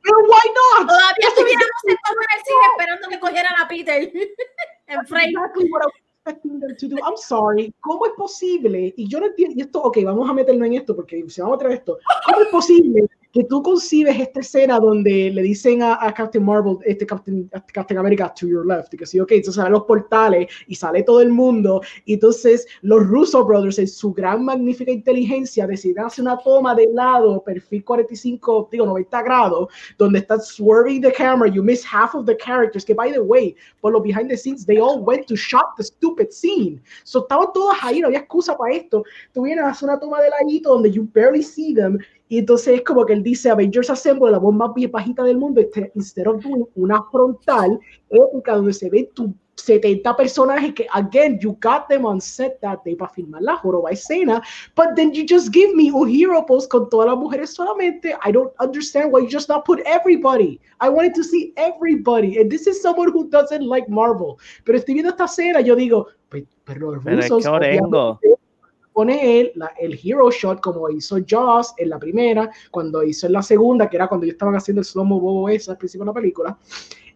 Pero 0.04 0.18
why 0.20 0.54
not? 0.56 0.88
Todavía 0.88 1.28
estuviéramos 1.28 1.82
sentados 1.86 2.18
en 2.18 2.40
el 2.40 2.46
cine 2.46 2.66
esperando 2.72 3.10
que 3.10 3.20
cogieran 3.20 3.54
a 3.60 3.68
Peter 3.68 4.12
en 4.88 5.06
frame. 5.06 5.32
exactly 5.32 5.70
what 5.70 5.82
I 5.82 5.88
was 5.88 5.94
expecting 6.16 6.60
them 6.62 6.78
to 6.78 6.88
do. 6.88 6.96
I'm 7.04 7.18
sorry. 7.18 7.74
¿Cómo 7.82 8.06
es 8.06 8.14
posible? 8.14 8.94
Y 8.96 9.10
yo 9.10 9.20
no 9.20 9.26
entiendo. 9.26 9.54
Y 9.58 9.64
esto, 9.64 9.82
ok, 9.82 9.98
vamos 10.06 10.30
a 10.30 10.34
meterlo 10.34 10.64
en 10.64 10.76
esto 10.76 10.96
porque 10.96 11.26
si 11.28 11.42
vamos 11.42 11.56
a 11.56 11.60
traer 11.60 11.80
esto. 11.80 12.00
¿Cómo 12.24 12.40
es 12.40 12.48
posible 12.48 13.10
que 13.32 13.44
tú 13.46 13.64
concibes 13.64 14.20
esta 14.20 14.42
escena 14.42 14.80
donde 14.80 15.32
le 15.32 15.42
dicen 15.42 15.82
a, 15.82 15.98
a 16.06 16.14
Captain 16.14 16.44
Marvel, 16.44 16.78
este 16.86 17.06
Captain, 17.06 17.50
Captain 17.74 17.98
America, 17.98 18.34
to 18.34 18.48
your 18.48 18.66
left, 18.66 18.94
y 18.94 18.98
que 18.98 19.06
sí, 19.06 19.20
ok, 19.20 19.32
entonces 19.32 19.56
salen 19.56 19.74
los 19.74 19.84
portales 19.84 20.48
y 20.68 20.76
sale 20.76 21.04
todo 21.04 21.22
el 21.22 21.30
mundo, 21.30 21.82
y 22.06 22.16
entonces 22.16 22.68
los 22.82 23.06
Russo 23.08 23.44
Brothers, 23.46 23.80
en 23.80 23.88
su 23.88 24.14
gran 24.14 24.44
magnífica 24.46 24.92
inteligencia, 24.92 25.66
deciden 25.66 26.06
hacer 26.06 26.24
una 26.24 26.38
toma 26.38 26.76
de 26.76 26.88
lado, 26.94 27.42
perfil 27.44 27.84
45, 27.84 28.70
digo, 28.72 28.86
90 28.86 29.22
grados, 29.24 29.70
donde 29.98 30.20
está 30.20 30.40
swerving 30.40 31.02
the 31.02 31.12
camera, 31.12 31.50
you 31.50 31.64
miss 31.64 31.86
half 31.86 32.14
of 32.16 32.26
the 32.26 32.36
characters, 32.38 32.84
que 32.84 32.94
by 32.94 33.12
the 33.12 33.20
way, 33.20 33.56
por 33.80 33.94
los 33.94 34.04
behind 34.04 34.30
the 34.30 34.38
scenes, 34.38 34.66
they 34.66 34.80
all 34.80 35.00
went 35.00 35.26
to 35.28 35.36
shot 35.36 35.76
the 35.78 35.84
stupid 35.84 36.32
scene. 36.32 36.82
So 37.04 37.22
estaban 37.22 37.48
todos 37.54 37.76
ahí, 37.82 38.02
no 38.02 38.08
había 38.08 38.20
excusa 38.20 38.58
para 38.58 38.76
esto. 38.76 39.04
Tú 39.34 39.44
vienes 39.44 39.64
a 39.64 39.70
hacer 39.70 39.90
una 39.90 40.00
toma 40.00 40.22
de 40.22 40.30
ladito 40.30 40.74
donde 40.74 40.92
you 40.92 41.08
barely 41.14 41.42
see 41.42 41.74
them, 41.74 41.98
y 42.32 42.38
entonces 42.38 42.76
es 42.76 42.84
como 42.84 43.06
que 43.06 43.12
él 43.12 43.24
dice 43.24 43.50
Avengers 43.50 43.90
Assemble, 43.90 44.32
la 44.32 44.40
más 44.40 44.74
bien 44.74 44.90
bajita 44.90 45.22
del 45.22 45.38
mundo, 45.38 45.60
este, 45.60 45.92
instead 45.96 46.28
of 46.28 46.42
doing 46.42 46.66
una 46.76 47.04
frontal 47.12 47.78
épica 48.10 48.56
donde 48.56 48.72
se 48.72 48.90
ven 48.90 49.10
tu 49.14 49.34
70 49.56 50.16
personajes 50.16 50.74
que, 50.74 50.88
again, 50.94 51.38
you 51.42 51.58
got 51.62 51.90
them 51.90 52.06
on 52.06 52.22
set 52.22 52.58
that 52.62 52.80
day 52.86 52.96
para 52.96 53.12
filmar 53.12 53.42
la 53.42 53.58
joroba 53.58 53.92
escena, 53.92 54.42
but 54.78 54.96
then 54.96 55.14
you 55.14 55.26
just 55.28 55.52
give 55.52 55.76
me 55.76 55.92
un 55.92 56.08
hero 56.08 56.42
post 56.46 56.72
con 56.72 56.90
todas 56.90 57.08
las 57.08 57.18
mujeres 57.18 57.54
solamente. 57.54 58.16
I 58.24 58.32
don't 58.32 58.54
understand 58.62 59.12
why 59.12 59.24
you 59.24 59.28
just 59.30 59.50
not 59.50 59.66
put 59.66 59.82
everybody. 59.86 60.58
I 60.80 60.88
wanted 60.88 61.14
to 61.16 61.26
see 61.26 61.52
everybody. 61.58 62.38
And 62.38 62.50
this 62.50 62.66
is 62.66 62.82
someone 62.82 63.12
who 63.12 63.30
doesn't 63.30 63.68
like 63.68 63.90
Marvel. 63.90 64.38
Pero 64.64 64.78
estoy 64.78 64.94
viendo 64.94 65.10
esta 65.10 65.26
escena, 65.26 65.60
yo 65.60 65.76
digo, 65.76 66.08
pero, 66.64 66.94
los 66.94 67.04
Pero 67.04 67.20
es 67.20 67.30
rusos, 67.30 67.60
que. 67.60 68.36
Pone 68.94 69.40
él 69.40 69.52
la- 69.56 69.74
el 69.80 69.98
hero 70.04 70.30
shot 70.32 70.60
como 70.62 70.90
hizo 70.90 71.18
Joss 71.30 71.74
en 71.78 71.90
la 71.90 72.00
primera, 72.00 72.50
cuando 72.72 73.04
hizo 73.04 73.28
en 73.28 73.34
la 73.34 73.42
segunda, 73.42 73.90
que 73.90 73.96
era 73.98 74.08
cuando 74.08 74.26
ellos 74.26 74.34
estaban 74.36 74.56
haciendo 74.56 74.82
el 74.82 74.86
slow-mo 74.86 75.20
bobo 75.20 75.50
ese 75.50 75.72
al 75.72 75.78
principio 75.78 76.04
de 76.06 76.10
la 76.10 76.14
película. 76.14 76.58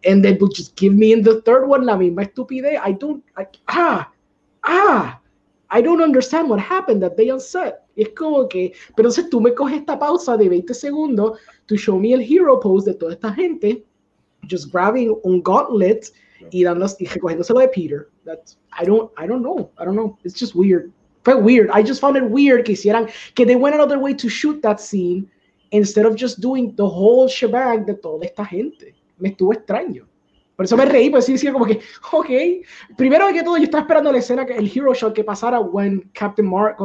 And 0.04 0.22
then 0.22 0.38
just 0.54 0.78
give 0.78 0.94
me 0.94 1.12
in 1.12 1.22
the 1.22 1.40
third 1.42 1.64
one 1.68 1.84
la 1.84 1.96
misma 1.96 2.22
estupidez. 2.22 2.78
I 2.86 2.92
don't, 2.94 3.24
I- 3.36 3.46
ah, 3.68 4.12
ah, 4.62 5.20
I 5.70 5.82
don't 5.82 6.00
understand 6.02 6.48
what 6.48 6.60
happened 6.60 7.02
that 7.02 7.16
day 7.16 7.30
on 7.30 7.40
set. 7.40 7.76
Y 7.96 8.02
es 8.02 8.10
como 8.10 8.46
que, 8.48 8.72
pero 8.94 9.08
entonces 9.08 9.28
tú 9.30 9.40
me 9.40 9.52
coges 9.54 9.78
esta 9.78 9.98
pausa 9.98 10.36
de 10.36 10.48
20 10.48 10.72
segundos 10.74 11.38
to 11.66 11.76
show 11.76 11.98
me 11.98 12.12
el 12.12 12.20
hero 12.22 12.60
pose 12.60 12.90
de 12.90 12.96
toda 12.96 13.12
esta 13.14 13.32
gente, 13.32 13.84
just 14.48 14.72
grabbing 14.72 15.16
un 15.24 15.42
gauntlet 15.42 16.12
y, 16.50 16.62
dando, 16.62 16.86
y 17.00 17.06
recogiéndoselo 17.06 17.58
de 17.60 17.68
Peter. 17.68 18.08
That's, 18.24 18.58
I 18.80 18.84
don't, 18.86 19.10
I 19.18 19.26
don't 19.26 19.40
know, 19.42 19.70
I 19.78 19.84
don't 19.84 19.96
know. 19.96 20.16
It's 20.24 20.38
just 20.38 20.54
weird. 20.54 20.92
Fue 21.26 21.34
weird. 21.34 21.68
I 21.72 21.82
just 21.82 22.00
found 22.00 22.16
it 22.16 22.22
weird 22.22 22.64
que 22.64 22.74
hicieran, 22.74 23.08
que 23.34 23.44
they 23.44 23.56
went 23.56 23.74
another 23.74 23.98
way 23.98 24.14
to 24.14 24.28
shoot 24.28 24.62
that 24.62 24.78
scene 24.78 25.28
instead 25.72 26.06
of 26.06 26.14
just 26.14 26.40
doing 26.40 26.72
the 26.76 26.86
whole 26.86 27.26
shebang 27.26 27.84
de 27.84 27.94
toda 27.94 28.24
esta 28.24 28.44
gente. 28.44 28.94
Me 29.18 29.30
estuvo 29.30 29.52
extraño. 29.52 30.06
Por 30.54 30.66
eso 30.66 30.76
me 30.76 30.84
reí, 30.84 31.10
pues 31.10 31.24
sí 31.24 31.32
decía 31.32 31.52
como 31.52 31.66
que, 31.66 31.80
ok. 32.12 32.30
Primero 32.96 33.26
que 33.32 33.42
todo, 33.42 33.56
yo 33.56 33.64
estaba 33.64 33.80
esperando 33.82 34.12
la 34.12 34.18
escena, 34.18 34.44
el 34.44 34.70
hero 34.72 34.94
shot 34.94 35.14
que 35.14 35.24
pasara 35.24 35.58
when 35.58 36.08
Captain 36.12 36.48
Mark, 36.48 36.76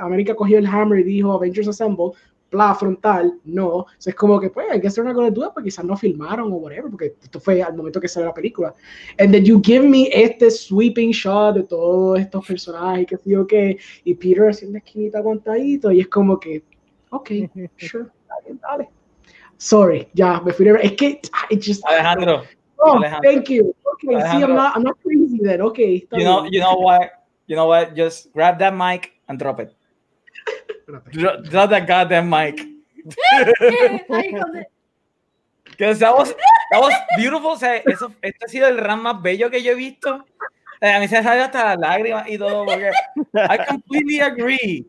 America 0.00 0.34
cogió 0.34 0.56
el 0.56 0.66
hammer 0.66 1.00
y 1.00 1.02
dijo 1.04 1.30
Avengers 1.30 1.68
Assemble, 1.68 2.12
bla, 2.52 2.74
frontal, 2.74 3.40
no. 3.44 3.68
O 3.68 3.86
sea, 3.98 4.10
es 4.12 4.14
como 4.14 4.38
que, 4.38 4.50
pues, 4.50 4.66
I 4.72 4.78
guess 4.78 4.94
they're 4.94 5.04
not 5.04 5.16
gonna 5.16 5.30
do 5.30 5.44
it, 5.44 5.52
porque 5.54 5.68
quizás 5.68 5.84
no 5.84 5.96
filmaron 5.96 6.52
o 6.52 6.56
whatever, 6.56 6.90
porque 6.90 7.14
esto 7.20 7.40
fue 7.40 7.62
al 7.62 7.74
momento 7.74 8.00
que 8.00 8.06
sale 8.08 8.26
la 8.26 8.34
película. 8.34 8.74
And 9.18 9.32
then 9.32 9.44
you 9.44 9.60
give 9.64 9.84
me 9.88 10.08
este 10.12 10.50
sweeping 10.50 11.10
shot 11.10 11.56
de 11.56 11.62
todos 11.64 12.20
estos 12.20 12.46
personajes, 12.46 13.06
que 13.06 13.16
sé 13.16 13.30
yo 13.30 13.46
qué, 13.46 13.78
y 14.04 14.14
Peter 14.14 14.48
haciendo 14.48 14.78
esquinita 14.78 15.22
contadito, 15.22 15.90
y 15.90 16.00
es 16.00 16.08
como 16.08 16.38
que, 16.38 16.62
ok, 17.10 17.30
sure, 17.78 18.06
dale. 18.60 18.88
Sorry, 19.56 20.08
ya, 20.12 20.40
me 20.40 20.52
fui 20.52 20.64
de... 20.66 20.78
Es 20.82 20.92
que, 20.92 21.20
it 21.50 21.62
just... 21.64 21.84
Alejandro, 21.86 22.42
Oh, 22.84 22.96
Alejandro. 22.96 23.30
thank 23.30 23.48
you. 23.48 23.74
Okay, 23.94 24.08
see, 24.08 24.14
Alejandro. 24.14 24.48
I'm 24.48 24.56
not, 24.56 24.76
I'm 24.76 24.82
not 24.82 24.96
crazy 25.02 25.38
then. 25.40 25.60
Okay, 25.60 26.06
you 26.12 26.24
know, 26.24 26.42
bien. 26.42 26.52
you 26.52 26.60
know 26.60 26.74
what? 26.74 27.24
You 27.46 27.54
know 27.54 27.66
what? 27.66 27.94
Just 27.94 28.32
grab 28.32 28.58
that 28.58 28.74
mic 28.74 29.12
and 29.28 29.38
drop 29.38 29.60
it. 29.60 29.72
Espérate. 30.92 31.18
Drop, 31.18 31.42
drop 31.44 31.70
that 31.70 31.86
goddamn 31.86 32.28
mic. 32.28 32.66
Because 35.64 35.98
that 35.98 36.14
was, 36.14 36.34
that 36.70 36.80
was 36.80 36.94
beautiful. 37.16 37.52
O 37.52 37.56
sea, 37.56 37.76
eso, 37.76 38.12
este 38.22 38.44
ha 38.44 38.48
sido 38.48 38.68
el 38.68 38.78
run 38.78 39.02
más 39.02 39.20
bello 39.22 39.50
que 39.50 39.62
yo 39.62 39.72
he 39.72 39.74
visto. 39.74 40.24
A 40.80 40.98
mí 40.98 41.08
se 41.08 41.16
me 41.16 41.22
salió 41.22 41.44
hasta 41.44 41.64
las 41.64 41.78
lágrimas 41.78 42.28
y 42.28 42.36
todo, 42.36 42.66
porque 42.66 42.90
I 43.34 43.58
completely 43.68 44.20
agree 44.20 44.86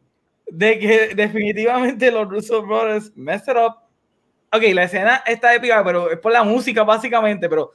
de 0.47 0.79
que 0.79 1.15
definitivamente 1.15 2.11
los 2.11 2.27
Russo 2.27 2.63
Brothers 2.63 3.11
messed 3.15 3.53
it 3.53 3.57
up. 3.57 3.75
Ok, 4.51 4.63
la 4.73 4.83
escena 4.83 5.23
está 5.25 5.53
épica, 5.55 5.83
pero 5.83 6.11
es 6.11 6.19
por 6.19 6.31
la 6.31 6.43
música 6.43 6.83
básicamente, 6.83 7.47
pero 7.47 7.73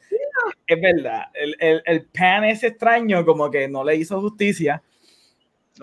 es 0.66 0.80
verdad, 0.80 1.26
el, 1.34 1.56
el, 1.58 1.82
el 1.84 2.06
pan 2.06 2.44
ese 2.44 2.68
extraño 2.68 3.24
como 3.24 3.50
que 3.50 3.68
no 3.68 3.82
le 3.82 3.96
hizo 3.96 4.20
justicia. 4.20 4.82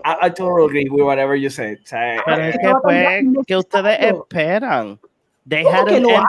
I, 0.03 0.27
I 0.27 0.29
totally 0.29 0.65
agree 0.65 0.89
with 0.89 1.03
whatever 1.05 1.35
you 1.35 1.49
said. 1.49 1.77
O 1.83 1.87
sea, 1.87 2.21
Pero 2.25 2.43
es 2.43 2.57
que 2.57 2.73
pues, 2.83 3.23
que 3.47 3.55
ustedes 3.57 3.97
esperan. 4.01 4.99
They 5.47 5.63
¿Cómo 5.63 5.75
had 5.77 5.85
que 5.87 5.99
lo 5.99 6.09
hagan? 6.09 6.27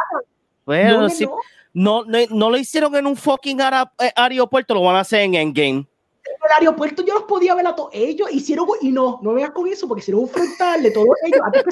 Bueno, 0.64 1.00
No, 1.02 1.08
sí, 1.08 1.24
no. 1.26 1.36
no, 1.72 2.04
no, 2.04 2.18
no 2.30 2.50
lo 2.50 2.56
hicieron 2.58 2.94
en 2.96 3.06
un 3.06 3.16
fucking 3.16 3.60
ara- 3.60 3.90
eh, 3.98 4.12
aeropuerto, 4.14 4.74
lo 4.74 4.82
van 4.82 4.96
a 4.96 5.00
hacer 5.00 5.20
en 5.22 5.34
Endgame. 5.34 5.86
En 6.28 6.34
el 6.44 6.52
aeropuerto 6.60 7.04
yo 7.04 7.14
los 7.14 7.22
podía 7.22 7.54
ver 7.54 7.66
a 7.68 7.74
todos 7.74 7.90
ellos, 7.92 8.28
hicieron, 8.32 8.66
y 8.80 8.90
no, 8.90 9.20
no 9.22 9.30
me 9.30 9.36
veas 9.36 9.50
con 9.52 9.68
eso, 9.68 9.86
porque 9.86 10.00
hicieron 10.00 10.22
un 10.24 10.28
frontal 10.28 10.82
de 10.82 10.90
todos 10.90 11.08
ellos 11.24 11.40
antes 11.44 11.64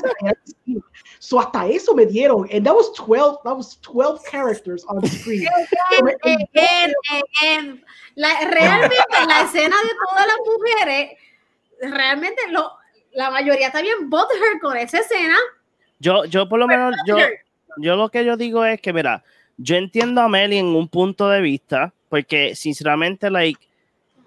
que. 0.64 0.78
So 1.18 1.40
hasta 1.40 1.66
eso 1.66 1.92
me 1.94 2.06
dieron, 2.06 2.46
and 2.52 2.64
that 2.64 2.74
was 2.74 2.92
12, 2.92 3.38
that 3.44 3.56
was 3.56 3.76
12 3.80 4.20
characters 4.30 4.84
on 4.86 5.04
screen. 5.06 5.48
Again. 6.22 7.84
La- 8.16 8.40
realmente 8.48 8.96
la 9.26 9.42
escena 9.42 9.74
de 9.76 9.90
todas 10.08 10.26
las 10.26 10.36
mujeres, 10.46 11.18
realmente 11.90 12.42
lo, 12.50 12.72
la 13.12 13.30
mayoría 13.30 13.68
está 13.68 13.82
bien 13.82 14.10
butthurt 14.10 14.60
con 14.60 14.76
esa 14.76 14.98
escena. 15.00 15.36
Yo, 15.98 16.24
yo 16.24 16.48
por 16.48 16.58
lo 16.58 16.66
menos, 16.66 16.94
yo, 17.06 17.16
yo 17.78 17.96
lo 17.96 18.08
que 18.08 18.24
yo 18.24 18.36
digo 18.36 18.64
es 18.64 18.80
que, 18.80 18.92
mira, 18.92 19.22
yo 19.56 19.76
entiendo 19.76 20.20
a 20.20 20.28
Meli 20.28 20.58
en 20.58 20.66
un 20.66 20.88
punto 20.88 21.28
de 21.28 21.40
vista, 21.40 21.92
porque 22.08 22.54
sinceramente, 22.54 23.30
like, 23.30 23.60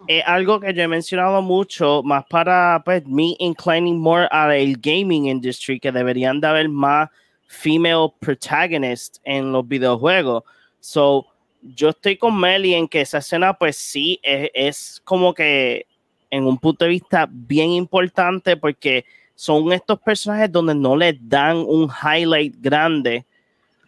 es 0.08 0.24
algo 0.26 0.60
que 0.60 0.74
yo 0.74 0.84
he 0.84 0.88
mencionado 0.88 1.42
mucho, 1.42 2.02
más 2.04 2.26
para, 2.26 2.82
pues, 2.86 3.06
me 3.06 3.36
inclining 3.40 4.00
more 4.00 4.28
al 4.32 4.76
gaming 4.78 5.26
industry, 5.26 5.80
que 5.80 5.92
deberían 5.92 6.40
de 6.40 6.48
haber 6.48 6.70
más 6.70 7.10
female 7.48 8.14
protagonists 8.20 9.20
en 9.24 9.52
los 9.52 9.68
videojuegos. 9.68 10.44
So, 10.80 11.26
yo 11.62 11.90
estoy 11.90 12.18
con 12.18 12.40
Meli 12.40 12.74
en 12.74 12.88
que 12.88 13.02
esa 13.02 13.18
escena, 13.18 13.54
pues 13.54 13.76
sí, 13.76 14.20
es, 14.24 14.50
es 14.54 15.02
como 15.04 15.34
que 15.34 15.87
en 16.30 16.46
un 16.46 16.58
punto 16.58 16.86
de 16.86 16.92
vista 16.92 17.28
bien 17.30 17.72
importante, 17.72 18.58
porque 18.58 19.06
son 19.36 19.72
estos 19.72 20.00
personajes 20.00 20.52
donde 20.52 20.76
no 20.76 20.96
les 20.96 21.16
dan 21.20 21.58
un 21.58 21.90
highlight 21.90 22.56
grande 22.60 23.26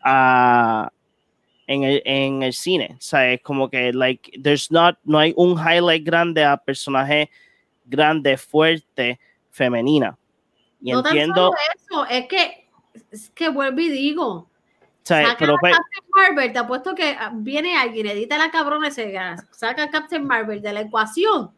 a, 0.03 0.91
en, 1.67 1.83
el, 1.83 2.01
en 2.05 2.43
el 2.43 2.53
cine. 2.53 2.95
O 2.97 3.01
sea, 3.01 3.31
es 3.31 3.41
como 3.41 3.69
que, 3.69 3.91
like, 3.93 4.39
there's 4.41 4.71
not, 4.71 4.97
no 5.03 5.17
hay 5.19 5.33
un 5.35 5.57
highlight 5.57 6.05
grande 6.05 6.43
a 6.43 6.57
personaje 6.57 7.29
grande, 7.89 8.37
fuerte, 8.37 9.19
femenina. 9.49 10.17
Y 10.81 10.91
no 10.91 11.03
tan 11.03 11.11
entiendo, 11.11 11.51
solo 11.51 11.57
eso, 11.75 12.05
es 12.05 12.27
que, 12.27 12.69
es 13.11 13.29
que 13.31 13.49
vuelvo 13.49 13.79
y 13.81 13.89
digo, 13.89 14.49
saca 15.03 15.35
pero 15.37 15.55
a 15.55 15.57
pues, 15.59 15.75
Captain 15.75 16.09
Marvel, 16.15 16.53
te 16.53 16.59
apuesto 16.59 16.95
que 16.95 17.17
ah, 17.19 17.31
viene 17.33 17.75
alguien, 17.75 18.07
edita 18.07 18.37
la 18.37 18.51
cabrona 18.51 18.87
y 18.87 18.91
se 18.91 19.19
saca 19.51 19.83
a 19.83 19.89
Captain 19.89 20.25
Marvel 20.25 20.61
de 20.61 20.71
la 20.71 20.81
ecuación. 20.81 21.51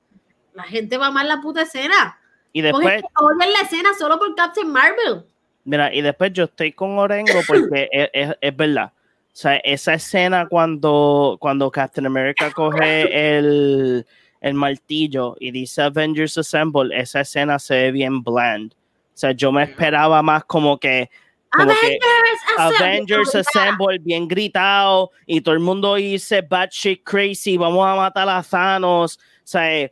La 0.54 0.64
gente 0.64 0.98
va 0.98 1.06
a 1.06 1.10
amar 1.10 1.26
la 1.26 1.42
puta 1.42 1.62
escena. 1.64 2.18
y 2.54 2.62
después, 2.62 2.86
es 2.96 3.02
que 3.02 3.08
odian 3.24 3.54
la 3.54 3.60
escena 3.62 3.90
solo 3.98 4.20
por 4.20 4.36
Captain 4.36 4.68
Marvel. 4.70 5.24
Mira, 5.64 5.94
y 5.94 6.02
después 6.02 6.34
yo 6.34 6.46
estoy 6.46 6.72
con 6.74 6.98
Orengo 6.98 7.40
porque 7.48 7.88
es, 7.92 8.10
es- 8.14 8.36
es 8.42 8.56
verdad. 8.56 8.92
O 9.34 9.34
sea, 9.34 9.56
esa 9.58 9.94
escena 9.94 10.48
cuando, 10.50 11.38
cuando 11.40 11.72
Captain 11.72 12.06
America 12.06 12.52
coge 12.52 13.38
el, 13.38 14.06
el 14.42 14.54
martillo 14.56 15.38
y 15.40 15.52
dice 15.52 15.84
Avengers 15.84 16.38
Assemble, 16.38 16.94
esa 17.00 17.22
escena 17.22 17.58
se 17.58 17.76
ve 17.76 17.92
bien 17.94 18.22
bland. 18.24 18.74
O 18.74 19.18
sea, 19.22 19.32
yo 19.32 19.52
me 19.54 19.64
esperaba 19.64 20.22
más 20.22 20.44
como 20.44 20.78
que 20.78 21.10
como 21.50 21.68
que 21.70 22.00
Avengers, 22.00 22.42
Assemble. 22.58 22.86
Avengers 22.88 23.36
Assemble 23.36 24.00
bien 24.00 24.28
gritado 24.28 25.12
y 25.26 25.40
todo 25.42 25.54
el 25.56 25.62
mundo 25.62 25.96
dice 25.96 26.42
bad 26.42 26.70
shit 26.72 27.02
crazy, 27.04 27.56
vamos 27.58 27.86
a 27.88 27.96
matar 27.96 28.28
a 28.28 28.42
Thanos. 28.44 29.18
O 29.18 29.48
sea, 29.48 29.90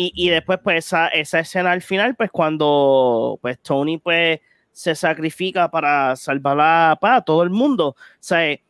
y, 0.00 0.12
y 0.14 0.28
después 0.28 0.60
pues 0.62 0.86
esa, 0.86 1.08
esa 1.08 1.40
escena 1.40 1.72
al 1.72 1.82
final, 1.82 2.14
pues 2.14 2.30
cuando 2.30 3.36
pues 3.42 3.58
Tony 3.58 3.98
pues 3.98 4.38
se 4.70 4.94
sacrifica 4.94 5.68
para 5.72 6.14
salvar 6.14 6.56
a, 6.60 6.96
para 7.00 7.22
todo 7.22 7.42
el 7.42 7.50
mundo. 7.50 7.96
O 7.96 8.34
eh, 8.36 8.62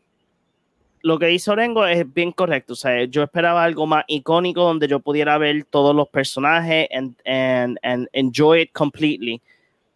lo 1.02 1.18
que 1.18 1.26
dice 1.26 1.50
Orengo 1.50 1.84
es 1.84 2.10
bien 2.14 2.32
correcto. 2.32 2.72
O 2.72 2.76
sea, 2.76 3.05
yo 3.05 3.22
esperaba 3.22 3.62
algo 3.62 3.86
más 3.86 4.05
icónico 4.06 4.62
donde 4.62 4.88
yo 4.88 5.00
pudiera 5.00 5.36
ver 5.36 5.64
todos 5.64 5.94
los 5.94 6.09
personajes 6.09 6.88
and, 6.94 7.14
and, 7.26 7.78
and 7.82 8.09
enjoy 8.14 8.62
it 8.62 8.72
completely. 8.72 9.42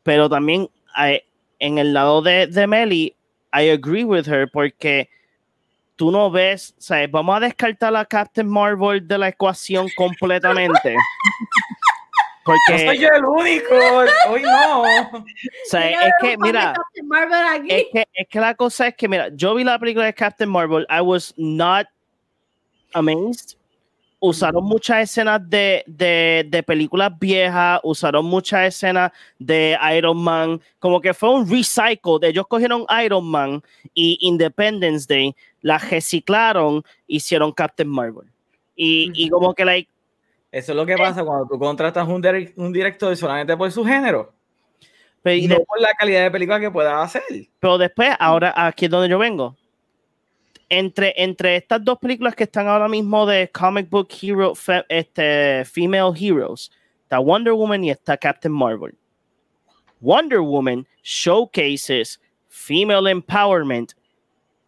Pero 0.02 0.28
también 0.28 0.68
eh, 1.02 1.24
en 1.60 1.78
el 1.78 1.94
lado 1.94 2.20
de, 2.20 2.46
de 2.46 2.66
Meli, 2.66 3.16
I 3.54 3.70
agree 3.70 4.04
with 4.04 4.26
her 4.26 4.50
porque 4.50 5.08
tú 5.96 6.10
no 6.10 6.30
ves, 6.30 6.74
¿sabes? 6.78 7.10
Vamos 7.10 7.36
a 7.36 7.40
descartar 7.40 7.94
a 7.94 8.04
Captain 8.04 8.48
Marvel 8.48 9.06
de 9.06 9.18
la 9.18 9.28
ecuación 9.28 9.88
completamente. 9.96 10.94
No 10.94 11.00
Porque, 12.44 12.86
soy 12.86 12.98
yo 12.98 13.08
el 13.08 13.24
único. 13.24 13.74
Hoy 14.28 14.42
no. 14.42 14.82
o 14.82 15.24
sea, 15.66 16.08
es 16.08 16.12
que, 16.20 16.36
mira, 16.38 16.74
que, 17.68 18.04
es 18.12 18.28
que 18.28 18.40
la 18.40 18.54
cosa 18.54 18.88
es 18.88 18.96
que, 18.96 19.08
mira, 19.08 19.28
yo 19.32 19.54
vi 19.54 19.62
la 19.62 19.78
película 19.78 20.06
de 20.06 20.14
Captain 20.14 20.50
Marvel, 20.50 20.84
I 20.90 21.00
was 21.00 21.32
not 21.36 21.86
amazed. 22.94 23.56
Usaron 24.24 24.62
muchas 24.62 24.98
escenas 25.10 25.40
de, 25.50 25.82
de, 25.84 26.46
de 26.48 26.62
películas 26.62 27.10
viejas, 27.18 27.80
usaron 27.82 28.24
muchas 28.24 28.68
escenas 28.68 29.10
de 29.36 29.76
Iron 29.96 30.16
Man, 30.22 30.60
como 30.78 31.00
que 31.00 31.12
fue 31.12 31.30
un 31.30 31.50
recycle. 31.50 32.18
De 32.20 32.28
ellos 32.28 32.46
cogieron 32.46 32.86
Iron 33.04 33.24
Man 33.26 33.60
y 33.92 34.18
Independence 34.20 35.06
Day, 35.12 35.34
la 35.60 35.76
reciclaron, 35.78 36.84
hicieron 37.08 37.50
Captain 37.50 37.88
Marvel. 37.88 38.28
Y, 38.76 39.10
y 39.12 39.28
como 39.28 39.52
que, 39.54 39.64
like, 39.64 39.90
Eso 40.52 40.70
es 40.70 40.76
lo 40.76 40.86
que 40.86 40.96
pasa 40.96 41.24
cuando 41.24 41.46
tú 41.48 41.58
contratas 41.58 42.06
un, 42.06 42.22
un 42.56 42.72
director 42.72 43.16
solamente 43.16 43.56
por 43.56 43.72
su 43.72 43.84
género. 43.84 44.32
pero, 45.20 45.36
y 45.36 45.48
no 45.48 45.56
de- 45.56 45.64
por 45.64 45.80
la 45.80 45.94
calidad 45.94 46.22
de 46.22 46.30
película 46.30 46.60
que 46.60 46.70
pueda 46.70 47.02
hacer. 47.02 47.22
pero 47.58 47.76
después, 47.76 48.10
ahora 48.20 48.54
aquí 48.54 48.84
es 48.84 48.90
donde 48.92 49.08
yo 49.08 49.18
vengo. 49.18 49.56
Entre, 50.74 51.12
entre 51.18 51.56
estas 51.56 51.84
dos 51.84 51.98
películas 51.98 52.34
que 52.34 52.44
están 52.44 52.66
ahora 52.66 52.88
mismo 52.88 53.26
de 53.26 53.46
comic 53.50 53.90
book 53.90 54.08
hero, 54.22 54.54
fe- 54.54 54.86
este, 54.88 55.66
female 55.66 56.12
heroes, 56.18 56.70
está 57.02 57.18
Wonder 57.18 57.52
Woman 57.52 57.84
y 57.84 57.90
está 57.90 58.16
Captain 58.16 58.50
Marvel. 58.54 58.94
Wonder 60.00 60.40
Woman 60.40 60.86
showcases 61.02 62.18
female 62.48 63.06
empowerment 63.10 63.92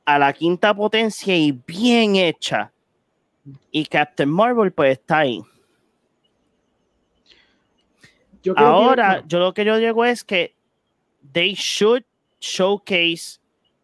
a 0.05 0.19
la 0.19 0.31
quinta 0.35 0.75
potencia 0.75 1.35
y 1.35 1.53
bien 1.53 2.17
hecha. 2.17 2.71
Y 3.71 3.87
Captain 3.87 4.29
Marvel 4.29 4.73
pues 4.73 4.99
está 4.99 5.21
ahí. 5.21 5.41
Yo 8.43 8.55
creo 8.55 8.67
que- 8.67 8.73
Ahora, 8.75 9.25
yo 9.27 9.39
lo 9.39 9.55
que 9.55 9.65
yo 9.65 9.79
digo 9.79 10.05
es 10.05 10.23
que 10.23 10.55
they 11.33 11.55
should 11.55 12.05
showcase 12.41 13.39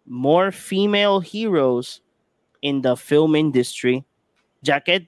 more 0.04 0.52
female 0.52 1.20
heroes 1.22 2.02
in 2.62 2.82
the 2.82 2.96
film 2.96 3.34
industry, 3.34 4.04
ya 4.62 4.80
que 4.80 5.06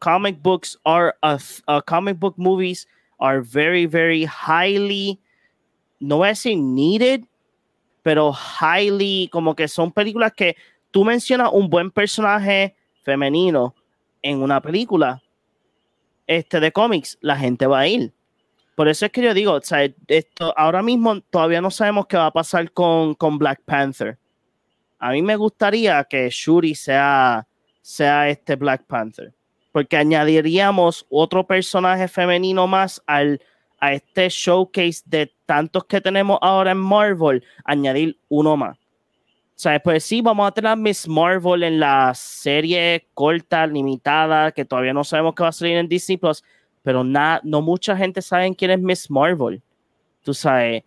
comic 0.00 0.42
books 0.42 0.76
are 0.84 1.14
a, 1.22 1.38
th- 1.38 1.62
uh, 1.68 1.80
comic 1.80 2.18
book 2.18 2.34
movies 2.36 2.86
are 3.20 3.40
very, 3.40 3.86
very 3.86 4.24
highly, 4.24 5.18
no 6.00 6.22
a 6.22 6.28
decir 6.28 6.56
needed, 6.56 7.24
pero 8.02 8.32
highly, 8.32 9.28
como 9.32 9.54
que 9.54 9.68
son 9.68 9.92
películas 9.92 10.32
que 10.34 10.56
tú 10.90 11.04
mencionas 11.04 11.50
un 11.52 11.68
buen 11.68 11.90
personaje 11.90 12.74
femenino 13.02 13.74
en 14.22 14.42
una 14.42 14.60
película 14.60 15.22
este, 16.26 16.60
de 16.60 16.72
cómics, 16.72 17.18
la 17.20 17.36
gente 17.36 17.66
va 17.66 17.80
a 17.80 17.88
ir. 17.88 18.12
Por 18.76 18.86
eso 18.86 19.06
es 19.06 19.12
que 19.12 19.22
yo 19.22 19.34
digo, 19.34 19.52
o 19.54 19.60
sea, 19.60 19.90
esto, 20.06 20.54
ahora 20.56 20.82
mismo 20.82 21.20
todavía 21.22 21.60
no 21.60 21.70
sabemos 21.70 22.06
qué 22.06 22.16
va 22.16 22.26
a 22.26 22.32
pasar 22.32 22.70
con, 22.70 23.14
con 23.14 23.36
Black 23.36 23.60
Panther. 23.64 24.18
A 24.98 25.12
mí 25.12 25.22
me 25.22 25.36
gustaría 25.36 26.02
que 26.04 26.28
Shuri 26.30 26.74
sea, 26.74 27.46
sea 27.82 28.28
este 28.28 28.56
Black 28.56 28.84
Panther, 28.86 29.32
porque 29.72 29.96
añadiríamos 29.96 31.06
otro 31.08 31.46
personaje 31.46 32.08
femenino 32.08 32.66
más 32.66 33.02
al, 33.06 33.40
a 33.80 33.92
este 33.92 34.28
showcase 34.28 35.02
de 35.06 35.32
tantos 35.46 35.84
que 35.84 36.00
tenemos 36.00 36.38
ahora 36.42 36.72
en 36.72 36.78
Marvel, 36.78 37.44
añadir 37.64 38.18
uno 38.28 38.56
más. 38.56 38.76
O 38.76 39.60
sea, 39.60 39.80
pues 39.80 40.04
sí, 40.04 40.20
vamos 40.20 40.46
a 40.46 40.52
tener 40.52 40.70
a 40.70 40.76
Miss 40.76 41.08
Marvel 41.08 41.64
en 41.64 41.80
la 41.80 42.12
serie 42.14 43.08
corta, 43.14 43.66
limitada, 43.66 44.52
que 44.52 44.64
todavía 44.64 44.92
no 44.92 45.02
sabemos 45.02 45.34
qué 45.34 45.42
va 45.42 45.48
a 45.48 45.52
salir 45.52 45.76
en 45.76 45.88
Disney 45.88 46.16
Plus, 46.16 46.44
pero 46.82 47.02
na- 47.02 47.40
no 47.42 47.60
mucha 47.60 47.96
gente 47.96 48.22
sabe 48.22 48.54
quién 48.54 48.70
es 48.70 48.78
Miss 48.80 49.10
Marvel. 49.10 49.60
Tú 50.22 50.32
sabes, 50.32 50.84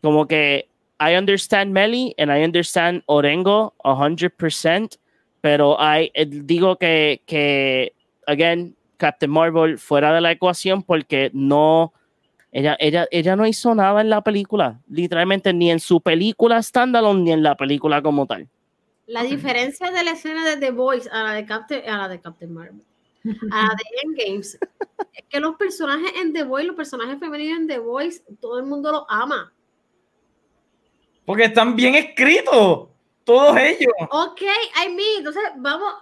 como 0.00 0.26
que 0.26 0.68
I 0.98 1.14
understand 1.14 1.72
Melly 1.72 2.14
and 2.18 2.30
I 2.30 2.42
understand 2.42 3.02
Orengo 3.06 3.74
100%, 3.84 4.98
pero 5.40 5.76
I, 5.78 6.10
eh, 6.14 6.26
digo 6.26 6.76
que, 6.76 7.22
que, 7.26 7.92
again, 8.26 8.74
Captain 8.96 9.30
Marvel 9.30 9.78
fuera 9.78 10.14
de 10.14 10.20
la 10.20 10.32
ecuación 10.32 10.82
porque 10.82 11.30
no, 11.34 11.92
ella, 12.52 12.76
ella, 12.80 13.06
ella 13.10 13.36
no 13.36 13.46
hizo 13.46 13.74
nada 13.74 14.00
en 14.00 14.08
la 14.08 14.22
película, 14.22 14.80
literalmente 14.88 15.52
ni 15.52 15.70
en 15.70 15.80
su 15.80 16.00
película 16.00 16.62
standalone 16.62 17.22
ni 17.22 17.32
en 17.32 17.42
la 17.42 17.56
película 17.56 18.00
como 18.00 18.26
tal. 18.26 18.48
La 19.06 19.22
diferencia 19.22 19.90
de 19.90 20.02
la 20.02 20.12
escena 20.12 20.44
de 20.48 20.56
The 20.56 20.70
Voice 20.72 21.08
a 21.12 21.22
la 21.22 21.32
de 21.34 21.44
Captain, 21.46 21.88
a 21.88 21.98
la 21.98 22.08
de 22.08 22.20
Captain 22.20 22.52
Marvel, 22.52 22.82
a 23.52 23.66
la 23.66 23.74
de 23.74 23.84
Endgames, 24.02 24.58
es 25.12 25.24
que 25.28 25.38
los 25.40 25.54
personajes 25.56 26.10
en 26.16 26.32
The 26.32 26.44
Voice, 26.44 26.66
los 26.66 26.76
personajes 26.76 27.18
femeninos 27.20 27.60
en 27.60 27.66
The 27.68 27.78
Voice, 27.78 28.24
todo 28.40 28.58
el 28.58 28.66
mundo 28.66 28.90
los 28.90 29.04
ama. 29.08 29.52
Porque 31.26 31.44
están 31.44 31.76
bien 31.76 31.96
escritos. 31.96 32.88
Todos 33.24 33.56
ellos. 33.58 33.92
Ok, 34.10 34.40
I 34.42 34.88
mean, 34.94 35.18
entonces 35.18 35.42
vamos. 35.56 35.92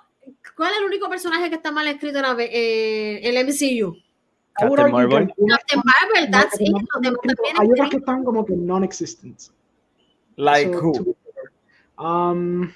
¿Cuál 0.56 0.72
es 0.72 0.78
el 0.78 0.84
único 0.84 1.09
personaje 1.09 1.48
que 1.48 1.56
está 1.56 1.72
mal 1.72 1.86
escrito 1.88 2.18
en 2.18 2.22
la, 2.22 2.36
eh, 2.38 3.20
el 3.22 3.36
MCU? 3.46 3.96
Captain 4.55 4.92
Marvel. 4.92 5.34
Captain 5.48 5.82
Marvel, 5.84 6.30
no, 6.30 6.38
that's 6.38 6.59
que 6.59 6.64
it. 6.64 7.59
Hay 7.59 7.70
otras 7.70 7.90
que 7.90 7.96
están 7.96 8.24
como 8.24 8.44
que 8.44 8.55
non-existent. 8.55 9.40
Like 10.36 10.72
So, 10.72 10.80
who? 10.80 11.16
Um, 11.98 12.70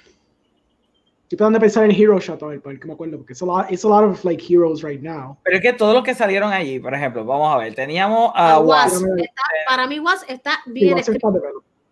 estoy 1.23 1.37
tratando 1.37 1.57
de 1.57 1.61
pensar 1.61 1.85
en 1.85 1.91
Hero 1.91 2.19
Shot, 2.19 2.41
a 2.43 2.49
que 2.57 2.85
me 2.85 2.93
acuerdo, 2.93 3.17
porque 3.17 3.33
it's 3.33 3.41
a 3.41 3.45
lot, 3.45 3.71
it's 3.71 3.83
a 3.83 3.87
lot 3.87 4.03
of 4.03 4.23
like 4.25 4.43
heroes 4.43 4.81
right 4.81 5.01
now. 5.01 5.37
Pero 5.43 5.57
es 5.57 5.61
que 5.61 5.73
todos 5.73 5.93
los 5.93 6.03
que 6.03 6.13
salieron 6.15 6.51
allí, 6.51 6.79
por 6.79 6.93
ejemplo, 6.93 7.23
vamos 7.23 7.53
a 7.53 7.57
ver, 7.57 7.75
teníamos 7.75 8.31
A. 8.35 8.59
Wasp. 8.59 9.05
Está- 9.17 9.43
para 9.67 9.87
mí, 9.87 9.99
Wasp 9.99 10.29
está 10.29 10.59
bien 10.65 10.97
escrito. 10.97 11.31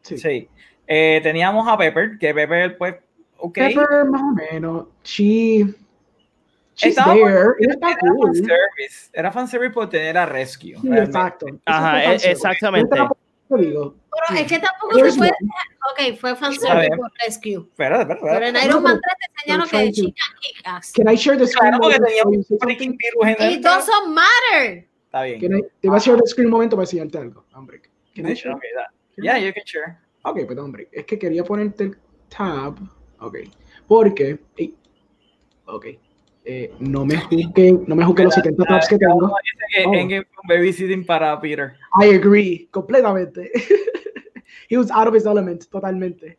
Sí. 0.07 0.17
Sí. 0.17 0.49
Eh, 0.87 1.19
teníamos 1.21 1.67
a 1.67 1.77
Pepper, 1.77 2.17
que 2.17 2.33
Pepper, 2.33 2.77
pues, 2.77 2.95
ok. 3.37 3.53
Pepper, 3.53 4.05
más 4.05 4.21
o 4.21 4.31
menos. 4.33 4.85
She. 5.03 5.65
She's 6.75 6.89
Estaba 6.91 7.13
there. 7.15 7.25
por- 7.43 7.55
está 7.59 7.89
era 7.91 7.97
cool. 7.99 8.27
fanservice. 8.27 9.09
Era 9.13 9.31
fanservice 9.31 9.73
por 9.73 9.89
tener 9.89 10.17
a 10.17 10.25
Rescue. 10.27 10.75
Sí, 10.79 10.89
exacto. 10.93 11.47
Ajá, 11.65 11.91
fue 12.03 12.13
e- 12.15 12.31
exactamente. 12.31 12.95
Pero 13.49 13.95
es 14.35 14.47
que 14.47 14.59
tampoco 14.59 14.93
se 15.09 15.17
puede. 15.17 15.31
one. 15.31 16.11
Ok, 16.11 16.19
fue 16.19 16.35
fanservice 16.35 16.95
por 16.97 17.11
Rescue. 17.25 17.53
Espera, 17.69 18.01
espera, 18.01 18.19
Pero 18.21 18.45
en 18.47 18.55
Iron 18.63 18.83
Man 18.83 18.99
3 19.01 19.15
te 19.17 19.51
enseñaron 19.53 19.69
que 19.69 19.91
chica 19.91 20.23
kick-ass. 20.41 20.93
Can 20.93 21.11
I 21.11 21.15
share 21.15 21.37
the 21.37 21.47
screen? 21.47 21.77
Claro, 21.77 21.81
porque 21.81 22.11
say 22.11 22.19
un 22.25 22.59
freaking 22.59 22.97
virus 22.97 23.23
en 23.23 23.29
It 23.31 23.37
dentro. 23.53 23.71
doesn't 23.71 24.07
matter. 24.13 24.87
Está 25.05 25.23
bien. 25.23 25.39
Can 25.39 25.57
I- 25.59 25.63
Te 25.81 25.87
voy 25.87 25.97
a 25.97 25.99
share 25.99 26.17
the 26.21 26.27
screen 26.27 26.47
un 26.47 26.51
momento 26.53 26.75
para 26.75 26.83
enseñarte 26.83 27.17
algo. 27.17 27.45
Hombre. 27.53 27.81
Can 28.15 28.27
I 28.29 28.33
share? 28.33 28.55
Yeah, 29.17 29.37
you 29.37 29.53
can 29.53 29.63
share. 29.65 29.97
Ok, 30.23 30.45
pues 30.45 30.57
hombre, 30.59 30.87
es 30.91 31.05
que 31.05 31.17
quería 31.17 31.43
ponerte 31.43 31.83
el 31.85 31.97
tab. 32.29 32.75
Ok. 33.19 33.37
Porque. 33.87 34.39
ok. 35.65 35.85
eh, 36.45 36.71
no 36.79 37.05
me 37.05 37.17
juzguen, 37.17 37.83
no 37.87 37.95
me 37.95 38.05
juzguen 38.05 38.25
los 38.25 38.35
70 38.35 38.63
tabs 38.65 38.87
que 38.87 38.97
tengo. 38.97 39.31
Oh. 39.85 39.93
Endgame 39.93 40.25
babysitting 40.47 41.05
para 41.05 41.39
Peter. 41.41 41.75
I 42.01 42.15
agree, 42.15 42.67
completamente. 42.71 43.51
He 44.69 44.77
was 44.77 44.89
out 44.91 45.07
of 45.07 45.13
his 45.13 45.25
element, 45.25 45.69
totalmente. 45.69 46.37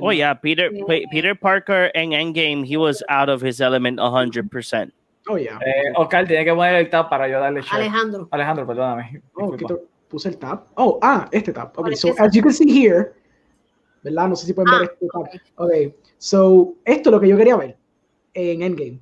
Oh, 0.00 0.10
yeah, 0.10 0.34
Peter, 0.34 0.70
Yeah. 0.72 0.84
Pe- 0.86 1.06
Peter 1.10 1.34
Parker 1.34 1.90
en 1.94 2.10
Endgame, 2.12 2.64
he 2.66 2.76
was 2.76 3.02
out 3.08 3.28
of 3.28 3.40
his 3.40 3.60
element 3.60 3.98
100%. 3.98 4.92
Oh, 5.28 5.36
yeah. 5.36 5.58
Eh, 5.64 5.92
Oscar 5.96 6.26
tiene 6.26 6.44
que 6.44 6.52
poner 6.54 6.74
el 6.74 6.90
tab 6.90 7.08
para 7.08 7.28
yo 7.28 7.40
darle 7.40 7.62
share. 7.62 7.80
Alejandro. 7.82 8.28
Alejandro, 8.30 8.66
perdóname. 8.66 9.22
Oh, 9.34 9.52
Disculpa. 9.52 9.56
¿qué 9.56 9.64
to- 9.66 9.89
puse 10.10 10.28
el 10.28 10.36
tab. 10.36 10.66
Oh, 10.74 10.98
ah, 11.00 11.28
este 11.30 11.52
tab. 11.52 11.72
¿Cuál 11.72 11.86
Okay, 11.86 11.96
so 11.96 12.14
as 12.18 12.32
you 12.34 12.42
can 12.42 12.52
see 12.52 12.68
here, 12.68 13.12
¿verdad? 14.02 14.28
No 14.28 14.36
sé 14.36 14.46
si 14.46 14.52
pueden 14.52 14.74
Ah, 14.74 14.78
ver 14.80 14.90
este 14.92 15.06
tab. 15.06 15.22
ok. 15.22 15.28
Ok, 15.56 15.94
so 16.18 16.74
esto 16.84 17.08
es 17.10 17.12
lo 17.14 17.20
que 17.20 17.28
yo 17.28 17.36
quería 17.36 17.56
ver 17.56 17.76
en 18.34 18.62
Endgame. 18.62 18.98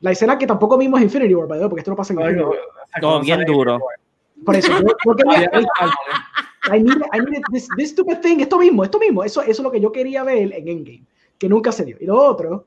La 0.00 0.12
escena 0.12 0.38
que 0.38 0.46
tampoco 0.46 0.78
vimos 0.78 0.98
en 1.00 1.04
Infinity 1.04 1.34
War, 1.34 1.48
by 1.48 1.58
the 1.58 1.64
way, 1.64 1.68
porque 1.70 1.80
esto 1.80 1.90
no 1.90 1.96
pasa 1.96 2.12
en 2.12 2.20
Ay, 2.20 2.24
Infinity 2.34 2.48
War. 2.50 3.02
no 3.02 3.20
bien 3.20 3.44
duro. 3.44 3.80
Por 4.44 4.56
eso, 4.56 4.72
yo, 4.80 4.88
yo 5.04 5.16
quería. 5.16 5.50
I 6.72 6.82
needed, 6.82 7.02
I 7.12 7.18
needed 7.20 7.42
this, 7.52 7.68
this 7.76 7.90
stupid 7.90 8.18
thing, 8.20 8.40
esto 8.40 8.58
mismo, 8.58 8.84
esto 8.84 8.98
mismo, 8.98 9.24
eso, 9.24 9.40
eso 9.40 9.50
es 9.50 9.60
lo 9.60 9.70
que 9.70 9.80
yo 9.80 9.90
quería 9.90 10.22
ver 10.24 10.52
en 10.52 10.68
Endgame, 10.68 11.04
que 11.38 11.48
nunca 11.48 11.72
se 11.72 11.84
dio. 11.86 11.96
Y 12.00 12.06
lo 12.06 12.16
otro, 12.22 12.66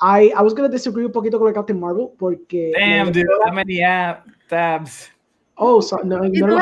I, 0.00 0.28
I 0.38 0.42
was 0.42 0.54
going 0.54 0.68
to 0.68 0.72
disagree 0.72 1.06
un 1.06 1.12
poquito 1.12 1.38
con 1.38 1.48
el 1.48 1.54
Captain 1.54 1.80
Marvel, 1.80 2.08
porque... 2.18 2.72
Damn, 2.78 3.10
dude, 3.12 3.26
so 3.46 3.52
many 3.52 3.82
app 3.82 4.26
tabs. 4.48 5.10
Oh, 5.58 5.80
so- 5.80 5.96
no, 6.04 6.18
no, 6.18 6.46
no. 6.46 6.58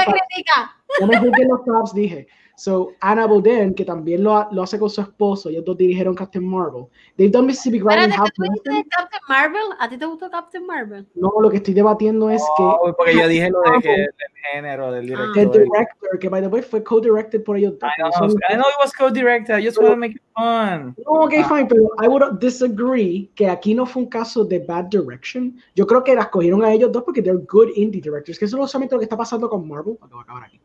So, 2.57 2.93
Anna 3.01 3.27
Boden, 3.27 3.75
que 3.75 3.85
también 3.85 4.23
lo, 4.23 4.47
lo 4.53 4.63
hace 4.63 4.79
con 4.79 4.89
su 4.89 5.01
esposo, 5.01 5.49
ellos 5.49 5.65
dos 5.65 5.77
dirigieron 5.77 6.15
Captain 6.15 6.47
Marvel. 6.47 6.85
They've 7.17 7.33
done 7.33 7.47
Mississippi 7.49 7.81
Grind 7.81 8.13
¿que 8.13 8.43
dijiste 8.43 8.87
Captain 8.91 9.21
Marvel? 9.29 9.63
¿A 9.81 9.89
ti 9.89 9.99
te 9.99 10.07
gustó 10.07 10.31
Captain 10.31 10.65
Marvel? 10.65 11.05
No, 11.17 11.33
lo 11.41 11.51
que 11.51 11.57
estoy 11.57 11.75
debatiendo 11.75 12.31
es 12.31 12.41
Oh, 12.59 12.95
porque 12.97 13.17
yo 13.17 13.27
dije 13.27 13.51
lo 13.51 13.61
de 13.61 13.81
que 13.83 13.95
el 14.05 14.09
género 14.53 14.93
del 14.93 15.07
que 15.07 15.13
el 15.15 15.51
director. 15.51 15.63
director, 15.65 16.19
que 16.21 16.29
by 16.29 16.43
the 16.43 16.47
way 16.49 16.63
fue 16.63 16.85
co-directed 16.85 17.43
por 17.43 17.57
ellos 17.57 17.75
dos. 17.79 17.91
I 17.91 18.01
know, 18.01 18.13
Son- 18.13 18.31
I 18.49 18.55
know 18.55 18.69
it 18.69 18.77
was 18.81 18.93
co-directed. 18.93 19.59
I 19.59 19.65
just 19.67 19.77
want 19.79 19.91
to 19.91 19.97
make 19.97 20.15
it 20.15 20.23
fun. 20.37 20.95
No, 21.05 21.25
ok, 21.25 21.33
Ah. 21.43 21.49
fine, 21.49 21.67
pero 21.67 21.83
I 22.01 22.07
would 22.07 22.39
disagree 22.39 23.29
que 23.35 23.49
aquí 23.49 23.75
no 23.75 23.85
fue 23.85 24.03
un 24.05 24.09
caso 24.09 24.45
de 24.45 24.61
bad 24.61 24.85
direction. 24.85 25.57
Yo 25.75 25.87
creo 25.89 26.05
que 26.05 26.15
las 26.15 26.29
cogieron 26.29 26.63
a 26.65 26.73
ellos 26.73 26.93
dos 26.93 27.03
porque 27.03 27.21
they're 27.21 27.43
good 27.51 27.71
indie 27.75 28.01
directors, 28.01 28.39
que 28.39 28.45
eso 28.45 28.63
es 28.63 28.71
solamente 28.71 28.95
lo 28.95 29.01
que 29.01 29.07
está 29.07 29.17
pasando 29.17 29.49
con 29.51 29.67
Marvel. 29.67 29.95
Ok, 30.01 30.09
voy 30.11 30.21
a 30.21 30.23
acabar 30.23 30.45
aquí. 30.45 30.61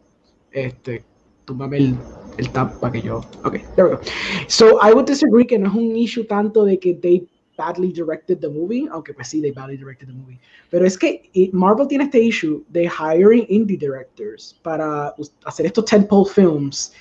Este, 0.51 1.03
túmbame 1.49 1.77
el, 1.77 1.97
el 2.37 2.91
que 2.91 3.01
yo. 3.01 3.21
Ok, 3.43 3.57
there 3.75 3.89
we 3.89 3.95
go. 3.95 4.01
So, 4.47 4.79
I 4.81 4.93
would 4.93 5.07
disagree 5.07 5.45
que 5.45 5.57
no 5.57 5.67
es 5.69 5.75
un 5.75 5.95
issue 5.95 6.23
tanto 6.23 6.63
de 6.63 6.77
que 6.77 6.93
they 6.93 7.27
badly 7.57 7.91
directed 7.91 8.39
the 8.39 8.49
movie, 8.49 8.87
aunque 8.91 9.13
pues 9.13 9.27
sí, 9.27 9.41
they 9.41 9.51
badly 9.51 9.75
directed 9.75 10.07
the 10.07 10.13
movie. 10.13 10.39
Pero 10.69 10.85
es 10.85 10.97
que 10.97 11.29
Marvel 11.51 11.87
tiene 11.87 12.05
este 12.05 12.21
issue 12.21 12.63
de 12.69 12.87
hiring 12.87 13.45
indie 13.49 13.77
directors 13.77 14.57
para 14.63 15.13
hacer 15.45 15.65
estos 15.65 15.85
tentpole 15.85 16.25
films. 16.25 16.93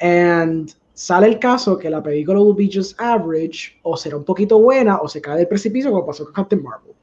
And 0.00 0.74
sale 0.94 1.28
el 1.28 1.38
caso 1.38 1.78
que 1.78 1.88
la 1.88 2.02
película 2.02 2.40
will 2.40 2.54
be 2.54 2.68
just 2.68 3.00
average, 3.00 3.78
o 3.84 3.96
será 3.96 4.16
un 4.16 4.24
poquito 4.24 4.58
buena, 4.58 4.98
o 4.98 5.08
se 5.08 5.20
cae 5.20 5.38
del 5.38 5.48
precipicio 5.48 5.90
como 5.90 6.04
pasó 6.04 6.24
con 6.24 6.34
Captain 6.34 6.62
Marvel. 6.62 6.94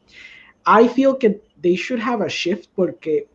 I 0.67 0.87
feel 0.87 1.17
que 1.17 1.41
they 1.61 1.75
should 1.75 2.01
have 2.01 2.21
a 2.21 2.29
shift 2.29 2.69
porque 2.75 3.27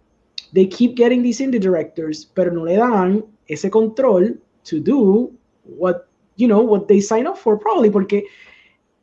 they 0.52 0.68
keep 0.68 0.94
getting 0.94 1.22
these 1.22 1.42
indie 1.42 1.58
directors, 1.58 2.24
pero 2.24 2.52
no 2.52 2.64
le 2.64 2.76
dan 2.76 3.24
ese 3.48 3.70
control 3.70 4.28
to 4.64 4.80
do 4.80 5.32
what, 5.64 6.08
you 6.36 6.48
know, 6.48 6.60
what 6.60 6.88
they 6.88 7.00
sign 7.00 7.26
up 7.26 7.36
for, 7.36 7.58
probably, 7.58 7.90
porque 7.90 8.24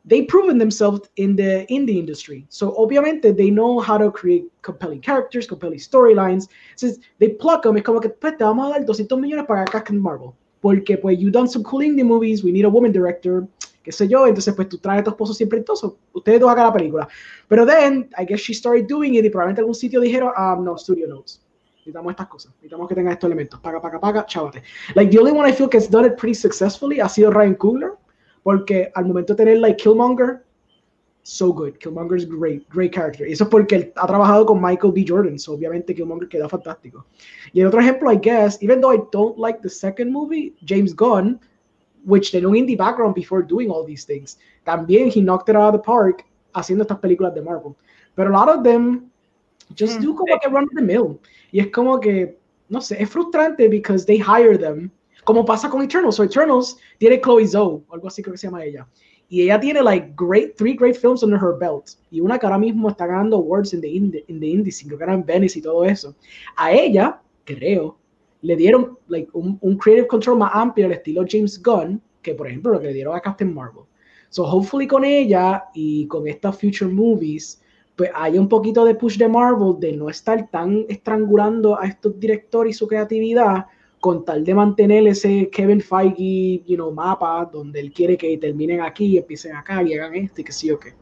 they 0.04 0.22
proven 0.22 0.58
themselves 0.58 1.08
in 1.16 1.36
the 1.36 1.64
in 1.72 1.86
the 1.86 1.98
industry. 1.98 2.44
So 2.48 2.74
obviamente 2.76 3.36
they 3.36 3.50
know 3.50 3.80
how 3.80 3.98
to 3.98 4.10
create 4.10 4.44
compelling 4.62 5.00
characters, 5.00 5.46
compelling 5.46 5.78
storylines. 5.78 6.48
Since 6.76 6.98
they 7.18 7.28
pluck 7.28 7.62
them, 7.62 7.76
es 7.76 7.84
como 7.84 8.00
que 8.00 8.08
pues, 8.08 8.36
te 8.36 8.44
vamos 8.44 8.66
a 8.66 8.78
dar 8.78 8.84
200 8.84 9.18
millones 9.18 9.46
para 9.46 9.64
Captain 9.64 10.00
Marvel. 10.00 10.34
Porque 10.60 10.96
pues 10.96 11.18
you 11.18 11.30
done 11.30 11.48
some 11.48 11.64
cool 11.64 11.82
indie 11.82 12.04
movies, 12.04 12.44
we 12.44 12.52
need 12.52 12.64
a 12.64 12.68
woman 12.68 12.92
director, 12.92 13.48
qué 13.82 13.90
sé 13.90 14.08
yo, 14.08 14.26
entonces 14.26 14.54
pues 14.54 14.68
tú 14.68 14.78
traes 14.78 15.00
a 15.00 15.04
tu 15.04 15.10
esposo 15.10 15.34
siempre 15.34 15.58
entonces, 15.58 15.90
ustedes 16.12 16.40
dos 16.40 16.50
hagan 16.50 16.66
la 16.66 16.72
película. 16.72 17.08
Pero 17.48 17.66
then, 17.66 18.08
I 18.16 18.24
guess 18.24 18.40
she 18.40 18.54
started 18.54 18.86
doing 18.86 19.14
it 19.16 19.24
y 19.24 19.30
probablemente 19.30 19.60
algún 19.60 19.74
sitio 19.74 20.00
dijeron, 20.00 20.32
um, 20.36 20.64
no, 20.64 20.76
Studio 20.78 21.08
Notes. 21.08 21.40
Necesitamos 21.82 22.12
estas 22.12 22.28
cosas, 22.28 22.52
necesitamos 22.52 22.88
que 22.88 22.94
tenga 22.94 23.10
estos 23.10 23.26
elementos. 23.26 23.58
Paga, 23.58 23.82
paga, 23.82 23.98
paga, 23.98 24.24
chavate. 24.24 24.62
Like, 24.94 25.10
the 25.10 25.18
only 25.18 25.32
one 25.32 25.48
I 25.48 25.52
feel 25.52 25.68
que 25.68 25.78
has 25.78 25.90
done 25.90 26.06
it 26.06 26.16
pretty 26.16 26.34
successfully 26.34 27.00
ha 27.00 27.08
sido 27.08 27.32
Ryan 27.32 27.56
Coogler, 27.56 27.94
porque 28.44 28.92
al 28.94 29.06
momento 29.06 29.34
de 29.34 29.44
tener, 29.44 29.58
like, 29.58 29.82
Killmonger, 29.82 30.44
so 31.24 31.52
good. 31.52 31.80
Killmonger 31.80 32.16
is 32.16 32.24
great, 32.24 32.68
great 32.68 32.92
character. 32.92 33.26
Y 33.26 33.32
eso 33.32 33.44
es 33.44 33.50
porque 33.50 33.74
él 33.74 33.92
ha 33.96 34.06
trabajado 34.06 34.46
con 34.46 34.62
Michael 34.62 34.92
B. 34.92 35.04
Jordan, 35.06 35.38
so 35.40 35.54
obviamente 35.54 35.92
Killmonger 35.92 36.28
queda 36.28 36.48
fantástico. 36.48 37.04
Y 37.52 37.60
el 37.60 37.66
otro 37.66 37.80
ejemplo, 37.80 38.12
I 38.12 38.16
guess, 38.16 38.62
even 38.62 38.80
though 38.80 38.94
I 38.94 39.02
don't 39.10 39.36
like 39.36 39.60
the 39.60 39.68
second 39.68 40.12
movie, 40.12 40.54
James 40.64 40.94
Gunn, 40.94 41.40
which 42.04 42.30
tenía 42.30 42.48
un 42.48 42.54
indie 42.54 42.76
background 42.76 43.14
before 43.14 43.42
doing 43.42 43.70
all 43.70 43.84
these 43.84 44.04
things, 44.04 44.38
también 44.64 45.10
he 45.12 45.20
knocked 45.20 45.48
it 45.48 45.56
out 45.56 45.74
of 45.74 45.80
the 45.80 45.84
park 45.84 46.24
haciendo 46.54 46.82
estas 46.82 46.98
películas 46.98 47.34
de 47.34 47.42
Marvel. 47.42 47.74
Pero 48.14 48.28
a 48.28 48.32
lot 48.32 48.48
of 48.48 48.62
them 48.62 49.10
just 49.78 50.00
do 50.00 50.14
como 50.14 50.38
que 50.38 50.48
run 50.48 50.64
of 50.64 50.74
the 50.74 50.82
mill. 50.82 51.18
Y 51.50 51.60
es 51.60 51.68
como 51.68 51.98
que, 52.00 52.38
no 52.68 52.80
sé, 52.80 53.02
es 53.02 53.10
frustrante 53.10 53.68
because 53.68 54.04
they 54.06 54.18
hire 54.18 54.58
them, 54.58 54.90
como 55.24 55.44
pasa 55.44 55.68
con 55.68 55.82
Eternals. 55.82 56.16
So 56.16 56.24
Eternals 56.24 56.76
tiene 56.98 57.20
Chloe 57.20 57.46
Zoe, 57.46 57.82
o 57.86 57.94
algo 57.94 58.08
así 58.08 58.22
creo 58.22 58.32
que 58.32 58.38
se 58.38 58.46
llama 58.46 58.64
ella. 58.64 58.86
Y 59.28 59.42
ella 59.42 59.58
tiene 59.58 59.82
like 59.82 60.12
great, 60.16 60.56
three 60.56 60.74
great 60.74 60.96
films 60.96 61.22
under 61.22 61.38
her 61.38 61.56
belt. 61.58 61.92
Y 62.10 62.20
una 62.20 62.38
que 62.38 62.46
ahora 62.46 62.58
mismo 62.58 62.90
está 62.90 63.06
ganando 63.06 63.36
awards 63.36 63.72
en 63.72 63.80
the, 63.80 63.88
indie, 63.88 64.24
in 64.28 64.40
the 64.40 64.46
indies, 64.46 64.84
que 64.86 64.94
era 64.94 65.14
en 65.14 65.24
Venice 65.24 65.58
y 65.58 65.62
todo 65.62 65.84
eso. 65.84 66.14
A 66.56 66.70
ella, 66.72 67.20
creo, 67.44 67.96
le 68.42 68.56
dieron 68.56 68.98
like, 69.08 69.30
un, 69.32 69.56
un 69.62 69.78
creative 69.78 70.06
control 70.06 70.38
más 70.38 70.50
amplio 70.52 70.86
al 70.86 70.92
estilo 70.92 71.24
James 71.26 71.62
Gunn, 71.62 72.02
que 72.20 72.34
por 72.34 72.46
ejemplo 72.46 72.72
lo 72.72 72.80
que 72.80 72.88
le 72.88 72.94
dieron 72.94 73.16
a 73.16 73.20
Captain 73.20 73.54
Marvel. 73.54 73.84
So 74.28 74.44
hopefully 74.44 74.86
con 74.86 75.04
ella 75.04 75.64
y 75.74 76.06
con 76.08 76.26
estas 76.26 76.58
future 76.58 76.90
movies, 76.90 77.61
pues 78.02 78.10
hay 78.16 78.36
un 78.36 78.48
poquito 78.48 78.84
de 78.84 78.96
push 78.96 79.16
de 79.16 79.28
Marvel 79.28 79.78
de 79.78 79.92
no 79.92 80.10
estar 80.10 80.48
tan 80.50 80.84
estrangulando 80.88 81.78
a 81.78 81.86
estos 81.86 82.18
directores 82.18 82.74
y 82.74 82.76
su 82.76 82.88
creatividad 82.88 83.66
con 84.00 84.24
tal 84.24 84.44
de 84.44 84.52
mantener 84.56 85.06
ese 85.06 85.48
Kevin 85.50 85.80
Feige, 85.80 86.64
you 86.66 86.74
know, 86.74 86.90
mapa 86.92 87.48
donde 87.52 87.78
él 87.78 87.92
quiere 87.92 88.16
que 88.16 88.36
terminen 88.38 88.80
aquí, 88.80 89.16
empiecen 89.18 89.54
acá 89.54 89.84
y 89.84 89.94
hagan 89.94 90.16
esto 90.16 90.40
y 90.40 90.44
que 90.44 90.50
sí 90.50 90.68
o 90.72 90.80
qué. 90.80 90.94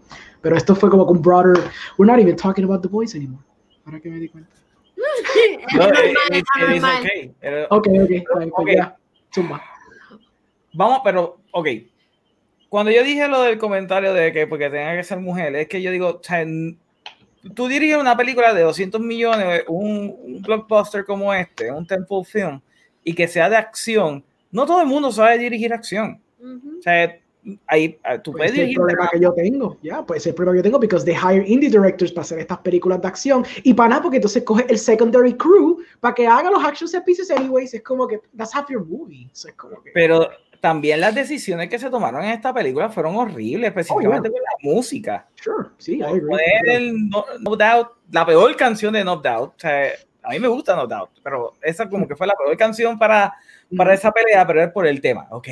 Pero 0.42 0.58
esto 0.58 0.74
fue 0.76 0.90
como 0.90 1.06
con 1.06 1.22
broader, 1.22 1.54
we're 1.96 2.06
not 2.12 2.20
even 2.20 2.36
talking 2.36 2.64
about 2.66 2.82
the 2.82 2.88
boys 2.88 3.14
anymore. 3.14 3.42
Ahora 3.86 3.98
que 3.98 4.10
me 4.10 4.18
di 4.18 4.28
cuenta. 4.28 4.50
Es 5.72 5.74
No, 5.78 5.88
it- 5.88 5.94
es 6.32 6.38
it- 6.38 6.44
it 6.68 6.76
is 6.76 6.84
okay. 6.84 7.66
Ok, 7.70 7.86
ok, 7.88 8.08
bien, 8.08 8.24
pues 8.30 8.48
Ok. 8.52 8.68
ya, 8.76 8.94
zumba. 9.34 9.62
Vamos, 10.74 11.00
pero, 11.02 11.38
ok. 11.52 11.66
Cuando 12.68 12.92
yo 12.92 13.02
dije 13.02 13.26
lo 13.26 13.40
del 13.40 13.56
comentario 13.56 14.12
de 14.12 14.32
que 14.34 14.46
porque 14.46 14.68
tenga 14.68 14.94
que 14.96 15.02
ser 15.02 15.18
mujer, 15.18 15.56
es 15.56 15.66
que 15.66 15.80
yo 15.80 15.90
digo, 15.90 16.20
o 16.20 16.22
sea, 16.22 16.44
tú 17.54 17.68
diriges 17.68 17.98
una 17.98 18.16
película 18.16 18.52
de 18.52 18.62
200 18.62 19.00
millones, 19.00 19.64
un, 19.68 20.16
un 20.22 20.42
blockbuster 20.42 21.04
como 21.04 21.32
este, 21.32 21.70
un 21.70 21.86
temple 21.86 22.24
film, 22.24 22.60
y 23.04 23.14
que 23.14 23.26
sea 23.28 23.48
de 23.48 23.56
acción, 23.56 24.22
no 24.50 24.66
todo 24.66 24.80
el 24.80 24.86
mundo 24.86 25.10
sabe 25.10 25.38
dirigir 25.38 25.72
acción. 25.72 26.20
Ujú. 26.38 26.78
O 26.78 26.82
sea, 26.82 27.18
ahí 27.66 27.98
ah, 28.04 28.18
tú 28.18 28.32
Pues 28.32 28.50
puedes 28.50 28.52
ese 28.52 28.54
es 28.54 28.58
el 28.60 28.66
dirigir 28.66 28.76
problema 28.78 29.08
que 29.10 29.20
yo 29.20 29.32
tengo, 29.32 29.78
ya, 29.82 30.04
pues 30.04 30.18
ese 30.18 30.28
es 30.28 30.32
el 30.32 30.36
problema 30.36 30.54
que 30.54 30.58
yo 30.58 30.62
tengo, 30.64 30.78
because 30.78 31.04
they 31.04 31.14
hire 31.14 31.44
indie 31.46 31.70
directors 31.70 32.12
para 32.12 32.22
hacer 32.22 32.38
estas 32.38 32.58
películas 32.58 33.00
de 33.00 33.08
acción, 33.08 33.44
y 33.62 33.72
para 33.72 33.90
nada, 33.90 34.02
porque 34.02 34.16
entonces 34.16 34.42
coge 34.44 34.66
el 34.68 34.78
secondary 34.78 35.34
crew 35.34 35.78
para 36.00 36.14
que 36.14 36.26
haga 36.26 36.50
los 36.50 36.62
action 36.62 36.88
set 36.88 37.04
pieces 37.04 37.30
anyways, 37.30 37.72
es 37.72 37.82
como 37.82 38.06
que, 38.06 38.20
that's 38.36 38.54
half 38.54 38.68
your 38.68 38.84
movie, 38.84 39.28
so 39.32 39.48
es 39.48 39.54
como 39.54 39.82
que, 39.82 39.90
Pero 39.94 40.28
también 40.60 41.00
las 41.00 41.14
decisiones 41.14 41.68
que 41.68 41.78
se 41.78 41.90
tomaron 41.90 42.22
en 42.22 42.30
esta 42.30 42.52
película 42.52 42.90
fueron 42.90 43.16
horribles, 43.16 43.68
específicamente 43.68 44.30
con 44.30 44.40
la 44.40 44.72
música. 44.72 45.26
sure, 45.34 45.68
sí, 45.78 45.98
I 45.98 46.02
agree. 46.02 46.38
el 46.66 47.08
no, 47.08 47.24
No 47.40 47.56
Doubt, 47.56 47.88
la 48.12 48.26
peor 48.26 48.54
canción 48.56 48.92
de 48.92 49.02
No 49.02 49.16
Doubt. 49.16 49.54
O 49.56 49.58
sea, 49.58 49.90
a 50.22 50.30
mí 50.30 50.38
me 50.38 50.48
gusta 50.48 50.76
No 50.76 50.86
Doubt, 50.86 51.10
pero 51.22 51.54
esa 51.62 51.88
como 51.88 52.06
que 52.06 52.14
fue 52.14 52.26
la 52.26 52.34
peor 52.34 52.56
canción 52.56 52.98
para, 52.98 53.34
para 53.76 53.94
esa 53.94 54.12
pelea, 54.12 54.46
pero 54.46 54.62
es 54.62 54.70
por 54.70 54.86
el 54.86 55.00
tema, 55.00 55.26
ok. 55.30 55.48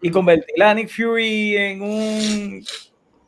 Y 0.00 0.10
convertir 0.10 0.62
a 0.62 0.74
Nick 0.74 0.90
Fury 0.90 1.56
en 1.56 1.82
un 1.82 2.64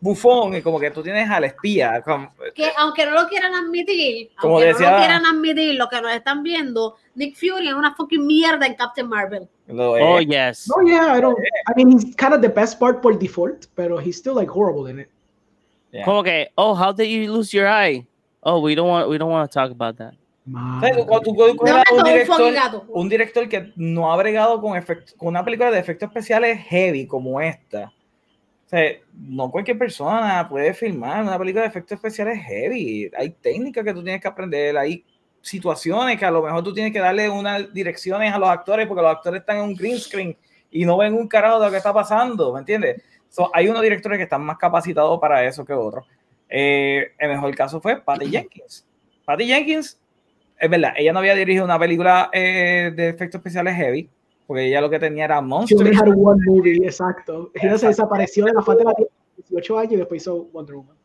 bufón, 0.00 0.56
y 0.56 0.62
como 0.62 0.80
que 0.80 0.90
tú 0.90 1.02
tienes 1.02 1.28
al 1.28 1.44
espía. 1.44 2.00
como- 2.02 2.32
que 2.54 2.70
aunque 2.78 3.04
no 3.06 3.12
lo 3.12 3.28
quieran 3.28 3.54
admitir, 3.54 4.30
Como 4.40 4.54
aunque 4.54 4.68
decía- 4.68 4.90
no 4.90 4.96
lo 4.96 4.98
quieran 5.02 5.26
admitir, 5.26 5.74
lo 5.74 5.88
que 5.88 6.00
nos 6.00 6.12
están 6.12 6.42
viendo, 6.42 6.96
Nick 7.14 7.36
Fury 7.36 7.68
es 7.68 7.74
una 7.74 7.94
fucking 7.94 8.26
mierda 8.26 8.66
en 8.66 8.74
Captain 8.74 9.06
Marvel. 9.08 9.48
Oh, 9.68 10.18
yes. 10.20 10.68
No, 10.68 10.82
yeah, 10.86 11.16
I 11.16 11.20
don't, 11.20 11.38
I 11.38 11.72
mean, 11.76 11.92
he's 11.92 12.16
kind 12.16 12.32
of 12.32 12.40
the 12.40 12.48
best 12.48 12.78
part 12.80 13.00
por 13.02 13.18
default, 13.18 13.66
pero 13.74 14.00
he's 14.00 14.16
still 14.16 14.34
like 14.34 14.50
horrible 14.50 14.90
in 14.90 15.00
it. 15.00 15.08
Yeah. 15.92 16.04
Como 16.04 16.22
que, 16.22 16.48
oh, 16.56 16.74
how 16.74 16.92
did 16.92 17.06
you 17.06 17.32
lose 17.32 17.52
your 17.56 17.66
eye? 17.68 18.06
Oh, 18.42 18.60
we 18.60 18.74
don't 18.74 18.88
want, 18.88 19.08
we 19.08 19.18
don't 19.18 19.30
want 19.30 19.50
to 19.50 19.52
talk 19.52 19.70
about 19.70 19.96
that. 19.98 20.14
O 20.52 20.80
sea, 20.80 20.96
tú- 20.96 21.06
cuando 21.06 21.30
tú 21.30 21.34
No 21.34 21.46
un, 21.98 22.04
director, 22.04 22.82
un 22.88 23.08
director 23.08 23.48
que 23.48 23.72
no 23.76 24.10
ha 24.12 24.16
bregado 24.16 24.60
con, 24.60 24.72
efect- 24.72 25.14
con 25.16 25.28
una 25.28 25.44
película 25.44 25.70
de 25.70 25.78
efectos 25.78 26.08
especiales 26.08 26.58
heavy 26.68 27.06
como 27.06 27.40
esta. 27.40 27.92
O 28.70 28.76
sea, 28.76 28.92
no 29.12 29.50
cualquier 29.50 29.76
persona 29.76 30.48
puede 30.48 30.72
filmar 30.72 31.24
una 31.24 31.36
película 31.36 31.62
de 31.62 31.68
efectos 31.70 31.96
especiales 31.96 32.38
heavy. 32.38 33.10
Hay 33.18 33.30
técnicas 33.30 33.84
que 33.84 33.92
tú 33.92 34.00
tienes 34.00 34.22
que 34.22 34.28
aprender, 34.28 34.78
hay 34.78 35.04
situaciones 35.42 36.16
que 36.16 36.24
a 36.24 36.30
lo 36.30 36.40
mejor 36.40 36.62
tú 36.62 36.72
tienes 36.72 36.92
que 36.92 37.00
darle 37.00 37.28
unas 37.28 37.74
direcciones 37.74 38.32
a 38.32 38.38
los 38.38 38.48
actores 38.48 38.86
porque 38.86 39.02
los 39.02 39.10
actores 39.10 39.40
están 39.40 39.56
en 39.56 39.62
un 39.64 39.74
green 39.74 39.98
screen 39.98 40.36
y 40.70 40.84
no 40.84 40.96
ven 40.98 41.14
un 41.14 41.26
carajo 41.26 41.58
de 41.58 41.66
lo 41.66 41.70
que 41.72 41.78
está 41.78 41.92
pasando, 41.92 42.52
¿me 42.52 42.60
entiendes? 42.60 43.02
So, 43.28 43.50
hay 43.52 43.66
unos 43.66 43.82
directores 43.82 44.18
que 44.18 44.22
están 44.22 44.42
más 44.42 44.56
capacitados 44.56 45.18
para 45.18 45.44
eso 45.44 45.64
que 45.64 45.72
otros. 45.72 46.06
Eh, 46.48 47.10
el 47.18 47.28
mejor 47.28 47.52
caso 47.56 47.80
fue 47.80 48.00
Patty 48.00 48.26
Jenkins. 48.30 48.86
Patty 49.24 49.46
Jenkins 49.46 49.98
es 50.56 50.70
verdad, 50.70 50.92
ella 50.96 51.12
no 51.12 51.18
había 51.18 51.34
dirigido 51.34 51.64
una 51.64 51.76
película 51.76 52.30
eh, 52.32 52.92
de 52.94 53.08
efectos 53.08 53.40
especiales 53.40 53.74
heavy, 53.74 54.08
porque 54.50 54.66
ella 54.66 54.80
lo 54.80 54.90
que 54.90 54.98
tenía 54.98 55.26
era 55.26 55.36
She 55.36 55.40
only 55.42 55.48
Monsters. 55.48 55.96
had 56.02 56.08
one 56.08 56.40
movie, 56.44 56.84
exacto. 56.84 57.52
Ella 57.54 57.78
se 57.78 57.86
desapareció 57.86 58.46
de 58.46 58.52
la 58.52 58.62
faz 58.62 58.78
de 58.78 58.82
la 58.84 58.94
tierra 58.94 59.12
a 59.12 59.42
18 59.48 59.78
años 59.78 59.92
y 59.92 59.96
después 59.98 60.22
hizo 60.22 60.44
Wonder 60.46 60.74
Woman. 60.74 60.96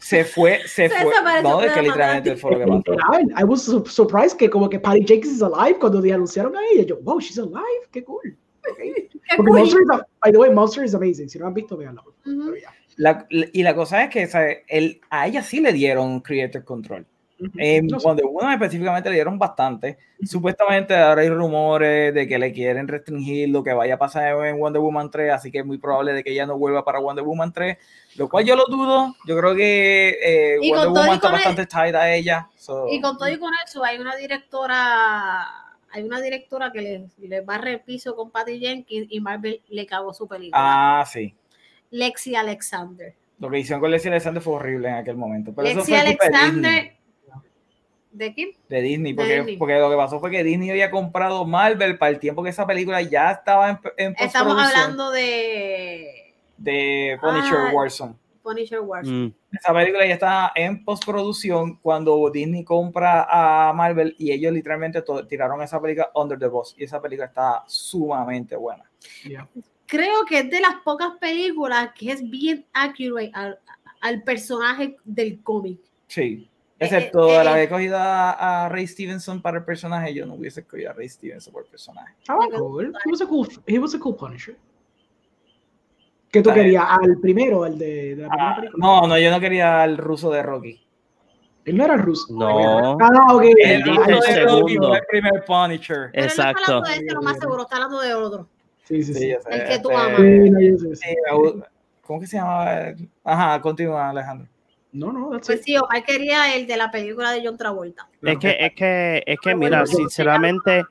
Se 0.00 0.24
fue, 0.24 0.58
se, 0.66 0.88
Se 0.88 0.90
fue. 0.90 1.12
No, 1.44 1.62
es 1.62 1.70
que 1.70 1.82
literalmente 1.82 2.34
fue 2.34 2.50
lo 2.50 2.58
que 2.58 2.64
pasó. 2.66 2.76
Literal, 2.90 3.40
I 3.40 3.44
was 3.44 3.62
su- 3.62 3.86
surprised 3.86 4.36
que 4.36 4.50
como 4.50 4.68
que 4.68 4.80
Patty 4.80 5.04
Jenkins 5.06 5.34
is 5.36 5.42
alive 5.42 5.78
cuando 5.78 6.00
le 6.00 6.12
anunciaron 6.12 6.56
a 6.56 6.60
ella. 6.74 6.82
Yo, 6.86 6.98
wow, 7.02 7.20
she's 7.20 7.38
alive, 7.38 7.86
qué 7.92 8.02
cool. 8.02 8.36
Okay. 8.72 8.92
Qué 9.30 9.36
Porque 9.36 9.50
cool. 9.52 9.58
Monster 9.60 9.82
is, 9.82 9.90
a- 9.90 10.06
by 10.24 10.32
the 10.32 10.38
way, 10.38 10.50
Monster 10.50 10.82
is 10.84 10.94
amazing. 10.96 11.28
Si 11.28 11.38
no 11.38 11.46
han 11.46 11.54
visto. 11.54 11.76
Ujú. 11.76 11.84
Pero 12.24 12.56
ya. 12.56 12.72
La- 12.96 13.28
y 13.30 13.62
la 13.62 13.76
cosa 13.76 14.02
es 14.02 14.10
que 14.10 14.26
¿sabe? 14.26 14.64
Él, 14.66 15.00
a 15.08 15.28
ella 15.28 15.44
sí 15.44 15.60
le 15.60 15.72
dieron 15.72 16.18
creator 16.18 16.64
control. 16.64 17.06
No 17.38 18.00
sé. 18.00 18.06
Wonder 18.06 18.26
Woman 18.26 18.52
específicamente 18.54 19.08
le 19.10 19.14
dieron 19.16 19.38
bastante. 19.38 19.96
Supuestamente 20.24 20.96
ahora 20.96 21.22
hay 21.22 21.28
rumores 21.28 22.12
de 22.12 22.26
que 22.26 22.38
le 22.38 22.52
quieren 22.52 22.88
restringir 22.88 23.48
lo 23.50 23.62
que 23.62 23.72
vaya 23.72 23.94
a 23.94 23.98
pasar 23.98 24.44
en 24.46 24.58
Wonder 24.58 24.82
Woman 24.82 25.10
3, 25.10 25.32
así 25.32 25.52
que 25.52 25.58
es 25.60 25.64
muy 25.66 25.78
probable 25.78 26.12
de 26.12 26.24
que 26.24 26.32
ella 26.32 26.46
no 26.46 26.58
vuelva 26.58 26.84
para 26.84 26.98
Wonder 26.98 27.24
Woman 27.24 27.52
3, 27.52 27.76
lo 28.16 28.28
cual 28.28 28.44
yo 28.44 28.56
lo 28.56 28.64
dudo. 28.66 29.14
Yo 29.26 29.36
creo 29.38 29.54
que 29.54 30.18
eh, 30.22 30.58
Wonder 30.58 30.88
Woman 30.88 31.08
está 31.14 31.20
con 31.20 31.30
el- 31.30 31.44
bastante 31.44 31.66
tight 31.66 31.94
a 31.94 32.12
ella. 32.12 32.48
so- 32.56 32.86
Y 32.90 33.00
con 33.00 33.16
todo 33.16 33.28
y 33.28 33.38
con 33.38 33.52
eso, 33.64 33.84
hay 33.84 33.98
una 33.98 34.16
directora, 34.16 35.46
hay 35.90 36.02
una 36.02 36.20
directora 36.20 36.72
que 36.72 36.80
le, 36.82 37.06
le 37.28 37.40
barre 37.42 37.72
el 37.72 37.80
piso 37.80 38.14
con 38.16 38.30
Patty 38.30 38.58
Jenkins 38.58 39.06
y 39.10 39.20
Marvel 39.20 39.62
le 39.68 39.86
cagó 39.86 40.12
su 40.12 40.26
película. 40.26 41.00
Ah, 41.00 41.04
sí. 41.06 41.34
Lexi 41.90 42.34
Alexander. 42.34 43.14
Lo 43.38 43.48
que 43.48 43.60
hicieron 43.60 43.80
con 43.80 43.90
Leslie 43.90 44.10
Alexander 44.10 44.42
fue 44.42 44.54
horrible 44.54 44.88
en 44.88 44.94
aquel 44.96 45.16
momento. 45.16 45.52
Pero 45.54 45.68
Lexi 45.68 45.78
eso 45.78 45.86
fue. 45.86 45.98
Alexander. 46.00 46.92
¿De 48.10 48.34
quién? 48.34 48.50
De 48.68 48.80
Disney, 48.80 49.12
De 49.12 49.16
porque, 49.16 49.36
Disney. 49.36 49.56
porque 49.58 49.78
lo 49.78 49.90
que 49.90 49.96
pasó 49.96 50.18
fue 50.20 50.30
que 50.30 50.42
Disney 50.42 50.70
había 50.70 50.90
comprado 50.90 51.44
Marvel 51.44 51.98
para 51.98 52.10
el 52.10 52.18
tiempo 52.18 52.42
que 52.42 52.50
esa 52.50 52.66
película 52.66 53.02
ya 53.02 53.30
estaba 53.32 53.70
en, 53.70 53.78
en 53.96 54.14
Estamos 54.18 54.56
hablando 54.58 55.10
de 55.10 56.34
de 56.56 57.18
Punisher 57.20 57.58
Ah. 57.58 57.70
Warzone. 57.72 58.14
Punisher 58.42 58.80
Wars. 58.80 59.06
Mm. 59.06 59.26
Esa 59.52 59.74
película 59.74 60.06
ya 60.06 60.14
estaba 60.14 60.52
en 60.54 60.82
postproducción 60.82 61.76
cuando 61.76 62.30
Disney 62.30 62.64
compra 62.64 63.26
a 63.28 63.72
Marvel 63.74 64.14
y 64.18 64.32
ellos 64.32 64.52
literalmente 64.54 65.04
tiraron 65.28 65.60
esa 65.60 65.80
película 65.80 66.10
under 66.14 66.38
the 66.38 66.46
bus 66.46 66.74
y 66.78 66.84
esa 66.84 67.00
película 67.02 67.26
está 67.26 67.62
sumamente 67.66 68.56
buena. 68.56 68.84
Yeah. 69.24 69.46
Creo 69.84 70.24
que 70.26 70.38
es 70.40 70.50
de 70.50 70.60
las 70.60 70.76
pocas 70.82 71.12
películas 71.20 71.90
que 71.94 72.10
es 72.12 72.28
bien 72.28 72.64
accurate 72.72 73.30
al, 73.34 73.58
al 74.00 74.22
personaje 74.22 74.96
del 75.04 75.42
cómic. 75.42 75.78
Sí. 76.06 76.48
Eh, 76.80 76.84
Excepto 76.84 77.40
eh, 77.40 77.44
la 77.44 77.58
eh. 77.60 77.64
que 77.64 77.72
cogida 77.72 78.30
a, 78.30 78.66
a 78.66 78.68
Ray 78.68 78.86
Stevenson 78.86 79.42
para 79.42 79.58
el 79.58 79.64
personaje, 79.64 80.14
yo 80.14 80.24
no 80.26 80.34
hubiese 80.34 80.60
escogido 80.60 80.90
a 80.90 80.94
Ray 80.94 81.08
Stevenson 81.08 81.52
por 81.52 81.64
el 81.64 81.70
personaje. 81.70 82.14
Estaba 82.20 82.46
Me 82.46 82.56
cool. 82.58 82.92
He 83.04 83.10
was 83.10 83.20
a 83.20 83.26
cool, 83.26 83.48
he 83.66 83.78
was 83.78 83.94
a 83.94 83.98
cool 83.98 84.14
Punisher. 84.16 84.56
¿Qué 86.30 86.42
tú 86.42 86.52
querías? 86.52 86.84
¿Al 86.86 87.18
primero, 87.20 87.64
al 87.64 87.78
de, 87.78 88.14
de 88.14 88.22
la 88.22 88.28
primera 88.28 88.50
Ah, 88.50 88.56
película? 88.56 88.86
no, 88.86 89.06
no, 89.08 89.18
yo 89.18 89.30
no 89.30 89.40
quería 89.40 89.82
al 89.82 89.96
ruso 89.96 90.30
de 90.30 90.42
Rocky. 90.42 90.84
Él 91.64 91.76
no 91.76 91.84
era 91.84 91.96
ruso. 91.96 92.32
No. 92.32 92.96
Ah, 93.00 93.34
ok. 93.34 93.44
Él 93.64 93.82
dijo 93.82 94.02
el 94.04 94.08
de 94.08 94.14
Rocky 94.14 94.32
segundo. 94.74 94.88
fue 94.88 94.98
el 94.98 95.04
primer 95.06 95.44
Punisher. 95.44 96.10
Pero 96.12 96.12
él 96.12 96.20
no 96.22 96.26
está 96.26 96.50
Exacto. 96.50 96.72
hablando 96.76 96.88
de 96.88 96.94
este, 96.96 97.14
lo 97.14 97.22
más 97.22 97.38
seguro, 97.38 97.62
está 97.62 97.76
hablando 97.76 98.00
de 98.00 98.14
otro. 98.14 98.48
Sí, 98.84 99.02
sí, 99.02 99.14
Sí, 99.14 99.20
sí. 99.20 99.30
El 99.50 99.64
que 99.68 99.78
tú 99.80 99.90
este, 99.90 100.02
amas. 100.02 100.16
Sí, 100.20 100.50
no, 100.50 100.60
yo 100.60 100.78
sé, 100.78 100.96
sí. 100.96 101.16
¿Cómo 102.02 102.20
que 102.20 102.26
se 102.26 102.36
llamaba? 102.38 102.92
Ajá, 103.24 103.60
continúa 103.60 104.08
Alejandro. 104.10 104.48
No, 104.92 105.12
no, 105.12 105.30
that's 105.30 105.46
Pues 105.46 105.58
it. 105.60 105.64
sí, 105.64 105.76
Omar 105.76 106.02
quería 106.04 106.54
el 106.54 106.66
de 106.66 106.76
la 106.76 106.90
película 106.90 107.30
de 107.32 107.42
John 107.44 107.56
Travolta. 107.58 108.08
Es 108.22 108.38
que, 108.38 108.56
es 108.58 108.72
que, 108.74 109.22
es 109.26 109.38
que, 109.40 109.54
mira, 109.54 109.80
yo- 109.80 109.86
sinceramente, 109.86 110.84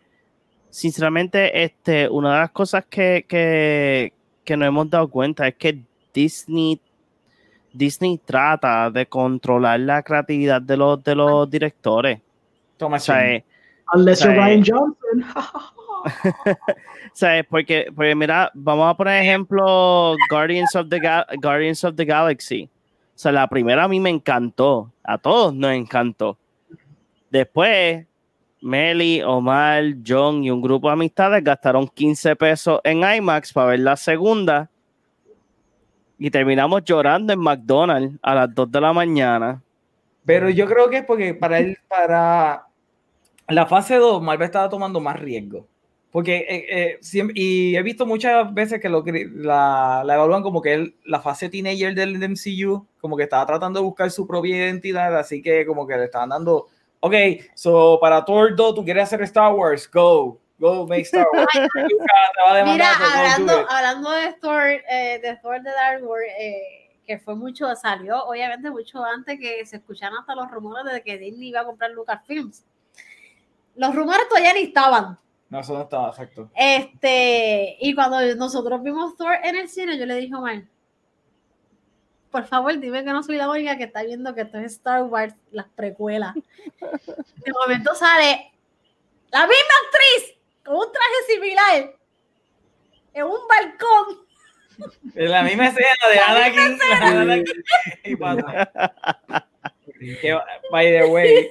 sinceramente, 0.70 1.64
este, 1.64 2.08
una 2.10 2.34
de 2.34 2.40
las 2.42 2.52
cosas 2.52 2.86
que, 2.86 3.26
que, 3.28 4.14
que 4.44 4.56
nos 4.58 4.68
hemos 4.68 4.90
dado 4.90 5.08
cuenta 5.10 5.48
es 5.48 5.56
que 5.56 5.82
Disney, 6.14 6.80
Disney 7.74 8.20
trata 8.24 8.90
de 8.92 9.06
controlar 9.08 9.80
la 9.80 10.04
creatividad 10.04 10.62
de 10.62 10.78
los, 10.78 11.04
de 11.04 11.16
los 11.16 11.50
directores. 11.50 12.20
Toma 12.78 12.98
O 12.98 13.00
sea, 13.00 13.32
eh, 13.34 13.44
Unless 13.94 14.20
you're 14.24 14.34
Sí. 14.36 14.40
Ryan 14.40 14.64
Johnson. 14.68 15.26
¿sabes? 17.14 17.46
Porque, 17.50 17.88
porque 17.96 18.16
mira, 18.16 18.52
vamos 18.54 18.90
a 18.92 18.96
poner 18.98 19.24
ejemplo 19.24 20.16
Guardians 20.30 20.76
of 20.76 20.88
the 20.90 20.98
Ga- 21.00 21.26
Guardians 21.42 21.84
of 21.84 21.96
the 21.96 22.06
Galaxy. 22.06 22.70
O 23.18 23.20
sea, 23.20 23.32
la 23.32 23.48
primera 23.48 23.86
a 23.86 23.88
mí 23.88 24.00
me 24.00 24.12
encantó, 24.12 24.92
a 25.04 25.18
todos 25.18 25.52
nos 25.52 25.72
encantó. 25.72 26.38
Después, 27.32 28.06
Meli, 28.62 29.24
Omar, 29.24 29.86
John 30.06 30.44
y 30.44 30.52
un 30.52 30.62
grupo 30.62 30.86
de 30.88 30.94
amistades 30.94 31.44
gastaron 31.44 31.88
15 31.88 32.36
pesos 32.36 32.80
en 32.84 33.02
IMAX 33.04 33.52
para 33.54 33.72
ver 33.72 33.80
la 33.80 33.98
segunda 33.98 34.70
y 36.20 36.30
terminamos 36.30 36.84
llorando 36.84 37.34
en 37.34 37.40
McDonald's 37.40 38.20
a 38.22 38.36
las 38.36 38.54
2 38.54 38.72
de 38.72 38.82
la 38.82 38.94
mañana. 38.94 39.64
Pero 40.24 40.52
yo 40.52 40.68
creo 40.68 40.88
que 40.88 40.98
es 40.98 41.04
porque 41.04 41.34
para 41.34 41.58
él, 41.58 41.76
para 41.88 42.68
la 43.48 43.66
fase 43.66 43.96
2, 43.96 44.22
Marvel 44.22 44.46
estaba 44.46 44.70
tomando 44.70 45.00
más 45.00 45.20
riesgo. 45.20 45.66
Porque 46.12 46.38
eh, 46.38 46.66
eh, 46.70 46.98
siempre- 47.02 47.34
y 47.38 47.76
he 47.76 47.82
visto 47.84 48.06
muchas 48.06 48.54
veces 48.54 48.80
que 48.82 48.90
lo, 48.90 49.04
la, 49.06 50.04
la 50.06 50.16
evalúan 50.16 50.42
como 50.42 50.62
que 50.62 50.74
él- 50.74 50.96
la 51.06 51.20
fase 51.20 51.50
teenager 51.50 51.94
del 51.94 52.16
MCU, 52.18 52.86
como 53.02 53.18
que 53.18 53.24
estaba 53.24 53.46
tratando 53.46 53.80
de 53.82 53.86
buscar 53.86 54.10
su 54.10 54.26
propia 54.26 54.56
identidad, 54.56 55.16
así 55.18 55.42
que 55.42 55.66
como 55.66 55.86
que 55.86 55.98
le 55.98 56.06
estaban 56.06 56.30
dando, 56.30 56.68
ok, 57.02 57.14
so 57.54 58.00
para 58.02 58.24
Thor 58.24 58.56
2 58.56 58.76
tú 58.76 58.84
quieres 58.86 59.04
hacer 59.04 59.22
Star 59.24 59.54
Wars, 59.54 59.90
go, 59.92 60.40
go 60.58 60.88
make 60.88 61.02
Star 61.02 61.28
Wars. 61.34 61.48
Mira, 62.74 62.92
hablando, 63.14 63.70
hablando 63.70 64.12
de 64.12 64.34
Thor, 64.42 64.64
eh, 64.90 65.20
de 65.22 65.36
Thor 65.42 65.62
de 65.62 65.72
Dark 65.72 66.04
World, 66.04 66.26
eh, 66.40 66.90
que 67.06 67.20
fue 67.20 67.36
mucho, 67.36 67.74
salió 67.76 68.24
obviamente 68.26 68.70
mucho 68.72 69.04
antes 69.04 69.38
que 69.40 69.66
se 69.66 69.78
escucharan 69.78 70.18
hasta 70.20 70.36
los 70.36 70.50
rumores 70.50 70.94
de 70.94 71.02
que 71.04 71.18
Disney 71.18 71.50
iba 71.50 71.62
a 71.62 71.66
comprar 71.66 71.92
Lucasfilms. 71.92 72.66
Los 73.76 73.94
rumores 73.94 74.28
todavía 74.30 74.54
ni 74.54 74.62
estaban. 74.62 75.18
No, 75.50 75.60
eso 75.60 75.74
no 75.74 75.82
estaba 75.84 76.10
exacto. 76.10 76.50
Este, 76.56 77.78
y 77.80 77.96
cuando 77.96 78.20
nosotros 78.36 78.84
vimos 78.84 79.16
Thor 79.16 79.36
en 79.44 79.56
el 79.56 79.70
cine, 79.70 79.98
yo 79.98 80.06
le 80.06 80.16
dije 80.16 80.34
a 80.34 80.40
Omar, 80.40 80.64
por 82.32 82.46
favor, 82.46 82.78
dime 82.78 83.04
que 83.04 83.12
no 83.12 83.24
soy 83.24 83.38
la 83.38 83.50
única 83.50 83.78
que 83.78 83.86
está 83.86 84.04
viendo 84.04 84.36
que 84.36 84.42
esto 84.42 84.58
es 84.58 84.74
Star 84.74 85.04
Wars, 85.04 85.34
las 85.52 85.68
precuelas. 85.70 86.36
De 86.36 87.54
momento 87.54 87.96
sale 87.96 88.52
la 89.32 89.48
misma 89.48 89.74
actriz 89.86 90.36
con 90.64 90.76
un 90.76 90.92
traje 90.92 91.34
similar 91.34 91.96
en 93.14 93.24
un 93.24 93.40
balcón. 93.48 94.28
En 95.16 95.32
la 95.32 95.42
misma 95.42 95.70
escena 95.70 95.90
de 96.14 96.20
Anakin, 96.20 96.78
by 100.72 100.86
the 100.86 101.06
way, 101.06 101.50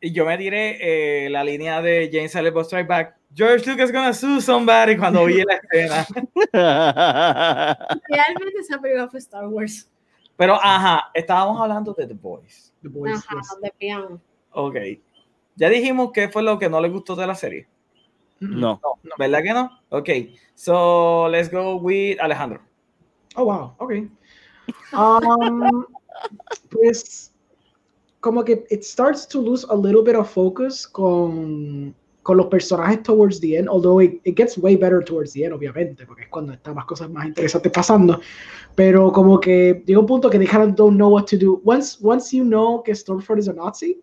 yo 0.00 0.24
me 0.24 0.38
tiré 0.38 1.24
eh, 1.24 1.28
la 1.28 1.42
línea 1.42 1.82
de 1.82 2.08
James 2.12 2.32
Bob 2.52 2.64
Strike 2.64 2.86
Back. 2.86 3.17
George 3.34 3.66
Lucas 3.66 3.92
gonna 3.92 4.12
sue 4.12 4.40
somebody 4.40 4.96
cuando 4.96 5.24
vi 5.26 5.44
la 5.44 5.54
escena. 5.56 6.06
Realmente 8.08 8.58
esa 8.60 8.80
película 8.80 9.08
fue 9.08 9.18
Star 9.20 9.46
Wars. 9.48 9.90
Pero 10.36 10.54
ajá, 10.54 11.10
estábamos 11.14 11.60
hablando 11.60 11.92
de 11.92 12.06
The 12.06 12.14
Boys. 12.14 12.72
The 12.82 12.88
Boys, 12.88 13.18
Ajá, 13.26 13.36
yes. 13.40 13.60
de 13.60 13.70
piano. 13.78 14.20
Ok. 14.52 14.76
Ya 15.56 15.68
dijimos 15.68 16.10
qué 16.12 16.28
fue 16.28 16.42
lo 16.42 16.58
que 16.58 16.68
no 16.68 16.80
le 16.80 16.88
gustó 16.88 17.16
de 17.16 17.26
la 17.26 17.34
serie. 17.34 17.66
no. 18.40 18.80
No, 19.02 19.14
¿verdad 19.18 19.42
que 19.42 19.52
no? 19.52 19.70
Ok. 19.90 20.08
So 20.54 21.28
let's 21.28 21.50
go 21.50 21.76
with 21.76 22.18
Alejandro. 22.20 22.60
Oh, 23.34 23.44
wow, 23.44 23.74
ok. 23.78 23.92
Um, 24.92 25.84
pues, 26.70 27.32
como 28.20 28.44
que 28.44 28.64
it 28.70 28.82
starts 28.84 29.26
to 29.28 29.40
lose 29.40 29.64
a 29.68 29.74
little 29.74 30.02
bit 30.02 30.16
of 30.16 30.28
focus 30.30 30.86
con, 30.86 31.94
con 32.28 32.36
los 32.36 32.48
personajes 32.48 33.02
towards 33.02 33.40
the 33.40 33.56
end, 33.56 33.70
although 33.70 34.00
it, 34.02 34.20
it 34.22 34.36
gets 34.36 34.58
way 34.58 34.76
better 34.76 35.02
towards 35.02 35.32
the 35.32 35.44
end, 35.44 35.54
obviamente, 35.54 36.04
porque 36.04 36.24
es 36.24 36.28
cuando 36.28 36.52
están 36.52 36.74
más 36.74 36.84
cosas 36.84 37.08
más 37.08 37.24
interesantes 37.24 37.72
pasando. 37.72 38.20
Pero 38.74 39.10
como 39.10 39.40
que 39.40 39.82
llega 39.86 39.98
un 39.98 40.04
punto 40.04 40.28
que 40.28 40.36
they 40.36 40.46
kind 40.46 40.62
of 40.62 40.74
don't 40.74 40.96
know 40.96 41.08
what 41.08 41.24
to 41.24 41.38
do. 41.38 41.62
Once, 41.64 41.96
once 42.02 42.36
you 42.36 42.44
know 42.44 42.82
que 42.82 42.94
Stormfront 42.94 43.40
is 43.40 43.48
a 43.48 43.54
Nazi, 43.54 43.98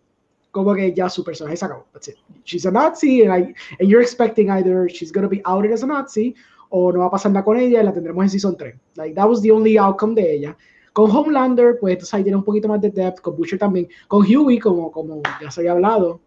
como 0.50 0.74
que 0.74 0.92
ya 0.92 1.08
su 1.08 1.24
personaje 1.24 1.56
se 1.56 1.66
acabó. 1.66 1.86
That's 1.94 2.08
it. 2.08 2.16
She's 2.46 2.66
a 2.66 2.72
Nazi, 2.72 3.22
and, 3.22 3.32
I, 3.32 3.54
and 3.80 3.88
you're 3.88 4.02
expecting 4.02 4.50
either 4.50 4.90
she's 4.90 5.12
going 5.12 5.22
to 5.22 5.30
be 5.30 5.44
outed 5.46 5.72
as 5.72 5.84
a 5.84 5.86
Nazi 5.86 6.34
o 6.70 6.92
no 6.92 7.02
va 7.02 7.06
a 7.06 7.12
pasar 7.12 7.32
nada 7.32 7.46
con 7.46 7.58
ella 7.58 7.80
y 7.80 7.86
la 7.86 7.94
tendremos 7.94 8.24
en 8.24 8.30
Season 8.32 8.58
3. 8.58 8.74
Like, 8.96 9.14
that 9.14 9.30
was 9.30 9.40
the 9.44 9.52
only 9.52 9.78
outcome 9.78 10.16
de 10.16 10.34
ella. 10.34 10.58
Con 10.94 11.12
Homelander, 11.12 11.78
pues 11.80 11.94
entonces 11.94 12.12
ahí 12.16 12.24
tiene 12.24 12.38
un 12.38 12.44
poquito 12.44 12.68
más 12.68 12.82
de 12.82 12.90
depth, 12.90 13.22
con 13.22 13.38
Butcher 13.38 13.60
también. 13.60 13.88
Con 14.08 14.24
Huey, 14.24 14.58
como, 14.58 14.92
como 14.92 15.22
ya 15.40 15.52
se 15.52 15.62
había 15.62 15.74
hablado, 15.74 16.22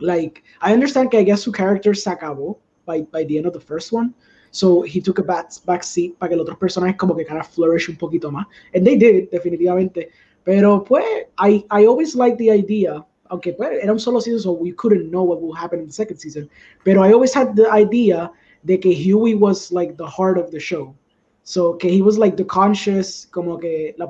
like, 0.00 0.42
I 0.60 0.72
understand 0.72 1.10
que 1.10 1.18
I 1.18 1.24
guess 1.24 1.42
su 1.42 1.52
character 1.52 1.94
se 1.94 2.10
acabó 2.10 2.56
by, 2.84 3.02
by 3.12 3.24
the 3.24 3.36
end 3.38 3.46
of 3.46 3.52
the 3.52 3.60
first 3.60 3.92
one. 3.92 4.14
So 4.50 4.82
he 4.82 5.00
took 5.00 5.18
a 5.18 5.22
back, 5.22 5.50
back 5.66 5.84
seat 5.84 6.18
para 6.18 6.30
que 6.30 6.36
los 6.36 6.46
otros 6.46 6.58
personajes 6.58 6.96
como 6.96 7.14
que 7.14 7.24
kind 7.24 7.40
of 7.40 7.46
flourish 7.46 7.88
un 7.88 7.96
poquito 7.96 8.30
más. 8.30 8.46
And 8.74 8.86
they 8.86 8.96
did, 8.96 9.30
definitivamente. 9.30 10.10
Pero 10.44 10.80
pues, 10.82 11.04
I, 11.38 11.64
I 11.70 11.86
always 11.86 12.14
liked 12.14 12.38
the 12.38 12.50
idea, 12.50 13.04
aunque 13.30 13.52
pues, 13.52 13.82
era 13.82 13.92
un 13.92 13.98
solo 13.98 14.20
season, 14.20 14.40
so 14.40 14.52
we 14.52 14.72
couldn't 14.72 15.10
know 15.10 15.22
what 15.22 15.42
will 15.42 15.52
happen 15.52 15.80
in 15.80 15.86
the 15.86 15.92
second 15.92 16.18
season. 16.18 16.48
Pero 16.84 17.02
I 17.02 17.12
always 17.12 17.34
had 17.34 17.56
the 17.56 17.70
idea 17.70 18.30
de 18.64 18.78
que 18.78 18.92
Huey 18.92 19.34
was 19.34 19.72
like 19.72 19.96
the 19.96 20.06
heart 20.06 20.38
of 20.38 20.50
the 20.50 20.60
show. 20.60 20.94
So 21.42 21.74
que 21.74 21.90
he 21.90 22.02
was 22.02 22.18
like 22.18 22.36
the 22.36 22.44
conscious, 22.44 23.26
como 23.26 23.56
que 23.58 23.94
la 23.98 24.08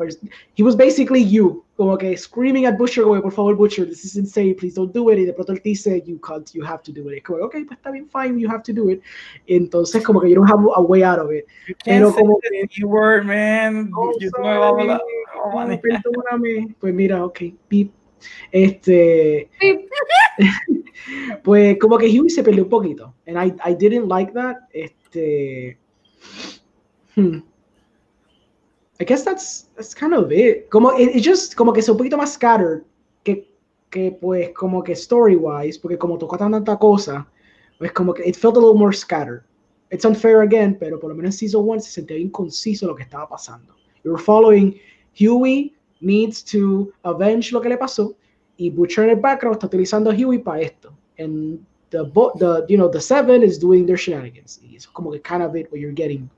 he 0.55 0.63
was 0.63 0.75
basically 0.75 1.21
you, 1.21 1.65
como 1.77 1.97
que 1.99 2.17
screaming 2.17 2.67
at 2.67 2.77
Butcher, 2.79 3.05
como 3.05 3.17
que, 3.17 3.21
por 3.23 3.33
favor 3.33 3.55
Butcher, 3.55 3.87
this 3.87 4.05
is 4.05 4.17
insane, 4.17 4.55
please 4.55 4.75
don't 4.75 4.93
do 4.95 5.11
it. 5.11 5.19
Y 5.19 5.25
de 5.27 5.33
pronto 5.33 5.53
él 5.53 5.61
dice, 5.63 6.03
you 6.07 6.19
can't, 6.19 6.51
you 6.55 6.65
have 6.65 6.83
to 6.83 6.93
do 6.93 7.11
it. 7.11 7.19
Y 7.19 7.21
como, 7.21 7.45
ok, 7.45 7.57
pues 7.67 7.77
está 7.79 7.91
bien, 7.91 8.09
fine, 8.09 8.39
you 8.41 8.49
have 8.49 8.63
to 8.63 8.73
do 8.73 8.89
it. 8.91 9.03
Entonces 9.47 10.03
como 10.03 10.21
que 10.21 10.31
you 10.31 10.37
don't 10.37 10.49
have 10.51 10.65
a 10.75 10.81
way 10.81 11.03
out 11.03 11.19
of 11.19 11.31
it. 11.33 11.45
Pero 11.85 12.07
Can't 12.13 12.15
say 12.17 12.23
como 12.23 12.39
the 12.41 12.69
C-word, 12.73 13.25
man. 13.27 13.91
Oh, 13.95 14.13
YouTube 14.19 14.41
me 14.41 14.49
va 14.49 14.67
a 14.67 14.71
sorry. 14.71 14.83
volar. 14.83 15.01
Oh, 15.37 15.51
Oh, 15.53 15.55
man. 15.67 15.81
perdóname. 15.81 16.75
Pues 16.81 16.95
mira, 16.95 17.25
ok, 17.25 17.41
beep, 17.69 17.91
Este, 18.51 19.49
pues 21.45 21.79
como 21.79 21.99
que 21.99 22.07
Huey 22.07 22.31
se 22.31 22.43
peleó 22.43 22.65
un 22.65 22.71
poquito. 22.71 23.15
And 23.27 23.37
I, 23.39 23.55
I 23.71 23.75
didn't 23.75 24.09
like 24.09 24.33
that. 24.33 24.57
Este, 24.73 25.79
hmm. 27.15 27.39
I 29.01 29.05
guess 29.05 29.25
that's, 29.25 29.67
that's 29.77 29.95
kind 29.95 30.15
of 30.15 30.33
it. 30.33 30.71
Como, 30.71 30.91
it, 30.91 31.17
it 31.17 31.23
just, 31.23 31.55
como 31.55 31.73
que 31.73 31.81
es 31.81 31.89
un 31.89 31.97
poquito 31.97 32.17
más 32.17 32.33
scattered 32.33 32.85
que, 33.25 33.47
que 33.91 34.13
pues 34.13 34.51
como 34.55 34.83
que 34.83 34.93
story 34.93 35.37
wise, 35.37 35.79
porque 35.79 35.99
como 35.99 36.19
tocó 36.19 36.39
tanta 36.39 36.77
cosa, 36.79 37.27
pues 37.79 37.93
como 37.93 38.15
que 38.15 38.27
it 38.27 38.37
felt 38.37 38.57
a 38.57 38.61
little 38.61 38.79
more 38.79 38.93
scattered. 38.93 39.43
It's 39.91 40.05
unfair 40.05 40.43
again, 40.43 40.77
pero 40.79 40.99
por 40.99 41.11
lo 41.11 41.15
menos 41.15 41.35
en 41.35 41.39
Season 41.49 41.63
1 41.69 41.81
se 41.81 41.91
sentía 41.91 42.17
bien 42.17 42.31
conciso 42.31 42.87
lo 42.87 42.97
que 42.97 43.05
estaba 43.05 43.29
pasando. 43.29 43.75
You 44.03 44.13
were 44.13 44.23
following 44.23 44.79
Huey 45.15 45.75
needs 46.01 46.43
to 46.45 46.93
avenge 47.05 47.53
lo 47.53 47.61
que 47.61 47.69
le 47.69 47.77
pasó 47.77 48.17
y 48.57 48.71
Butcher 48.71 49.05
en 49.05 49.11
el 49.11 49.17
background 49.17 49.57
está 49.57 49.67
utilizando 49.67 50.11
a 50.11 50.15
Huey 50.15 50.39
para 50.39 50.63
esto. 50.63 50.93
And 51.19 51.61
the, 51.91 52.05
the, 52.39 52.67
you 52.69 52.77
know, 52.77 52.89
the 52.91 53.01
Seven 53.01 53.43
is 53.43 53.59
doing 53.59 53.87
their 53.87 53.97
shenanigans. 53.99 54.61
Y 54.63 54.77
eso 54.77 54.89
es 54.89 54.95
como 54.95 55.11
que 55.13 55.21
kind 55.21 55.43
of 55.43 55.55
it 55.57 55.71
what 55.71 55.79
you're 55.79 55.95
getting. 55.95 56.29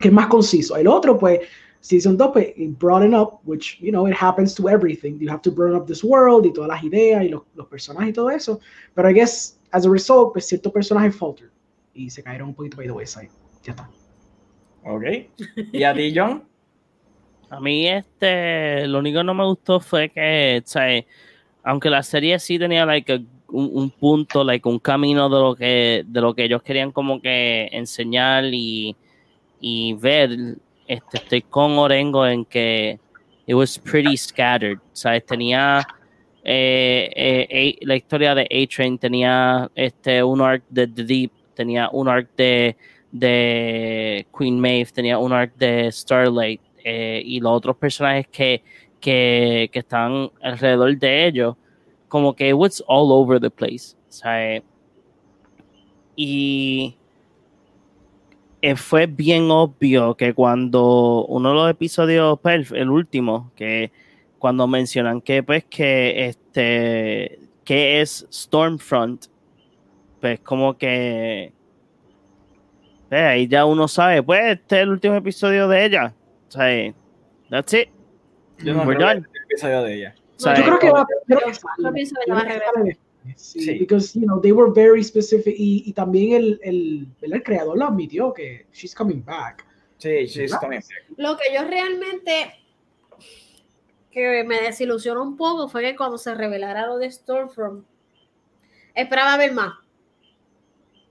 Que 0.00 0.08
es 0.08 0.14
más 0.14 0.26
conciso. 0.26 0.76
El 0.76 0.88
otro, 0.88 1.16
pues, 1.18 1.40
Season 1.80 2.16
2, 2.16 2.30
pues, 2.32 2.48
it 2.56 2.78
broaden 2.78 3.14
up, 3.14 3.40
which, 3.44 3.78
you 3.80 3.90
know, 3.90 4.06
it 4.06 4.14
happens 4.14 4.54
to 4.54 4.68
everything. 4.68 5.18
You 5.18 5.30
have 5.30 5.42
to 5.42 5.50
broaden 5.50 5.76
up 5.76 5.86
this 5.86 6.02
world 6.02 6.44
y 6.46 6.52
todas 6.52 6.68
las 6.68 6.82
ideas 6.82 7.24
y 7.24 7.28
los, 7.28 7.42
los 7.54 7.66
personajes 7.68 8.10
y 8.10 8.12
todo 8.12 8.30
eso. 8.30 8.60
Pero 8.94 9.08
I 9.08 9.14
guess, 9.14 9.58
as 9.70 9.86
a 9.86 9.90
result, 9.90 10.32
pues, 10.32 10.46
ciertos 10.46 10.72
personajes 10.72 11.14
faltered 11.14 11.50
y 11.94 12.10
se 12.10 12.22
cayeron 12.22 12.48
un 12.48 12.54
poquito 12.54 12.76
by 12.76 12.86
the 12.86 12.92
wayside. 12.92 13.30
Ya 13.62 13.72
está. 13.72 13.90
Ok. 14.84 15.04
¿Y 15.72 15.82
a 15.82 15.94
ti, 15.94 16.12
John? 16.14 16.44
A 17.50 17.60
mí, 17.60 17.88
este, 17.88 18.86
lo 18.86 19.00
único 19.00 19.20
que 19.20 19.24
no 19.24 19.34
me 19.34 19.44
gustó 19.44 19.80
fue 19.80 20.08
que, 20.08 20.62
o 20.64 20.68
sea, 20.68 21.04
aunque 21.64 21.90
la 21.90 22.02
serie 22.02 22.38
sí 22.38 22.58
tenía 22.58 22.86
like, 22.86 23.24
un, 23.48 23.70
un, 23.72 23.90
punto, 23.90 24.44
like, 24.44 24.66
un 24.68 24.78
camino 24.78 25.28
de 25.28 25.40
lo 25.40 25.54
que, 25.56 26.04
de 26.06 26.20
lo 26.20 26.34
que 26.34 26.44
ellos 26.44 26.62
querían 26.62 26.92
como 26.92 27.20
que 27.20 27.68
enseñar 27.72 28.44
y, 28.44 28.96
y 29.60 29.94
ver, 29.94 30.56
este, 30.86 31.18
estoy 31.18 31.42
con 31.42 31.78
Orengo 31.78 32.26
en 32.26 32.44
que 32.44 32.98
it 33.46 33.54
was 33.54 33.78
pretty 33.78 34.16
scattered, 34.16 34.78
¿sabes? 34.92 35.24
Tenía 35.26 35.86
eh, 36.42 37.10
eh, 37.14 37.76
la 37.82 37.96
historia 37.96 38.34
de 38.34 38.42
A-Train, 38.42 38.98
tenía 38.98 39.70
este, 39.74 40.22
un 40.22 40.40
arc 40.40 40.64
de 40.68 40.86
The 40.86 41.04
Deep, 41.04 41.32
tenía 41.54 41.88
un 41.92 42.08
arc 42.08 42.28
de, 42.36 42.76
de 43.12 44.26
Queen 44.36 44.58
Maeve, 44.58 44.90
tenía 44.92 45.18
un 45.18 45.32
arc 45.32 45.54
de 45.56 45.90
Starlight, 45.92 46.60
eh, 46.84 47.22
y 47.24 47.40
los 47.40 47.52
otros 47.52 47.76
personajes 47.76 48.26
que, 48.28 48.62
que, 49.00 49.68
que, 49.72 49.78
están 49.80 50.30
alrededor 50.40 50.96
de 50.96 51.26
ellos, 51.26 51.56
como 52.08 52.34
que 52.34 52.48
it 52.48 52.54
was 52.54 52.82
all 52.86 53.12
over 53.12 53.40
the 53.40 53.50
place. 53.50 53.94
Sea, 54.08 54.62
y 56.16 56.96
eh, 58.62 58.76
fue 58.76 59.06
bien 59.06 59.50
obvio 59.50 60.16
que 60.16 60.34
cuando 60.34 61.24
uno 61.26 61.50
de 61.50 61.54
los 61.54 61.70
episodios, 61.70 62.38
pues, 62.40 62.70
el 62.72 62.90
último, 62.90 63.52
que 63.56 63.90
cuando 64.38 64.66
mencionan 64.66 65.20
que 65.20 65.42
pues 65.42 65.64
que 65.64 66.26
este 66.26 67.38
que 67.64 68.00
es 68.00 68.26
Stormfront, 68.32 69.26
pues 70.20 70.40
como 70.40 70.76
que 70.76 71.52
pues, 73.08 73.22
ahí 73.22 73.46
ya 73.46 73.64
uno 73.64 73.86
sabe, 73.86 74.22
pues 74.22 74.58
este 74.58 74.76
es 74.76 74.82
el 74.82 74.88
último 74.90 75.14
episodio 75.14 75.68
de 75.68 75.84
ella. 75.84 76.14
O 76.48 76.50
sea, 76.50 76.94
that's 77.50 77.74
it. 77.74 77.88
Yo 78.58 78.74
no 78.74 78.84
creo 78.84 78.98
que 78.98 79.04
el 79.12 79.26
episodio 79.44 79.82
de 79.82 79.94
ella. 79.94 80.14
O 80.36 80.40
sea, 80.40 80.54
Yo 80.56 80.64
creo 80.64 80.78
que 80.78 80.90
va 80.90 81.06
Yo 81.28 81.38
que 81.38 82.32
a 82.32 82.42
regresar. 82.42 82.96
Sí, 83.36 83.60
Sí. 83.60 83.78
because 83.78 84.14
you 84.18 84.24
know 84.26 84.40
they 84.40 84.52
were 84.52 84.72
very 84.72 85.02
specific 85.04 85.54
y, 85.58 85.82
y 85.86 85.92
también 85.92 86.32
el, 86.32 86.60
el, 86.62 87.06
el 87.20 87.42
creador 87.42 87.76
lo 87.78 87.86
admitió 87.86 88.32
que 88.32 88.66
she's 88.72 88.94
coming 88.94 89.22
back. 89.24 89.66
Sí, 89.98 90.26
she's 90.26 90.50
¿Verdad? 90.50 90.60
coming 90.60 90.78
back. 90.80 91.18
Lo 91.18 91.36
que 91.36 91.44
yo 91.54 91.64
realmente 91.64 92.54
que 94.10 94.42
me 94.44 94.60
desilusionó 94.62 95.22
un 95.22 95.36
poco 95.36 95.68
fue 95.68 95.82
que 95.82 95.96
cuando 95.96 96.18
se 96.18 96.34
revelara 96.34 96.86
lo 96.86 96.98
de 96.98 97.10
Stormfront, 97.10 97.84
esperaba 98.94 99.36
ver 99.36 99.52
más. 99.52 99.74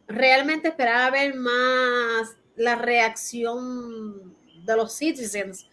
Realmente 0.07 0.69
esperaba 0.69 1.11
ver 1.11 1.35
más 1.35 2.35
la 2.55 2.75
reacción 2.75 4.35
de 4.65 4.75
los 4.75 4.93
citizens 4.93 5.69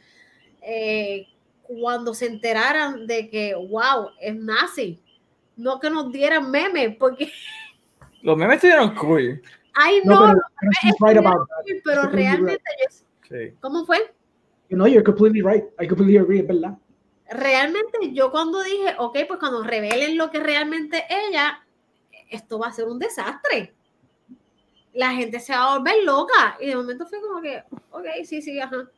eh, 0.63 1.27
cuando 1.63 2.15
se 2.15 2.27
enteraran 2.27 3.07
de 3.07 3.29
que, 3.29 3.55
wow, 3.55 4.11
es 4.21 4.37
nazi. 4.37 5.03
No 5.57 5.81
que 5.81 5.91
nos 5.91 6.13
dieran 6.13 6.51
memes, 6.51 6.97
porque, 6.97 7.33
Los 8.23 8.37
memes 8.37 8.57
estuvieron 8.57 8.95
cool. 8.95 9.43
ay, 9.75 10.01
No, 10.05 10.29
no, 10.35 10.41
pero, 10.61 10.97
right 11.01 11.19
about 11.19 11.49
that. 11.49 11.77
pero 11.85 12.03
realmente, 12.09 12.65
yo-. 13.31 13.57
¿cómo 13.61 13.85
fue? 13.85 14.15
You 14.69 14.77
know, 14.77 14.87
you're 14.87 15.05
completely 15.05 15.43
right. 15.43 15.65
I 15.81 15.87
completely 15.87 16.19
agree, 16.19 16.41
es 16.41 16.47
verdad. 16.47 16.77
realmente 17.29 18.13
yo 18.13 18.31
cuando 18.31 18.63
dije, 18.63 18.95
ok, 18.99 19.19
pues 19.29 19.41
cuando 19.41 19.63
revelen 19.63 20.17
lo 20.17 20.31
que 20.31 20.41
realmente 20.41 21.05
ella, 21.09 21.65
esto 22.31 22.59
va 22.59 22.69
a 22.69 22.73
ser 22.73 22.87
un 22.87 22.99
desastre. 22.99 23.75
La 24.93 25.13
gente 25.13 25.41
se 25.41 25.53
va 25.53 25.75
a 25.75 25.79
volver 25.79 26.05
loca. 26.05 26.57
Y 26.61 26.67
de 26.67 26.77
momento 26.77 27.07
fue 27.07 27.21
como 27.21 27.41
que, 27.43 27.63
ok, 27.91 28.07
sí, 28.25 28.43
sí, 28.43 28.59
ajá. 28.61 28.89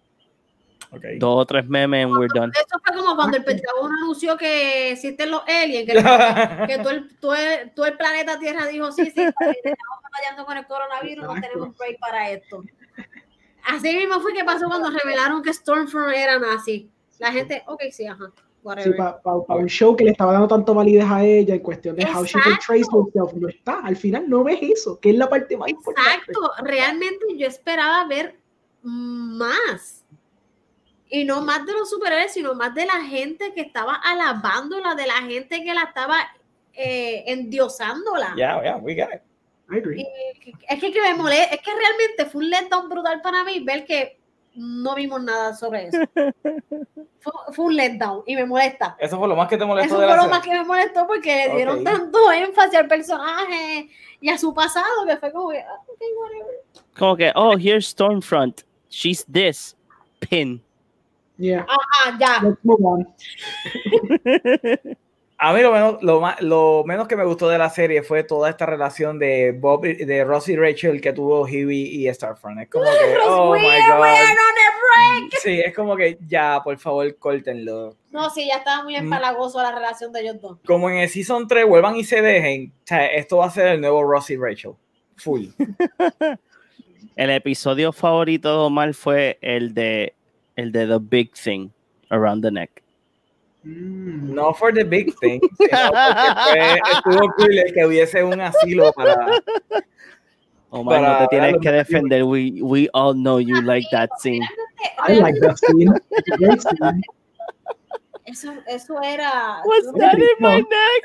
Ok. 0.90 1.04
dos 1.18 1.42
o 1.42 1.46
tres 1.46 1.68
memes 1.68 2.06
and 2.06 2.16
we're 2.16 2.28
done. 2.34 2.50
Eso 2.54 2.78
fue 2.84 2.96
como 2.96 3.14
cuando 3.14 3.36
el 3.36 3.44
Pentágono 3.44 3.94
anunció 4.02 4.36
que 4.36 4.92
existen 4.92 5.30
los 5.30 5.42
aliens, 5.46 5.86
que, 5.86 5.92
que 6.66 6.78
todo, 6.78 6.90
el, 6.90 7.18
todo, 7.18 7.34
el, 7.34 7.70
todo 7.72 7.86
el 7.86 7.96
planeta 7.96 8.38
Tierra 8.38 8.66
dijo, 8.66 8.90
sí, 8.92 9.04
sí, 9.04 9.20
estamos 9.22 9.98
batallando 10.02 10.46
con 10.46 10.56
el 10.56 10.66
coronavirus, 10.66 11.24
no 11.24 11.36
Exacto. 11.36 11.48
tenemos 11.48 11.76
break 11.76 11.98
para 11.98 12.30
esto. 12.30 12.62
Así 13.64 13.94
mismo 13.94 14.20
fue 14.20 14.32
que 14.32 14.44
pasó 14.44 14.66
cuando 14.66 14.90
revelaron 14.90 15.42
que 15.42 15.52
Stormfront 15.52 16.16
era 16.16 16.38
nazi. 16.38 16.90
La 17.18 17.32
gente, 17.32 17.62
ok, 17.66 17.82
sí, 17.90 18.06
ajá. 18.06 18.32
Sí, 18.34 18.42
whatever. 18.62 18.96
para 19.22 19.60
un 19.60 19.68
show 19.68 19.94
que 19.96 20.04
le 20.04 20.10
estaba 20.10 20.32
dando 20.32 20.48
tanto 20.48 20.74
validez 20.74 21.04
a 21.08 21.24
ella 21.24 21.54
en 21.54 21.60
cuestión 21.60 21.96
de 21.96 22.04
how 22.04 22.24
she 22.24 22.38
could 22.40 22.58
trace 22.58 22.80
Exacto. 22.80 23.06
herself, 23.06 23.32
no 23.34 23.48
está. 23.48 23.80
Al 23.80 23.96
final 23.96 24.28
no 24.28 24.44
ves 24.44 24.58
eso, 24.62 24.98
que 25.00 25.10
es 25.10 25.16
la 25.16 25.28
parte 25.28 25.56
más 25.56 25.70
importante. 25.70 26.10
Exacto, 26.10 26.50
realmente 26.64 27.24
yo 27.36 27.46
esperaba 27.46 28.06
ver 28.06 28.38
más. 28.82 29.97
Y 31.10 31.24
no 31.24 31.40
más 31.40 31.64
de 31.64 31.72
los 31.72 31.88
superhéroes, 31.88 32.32
sino 32.32 32.54
más 32.54 32.74
de 32.74 32.84
la 32.86 33.02
gente 33.02 33.54
que 33.54 33.62
estaba 33.62 33.94
alabándola, 33.94 34.94
de 34.94 35.06
la 35.06 35.22
gente 35.22 35.62
que 35.64 35.72
la 35.74 35.84
estaba 35.84 36.18
eh, 36.74 37.24
endiosándola. 37.26 38.34
Ya, 38.36 38.62
ya, 38.62 38.76
we 38.76 38.94
got 38.94 39.14
it. 39.14 39.22
I 39.70 39.78
agree. 39.78 40.00
Y 40.00 40.54
es 40.68 40.80
que, 40.80 40.92
que 40.92 41.00
me 41.02 41.14
molesta, 41.14 41.54
es 41.54 41.60
que 41.60 41.70
realmente 41.74 42.26
fue 42.26 42.42
un 42.42 42.50
letdown 42.50 42.88
brutal 42.88 43.20
para 43.20 43.44
mí 43.44 43.60
ver 43.60 43.84
que 43.84 44.18
no 44.54 44.94
vimos 44.94 45.22
nada 45.22 45.54
sobre 45.54 45.88
eso. 45.88 45.98
fue, 47.20 47.32
fue 47.52 47.64
un 47.66 47.76
letdown 47.76 48.22
y 48.26 48.36
me 48.36 48.44
molesta. 48.44 48.96
Eso 48.98 49.18
fue 49.18 49.28
lo 49.28 49.36
más 49.36 49.48
que 49.48 49.56
te 49.56 49.64
Eso 49.64 49.68
molestó 49.68 49.94
fue 49.96 50.04
de 50.04 50.10
la 50.10 50.16
lo 50.16 50.22
serie. 50.22 50.36
más 50.36 50.44
que 50.44 50.52
me 50.52 50.64
molestó 50.64 51.06
porque 51.06 51.48
le 51.48 51.56
dieron 51.56 51.84
tanto 51.84 52.32
énfasis 52.32 52.74
al 52.74 52.88
personaje 52.88 53.88
y 54.20 54.28
a 54.30 54.38
su 54.38 54.52
pasado 54.54 55.06
que 55.06 55.16
fue 55.16 55.32
como 55.32 55.50
que, 55.50 55.60
ah, 55.60 55.80
ok, 55.86 56.00
whatever. 56.16 56.64
Como 56.96 57.16
que, 57.16 57.32
oh, 57.34 57.56
here's 57.58 57.86
Stormfront. 57.88 58.62
She's 58.88 59.24
this. 59.30 59.76
Pin. 60.20 60.62
Yeah, 61.38 61.64
Ah, 61.68 62.16
ya. 62.18 62.40
let's 62.42 62.58
move 62.64 62.84
on. 62.84 63.06
A 65.40 65.52
mí 65.52 65.60
lo 65.62 65.70
menos, 65.72 66.02
lo, 66.02 66.20
más, 66.20 66.40
lo 66.42 66.82
menos 66.84 67.06
que 67.06 67.14
me 67.14 67.24
gustó 67.24 67.48
de 67.48 67.58
la 67.58 67.70
serie 67.70 68.02
fue 68.02 68.24
toda 68.24 68.50
esta 68.50 68.66
relación 68.66 69.20
de 69.20 69.52
Bob, 69.52 69.84
y- 69.86 70.04
de 70.04 70.24
Ross 70.24 70.48
y 70.48 70.56
Rachel 70.56 71.00
que 71.00 71.12
tuvo 71.12 71.42
Huey 71.42 72.04
y 72.08 72.12
Starfront. 72.12 72.62
Es 72.62 72.68
como 72.68 72.84
que, 72.86 73.18
oh 73.24 73.54
my 73.54 73.60
god. 73.60 74.00
we're 74.00 74.32
on 74.32 74.36
a 74.58 75.20
break. 75.20 75.32
Sí, 75.40 75.60
es 75.64 75.72
como 75.76 75.94
que 75.94 76.18
ya, 76.26 76.60
por 76.64 76.76
favor, 76.78 77.16
córtenlo. 77.18 77.94
No, 78.10 78.28
sí, 78.30 78.48
ya 78.48 78.56
estaba 78.56 78.82
muy 78.82 78.96
empalagoso 78.96 79.62
la 79.62 79.70
relación 79.70 80.12
de 80.12 80.22
ellos 80.22 80.40
dos. 80.40 80.58
Como 80.66 80.90
en 80.90 80.98
el 80.98 81.08
Season 81.08 81.46
3 81.46 81.68
vuelvan 81.68 81.94
y 81.94 82.02
se 82.02 82.20
dejen, 82.20 82.72
o 82.76 82.82
sea, 82.84 83.06
esto 83.06 83.36
va 83.36 83.46
a 83.46 83.50
ser 83.50 83.68
el 83.68 83.80
nuevo 83.80 84.02
Ross 84.02 84.30
y 84.30 84.36
Rachel. 84.36 84.72
Full. 85.18 85.46
El 87.16 87.30
episodio 87.30 87.92
favorito 87.92 88.48
de 88.48 88.58
Omar 88.66 88.94
fue 88.94 89.38
el 89.40 89.74
de 89.74 90.14
el 90.58 90.72
de 90.72 90.86
The 90.86 90.98
Big 90.98 91.32
Thing 91.34 91.70
Around 92.10 92.42
the 92.42 92.50
Neck. 92.50 92.82
Mm. 93.64 94.34
No 94.34 94.52
for 94.52 94.72
the 94.72 94.84
big 94.84 95.14
thing, 95.20 95.40
sino 95.56 95.78
fue, 96.50 96.80
estuvo 96.94 97.32
cool 97.36 97.58
el 97.58 97.72
que 97.72 97.86
hubiese 97.86 98.22
un 98.22 98.40
asilo 98.40 98.92
para... 98.92 99.40
Omar, 100.70 101.00
Para 101.00 101.12
no 101.12 101.18
te 101.18 101.28
tienes 101.28 101.56
que 101.62 101.72
defender. 101.72 102.24
We, 102.24 102.60
we 102.60 102.88
all 102.92 103.14
know 103.14 103.38
you 103.38 103.62
like 103.62 103.86
that 103.90 104.10
scene. 104.18 104.46
I 104.98 105.14
like 105.14 105.40
that 105.40 105.56
scene. 105.58 105.90
Great. 106.36 106.62
Eso, 108.26 108.52
eso 108.66 109.00
era. 109.02 109.62
What's 109.64 109.90
that 109.92 110.18
in 110.18 110.36
my 110.40 110.56
neck? 110.56 111.02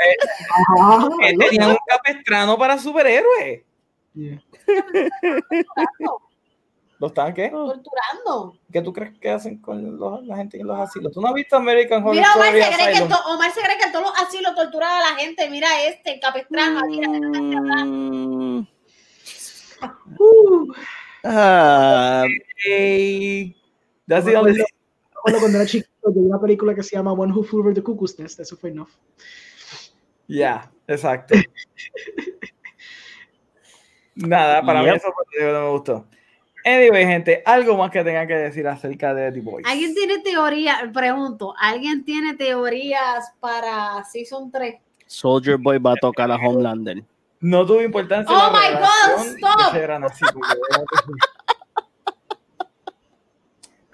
Ajá, 0.50 1.10
Que 1.22 1.38
tenían 1.38 1.70
un 1.70 1.78
capestrano 1.88 2.58
para 2.58 2.78
superhéroes. 2.78 3.62
Yeah. 4.14 4.40
¿Lo 7.04 7.08
están 7.08 7.34
qué? 7.34 7.50
torturando. 7.50 8.58
¿Qué 8.72 8.82
tú 8.82 8.94
crees 8.94 9.20
que 9.20 9.30
hacen 9.30 9.58
con 9.60 9.98
los- 10.00 10.26
la 10.26 10.38
gente 10.38 10.58
en 10.58 10.66
los 10.68 10.80
asilos? 10.80 11.12
¿Tú 11.12 11.20
no 11.20 11.28
has 11.28 11.34
visto 11.34 11.58
American 11.58 12.02
Horror 12.02 12.16
Mira, 12.16 12.34
Omar 12.34 12.48
Story 12.56 12.64
se, 12.64 12.74
cree 12.82 12.94
que 12.94 13.00
to- 13.14 13.24
Omar 13.34 13.52
se 13.52 13.60
cree 13.62 13.78
que 13.78 13.84
en 13.84 13.92
todos 13.92 14.06
los 14.06 14.22
asilos 14.22 14.56
torturaba 14.56 15.00
a 15.00 15.12
la 15.12 15.16
gente. 15.20 15.50
Mira 15.50 15.68
este, 15.86 16.18
Capestrano. 16.22 16.80
mira, 16.88 17.10
Mm, 17.84 18.66
Uh, 20.18 20.74
ah, 21.26 22.24
Hey, 22.64 23.54
that's 24.08 24.24
the 24.26 24.38
only 24.38 24.58
acuerdo 25.14 25.40
cuando 25.42 25.58
era 25.58 25.68
chiquito, 25.68 25.90
yo 26.06 26.12
vi 26.14 26.20
una 26.22 26.40
película 26.40 26.74
que 26.74 26.84
se 26.84 26.96
llama 26.96 27.12
One 27.12 27.34
Who 27.34 27.44
Flew 27.44 27.60
Over 27.60 27.74
the 27.74 27.84
Cuckoo's 27.84 28.18
Nest. 28.18 28.40
Eso 28.40 28.56
fue 28.56 28.70
enough. 28.70 28.92
Ya, 30.30 30.72
exacto. 30.88 31.34
Nada, 34.16 34.62
para 34.66 34.80
mí 34.82 34.86
Yep. 34.88 34.96
eso 34.96 35.08
fue- 35.14 35.52
no 35.52 35.62
me 35.66 35.70
gustó. 35.72 36.06
Anyway, 36.66 37.06
gente, 37.06 37.44
algo 37.46 37.76
más 37.78 37.92
que 37.92 38.04
tengan 38.04 38.28
que 38.28 38.36
decir 38.36 38.66
acerca 38.68 39.14
de 39.14 39.32
The 39.32 39.42
Boys. 39.42 39.66
¿Alguien 39.68 39.94
tiene 39.94 40.20
teoría? 40.20 40.90
Pregunto, 40.94 41.54
¿alguien 41.60 42.06
tiene 42.06 42.36
teorías 42.36 43.34
para 43.40 44.04
Season 44.06 44.50
3? 44.50 44.76
Soldier 45.06 45.58
Boy 45.58 45.78
va 45.80 45.92
a 45.92 45.96
tocar 45.96 46.32
a 46.32 46.36
Homelander. 46.36 47.04
No 47.42 47.66
tuvo 47.66 47.82
importancia. 47.82 48.34
Oh 48.34 48.54
la 48.54 48.60
my 48.60 48.76
God, 48.78 49.36
stop. 49.36 49.74
de 49.74 49.78
que 49.78 49.84
eran 49.84 50.04
así, 50.06 50.24
porque 50.34 50.54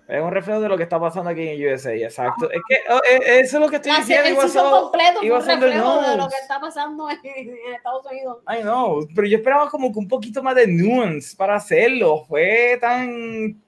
Es 0.10 0.20
un 0.24 0.32
reflejo 0.32 0.60
de 0.60 0.68
lo 0.70 0.76
que 0.76 0.82
está 0.84 1.00
pasando 1.00 1.30
aquí 1.30 1.48
en 1.50 1.72
USA, 1.72 1.94
exacto. 1.94 2.50
Es 2.50 2.60
que 2.68 2.78
oh, 2.92 2.98
eh, 3.08 3.42
eso 3.42 3.58
es 3.58 3.62
lo 3.64 3.70
que 3.70 3.76
estoy 3.76 3.92
diciendo. 3.92 4.26
el 4.28 4.34
iba 4.34 4.44
a 4.44 4.48
season 4.48 4.72
ser- 4.72 4.82
completo 4.82 5.20
fue 5.20 5.32
un 5.32 5.46
reflejo 5.46 6.02
de 6.02 6.18
lo 6.18 6.28
que 6.30 6.36
está 6.36 6.60
pasando 6.60 7.10
en, 7.12 7.20
en 7.24 7.74
Estados 7.76 8.06
Unidos. 8.08 8.38
I 8.50 8.62
know, 8.64 9.08
pero 9.14 9.28
yo 9.28 9.38
esperaba 9.38 9.70
como 9.70 9.94
que 9.94 10.00
un 10.00 10.08
poquito 10.08 10.42
más 10.42 10.56
de 10.56 10.66
nuance 10.66 11.36
para 11.38 11.56
hacerlo. 11.58 12.26
Fue 12.28 12.80
tan 12.82 13.62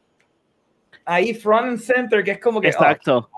ahí 1.06 1.34
front 1.36 1.68
and 1.68 1.80
center 1.80 2.24
que 2.24 2.32
es 2.32 2.40
como 2.40 2.60
que 2.60 2.68
oh, 2.68 2.72
Exacto. 2.72 3.30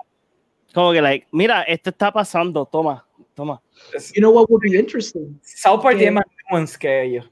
Como 0.72 0.92
que, 0.92 1.02
like, 1.02 1.26
mira, 1.30 1.62
esto 1.64 1.90
está 1.90 2.10
pasando, 2.10 2.64
toma, 2.64 3.06
toma. 3.34 3.60
oh, 3.62 3.96
es- 3.96 4.12
You 4.14 4.20
know 4.22 4.32
what 4.32 4.46
would 4.48 4.62
be 4.62 4.78
interesting? 4.78 5.38
South 5.42 5.82
Park 5.82 5.98
tiene 5.98 6.12
más 6.12 6.24
nuance 6.50 6.78
que 6.78 7.02
ellos. 7.02 7.30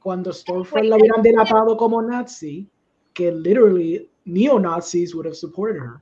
Cuando 0.00 0.32
Stormfront 0.32 0.86
la 0.86 0.96
hubieran 0.96 1.20
delatado 1.20 1.76
como 1.76 2.00
nazi, 2.00 2.66
que 3.14 3.30
literally 3.30 4.08
neo-Nazis 4.24 5.14
would 5.14 5.26
have 5.26 5.36
supported 5.36 5.80
her. 5.80 6.00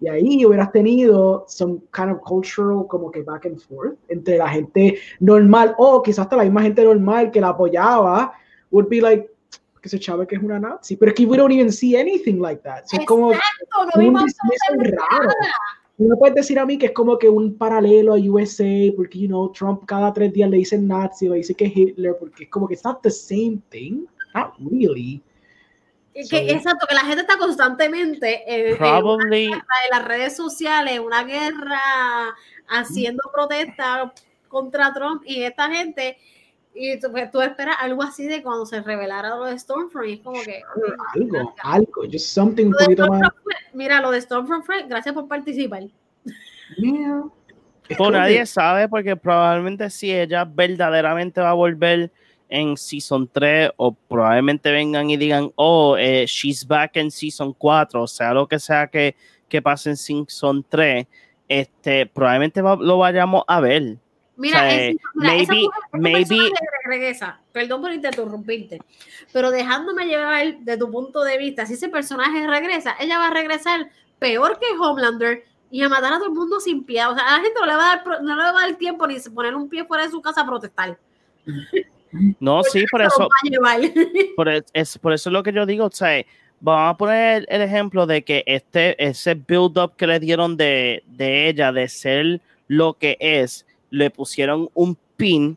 Y 0.00 0.08
ahí 0.08 0.44
hubieras 0.44 0.72
tenido 0.72 1.44
some 1.46 1.80
kind 1.92 2.10
of 2.10 2.20
cultural 2.22 2.86
como 2.88 3.10
que 3.10 3.22
back 3.22 3.46
and 3.46 3.60
forth 3.60 3.96
entre 4.08 4.36
la 4.36 4.48
gente 4.48 4.98
normal 5.20 5.76
o 5.78 6.02
quizás 6.02 6.24
hasta 6.24 6.36
la 6.36 6.42
misma 6.42 6.62
gente 6.62 6.82
normal 6.82 7.30
que 7.30 7.40
la 7.40 7.50
apoyaba 7.50 8.32
would 8.72 8.88
be 8.88 9.00
like 9.00 9.30
que 9.80 9.88
se 9.88 9.98
chava 9.98 10.26
que 10.26 10.36
es 10.36 10.42
una 10.42 10.58
nazi, 10.58 10.96
pero 10.96 11.10
es 11.10 11.16
que 11.16 11.26
we 11.26 11.36
don't 11.36 11.52
even 11.52 11.70
see 11.70 11.96
anything 11.96 12.40
like 12.40 12.62
that. 12.62 12.84
So 12.86 12.96
es 12.98 13.06
como 13.06 13.32
no 13.32 14.00
vimos 14.00 14.32
raro. 14.78 15.28
No 15.98 16.16
puedes 16.16 16.34
decir 16.34 16.58
a 16.58 16.66
mí 16.66 16.78
que 16.78 16.86
es 16.86 16.92
como 16.92 17.18
que 17.18 17.28
un 17.28 17.54
paralelo 17.56 18.14
a 18.14 18.16
USA, 18.16 18.92
porque, 18.96 19.18
you 19.20 19.28
know, 19.28 19.52
Trump 19.52 19.84
cada 19.86 20.12
tres 20.12 20.32
días 20.32 20.50
le 20.50 20.56
dice 20.56 20.78
nazi, 20.78 21.28
le 21.28 21.36
dice 21.36 21.54
que 21.54 21.66
es 21.66 21.76
Hitler, 21.76 22.16
porque 22.18 22.44
es 22.44 22.50
como 22.50 22.66
que 22.66 22.74
it's 22.74 22.84
not 22.84 23.02
the 23.02 23.10
same 23.10 23.60
thing. 23.70 24.06
Not 24.34 24.54
really. 24.58 25.22
Que- 26.14 26.24
So- 26.24 26.36
exacto, 26.36 26.86
que 26.86 26.94
la 26.94 27.02
gente 27.02 27.22
está 27.22 27.38
constantemente 27.38 28.42
en, 28.46 28.72
en 28.72 28.76
Probably, 28.76 29.46
en 29.46 29.62
las 29.90 30.04
redes 30.04 30.36
sociales, 30.36 31.00
una 31.00 31.24
guerra, 31.24 31.80
haciendo 32.68 33.22
protestas 33.32 34.12
contra 34.48 34.92
Trump 34.92 35.22
y 35.24 35.42
esta 35.42 35.70
gente. 35.70 36.18
Y 36.74 36.98
tú, 37.00 37.10
pues, 37.10 37.30
tú 37.30 37.40
esperas 37.42 37.76
algo 37.80 38.02
así 38.02 38.26
de 38.26 38.42
cuando 38.42 38.64
se 38.64 38.80
revelara 38.80 39.30
lo 39.36 39.44
de 39.44 39.58
Stormfront. 39.58 40.08
Y 40.08 40.12
es 40.14 40.20
como 40.20 40.42
que. 40.42 40.62
ok, 40.74 40.96
Algo, 41.14 41.28
gracias. 41.30 41.56
algo, 41.64 42.02
just 42.10 42.26
something 42.26 42.66
un 42.66 42.72
poquito 42.72 43.06
más. 43.08 43.20
Mira, 43.74 44.00
lo 44.00 44.10
de 44.10 44.20
Stormfront 44.20 44.64
fue 44.64 44.82
gracias 44.84 45.14
por 45.14 45.28
participar. 45.28 45.82
Yeah. 46.78 47.24
Es 47.88 47.96
pues 47.98 48.10
nadie 48.10 48.46
sabe 48.46 48.88
porque 48.88 49.16
probablemente 49.16 49.90
si 49.90 50.12
ella 50.14 50.44
verdaderamente 50.44 51.40
va 51.42 51.50
a 51.50 51.54
volver 51.54 52.10
en 52.52 52.76
Season 52.76 53.28
3 53.32 53.70
o 53.76 53.92
probablemente 53.94 54.70
vengan 54.70 55.08
y 55.08 55.16
digan, 55.16 55.50
oh, 55.56 55.96
eh, 55.98 56.26
she's 56.26 56.66
back 56.66 56.96
en 56.96 57.10
Season 57.10 57.52
4, 57.54 58.02
o 58.02 58.06
sea, 58.06 58.34
lo 58.34 58.46
que 58.46 58.58
sea 58.58 58.86
que, 58.88 59.16
que 59.48 59.62
pase 59.62 59.90
en 59.90 59.96
Season 59.96 60.64
3, 60.68 61.06
este, 61.48 62.06
probablemente 62.06 62.60
va- 62.60 62.76
lo 62.76 62.98
vayamos 62.98 63.42
a 63.48 63.60
ver. 63.60 63.96
Mira, 64.36 64.58
O 64.58 64.60
sea, 64.60 64.86
es- 64.88 64.96
mira, 65.14 65.34
esa 65.36 65.52
maybe- 65.52 65.62
mujer- 65.66 66.22
esa 66.22 66.34
maybe- 66.34 66.50
regresa, 66.84 67.40
perdón 67.52 67.80
por 67.82 67.92
interrumpirte, 67.92 68.80
pero 69.32 69.50
dejándome 69.50 70.06
llevar 70.06 70.58
de 70.58 70.76
tu 70.76 70.90
punto 70.90 71.22
de 71.24 71.38
vista, 71.38 71.64
si 71.66 71.74
ese 71.74 71.88
personaje 71.88 72.46
regresa, 72.46 72.96
ella 73.00 73.18
va 73.18 73.28
a 73.28 73.34
regresar 73.34 73.88
peor 74.18 74.58
que 74.58 74.66
Homelander 74.78 75.44
y 75.70 75.82
a 75.82 75.88
matar 75.88 76.12
a 76.12 76.16
todo 76.18 76.26
el 76.28 76.34
mundo 76.34 76.60
sin 76.60 76.84
piedad. 76.84 77.10
O 77.12 77.14
sea, 77.14 77.24
a 77.26 77.38
la 77.38 77.42
gente 77.44 77.58
no 77.60 77.66
le 77.66 77.74
va 77.76 77.92
a 77.92 77.96
dar, 77.96 78.22
no 78.22 78.36
le 78.36 78.42
va 78.42 78.50
a 78.50 78.52
dar 78.68 78.74
tiempo 78.76 79.06
ni 79.06 79.18
poner 79.34 79.54
un 79.54 79.68
pie 79.70 79.84
fuera 79.84 80.04
de 80.04 80.10
su 80.10 80.20
casa 80.20 80.42
a 80.42 80.46
protestar. 80.46 80.98
No, 82.40 82.62
sí, 82.62 82.84
por 82.90 83.02
eso, 83.02 83.28
por, 84.36 84.48
es, 84.72 84.98
por 84.98 85.12
eso 85.12 85.30
es 85.30 85.32
lo 85.32 85.42
que 85.42 85.52
yo 85.52 85.64
digo, 85.66 85.86
o 85.86 85.90
sea, 85.90 86.24
vamos 86.60 86.94
a 86.94 86.96
poner 86.96 87.46
el 87.48 87.62
ejemplo 87.62 88.06
de 88.06 88.22
que 88.22 88.44
este, 88.46 89.02
ese 89.02 89.34
build-up 89.34 89.96
que 89.96 90.06
le 90.06 90.20
dieron 90.20 90.56
de, 90.56 91.02
de 91.06 91.48
ella, 91.48 91.72
de 91.72 91.88
ser 91.88 92.40
lo 92.68 92.94
que 92.94 93.16
es, 93.18 93.66
le 93.90 94.10
pusieron 94.10 94.68
un 94.74 94.96
pin, 95.16 95.56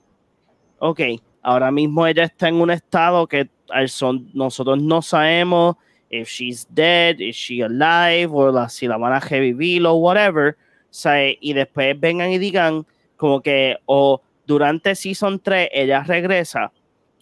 ok, 0.79 1.01
ahora 1.41 1.71
mismo 1.71 2.07
ella 2.07 2.23
está 2.23 2.47
en 2.47 2.55
un 2.55 2.71
estado 2.71 3.27
que 3.27 3.49
son, 3.87 4.29
nosotros 4.33 4.81
no 4.81 5.01
sabemos 5.01 5.75
if 6.09 6.29
she's 6.29 6.65
dead, 6.69 7.19
is 7.19 7.35
she 7.35 7.61
alive, 7.61 8.31
o 8.31 8.51
la, 8.51 8.69
si 8.69 8.87
la 8.87 8.97
van 8.97 9.13
a 9.13 9.19
revivir 9.19 9.85
o 9.85 9.95
whatever, 9.95 10.55
o 10.55 10.57
sea, 10.89 11.29
y 11.39 11.53
después 11.53 11.99
vengan 11.99 12.31
y 12.31 12.37
digan 12.37 12.85
como 13.17 13.41
que, 13.41 13.77
o 13.85 14.21
durante 14.45 14.95
Season 14.95 15.39
3 15.39 15.69
ella 15.71 16.03
regresa, 16.03 16.71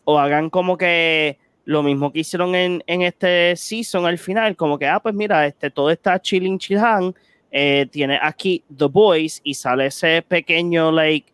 o 0.05 0.19
hagan 0.19 0.49
como 0.49 0.77
que 0.77 1.37
lo 1.65 1.81
mismo 1.81 2.11
que 2.11 2.19
hicieron 2.19 2.55
en, 2.55 2.83
en 2.87 3.03
este 3.03 3.55
season 3.55 4.05
al 4.05 4.17
final, 4.17 4.55
como 4.55 4.77
que, 4.77 4.85
ah, 4.87 4.99
pues 4.99 5.15
mira, 5.15 5.47
este, 5.47 5.71
todo 5.71 5.89
está 5.89 6.21
chilling, 6.21 6.59
chilhan, 6.59 7.15
eh, 7.51 7.87
tiene 7.89 8.19
aquí 8.21 8.63
The 8.75 8.85
Boys 8.85 9.39
y 9.43 9.53
sale 9.53 9.85
ese 9.85 10.21
pequeño, 10.23 10.91
like, 10.91 11.31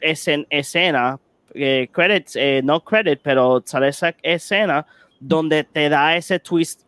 escen- 0.00 0.46
escena, 0.48 1.18
eh, 1.54 1.88
credits, 1.92 2.36
eh, 2.36 2.62
no 2.64 2.80
credit, 2.82 3.20
pero 3.22 3.62
sale 3.66 3.88
esa 3.88 4.14
escena 4.22 4.86
donde 5.20 5.64
te 5.64 5.88
da 5.88 6.16
ese 6.16 6.38
twist 6.38 6.82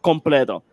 completo. 0.00 0.64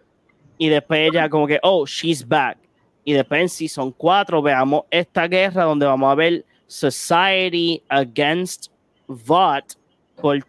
Y 0.57 0.69
después 0.69 1.09
ella 1.09 1.29
como 1.29 1.45
que, 1.47 1.59
oh, 1.61 1.85
she's 1.85 2.27
back. 2.27 2.57
Y 3.03 3.13
después 3.13 3.41
en 3.41 3.49
Season 3.49 3.91
4 3.91 4.41
veamos 4.41 4.83
esta 4.91 5.27
guerra 5.27 5.63
donde 5.63 5.85
vamos 5.85 6.11
a 6.11 6.15
ver 6.15 6.45
Society 6.67 7.81
against 7.89 8.67
Vought 9.07 9.73
por 10.21 10.39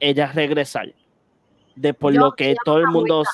ella 0.00 0.30
regresar. 0.32 0.92
De 1.74 1.94
por 1.94 2.12
Yo- 2.12 2.20
lo 2.20 2.32
que 2.32 2.50
ella 2.50 2.60
todo 2.64 2.76
el 2.78 2.82
está 2.84 2.92
mundo... 2.92 3.24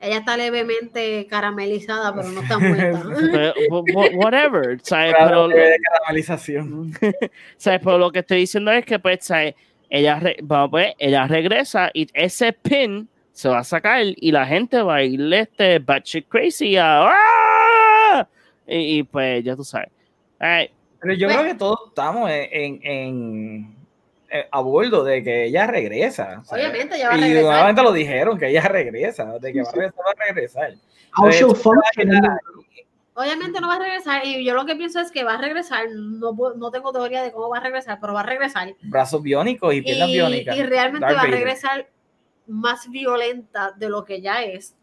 Ella 0.00 0.18
está 0.18 0.36
levemente 0.36 1.26
caramelizada, 1.28 2.14
pero 2.14 2.28
no 2.28 2.40
está 2.42 2.56
muerta. 2.60 3.02
Whatever, 4.14 4.78
¿sabes? 4.82 5.12
Claro, 5.14 5.48
Pero, 5.48 5.60
de 5.70 5.76
caramelización. 5.92 6.92
¿sabes? 7.56 7.80
Pero 7.82 7.98
lo 7.98 8.12
que 8.12 8.20
estoy 8.20 8.38
diciendo 8.38 8.70
es 8.70 8.84
que, 8.84 8.98
pues, 9.00 9.18
¿sabes? 9.24 9.54
Ella, 9.90 10.20
re- 10.20 10.36
pues, 10.70 10.94
ella 10.98 11.26
regresa 11.26 11.90
y 11.94 12.06
ese 12.14 12.52
pin 12.52 13.08
se 13.32 13.48
va 13.48 13.58
a 13.60 13.64
sacar 13.64 14.02
y 14.04 14.30
la 14.30 14.46
gente 14.46 14.80
va 14.82 14.96
a 14.96 15.02
irle 15.02 15.40
este 15.40 15.78
batshit 15.80 16.28
crazy 16.28 16.76
a... 16.76 17.08
¡Ah! 17.08 17.47
Y, 18.68 18.98
y, 18.98 19.02
pues, 19.02 19.42
ya 19.42 19.56
tú 19.56 19.64
sabes. 19.64 19.88
Ay, 20.38 20.70
Pero 21.00 21.14
yo 21.14 21.28
Pues- 21.28 21.36
creo 21.38 21.52
que 21.52 21.58
todos 21.58 21.78
estamos 21.88 22.30
en, 22.30 22.48
en- 22.52 22.80
en- 22.82 23.76
eh, 24.30 24.46
a 24.50 24.60
bordo 24.60 25.04
de 25.04 25.22
que 25.22 25.44
ella 25.46 25.66
regresa. 25.66 26.42
¿sabes? 26.44 26.66
Obviamente, 26.66 26.96
ella 26.96 27.08
va 27.08 27.14
a 27.14 27.18
Y 27.18 27.20
regresar. 27.20 27.44
nuevamente 27.44 27.82
lo 27.82 27.92
dijeron, 27.92 28.38
que 28.38 28.48
ella 28.48 28.62
regresa, 28.68 29.38
de 29.38 29.52
que 29.52 29.62
va 29.62 29.68
a 29.70 29.72
regresar, 29.72 30.04
va 30.04 30.10
a 30.10 30.24
regresar. 30.26 30.74
Obviamente 33.14 33.60
no 33.60 33.66
va 33.68 33.74
a 33.76 33.78
regresar 33.80 34.24
y 34.24 34.44
yo 34.44 34.54
lo 34.54 34.64
que 34.64 34.76
pienso 34.76 35.00
es 35.00 35.10
que 35.10 35.24
va 35.24 35.34
a 35.34 35.40
regresar, 35.40 35.86
no, 35.92 36.32
no 36.56 36.70
tengo 36.70 36.92
teoría 36.92 37.22
de 37.22 37.32
cómo 37.32 37.48
va 37.48 37.58
a 37.58 37.62
regresar, 37.62 37.98
pero 38.00 38.12
va 38.14 38.20
a 38.20 38.26
regresar 38.26 38.74
Brazos 38.82 39.22
biónicos 39.22 39.74
y 39.74 39.82
piernas 39.82 40.08
y, 40.08 40.12
biónicas. 40.12 40.56
y 40.56 40.62
realmente 40.62 41.04
Darth 41.06 41.16
va 41.16 41.20
a 41.22 41.24
Vader. 41.24 41.38
regresar 41.40 41.88
más 42.46 42.88
violenta 42.90 43.72
de 43.72 43.88
lo 43.88 44.04
que 44.04 44.20
ya 44.20 44.44
es 44.44 44.76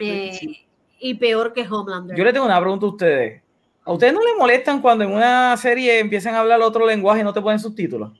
eh, 0.00 0.65
y 0.98 1.14
peor 1.14 1.52
que 1.52 1.62
Homelander. 1.68 2.16
Yo 2.16 2.24
le 2.24 2.32
tengo 2.32 2.46
una 2.46 2.60
pregunta 2.60 2.86
a 2.86 2.88
ustedes. 2.88 3.42
¿A 3.84 3.92
ustedes 3.92 4.12
no 4.12 4.20
les 4.22 4.36
molestan 4.36 4.80
cuando 4.80 5.04
en 5.04 5.12
una 5.12 5.56
serie 5.56 5.98
empiezan 6.00 6.34
a 6.34 6.40
hablar 6.40 6.60
otro 6.62 6.86
lenguaje 6.86 7.20
y 7.20 7.24
no 7.24 7.32
te 7.32 7.40
ponen 7.40 7.58
subtítulos? 7.60 8.10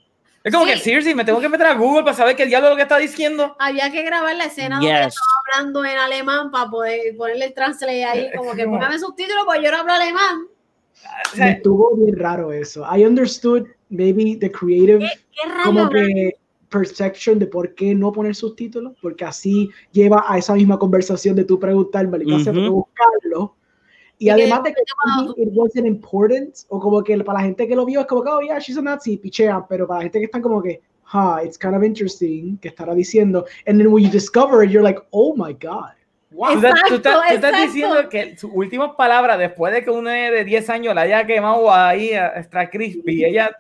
Es 0.45 0.53
como 0.53 0.65
Sí. 0.65 0.73
que, 0.73 0.79
seriously, 0.79 1.13
me 1.13 1.25
tengo 1.25 1.41
que 1.41 1.49
meter 1.49 1.67
a 1.67 1.75
Google 1.75 2.05
para 2.05 2.15
saber 2.15 2.37
qué 2.37 2.47
diablo 2.47 2.69
es 2.69 2.73
lo 2.73 2.77
que 2.77 2.83
está 2.83 2.99
diciendo. 2.99 3.57
Había 3.59 3.91
que 3.91 4.05
grabar 4.05 4.37
la 4.37 4.45
escena 4.45 4.77
donde 4.77 4.91
estaba 4.93 5.11
hablando 5.57 5.85
en 5.85 5.99
alemán 5.99 6.53
para 6.53 6.71
poder 6.71 7.17
ponerle 7.17 7.47
el 7.47 7.55
translate 7.55 8.05
ahí, 8.05 8.31
como 8.37 8.53
que 8.53 8.65
Como- 8.65 8.77
póngame 8.77 8.99
subtítulos 9.01 9.45
porque 9.45 9.65
yo 9.65 9.73
no 9.73 9.79
hablo 9.79 9.93
alemán. 9.95 10.47
Me 11.37 11.51
estuvo 11.51 11.97
bien 11.97 12.17
raro 12.17 12.53
eso. 12.53 12.87
I 12.97 13.05
understood 13.05 13.67
maybe 13.89 14.37
the 14.39 14.51
creative 14.53 15.01
¿Qué 15.01 15.51
como 15.65 15.81
raro? 15.87 15.91
que 15.91 16.37
perception 16.69 17.39
de 17.39 17.47
por 17.47 17.75
qué 17.75 17.95
no 17.95 18.13
poner 18.13 18.35
subtítulos, 18.35 18.95
porque 19.01 19.25
así 19.25 19.71
lleva 19.93 20.25
a 20.27 20.39
esa 20.39 20.55
misma 20.55 20.79
conversación 20.79 21.37
de 21.37 21.45
tú 21.45 21.59
preguntar, 21.59 22.09
maldita 22.09 22.37
tengo 22.45 22.63
que 22.63 22.69
buscarlo. 22.71 23.55
Y 24.19 24.27
Y 24.27 24.31
además 24.31 24.61
que- 24.65 24.71
de 24.71 24.75
que 24.75 24.83
maybe 25.07 25.43
it 25.43 25.49
wasn't 25.55 25.87
important, 25.87 26.55
o 26.69 26.81
como 26.81 27.03
que 27.03 27.17
para 27.23 27.41
la 27.41 27.45
gente 27.45 27.69
que 27.69 27.77
lo 27.77 27.85
vio 27.85 28.01
es 28.01 28.07
como 28.07 28.23
que, 28.23 28.31
oh 28.31 28.41
yeah, 28.41 28.59
she's 28.59 28.79
a 28.79 28.83
Nazi, 28.83 29.17
pichean, 29.19 29.67
pero 29.69 29.87
para 29.87 29.99
la 29.99 30.03
gente 30.05 30.19
que 30.21 30.25
están 30.27 30.43
como 30.43 30.63
que, 30.63 30.81
huh, 31.13 31.45
it's 31.45 31.59
kind 31.59 31.75
of 31.75 31.83
interesting, 31.83 32.57
que 32.59 32.69
estará 32.69 32.95
diciendo, 32.95 33.45
and 33.67 33.79
then 33.79 33.89
when 33.89 34.05
you 34.05 34.11
discover 34.11 34.65
it, 34.65 34.71
you're 34.71 34.83
like, 34.83 35.01
oh 35.11 35.35
my 35.37 35.53
god. 35.53 35.93
Wow. 36.37 36.57
Estás- 36.57 36.81
tú 36.87 36.95
estás, 36.97 37.15
tú 37.15 37.35
estás 37.35 37.51
Exacto, 37.53 37.63
diciendo 37.63 38.09
que 38.11 38.37
sus 38.37 38.51
últimas 38.53 38.91
palabras, 38.95 39.39
después 39.39 39.73
de 39.73 39.83
que 39.83 39.89
un 39.91 40.05
nene 40.05 40.31
de 40.31 40.45
10 40.45 40.69
años 40.69 40.95
la 40.95 41.01
haya 41.01 41.27
quemado 41.27 41.73
ahí 41.73 42.13
a 42.13 42.27
extra 42.37 42.69
crispy, 42.69 43.25
ella, 43.25 43.57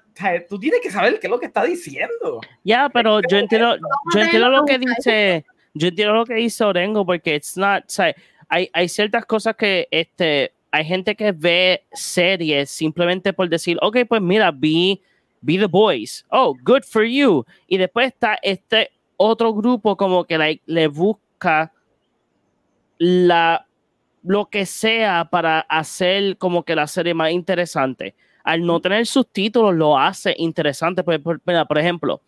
tú 0.46 0.58
tienes 0.58 0.80
que 0.82 0.90
saber 0.90 1.18
qué 1.18 1.26
es 1.26 1.30
lo 1.30 1.40
que 1.40 1.46
está 1.46 1.64
diciendo. 1.64 2.42
Ya, 2.64 2.90
pero 2.90 3.20
yo 3.30 3.38
entiendo, 3.38 3.76
yo 4.14 4.20
entiendo 4.20 4.50
lo 4.50 4.66
que 4.66 4.78
dice, 4.78 5.46
yo 5.72 5.88
entiendo 5.88 6.12
lo 6.12 6.26
que 6.26 6.34
dice 6.34 6.64
Orengo, 6.64 7.06
porque 7.06 7.36
it's 7.36 7.56
not, 7.56 7.84
o 7.84 7.88
sea, 7.88 8.14
hay, 8.46 8.68
hay 8.74 8.88
ciertas 8.90 9.24
cosas 9.24 9.56
que 9.56 9.88
este, 9.90 10.52
hay 10.70 10.84
gente 10.84 11.14
que 11.16 11.32
ve 11.32 11.82
series 11.94 12.68
simplemente 12.68 13.32
por 13.32 13.48
decir, 13.48 13.78
ok, 13.80 14.00
pues 14.06 14.20
mira, 14.20 14.50
vi, 14.50 15.00
vi 15.40 15.56
The 15.58 15.64
Boys, 15.64 16.26
oh, 16.28 16.54
good 16.62 16.82
for 16.82 17.04
you. 17.04 17.42
Y 17.66 17.78
después 17.78 18.08
está 18.08 18.38
este 18.42 18.90
otro 19.16 19.54
grupo 19.54 19.96
como 19.96 20.26
que 20.26 20.36
like, 20.36 20.62
le 20.66 20.88
busca 20.88 21.72
la 22.98 23.66
lo 24.22 24.46
que 24.46 24.66
sea 24.66 25.28
para 25.30 25.60
hacer 25.60 26.36
como 26.36 26.64
que 26.64 26.74
la 26.74 26.86
serie 26.88 27.14
más 27.14 27.30
interesante. 27.30 28.14
Al 28.42 28.64
no 28.66 28.80
tener 28.80 29.06
subtítulos 29.06 29.74
lo 29.74 29.98
hace 29.98 30.34
interesante. 30.38 31.04
Por, 31.04 31.22
por- 31.22 31.40
mira, 31.46 31.64
por 31.64 31.78
ejemplo, 31.78 32.20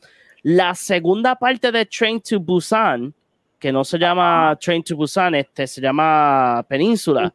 la 0.42 0.74
segunda 0.76 1.34
parte 1.36 1.72
de 1.72 1.84
Train 1.86 2.20
to 2.20 2.38
Busan, 2.38 3.12
que 3.58 3.72
no 3.72 3.82
se 3.84 3.98
llama 3.98 4.56
Train 4.60 4.82
to 4.84 4.94
Busan, 4.96 5.34
este 5.34 5.66
se 5.66 5.80
llama 5.80 6.64
Península. 6.68 7.34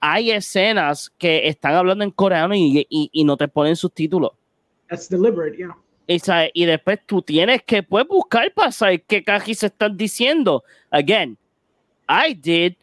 Hay 0.00 0.30
escenas 0.30 1.10
que 1.18 1.46
están 1.48 1.74
hablando 1.74 2.02
en 2.04 2.10
coreano 2.10 2.54
y, 2.54 2.86
y- 2.88 3.10
y 3.12 3.24
no 3.24 3.36
te 3.36 3.48
ponen 3.48 3.76
subtítulos. 3.76 4.30
That's 4.88 5.08
deliberate, 5.10 5.56
yeah. 5.58 5.76
Y, 6.06 6.18
y 6.54 6.64
después 6.64 7.00
tú 7.04 7.20
tienes 7.20 7.62
que 7.64 7.82
pues, 7.82 8.06
buscar 8.08 8.50
para 8.54 8.72
saber 8.72 9.02
qué 9.02 9.22
caji 9.22 9.54
se 9.54 9.66
están 9.66 9.94
diciendo. 9.98 10.64
Again, 10.90 11.36
I 12.08 12.32
did, 12.34 12.76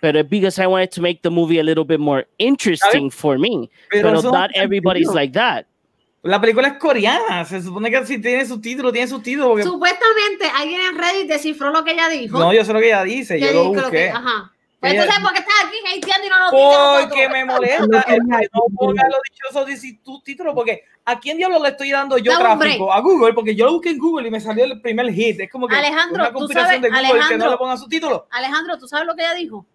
pero 0.00 0.20
it's 0.20 0.28
because 0.28 0.58
I 0.58 0.66
wanted 0.66 0.90
to 0.92 1.00
make 1.02 1.22
the 1.22 1.30
movie 1.30 1.58
a 1.58 1.62
little 1.62 1.84
bit 1.84 2.00
more 2.00 2.26
interesting 2.38 3.10
for 3.10 3.38
me. 3.38 3.70
Pero, 3.90 4.12
no 4.12 4.20
not 4.30 4.50
everybody's 4.54 5.06
sentido. 5.06 5.14
like 5.14 5.32
that. 5.32 5.66
La 6.22 6.40
película 6.40 6.68
es 6.68 6.74
coreana, 6.78 7.44
se 7.44 7.60
supone 7.60 7.90
que 7.90 8.06
si 8.06 8.18
tiene 8.18 8.46
subtítulos, 8.46 8.92
tiene 8.94 9.06
subtítulos. 9.08 9.48
Porque... 9.48 9.62
Supuestamente 9.64 10.46
alguien 10.56 10.80
en 10.80 10.98
Reddit 10.98 11.28
descifró 11.28 11.70
lo 11.70 11.84
que 11.84 11.92
ella 11.92 12.08
dijo. 12.08 12.38
No, 12.38 12.52
yo 12.52 12.64
sé 12.64 12.72
lo 12.72 12.80
que 12.80 12.86
ella 12.86 13.04
dice, 13.04 13.38
yo 13.38 13.52
lo 13.52 13.60
dijo 13.60 13.72
que- 13.74 13.80
busqué. 13.80 14.08
ajá. 14.10 14.50
Pues 14.80 14.92
Ella- 14.92 15.02
entonces, 15.04 15.24
¿por 15.24 15.32
qué 15.32 15.38
estás 15.40 15.54
aquí 15.64 15.76
hateando 15.86 16.26
y 16.26 16.30
no 16.30 16.38
nos 16.38 16.52
dices 16.52 17.06
Porque 17.08 17.28
me 17.30 17.44
molesta 17.46 17.86
No 18.54 18.64
ponga 18.76 19.02
los 19.08 19.20
dichosos 19.30 19.96
subtítulos, 20.04 20.54
porque 20.54 20.84
¿a 21.04 21.18
quién 21.20 21.36
diablo 21.36 21.62
le 21.62 21.68
estoy 21.70 21.90
dando 21.90 22.16
yo 22.18 22.32
un 22.32 22.38
tráfico? 22.38 22.92
A 22.92 23.00
Google, 23.00 23.32
porque 23.34 23.54
yo 23.54 23.66
lo 23.66 23.72
busqué 23.74 23.90
en 23.90 23.98
Google 23.98 24.28
y 24.28 24.30
me 24.30 24.40
salió 24.40 24.64
el 24.64 24.80
primer 24.80 25.12
hit. 25.12 25.40
Es 25.40 25.50
como 25.50 25.66
que 25.68 25.74
Alejandro, 25.76 26.14
una 26.22 26.28
tú 26.28 26.34
conspiración 26.38 26.76
sabes- 26.76 26.82
de 26.82 26.88
Google 26.88 27.02
que 27.06 27.12
no 27.12 27.20
Alejandro. 27.22 27.50
le 27.50 27.56
ponga 27.56 27.76
subtítulos. 27.76 28.22
Alejandro, 28.30 28.78
¿tú 28.78 28.88
sabes 28.88 29.06
lo 29.06 29.14
que 29.14 29.22
ella 29.22 29.34
dijo? 29.34 29.66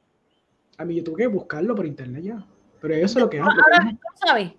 A 0.77 0.85
mí 0.85 0.95
yo 0.95 1.03
tuve 1.03 1.18
que 1.18 1.27
buscarlo 1.27 1.76
por 1.76 1.85
internet 1.85 2.23
ya. 2.23 2.45
Pero 2.81 2.93
eso 2.95 3.06
es 3.06 3.15
lo 3.23 3.30
que 3.30 3.39
hago. 3.39 3.49
Ahora, 3.49 3.89
¿tú 3.91 4.26
sabes? 4.27 4.51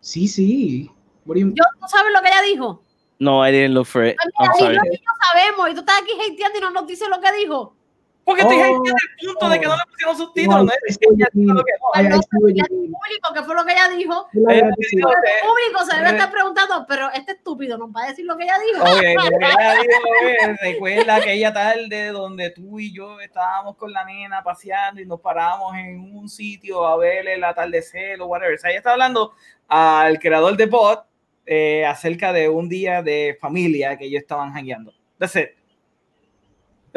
Sí, 0.00 0.26
sí. 0.26 0.90
What 1.26 1.34
do 1.36 1.40
you- 1.40 1.48
Yo, 1.54 1.64
¿Tú 1.80 1.86
sabes 1.88 2.12
lo 2.12 2.20
que 2.22 2.28
ella 2.28 2.42
dijo? 2.42 2.82
No, 3.18 3.46
I 3.46 3.50
didn't 3.52 3.74
look 3.74 3.86
for 3.86 4.06
it. 4.06 4.16
Pues 4.16 4.32
I'm 4.38 4.68
mira, 4.68 4.80
sorry. 4.80 4.88
y 4.88 4.90
yo 4.90 4.94
y 4.94 4.96
yo 4.98 5.12
sabemos, 5.26 5.70
y 5.70 5.74
tú 5.74 5.80
estás 5.80 6.00
aquí 6.00 6.12
hateando 6.12 6.58
y 6.58 6.60
no 6.62 6.70
nos 6.70 6.86
dices 6.86 7.08
lo 7.08 7.20
que 7.20 7.32
dijo. 7.32 7.74
Porque 8.28 8.42
estoy 8.42 8.56
Oh, 8.58 8.60
hateando 8.60 8.90
el 8.90 9.26
punto 9.26 9.48
de 9.48 9.60
que 9.60 9.66
no 9.66 9.76
le 9.76 9.82
pusieron 9.90 10.16
subtítulos. 10.18 10.64
No, 10.66 10.72
es 10.86 10.98
what 11.00 11.14
ella 11.16 11.26
you 11.32 11.40
dijo 11.40 11.64
que 11.64 11.72
no. 11.80 12.02
I- 12.02 12.04
I 12.04 12.08
no, 12.08 12.16
see 12.20 12.28
what 12.32 12.48
you 12.50 12.54
y 12.54 12.60
al 12.60 12.70
mean. 12.70 12.92
público, 12.92 13.32
que 13.34 13.42
fue 13.42 13.54
lo 13.54 13.64
que 13.64 13.72
ella 13.72 13.88
dijo. 13.88 14.28
Que 14.30 14.38
El 14.38 14.60
que- 14.76 15.46
público 15.48 15.84
se 15.88 15.96
debe 15.96 16.08
eh. 16.08 16.12
estar 16.12 16.30
preguntando, 16.30 16.84
pero 16.86 17.10
este 17.14 17.32
estúpido 17.32 17.78
nos 17.78 17.88
va 17.90 18.04
a 18.04 18.08
decir 18.08 18.26
lo 18.26 18.36
que 18.36 18.44
ella 18.44 18.56
dijo. 18.58 18.84
Oye, 18.84 19.14
lo 19.14 19.22
que 19.22 19.46
ella 19.46 19.72
dijo 19.80 20.50
es, 20.52 20.60
recuerda 20.60 21.14
aquella 21.16 21.52
tarde 21.54 22.06
donde 22.08 22.50
tú 22.50 22.78
y 22.78 22.92
yo 22.94 23.18
estábamos 23.20 23.76
con 23.76 23.92
la 23.92 24.04
nena 24.04 24.42
paseando 24.42 25.00
y 25.00 25.06
nos 25.06 25.20
paramos 25.20 25.74
en 25.76 25.98
un 26.14 26.28
sitio 26.28 26.86
a 26.86 26.96
ver 26.98 27.26
el 27.28 27.42
atardecer 27.42 28.20
o 28.20 28.26
whatever. 28.26 28.54
O 28.54 28.58
sea, 28.58 28.70
ella 28.70 28.78
está 28.80 28.92
hablando 28.92 29.32
al 29.68 30.18
creador 30.18 30.56
de 30.56 30.66
Bot 30.66 31.04
eh, 31.46 31.86
acerca 31.86 32.32
de 32.32 32.48
un 32.50 32.68
día 32.68 33.02
de 33.02 33.38
familia 33.40 33.96
que 33.96 34.04
ellos 34.04 34.20
estaban 34.20 34.52
hangueando. 34.54 34.92
That's 35.18 35.34
it. 35.36 35.48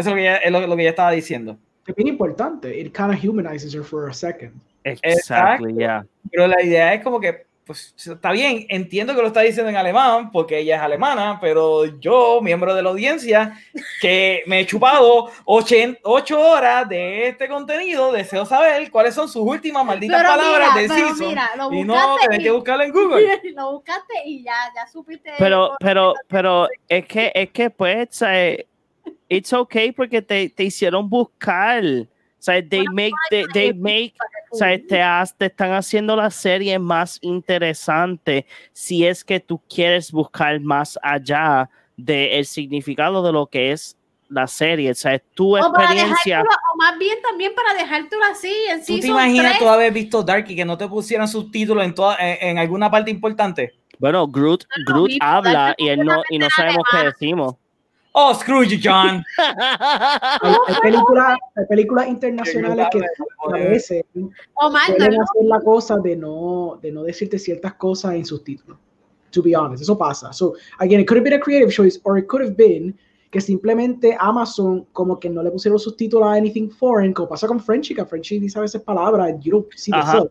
Eso 0.02 0.10
es 0.10 0.15
lo 0.15 0.15
que 0.15 0.22
ella, 0.22 0.36
es 0.38 0.52
lo, 0.52 0.68
lo 0.68 0.76
que 0.76 0.82
ella 0.82 0.90
estaba 0.91 1.11
diciendo. 1.11 1.57
Es 1.88 1.95
bien 1.95 2.07
importante. 2.10 2.78
It 2.80 2.95
kind 2.95 3.11
of 3.14 3.23
humanizes 3.23 3.73
her 3.73 3.84
for 3.84 4.10
a 4.10 4.14
second. 4.14 4.52
Exactly, 4.84 5.73
yeah. 5.76 6.06
Pero 6.32 6.48
la 6.48 6.61
idea 6.61 6.94
es 6.94 7.03
como 7.03 7.19
que, 7.19 7.45
pues 7.65 7.94
está 7.95 8.32
bien, 8.32 8.65
entiendo 8.69 9.15
que 9.15 9.22
lo 9.22 9.28
está 9.28 9.41
diciendo 9.41 9.69
en 9.69 9.78
alemán 9.78 10.32
porque 10.32 10.57
ella 10.60 10.78
es 10.78 10.82
alemana, 10.82 11.38
pero 11.40 11.86
yo, 11.99 12.40
miembro 12.41 12.73
de 12.73 12.82
la 12.82 12.90
audiencia, 12.90 13.57
que 14.02 14.41
me 14.48 14.60
he 14.60 14.65
chupado 14.65 15.30
8 15.45 16.40
horas 16.40 16.90
de 16.90 17.28
este 17.28 17.48
contenido, 17.48 18.11
deseo 18.11 18.45
saber 18.45 18.90
cuáles 18.90 19.14
son 19.14 19.30
sus 19.30 19.44
últimas 19.44 19.86
malditas 19.86 20.19
Pero 20.19 20.30
palabras 20.30 20.69
mira, 20.73 20.82
del 20.82 20.90
pero 20.90 21.07
season 21.10 21.28
mira, 21.30 21.49
lo 21.56 21.73
y 21.73 21.84
no 21.84 22.15
y- 22.32 22.44
que 22.44 22.52
buscarlo 22.52 22.84
en 22.84 22.91
Google. 22.91 23.41
lo 23.56 23.72
buscaste 23.73 24.14
y 24.26 24.44
ya, 24.44 24.56
ya 24.76 24.88
supiste. 24.88 25.32
Pero, 25.38 25.76
pero, 25.80 26.14
pero 26.28 26.68
es 26.90 27.06
que, 27.06 27.32
es 27.36 27.52
que 27.52 27.69
pues, 27.69 28.22
eh, 28.28 28.65
it's 29.31 29.53
okay 29.53 29.91
porque 29.91 30.21
te, 30.21 30.49
te 30.49 30.63
hicieron 30.65 31.09
buscar. 31.09 31.83
O 31.83 32.43
sea, 32.43 32.61
they 32.67 32.85
make, 32.91 33.13
they, 33.29 33.45
they 33.53 33.73
make, 33.73 34.13
o 34.51 34.55
sea, 34.57 34.77
te, 34.87 35.01
has- 35.01 35.37
te 35.37 35.45
están 35.45 35.71
haciendo 35.73 36.15
la 36.15 36.29
serie 36.31 36.77
más 36.79 37.19
interesante 37.21 38.45
si 38.73 39.05
es 39.05 39.23
que 39.23 39.39
tú 39.39 39.61
quieres 39.69 40.11
buscar 40.11 40.59
más 40.59 40.97
allá 41.03 41.69
del 41.97 42.45
significado 42.45 43.21
de 43.23 43.31
lo 43.31 43.45
que 43.45 43.71
es 43.71 43.95
la 44.27 44.47
serie. 44.47 44.89
O 44.91 44.95
sea, 44.95 45.19
tu 45.35 45.55
o, 45.55 45.57
experiencia. 45.59 46.39
dejártelo- 46.41 46.57
o 46.73 46.77
más 46.77 46.97
bien 46.97 47.17
también 47.21 47.53
para 47.53 47.73
dejártelo 47.75 48.23
así. 48.25 48.53
En 48.69 48.83
¿Tú 48.83 48.99
te 48.99 49.07
imaginas 49.07 49.51
tres. 49.51 49.59
tú 49.59 49.69
haber 49.69 49.93
visto 49.93 50.23
Dark 50.23 50.45
y 50.49 50.55
que 50.55 50.65
no 50.65 50.77
te 50.77 50.87
pusieran 50.87 51.27
subtítulos 51.27 51.83
en, 51.85 51.93
toda, 51.93 52.17
en, 52.19 52.49
en 52.49 52.57
alguna 52.57 52.89
parte 52.89 53.11
importante? 53.11 53.73
Bueno, 53.99 54.27
Groot, 54.27 54.63
No, 54.63 54.83
no, 54.83 54.93
Groot 54.93 55.09
vi- 55.11 55.17
habla 55.21 55.75
y 55.77 55.89
él 55.89 55.99
no, 55.99 56.23
y 56.29 56.39
no 56.39 56.49
sabemos 56.49 56.83
qué 56.91 56.97
decimos. 57.05 57.55
Oh, 58.13 58.33
screw 58.33 58.63
you, 58.63 58.77
John. 58.77 59.23
Hay, 59.38 60.55
hay 60.67 60.75
películas, 60.81 61.38
hay 61.55 61.65
películas 61.69 62.07
internacionales 62.07 62.88
que 62.91 62.99
a 62.99 63.57
veces 63.57 64.03
Omar, 64.55 64.89
no, 64.89 64.95
pueden 64.97 65.13
no, 65.15 65.23
hacer 65.23 65.45
la 65.45 65.61
cosa 65.61 65.97
de 65.97 66.15
no, 66.15 66.79
de 66.81 66.91
no 66.91 67.03
decirte 67.03 67.39
ciertas 67.39 67.75
cosas 67.75 68.15
en 68.15 68.25
sus 68.25 68.43
títulos. 68.43 68.77
To 69.31 69.41
be 69.41 69.55
honest, 69.55 69.83
eso 69.83 69.97
pasa. 69.97 70.33
So, 70.33 70.55
again, 70.79 70.99
it 70.99 71.07
could 71.07 71.17
have 71.17 71.23
been 71.23 71.39
a 71.39 71.39
creative 71.39 71.71
choice 71.71 71.99
or 72.03 72.17
it 72.17 72.27
could 72.27 72.43
have 72.43 72.57
been 72.57 72.97
que 73.31 73.39
simplemente 73.39 74.15
Amazon 74.19 74.85
como 74.91 75.17
que 75.17 75.29
no 75.29 75.41
le 75.41 75.51
pusieron 75.51 75.79
subtítulos 75.79 76.27
a 76.27 76.33
anything 76.33 76.69
foreign, 76.69 77.13
como 77.13 77.29
pasa 77.29 77.47
con 77.47 77.61
Frenchy, 77.61 77.95
que 77.95 78.05
Frenchy 78.05 78.39
dice 78.39 78.59
a 78.59 78.61
veces 78.61 78.81
palabras, 78.81 79.33
you 79.41 79.53
don't 79.53 79.67
see 79.73 79.91
the 79.91 79.97
Ajá. 79.97 80.25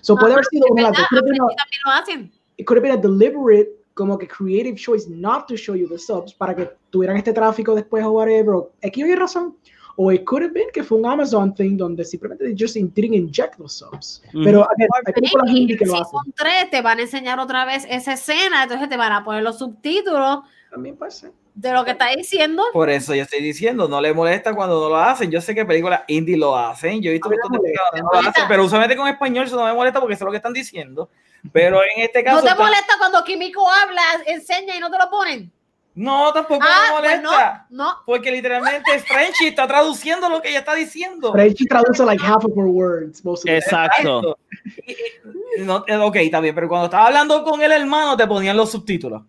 So 0.00 0.16
puede 0.16 0.32
haber 0.32 0.46
sido 0.46 0.66
una 0.70 0.90
de 0.90 0.98
las 0.98 2.08
it 2.56 2.66
could 2.66 2.76
have 2.76 2.82
been 2.82 2.98
a 2.98 3.00
deliberate 3.00 3.77
como 3.98 4.16
que 4.16 4.28
creative 4.28 4.76
choice 4.76 5.10
not 5.10 5.48
to 5.48 5.56
show 5.56 5.74
you 5.74 5.88
the 5.88 5.98
subs 5.98 6.32
para 6.32 6.54
que 6.54 6.70
tuvieran 6.90 7.16
este 7.16 7.32
tráfico 7.32 7.74
después 7.74 8.04
o 8.04 8.12
whatever 8.12 8.54
o 8.54 8.72
X 8.80 9.04
o 9.04 9.16
razón. 9.16 9.56
O 9.96 10.12
it 10.12 10.22
could 10.24 10.44
have 10.44 10.52
been 10.52 10.68
que 10.72 10.84
fue 10.84 10.98
un 10.98 11.06
Amazon 11.06 11.52
thing 11.52 11.76
donde 11.76 12.04
simplemente 12.04 12.44
they 12.44 12.54
just 12.56 12.76
didn't 12.76 13.12
inject 13.12 13.56
the 13.56 13.68
subs. 13.68 14.22
Ujú. 14.32 14.44
pero 14.44 14.62
again, 14.70 14.88
hay 15.04 15.12
películas 15.12 15.50
Y 15.50 15.76
que 15.76 15.82
en 15.82 15.90
lo 15.90 15.96
hacen. 15.96 16.20
season 16.24 16.34
3 16.36 16.70
te 16.70 16.80
van 16.80 16.98
a 17.00 17.02
enseñar 17.02 17.40
otra 17.40 17.64
vez 17.64 17.84
esa 17.90 18.12
escena, 18.12 18.62
entonces 18.62 18.88
te 18.88 18.96
van 18.96 19.10
a 19.10 19.24
poner 19.24 19.42
los 19.42 19.58
subtítulos. 19.58 20.42
También 20.70 20.96
puede 20.96 21.10
ser 21.10 21.32
de 21.60 21.72
lo 21.72 21.84
que 21.84 21.90
está 21.90 22.08
diciendo. 22.14 22.62
Por 22.72 22.88
eso 22.88 23.14
yo 23.16 23.22
estoy 23.24 23.40
diciendo, 23.42 23.88
no 23.88 24.00
le 24.00 24.12
molesta 24.14 24.54
cuando 24.54 24.80
no 24.80 24.88
lo 24.90 24.96
hacen. 24.96 25.28
Yo 25.30 25.40
sé 25.40 25.54
que 25.56 25.64
películas 25.64 26.02
indie 26.06 26.36
lo 26.36 26.56
hacen. 26.56 27.02
Yo 27.02 27.10
he 27.10 27.14
visto 27.14 27.28
A 27.28 27.30
mí 27.32 27.36
muchos 27.50 27.62
no 28.00 28.10
lo 28.22 28.28
hacen, 28.28 28.44
pero 28.46 28.64
usualmente 28.64 28.96
con 28.96 29.08
español 29.08 29.46
eso 29.46 29.56
no 29.56 29.64
me 29.64 29.72
molesta 29.72 29.98
porque 30.00 30.14
sé 30.14 30.24
lo 30.24 30.30
que 30.30 30.36
están 30.36 30.52
diciendo. 30.52 31.10
Pero 31.52 31.80
en 31.82 32.02
este 32.02 32.22
caso. 32.22 32.36
¿No 32.36 32.42
te 32.42 32.48
está- 32.50 32.62
molesta 32.62 32.94
cuando 32.98 33.24
Químico 33.24 33.68
habla, 33.68 34.02
enseña 34.26 34.76
y 34.76 34.80
no 34.80 34.88
te 34.90 34.98
lo 34.98 35.10
ponen? 35.10 35.50
No, 35.96 36.32
tampoco 36.32 36.64
Ah, 36.64 37.00
me 37.00 37.08
pues 37.08 37.22
no, 37.22 37.30
molesta. 37.32 37.66
no. 37.70 37.96
Porque 38.06 38.30
literalmente 38.30 39.00
Frenchy 39.00 39.48
está 39.48 39.66
traduciendo 39.66 40.28
lo 40.28 40.40
que 40.40 40.50
ella 40.50 40.60
está 40.60 40.74
diciendo. 40.76 41.32
Frenchy 41.32 41.64
traduce 41.66 42.04
like 42.04 42.22
half 42.24 42.44
of 42.44 42.52
her 42.56 42.66
words 42.66 43.24
most 43.24 43.42
of. 43.44 43.50
Exacto. 43.50 44.38
Y- 44.86 44.92
y- 44.92 44.96
no, 45.64 45.84
eh, 45.88 45.96
ok, 45.96 46.16
está 46.16 46.38
bien, 46.38 46.54
pero 46.54 46.68
cuando 46.68 46.84
estaba 46.84 47.06
hablando 47.06 47.42
con 47.42 47.60
el 47.62 47.72
hermano 47.72 48.16
te 48.16 48.28
ponían 48.28 48.56
los 48.56 48.70
subtítulos. 48.70 49.22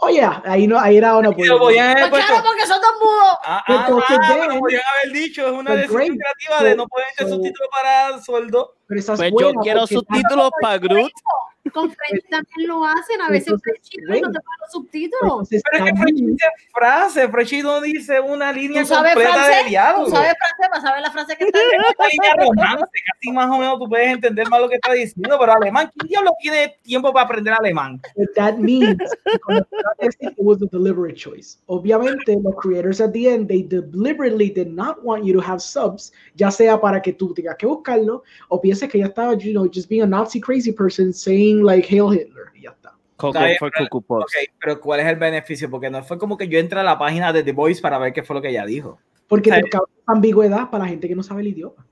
Oye 0.00 0.28
ahí 0.44 0.66
no 0.66 0.78
ahí 0.78 0.96
era 0.98 1.16
haber 1.16 2.10
Pues 2.10 2.24
claro, 2.26 2.44
porque 2.44 2.66
son 2.66 2.80
dos 2.80 2.92
mudos. 3.00 3.38
Ah, 3.44 3.64
Pues 3.66 3.78
ah, 3.78 3.84
entonces, 3.88 4.18
ah, 4.20 4.36
pero 4.40 4.58
podían 4.60 4.82
haber 4.98 5.12
dicho, 5.12 5.46
es 5.46 5.52
una 5.52 5.70
Pues 5.70 5.76
decisión 5.82 6.02
great. 6.06 6.18
creativa 6.18 6.62
de 6.64 6.70
So- 6.70 6.76
no 6.76 6.88
poner 6.88 7.06
so- 7.28 7.34
subtítulos 7.36 7.68
para 7.70 8.22
sueldo. 8.22 8.74
pero 8.86 9.00
Pues 9.30 9.44
yo 9.44 9.52
quiero 9.60 9.86
subtítulos 9.86 10.50
para 10.60 10.78
Groot. 10.78 11.12
Con 11.70 11.90
French 11.90 12.24
también 12.30 12.68
lo 12.68 12.84
hacen. 12.84 13.20
A 13.20 13.28
veces 13.28 13.48
Entonces, 13.48 13.80
French 14.06 14.22
no 14.22 14.32
te 14.32 14.40
ponen 14.40 14.60
los 14.60 14.72
subtítulos. 14.72 15.22
Entonces, 15.22 15.62
Pero 15.70 15.84
es 15.84 15.92
que 15.92 15.98
Frenchy 15.98 16.26
dice 16.26 16.46
frase, 16.72 17.28
Frenchy 17.28 17.62
no 17.62 17.80
dice 17.80 18.20
una 18.20 18.52
línea 18.52 18.82
¿Tú 18.82 18.88
sabes 18.88 19.14
completa 19.14 19.38
de 19.38 19.44
francés? 19.44 19.68
diálogo. 19.68 20.04
¿Tú 20.04 20.10
sabes 20.10 20.34
francés 20.38 20.68
para 20.70 20.80
saber 20.80 21.02
la 21.02 21.10
frase 21.10 21.36
que 21.36 21.44
está 21.44 21.58
Es 21.58 21.94
una 21.98 22.08
línea 22.08 22.34
romance, 22.46 22.98
casi 23.12 23.32
más 23.32 23.46
o 23.50 23.58
menos 23.58 23.78
tú 23.78 23.88
puedes 23.88 24.08
entender 24.08 24.48
más 24.48 24.60
lo 24.60 24.68
que 24.68 24.76
está 24.76 24.92
diciendo, 24.92 25.36
pero 25.38 25.52
alemán, 25.52 25.90
¿quién 25.96 26.08
diablo 26.08 26.30
tiene 26.40 26.76
tiempo 26.82 27.12
para 27.12 27.24
aprender 27.26 27.54
alemán? 27.54 28.00
But 28.16 28.34
that 28.34 28.56
means 28.58 28.98
de 28.98 29.64
it 30.20 30.34
was 30.38 30.62
a 30.62 30.66
deliberate 30.66 31.16
choice. 31.16 31.58
Obviamente, 31.66 32.36
los 32.42 32.54
creators 32.56 33.00
at 33.00 33.12
the 33.12 33.28
end, 33.28 33.48
they 33.48 33.62
deliberately 33.62 34.50
did 34.50 34.68
not 34.68 35.02
want 35.02 35.24
you 35.24 35.32
to 35.32 35.40
have 35.40 35.60
subs, 35.60 36.12
ya 36.36 36.50
sea 36.50 36.80
para 36.80 37.00
que 37.00 37.12
tú 37.12 37.34
tengas 37.34 37.56
que 37.56 37.66
buscarlo 37.66 38.22
o 38.48 38.60
pienses 38.60 38.88
que 38.88 38.98
ya 38.98 39.06
estaba, 39.06 39.34
you 39.34 39.52
know, 39.52 39.68
just 39.68 39.88
being 39.88 40.02
a 40.02 40.06
Nazi 40.06 40.40
crazy 40.40 40.72
person 40.72 41.12
saying 41.12 41.57
like 41.64 41.86
Hail 41.88 42.12
Hitler 42.12 42.46
y 42.54 42.62
ya 42.62 42.70
está. 42.70 42.94
Coco 43.16 43.38
bien, 43.38 43.56
pero- 43.58 43.72
Cuckoo 43.88 44.00
Puffs. 44.02 44.24
Ok, 44.24 44.54
pero 44.60 44.80
¿cuál 44.80 45.00
es 45.00 45.06
el 45.06 45.16
beneficio? 45.16 45.68
Porque 45.68 45.90
no 45.90 46.02
fue 46.04 46.18
como 46.18 46.36
que 46.36 46.48
yo 46.48 46.58
entré 46.58 46.78
a 46.80 46.84
la 46.84 46.98
página 46.98 47.32
de 47.32 47.42
The 47.42 47.52
Voice 47.52 47.80
para 47.82 47.98
ver 47.98 48.12
qué 48.12 48.22
fue 48.22 48.36
lo 48.36 48.42
que 48.42 48.50
ella 48.50 48.64
dijo. 48.64 48.98
Porque 49.26 49.50
te 49.50 49.62
causa 49.68 49.92
ambigüedad 50.06 50.70
para 50.70 50.84
la 50.84 50.90
gente 50.90 51.08
que 51.08 51.14
no 51.14 51.22
sabe 51.22 51.42
el 51.42 51.48
idioma. 51.48 51.84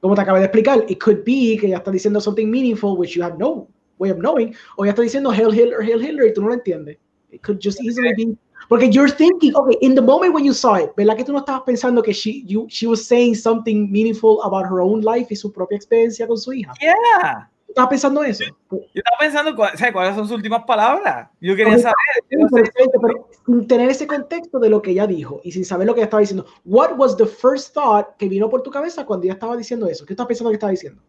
Como 0.00 0.14
te 0.14 0.20
acabé 0.20 0.38
de 0.40 0.44
explicar, 0.44 0.84
it 0.86 1.02
could 1.02 1.24
be 1.24 1.56
que 1.60 1.68
ya 1.68 1.78
está 1.78 1.90
diciendo 1.90 2.20
something 2.20 2.46
meaningful 2.46 2.96
which 2.96 3.14
you 3.16 3.24
have 3.24 3.36
no 3.38 3.68
way 3.98 4.10
of 4.10 4.18
knowing, 4.18 4.54
o 4.76 4.84
ya 4.84 4.90
está 4.90 5.02
diciendo 5.02 5.30
Hail 5.30 5.52
Hitler, 5.52 5.82
Hail 5.82 6.00
Hitler 6.00 6.28
y 6.28 6.32
tú 6.32 6.42
no 6.42 6.48
lo 6.48 6.54
entiendes. 6.54 6.98
It 7.30 7.42
could 7.42 7.58
just 7.60 7.80
easily 7.82 8.14
be 8.16 8.36
porque 8.68 8.90
you're 8.90 9.10
thinking, 9.10 9.54
okay, 9.56 9.76
in 9.80 9.94
the 9.94 10.02
moment 10.02 10.34
when 10.34 10.44
you 10.44 10.52
saw 10.52 10.76
it, 10.76 10.90
¿verdad 10.96 11.16
que 11.16 11.24
tú 11.24 11.32
no 11.32 11.38
estabas 11.38 11.62
pensando 11.62 12.02
que 12.02 12.12
she, 12.12 12.44
you, 12.44 12.66
she 12.68 12.86
was 12.86 13.04
saying 13.04 13.34
something 13.34 13.90
meaningful 13.90 14.40
about 14.42 14.66
her 14.66 14.80
own 14.80 15.00
life 15.00 15.28
y 15.30 15.36
su 15.36 15.50
propia 15.50 15.76
experiencia 15.76 16.26
con 16.26 16.36
su 16.36 16.52
hija? 16.52 16.72
Yeah. 16.80 17.50
¿Tú 17.68 17.72
estabas 17.72 17.90
pensando 17.90 18.24
eso? 18.24 18.44
Yo 18.70 18.78
estaba 18.94 19.18
pensando 19.20 19.54
cuál- 19.54 19.74
o 19.74 19.76
sea, 19.76 19.92
cuáles 19.92 20.14
son 20.14 20.26
sus 20.26 20.36
últimas 20.38 20.64
palabras. 20.64 21.28
Yo 21.38 21.54
quería 21.54 21.78
saber. 21.78 21.94
Pero 22.30 23.28
sin 23.44 23.66
tener 23.66 23.90
ese 23.90 24.06
contexto 24.06 24.58
de 24.58 24.70
lo 24.70 24.80
que 24.80 24.92
ella 24.92 25.06
dijo 25.06 25.42
y 25.44 25.52
sin 25.52 25.66
saber 25.66 25.86
lo 25.86 25.92
que 25.92 26.00
ella 26.00 26.06
estaba 26.06 26.22
diciendo, 26.22 26.46
what 26.64 26.96
was 26.96 27.14
the 27.14 27.26
first 27.26 27.74
thought 27.74 28.06
que 28.18 28.26
vino 28.26 28.48
por 28.48 28.62
tu 28.62 28.70
cabeza 28.70 29.04
cuando 29.04 29.24
ella 29.24 29.34
estaba 29.34 29.54
diciendo 29.54 29.86
eso? 29.86 30.06
¿Qué 30.06 30.14
estabas 30.14 30.28
pensando 30.28 30.48
que 30.48 30.54
estaba 30.54 30.70
diciendo? 30.70 31.02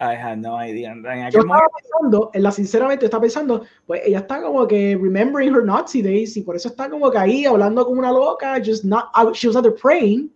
I 0.00 0.16
had 0.16 0.38
no 0.38 0.56
idea. 0.60 0.94
Yo 1.30 1.40
estaba 1.40 1.62
pensando, 1.80 2.30
en 2.34 2.42
la 2.42 2.50
sinceramente 2.50 3.04
estaba 3.04 3.20
pensando, 3.22 3.62
pues 3.86 4.02
ella 4.04 4.18
está 4.18 4.42
como 4.42 4.66
que 4.66 4.98
remembering 5.00 5.54
her 5.54 5.64
Nazi 5.64 6.02
days 6.02 6.36
y 6.36 6.42
por 6.42 6.56
eso 6.56 6.68
está 6.70 6.90
como 6.90 7.08
que 7.08 7.18
ahí 7.18 7.46
hablando 7.46 7.86
como 7.86 8.00
una 8.00 8.10
loca, 8.10 8.60
just 8.62 8.84
not, 8.84 9.04
she 9.32 9.46
was 9.46 9.56
either 9.56 9.72
praying 9.72 10.28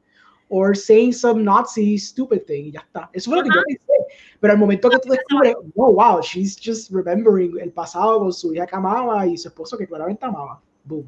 or 0.50 0.74
saying 0.74 1.12
some 1.12 1.44
Nazi 1.44 1.96
stupid 1.96 2.44
thing 2.44 2.66
y 2.66 2.72
ya 2.72 2.80
está. 2.80 3.08
Eso 3.12 3.30
fue 3.30 3.38
lo 3.38 3.44
que 3.44 3.50
yo 3.54 3.62
pensé. 3.66 3.92
Pero 4.40 4.52
al 4.52 4.58
momento 4.58 4.90
que 4.90 4.98
tú 4.98 5.10
descubres, 5.10 5.54
oh 5.76 5.92
wow, 5.92 6.20
she's 6.20 6.58
just 6.60 6.90
remembering 6.90 7.56
el 7.60 7.70
pasado 7.70 8.18
con 8.18 8.32
su 8.32 8.52
hija 8.52 8.66
que 8.66 8.76
amaba 8.76 9.26
y 9.26 9.38
su 9.38 9.48
esposo 9.48 9.78
que 9.78 9.86
claramente 9.86 10.26
amaba. 10.26 10.60
Boom. 10.84 11.06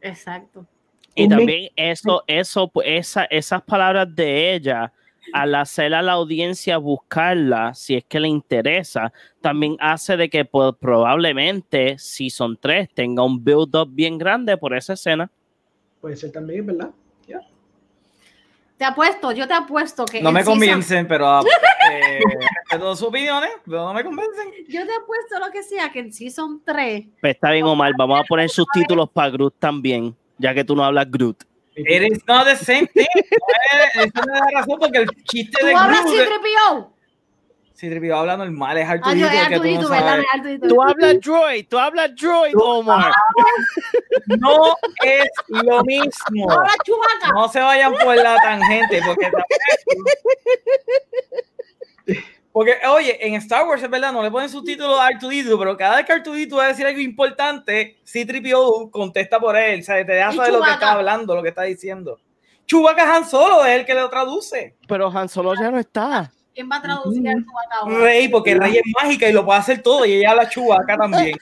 Exacto. 0.00 0.66
Y 1.14 1.28
también 1.28 1.70
eso, 1.76 2.22
eso, 2.26 2.68
pues, 2.68 2.86
esa, 2.88 3.24
esas 3.24 3.62
palabras 3.62 4.14
de 4.14 4.54
ella, 4.54 4.92
al 5.32 5.54
hacer 5.54 5.92
a 5.92 6.02
la 6.02 6.12
audiencia 6.12 6.78
buscarla, 6.78 7.74
si 7.74 7.96
es 7.96 8.04
que 8.04 8.20
le 8.20 8.28
interesa, 8.28 9.12
también 9.40 9.76
hace 9.80 10.16
de 10.16 10.30
que 10.30 10.44
pues, 10.44 10.74
probablemente 10.78 11.98
Season 11.98 12.56
3 12.58 12.90
tenga 12.94 13.22
un 13.22 13.42
build-up 13.42 13.88
bien 13.90 14.16
grande 14.16 14.56
por 14.56 14.74
esa 14.74 14.94
escena. 14.94 15.30
Puede 16.00 16.16
ser 16.16 16.32
también, 16.32 16.64
¿verdad? 16.64 16.90
Te 18.76 18.84
apuesto, 18.84 19.32
yo 19.32 19.48
te 19.48 19.54
apuesto 19.54 20.04
que. 20.04 20.20
no 20.20 20.30
me 20.32 20.40
season- 20.40 20.46
convencen, 20.52 21.08
pero 21.08 21.40
eh, 21.40 22.20
respeto 22.70 22.94
sus 22.96 23.08
opiniones, 23.08 23.50
pero 23.64 23.86
no 23.86 23.94
me 23.94 24.04
convencen. 24.04 24.50
Yo 24.68 24.84
te 24.84 24.92
apuesto 24.94 25.38
lo 25.38 25.50
que 25.50 25.62
sea 25.62 25.90
que 25.90 26.00
en 26.00 26.12
Season 26.12 26.60
3. 26.64 27.06
Pues 27.20 27.34
está 27.34 27.52
bien, 27.52 27.64
Omar, 27.64 27.92
vamos 27.96 28.20
a 28.20 28.24
poner 28.24 28.50
subtítulos 28.50 29.08
para 29.10 29.30
Groot 29.30 29.54
también, 29.58 30.14
ya 30.38 30.52
que 30.52 30.62
tú 30.64 30.76
no 30.76 30.84
hablas 30.84 31.10
Groot. 31.10 31.42
It 31.74 32.02
is 32.10 32.22
not 32.26 32.44
the 32.46 32.56
same 32.56 32.86
thing. 32.86 33.04
Eh, 33.14 34.04
Esa 34.04 34.20
no 34.26 34.34
es 34.34 34.40
la 34.40 34.60
razón 34.60 34.78
porque 34.78 34.98
el 34.98 35.08
chiste 35.24 35.58
¿Tú 35.60 35.66
de 35.66 35.74
hablas 35.74 36.04
Groot. 36.04 36.16
C-3PO? 36.16 36.88
Si 37.76 37.90
te 37.90 38.12
habla 38.12 38.38
normal, 38.38 38.78
es 38.78 38.88
Ah, 38.88 39.14
yo 39.14 39.26
Arturito 39.26 39.80
que 39.90 40.58
tú 40.58 40.74
no 40.74 40.82
hablas 40.82 41.20
droid, 41.20 41.68
tú 41.68 41.78
hablas 41.78 42.16
droid, 42.16 42.54
Omar. 42.56 43.12
No 44.38 44.74
es 45.04 45.28
lo 45.48 45.84
mismo. 45.84 46.46
No 47.34 47.48
se 47.48 47.60
vayan 47.60 47.92
por 47.92 48.16
la 48.16 48.36
tangente, 48.36 49.00
porque 49.04 49.30
Porque, 52.50 52.78
oye, 52.88 53.26
en 53.26 53.34
Star 53.34 53.66
Wars 53.66 53.82
es 53.82 53.90
verdad, 53.90 54.10
no 54.10 54.22
le 54.22 54.30
ponen 54.30 54.48
subtítulos 54.48 54.98
a 54.98 55.08
Arturito, 55.08 55.58
pero 55.58 55.76
cada 55.76 55.96
vez 55.96 56.06
que 56.06 56.12
Arturito 56.14 56.56
va 56.56 56.64
a 56.64 56.68
decir 56.68 56.86
algo 56.86 57.00
importante, 57.00 58.00
C-3PO 58.04 58.90
contesta 58.90 59.38
por 59.38 59.54
él, 59.54 59.80
o 59.80 59.82
sea, 59.82 59.96
te 59.96 60.12
deja 60.12 60.32
¿Y 60.32 60.36
saber 60.36 60.52
lo 60.54 60.62
que 60.62 60.70
está 60.70 60.92
hablando, 60.92 61.36
lo 61.36 61.42
que 61.42 61.50
está 61.50 61.64
diciendo. 61.64 62.18
Chewbacca 62.66 63.14
Han 63.14 63.26
Solo 63.26 63.62
es 63.66 63.80
el 63.80 63.84
que 63.84 63.92
lo 63.92 64.08
traduce. 64.08 64.76
Pero 64.88 65.08
Han 65.08 65.28
Solo 65.28 65.54
ya 65.54 65.70
no 65.70 65.78
está. 65.78 66.32
¿Quién 66.56 66.70
va 66.72 66.76
a 66.76 66.82
traducir 66.82 67.28
a 67.28 67.34
Chewbacca 67.34 67.76
ahora? 67.82 67.98
Rey, 67.98 68.28
porque 68.28 68.54
Rey 68.54 68.78
es 68.78 68.82
mágica 68.98 69.28
y 69.28 69.32
lo 69.34 69.44
puede 69.44 69.58
hacer 69.58 69.82
todo, 69.82 70.06
y 70.06 70.12
ella 70.12 70.30
habla 70.30 70.48
Chewbacca 70.48 70.96
también. 70.96 71.36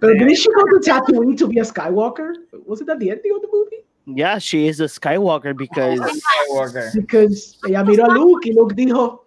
Pero 0.00 0.14
did 0.14 0.36
she 0.36 0.48
go 0.54 0.62
to 0.70 0.78
Tatooine 0.78 1.36
to 1.36 1.48
be 1.48 1.58
a 1.58 1.64
Skywalker? 1.64 2.32
Was 2.64 2.80
it 2.80 2.88
at 2.88 3.00
the 3.00 3.10
ending 3.10 3.32
of 3.34 3.42
the 3.42 3.48
movie? 3.52 3.84
Yeah, 4.06 4.38
she 4.38 4.68
is 4.68 4.78
a 4.78 4.84
Skywalker 4.84 5.56
because 5.56 5.98
Skywalker. 5.98 6.92
Because 6.94 7.58
ella 7.66 7.82
miró 7.82 8.04
a 8.04 8.08
Luke 8.14 8.48
y 8.48 8.52
Luke 8.52 8.76
dijo, 8.76 9.26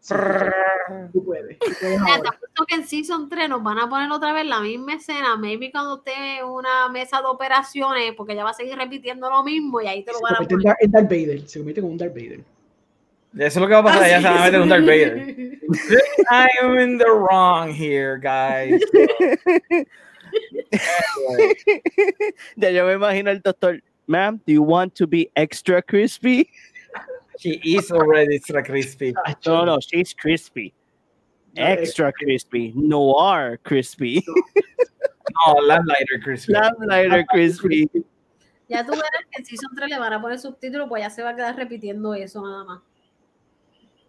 "Sí, 0.00 0.14
tú 1.12 1.22
puedes, 1.26 1.58
tú 1.58 1.68
puedes 1.78 2.00
Mira, 2.00 2.14
te 2.14 2.14
ahora". 2.16 2.38
Que 2.64 2.74
en 2.76 2.86
Season 2.86 3.28
3 3.28 3.48
nos 3.48 3.62
van 3.62 3.78
a 3.78 3.88
poner 3.88 4.10
otra 4.10 4.32
vez 4.32 4.46
la 4.46 4.60
misma 4.60 4.94
escena. 4.94 5.36
Maybe 5.36 5.70
cuando 5.70 5.96
esté 5.98 6.38
en 6.38 6.46
una 6.46 6.88
mesa 6.88 7.20
de 7.20 7.26
operaciones, 7.26 8.14
porque 8.16 8.34
ya 8.34 8.44
va 8.44 8.50
a 8.50 8.54
seguir 8.54 8.76
repitiendo 8.76 9.28
lo 9.28 9.42
mismo 9.42 9.80
y 9.82 9.86
ahí 9.86 10.02
te 10.04 10.12
lo 10.12 10.18
Se 10.18 10.22
van 10.24 10.34
a 10.34 10.38
poner. 10.38 10.64
Dar- 10.64 10.76
en 10.80 10.90
Darth 10.90 11.10
Vader, 11.10 11.48
se 11.48 11.58
convierte 11.58 11.80
como 11.80 11.92
un 11.92 11.98
Darth 11.98 12.14
Vader. 12.14 12.40
Eso 13.38 13.46
es 13.46 13.56
lo 13.56 13.66
que 13.68 13.74
va 13.74 13.80
a 13.80 13.84
pasar, 13.84 14.06
ella 14.06 14.22
se 14.22 14.28
va 14.28 14.42
a 14.42 14.44
meter 14.46 14.60
un 14.62 14.68
Darth 14.70 14.86
Vader. 14.86 15.16
Vader. 15.18 15.58
I'm 16.30 16.78
in 16.78 16.96
the 16.98 17.04
wrong 17.10 17.70
here, 17.70 18.18
guys. 18.18 18.80
Ya 22.56 22.70
yo 22.70 22.86
me 22.86 22.94
imagino 22.94 23.30
el 23.30 23.40
doctor. 23.40 23.80
Ma'am, 24.06 24.40
do 24.46 24.52
you 24.52 24.62
want 24.62 24.94
to 24.94 25.06
be 25.06 25.30
extra 25.36 25.82
crispy? 25.82 26.48
She 27.38 27.60
is 27.64 27.90
already 27.90 28.36
extra 28.36 28.62
crispy. 28.62 29.14
No, 29.46 29.64
no, 29.64 29.78
she's 29.80 30.14
crispy. 30.14 30.72
Extra 31.56 32.12
crispy. 32.12 32.72
Noir 32.74 33.58
crispy. 33.62 34.24
No, 35.46 35.60
Lamplighter 35.66 36.20
crispy. 36.22 36.52
Lamplighter 36.52 37.26
crispy. 37.26 37.88
Ya 38.68 38.84
tú 38.84 38.92
verás 38.92 39.10
que 39.30 39.38
en 39.38 39.44
Season 39.44 39.70
3 39.76 39.90
le 39.90 39.98
van 39.98 40.12
a 40.12 40.20
poner 40.20 40.38
subtítulos, 40.38 40.88
pues 40.88 41.02
ya 41.02 41.10
se 41.10 41.22
va 41.22 41.30
a 41.30 41.36
quedar 41.36 41.56
repitiendo 41.56 42.14
eso 42.14 42.42
nada 42.42 42.64
más. 42.64 42.82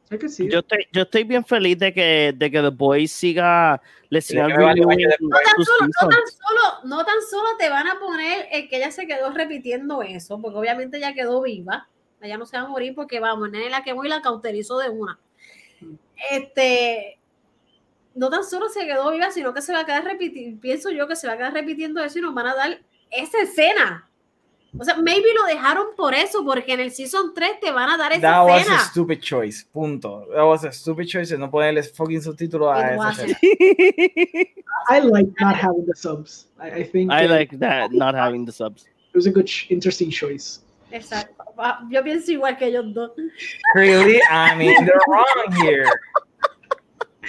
Sé 0.06 0.18
que 0.18 0.30
sí. 0.30 0.50
Yo 0.50 0.60
estoy, 0.60 0.88
yo 0.92 1.02
estoy 1.02 1.24
bien 1.26 1.44
feliz 1.44 1.78
de 1.78 1.94
que, 1.94 2.34
de 2.36 2.50
que 2.50 2.62
The 2.62 2.70
Boys 2.70 3.12
siga, 3.12 3.82
le 4.10 4.22
que 4.22 4.36
después. 4.36 4.58
No 5.20 5.38
tan, 5.38 5.64
solo, 5.66 5.80
no, 5.82 6.08
tan 6.08 6.28
solo, 6.28 6.62
no 6.86 7.06
tan 7.06 7.22
solo 7.30 7.50
te 7.60 7.70
van 7.70 7.88
a 7.88 8.00
poner 8.00 8.48
el 8.52 8.70
que 8.70 8.78
ella 8.78 8.92
se 8.92 9.06
quedó 9.06 9.32
repitiendo 9.32 10.02
eso, 10.02 10.42
porque 10.42 10.58
obviamente 10.58 10.98
ella 10.98 11.14
quedó 11.14 11.42
viva. 11.42 11.90
Ella 12.22 12.38
no 12.38 12.46
se 12.46 12.58
va 12.58 12.64
a 12.64 12.68
morir 12.68 12.96
porque 12.96 13.20
vamos, 13.20 13.52
nene 13.52 13.70
la 13.70 13.84
quemó 13.84 14.04
y 14.06 14.10
la 14.10 14.22
cauterizó 14.22 14.80
de 14.80 14.90
una. 14.90 15.20
Este, 16.32 17.17
no 18.18 18.30
tan 18.30 18.44
solo 18.44 18.68
se 18.70 18.86
quedó 18.86 19.12
viva, 19.12 19.32
sino 19.32 19.54
que 19.54 19.62
se 19.62 19.72
va 19.74 19.82
a 19.82 19.86
quedar 19.86 20.04
repitiendo, 20.04 20.60
pienso 20.60 20.90
yo 20.92 21.08
que 21.08 21.16
se 21.16 21.28
va 21.28 21.34
a 21.34 21.38
quedar 21.38 21.54
repitiendo 21.54 22.04
eso 22.04 22.20
y 22.20 22.22
nos 22.22 22.34
van 22.34 22.48
a 22.48 22.56
dar 22.56 22.80
esa 23.12 23.42
escena. 23.42 24.04
O 24.78 24.84
sea, 24.84 24.96
maybe 24.98 25.34
lo 25.34 25.46
dejaron 25.46 25.88
por 25.96 26.14
eso, 26.14 26.44
porque 26.44 26.74
en 26.74 26.82
el 26.82 26.92
Season 26.92 27.34
3 27.34 27.60
te 27.62 27.72
van 27.72 27.90
a 27.90 27.98
dar 27.98 28.12
esa 28.12 28.22
That 28.22 28.44
was 28.46 28.54
a 28.54 28.62
escena. 28.62 28.80
stupid 28.80 29.20
choice. 29.22 29.66
Punto. 29.72 30.28
That 30.36 30.44
was 30.44 30.66
a 30.66 30.72
stupid 30.72 31.08
choice 31.08 31.36
no 31.38 31.50
ponerle 31.50 31.82
fucking 31.84 32.22
subtítulos 32.22 32.76
a 32.76 32.94
It 32.94 33.00
esa 33.00 33.26
shit. 33.28 33.38
I 34.90 35.00
like 35.00 35.32
not 35.40 35.56
having 35.56 35.86
the 35.86 35.96
subs. 35.96 36.48
I, 36.60 36.82
I 36.82 36.84
think 36.84 37.12
I 37.12 37.26
uh, 37.26 37.30
like 37.30 37.58
that, 37.60 37.92
not 37.92 38.14
having 38.14 38.46
the 38.46 38.52
subs. 38.52 38.84
it 38.84 39.16
was 39.16 39.26
a 39.26 39.32
good, 39.32 39.50
interesting 39.70 40.12
choice. 40.12 40.60
Exacto. 40.92 41.34
Ah, 41.58 41.80
Yo 41.90 42.04
pienso 42.04 42.32
igual 42.32 42.56
que 42.58 42.68
ellos 42.68 42.94
dos. 42.94 43.12
Really, 43.74 44.22
I'm 44.30 44.62
in 44.62 44.86
the 44.86 45.00
wrong 45.08 45.52
here. 45.64 45.86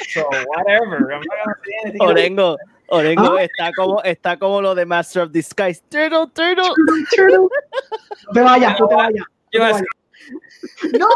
So 0.09 0.29
whatever. 0.47 0.97
I'm 1.13 1.21
not 1.21 1.39
gonna 1.45 1.55
say 1.65 1.73
anything. 1.85 2.01
Orengo, 2.03 2.57
Orengo 2.89 3.37
Ah. 3.37 3.43
está 3.43 3.73
como 3.77 4.03
está 4.03 4.39
como 4.39 4.61
lo 4.63 4.75
de 4.75 4.87
Master 4.87 5.23
of 5.25 5.33
Disguise. 5.33 5.83
Turtle, 5.91 6.27
turtle. 6.33 6.73
Turtle. 7.15 7.39
No 8.27 8.33
te 8.35 8.41
vayas, 8.43 8.79
no 8.81 8.89
te 8.89 8.95
vayas. 8.95 9.15
No, 9.21 9.51
te 9.51 9.59
vayas. 9.59 9.83
No, 10.99 11.09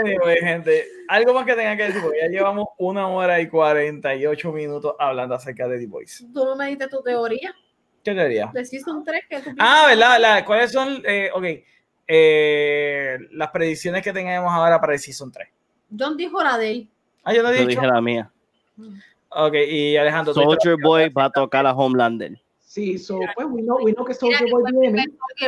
Anyway, 0.00 0.38
gente, 0.40 0.86
algo 1.08 1.34
más 1.34 1.44
que 1.46 1.54
tenga 1.54 1.76
que 1.76 1.84
decir, 1.84 2.02
porque 2.02 2.18
ya 2.20 2.28
llevamos 2.28 2.68
una 2.78 3.08
hora 3.08 3.40
y 3.40 3.48
48 3.48 4.52
minutos 4.52 4.94
hablando 4.98 5.34
acerca 5.34 5.68
de 5.68 5.78
The 5.78 5.86
Voice. 5.86 6.24
Tú 6.32 6.44
no 6.44 6.56
me 6.56 6.66
diste 6.68 6.88
tu 6.88 7.02
teoría. 7.02 7.54
¿Qué 8.04 8.14
teoría? 8.14 8.50
De 8.52 8.64
Season 8.64 9.04
3 9.04 9.22
que 9.28 9.40
tú 9.40 9.50
Ah, 9.58 9.84
¿verdad? 9.88 10.18
La- 10.20 10.44
¿Cuáles 10.44 10.72
son, 10.72 11.02
eh, 11.06 11.30
ok, 11.32 11.44
eh, 12.08 13.18
las 13.32 13.50
predicciones 13.50 14.02
que 14.02 14.12
tengamos 14.12 14.50
ahora 14.50 14.80
para 14.80 14.94
el 14.94 14.98
Season 14.98 15.30
3? 15.30 15.48
John 15.96 16.16
dijo 16.16 16.42
la 16.42 16.58
de 16.58 16.70
él. 16.70 16.88
Ah, 17.22 17.34
yo 17.34 17.42
lo 17.42 17.50
he 17.50 17.58
Yo 17.58 17.66
dicho. 17.66 17.80
dije 17.80 17.92
la 17.92 18.00
mía. 18.00 18.30
Ok, 19.30 19.54
y 19.68 19.96
Alejandro. 19.96 20.32
¿tú 20.32 20.40
Soldier 20.40 20.76
Boy 20.82 21.10
va 21.10 21.26
a 21.26 21.30
tocar 21.30 21.66
a 21.66 21.72
Homelander. 21.72 22.40
Sí, 22.60 22.98
so, 22.98 23.18
pues, 23.34 23.46
we 23.50 23.62
know, 23.62 23.82
we 23.82 23.92
know 23.92 24.04
que 24.04 24.14
Soldier 24.14 24.50
Boy 24.50 24.62
viene. 24.72 25.06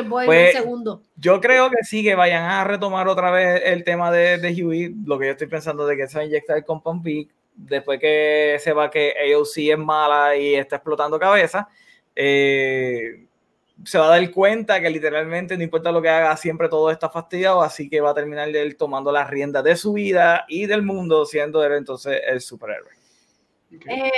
Pues-. 0.09 0.57
Yo 1.16 1.41
creo 1.41 1.70
que 1.70 1.85
sí, 1.85 2.03
que 2.03 2.15
vayan 2.15 2.45
a 2.45 2.65
retomar 2.65 3.09
otra 3.09 3.31
vez 3.31 3.62
el 3.65 3.85
tema 3.85 4.11
de, 4.11 4.39
de 4.39 4.65
Huey. 4.65 4.95
Lo 5.05 5.19
que 5.19 5.27
yo 5.27 5.32
estoy 5.32 5.47
pensando 5.47 5.87
de 5.87 5.97
que 5.97 6.09
se 6.09 6.19
va 6.19 6.23
a 6.23 6.27
inyectar 6.27 6.57
el 6.57 6.65
Compound 6.65 7.03
V. 7.05 7.28
Después 7.55 8.01
que 8.01 8.57
sepa 8.59 8.91
que 8.91 9.15
AOC 9.35 9.59
es 9.59 9.78
mala 9.78 10.35
y 10.37 10.55
está 10.55 10.77
explotando 10.77 11.19
cabeza, 11.19 11.69
eh, 12.16 13.27
se 13.85 13.98
va 13.98 14.07
a 14.07 14.19
dar 14.19 14.31
cuenta 14.31 14.81
que 14.81 14.90
literalmente 14.90 15.57
no 15.57 15.62
importa 15.62 15.90
lo 15.93 16.02
que 16.02 16.09
haga, 16.09 16.36
siempre 16.36 16.69
todo 16.69 16.90
está 16.90 17.09
fastidiado. 17.09 17.62
Así 17.62 17.89
que 17.89 18.01
va 18.01 18.11
a 18.11 18.15
terminar 18.15 18.48
él 18.48 18.77
tomando 18.77 19.11
las 19.12 19.28
riendas 19.31 19.65
de 19.65 19.77
su 19.77 19.93
vida 19.94 20.44
y 20.48 20.66
del 20.66 20.82
mundo, 20.82 21.24
siendo 21.24 21.65
él 21.65 21.73
entonces 21.73 22.20
el 22.27 22.40
superhéroe. 22.40 22.90
Eh, 23.70 24.11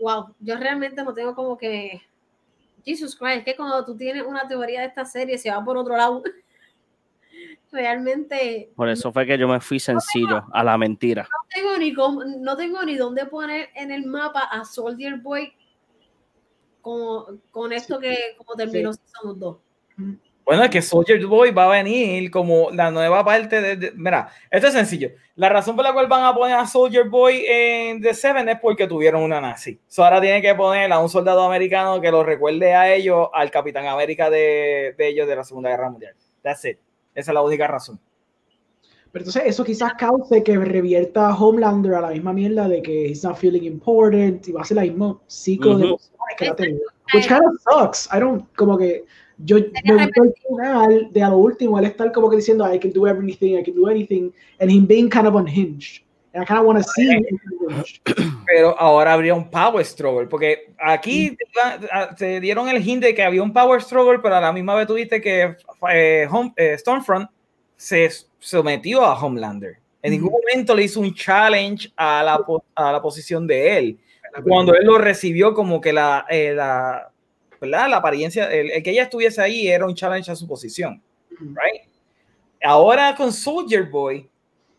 wow, 0.00 0.34
yo 0.40 0.56
realmente 0.56 1.02
no 1.02 1.14
tengo 1.14 1.34
como 1.34 1.56
que. 1.56 2.02
Jesus 2.84 3.14
Christ, 3.14 3.44
que 3.44 3.54
cuando 3.54 3.84
tú 3.84 3.94
tienes 3.96 4.22
una 4.24 4.48
teoría 4.48 4.80
de 4.80 4.86
esta 4.86 5.04
serie 5.04 5.36
se 5.36 5.50
va 5.50 5.62
por 5.64 5.76
otro 5.76 5.96
lado. 5.96 6.22
Realmente 7.72 8.70
Por 8.74 8.88
eso 8.88 9.12
fue 9.12 9.26
que 9.26 9.38
yo 9.38 9.46
me 9.46 9.60
fui 9.60 9.78
sencillo 9.78 10.44
a 10.52 10.64
la 10.64 10.76
mentira. 10.76 11.22
no 11.22 11.48
tengo 11.54 11.78
ni 11.78 11.94
cómo- 11.94 12.24
no 12.24 12.56
tengo 12.56 12.82
ni 12.82 12.96
dónde 12.96 13.26
poner 13.26 13.68
en 13.76 13.92
el 13.92 14.06
mapa 14.06 14.40
a 14.50 14.64
Soldier 14.64 15.18
Boy 15.18 15.52
como, 16.80 17.26
con 17.50 17.72
esto 17.72 17.98
que 17.98 18.16
como 18.36 18.54
terminó 18.54 18.92
Season 18.92 19.38
2. 19.38 19.56
Bueno, 20.44 20.64
es 20.64 20.70
que 20.70 20.82
Soldier 20.82 21.24
Boy 21.26 21.52
va 21.52 21.66
a 21.66 21.68
venir 21.82 22.28
como 22.30 22.70
la 22.72 22.90
nueva 22.90 23.24
parte 23.24 23.60
de, 23.60 23.76
de- 23.76 23.92
Mira, 23.94 24.30
esto 24.50 24.66
es 24.66 24.72
sencillo. 24.72 25.10
La 25.36 25.48
razón 25.48 25.76
por 25.76 25.84
la 25.84 25.92
cual 25.92 26.08
van 26.08 26.24
a 26.24 26.34
poner 26.34 26.56
a 26.56 26.66
Soldier 26.66 27.08
Boy 27.08 27.44
en 27.46 28.00
The 28.00 28.14
Seven 28.14 28.48
es 28.48 28.58
porque 28.58 28.88
tuvieron 28.88 29.22
una 29.22 29.40
nazi. 29.40 29.78
So 29.86 30.02
ahora 30.04 30.20
tienen 30.20 30.42
que 30.42 30.54
poner 30.54 30.90
a 30.92 30.98
un 30.98 31.08
soldado 31.08 31.42
americano 31.44 32.00
que 32.00 32.10
lo 32.10 32.24
recuerde 32.24 32.74
a 32.74 32.92
ellos, 32.92 33.28
al 33.32 33.50
Capitán 33.50 33.86
América 33.86 34.28
de, 34.28 34.94
de 34.98 35.08
ellos 35.08 35.28
de 35.28 35.36
la 35.36 35.44
Segunda 35.44 35.70
Guerra 35.70 35.90
Mundial. 35.90 36.14
That's 36.42 36.64
it. 36.64 36.78
Esa 37.14 37.30
es 37.30 37.34
la 37.34 37.42
única 37.42 37.66
razón. 37.68 38.00
Pero 39.12 39.24
entonces 39.24 39.42
eso 39.46 39.64
quizás 39.64 39.92
cause 39.98 40.42
que 40.44 40.56
revierta 40.56 41.28
a 41.28 41.34
Homelander 41.36 41.94
a 41.94 42.00
la 42.00 42.10
misma 42.10 42.32
mierda 42.32 42.68
de 42.68 42.80
que 42.80 43.06
he's 43.08 43.24
not 43.24 43.36
feeling 43.36 43.64
important 43.64 44.46
y 44.46 44.52
va 44.52 44.62
a 44.62 44.64
ser 44.64 44.76
la 44.76 44.82
misma 44.82 45.18
ciclo 45.26 45.70
de 45.78 45.84
Ujú. 45.84 45.94
emociones 45.94 46.36
que 46.38 46.48
ha 46.48 46.54
tenido. 46.54 46.80
Which 47.12 47.26
kind 47.26 47.42
of 47.44 47.54
sucks. 47.68 48.08
I 48.14 48.20
don't, 48.20 48.44
como 48.56 48.78
que 48.78 49.04
yo 49.38 49.56
me 49.84 49.94
gustó 50.04 50.22
el 50.24 50.34
final 50.46 51.08
de 51.12 51.22
a 51.22 51.28
lo 51.30 51.38
último, 51.38 51.78
él 51.78 51.86
estar 51.86 52.12
como 52.12 52.30
que 52.30 52.36
diciendo 52.36 52.72
I 52.72 52.78
can 52.78 52.92
do 52.92 53.06
everything, 53.08 53.58
I 53.58 53.64
can 53.64 53.74
do 53.74 53.88
anything, 53.88 54.30
and 54.60 54.70
him 54.70 54.86
being 54.86 55.08
kind 55.08 55.26
of 55.26 55.34
unhinged. 55.34 56.04
And 56.32 56.44
I 56.44 56.46
kind 56.46 56.60
of 56.60 56.66
want 56.66 56.78
to 56.78 56.84
see 56.88 57.08
him 57.10 57.24
unhinged. 57.66 58.00
Pero 58.46 58.78
ahora 58.78 59.14
habría 59.14 59.34
un 59.34 59.50
Power 59.50 59.84
Struggle, 59.84 60.28
porque 60.28 60.72
aquí 60.78 61.36
te- 61.36 62.16
te 62.16 62.40
dieron 62.40 62.68
el 62.68 62.80
hint 62.80 63.02
de 63.02 63.12
que 63.14 63.24
había 63.24 63.42
un 63.42 63.52
Power 63.52 63.82
Struggle, 63.82 64.20
pero 64.20 64.36
a 64.36 64.40
la 64.40 64.52
misma 64.52 64.74
vez 64.76 64.86
tuviste 64.86 65.20
que 65.20 65.56
eh, 65.92 66.28
Home- 66.30 66.52
eh, 66.56 66.76
Stormfront 66.78 67.28
se 67.76 68.08
sometió 68.40 69.04
a 69.04 69.14
Homelander. 69.14 69.78
En 70.02 70.12
ningún 70.12 70.32
momento 70.32 70.74
le 70.74 70.84
hizo 70.84 70.98
un 70.98 71.14
challenge 71.14 71.92
a 71.94 72.22
la, 72.24 72.44
a 72.74 72.92
la 72.92 73.02
posición 73.02 73.46
de 73.46 73.78
él. 73.78 73.98
Cuando 74.44 74.74
él 74.74 74.84
lo 74.84 74.98
recibió 74.98 75.54
como 75.54 75.80
que 75.80 75.92
la, 75.92 76.24
eh, 76.28 76.54
la, 76.54 77.10
¿verdad? 77.60 77.88
la 77.88 77.96
apariencia, 77.98 78.50
el, 78.50 78.70
el 78.70 78.82
que 78.82 78.90
ella 78.90 79.04
estuviese 79.04 79.42
ahí 79.42 79.68
era 79.68 79.86
un 79.86 79.94
challenge 79.94 80.30
a 80.30 80.36
su 80.36 80.48
posición. 80.48 81.02
Right? 81.38 81.82
Ahora 82.62 83.14
con 83.14 83.32
Soldier 83.32 83.84
Boy, 83.84 84.28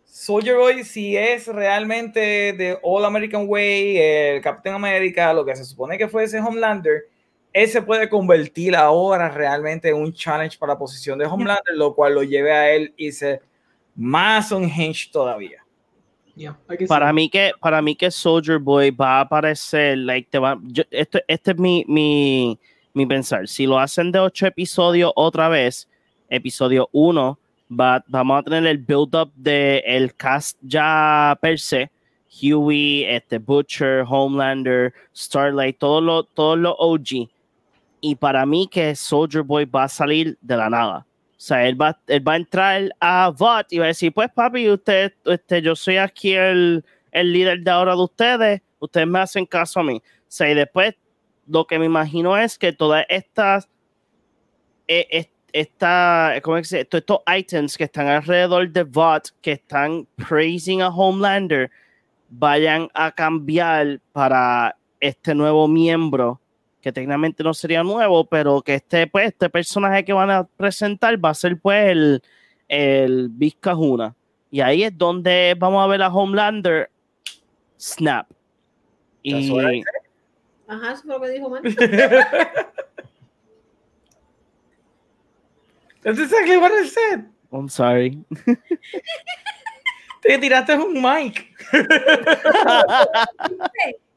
Soldier 0.06 0.56
Boy 0.56 0.84
si 0.84 1.16
es 1.16 1.48
realmente 1.48 2.20
de 2.54 2.78
All 2.82 3.06
American 3.06 3.46
Way, 3.48 3.98
el 3.98 4.42
Captain 4.42 4.76
America, 4.76 5.34
lo 5.34 5.46
que 5.46 5.56
se 5.56 5.66
supone 5.66 5.98
que 5.98 6.08
fuese 6.08 6.40
Homelander, 6.40 7.04
él 7.54 7.68
se 7.68 7.82
puede 7.82 8.10
convertir 8.10 8.76
ahora 8.76 9.30
realmente 9.30 9.90
en 9.90 9.96
un 9.96 10.14
challenge 10.14 10.58
para 10.58 10.74
la 10.74 10.80
posición 10.80 11.20
de 11.20 11.26
Homelander, 11.26 11.76
lo 11.76 11.94
cual 11.94 12.16
lo 12.16 12.24
lleve 12.24 12.52
a 12.52 12.72
él 12.72 12.94
y 12.96 13.12
ser 13.12 13.42
más 14.02 14.52
unhinged 14.52 15.12
todavía. 15.12 15.60
Yeah, 16.36 16.58
Para 16.88 17.12
mí 17.12 17.30
que 17.30 17.52
para 17.60 17.82
mí 17.82 17.94
que 17.96 18.10
Soldier 18.10 18.58
Boy 18.58 18.90
va 18.90 19.18
a 19.18 19.22
aparecer, 19.22 19.98
like, 19.98 20.30
te 20.32 20.40
va, 20.40 20.58
yo- 20.64 20.84
esto, 20.90 21.20
este 21.28 21.52
es 21.52 21.58
mi, 21.58 21.84
mi, 21.88 22.58
mi 22.94 23.06
pensar. 23.06 23.48
Si 23.48 23.66
lo 23.68 23.78
hacen 23.78 24.12
de 24.12 24.20
ocho 24.20 24.48
episodios 24.48 25.12
otra 25.16 25.50
vez, 25.50 25.90
episodio 26.30 26.88
uno, 26.94 27.38
va, 27.70 28.04
vamos 28.08 28.40
a 28.40 28.44
tener 28.44 28.66
el 28.66 28.78
build-up 28.78 29.32
de 29.36 29.84
el 29.86 30.16
cast 30.16 30.58
ya 30.62 31.38
per 31.42 31.60
se. 31.60 31.92
Huey, 32.42 33.04
este 33.04 33.38
Butcher, 33.40 34.06
Homelander, 34.08 34.94
Starlight, 35.14 35.78
todos 35.78 36.02
los 36.02 36.34
todos 36.34 36.58
los 36.58 36.74
OG. 36.78 37.30
Y 38.00 38.16
para 38.16 38.46
mí 38.46 38.68
que 38.72 38.96
Soldier 38.96 39.44
Boy 39.44 39.66
va 39.66 39.84
a 39.84 39.90
salir 39.90 40.38
de 40.42 40.56
la 40.58 40.70
nada. 40.70 41.06
O 41.42 41.44
sea, 41.44 41.66
él 41.68 41.82
va, 41.82 42.00
él 42.06 42.28
va 42.28 42.34
a 42.34 42.36
entrar 42.36 42.92
a 43.00 43.32
VOT 43.32 43.74
y 43.74 43.80
va 43.80 43.86
a 43.86 43.88
decir, 43.88 44.14
pues 44.14 44.30
papi, 44.32 44.70
usted, 44.70 45.12
este, 45.26 45.64
yo 45.64 45.76
soy 45.76 45.98
aquí 45.98 46.34
el, 46.36 46.86
el 47.12 47.34
líder 47.34 47.62
de 47.62 47.72
ahora 47.72 47.96
de 47.96 48.04
ustedes, 48.04 48.62
ustedes 48.78 49.08
me 49.08 49.18
hacen 49.18 49.48
caso 49.48 49.80
a 49.80 49.84
mí. 49.84 49.96
O 49.98 50.02
sea, 50.28 50.52
y 50.52 50.54
después 50.54 50.94
lo 51.48 51.66
que 51.66 51.80
me 51.80 51.88
imagino 51.88 52.38
es 52.38 52.60
que 52.60 52.74
todas 52.74 53.08
estas, 53.10 53.68
es- 54.88 55.30
esta, 55.54 56.36
¿cómo 56.44 56.58
es 56.58 56.70
que 56.70 56.78
se? 56.78 56.86
Todos 56.86 57.02
estos 57.02 57.20
items 57.36 57.76
que 57.78 57.84
están 57.86 58.08
alrededor 58.08 58.70
de 58.72 58.84
VOT, 58.84 59.30
que 59.42 59.54
están 59.54 60.08
praising 60.16 60.82
a 60.82 60.90
Homelander, 60.90 61.70
vayan 62.30 62.88
a 62.94 63.12
cambiar 63.12 64.00
para 64.14 64.78
este 65.00 65.36
nuevo 65.36 65.68
miembro 65.68 66.40
que 66.82 66.92
técnicamente 66.92 67.44
no 67.44 67.54
sería 67.54 67.84
nuevo, 67.84 68.26
pero 68.26 68.62
que 68.62 68.76
este, 68.76 69.08
pues, 69.08 69.28
este 69.28 69.50
personaje 69.50 70.04
que 70.04 70.12
van 70.14 70.32
a 70.32 70.44
presentar 70.44 71.24
va 71.24 71.30
a 71.30 71.34
ser 71.34 71.60
pues 71.60 71.92
el, 71.92 72.22
el 72.68 73.30
Vizcajuna. 73.30 74.16
Y 74.50 74.62
ahí 74.62 74.84
es 74.84 74.98
donde 74.98 75.56
vamos 75.58 75.84
a 75.84 75.88
ver 75.88 76.02
a 76.02 76.10
Homelander 76.10 76.90
snap. 77.80 78.28
Y 79.24 79.52
Ajá, 80.68 80.94
eso 80.94 81.04
fue 81.04 81.16
lo 81.16 81.22
que 81.22 81.30
dijo 81.30 81.50
Man. 81.50 81.64
That's 86.04 86.20
exactly 86.20 86.58
what 86.58 86.72
I 86.72 86.88
said. 86.88 87.26
I'm 87.52 87.70
sorry. 87.70 88.18
Te 90.22 90.38
tiraste 90.38 90.76
un 90.76 91.02
mic. 91.02 91.48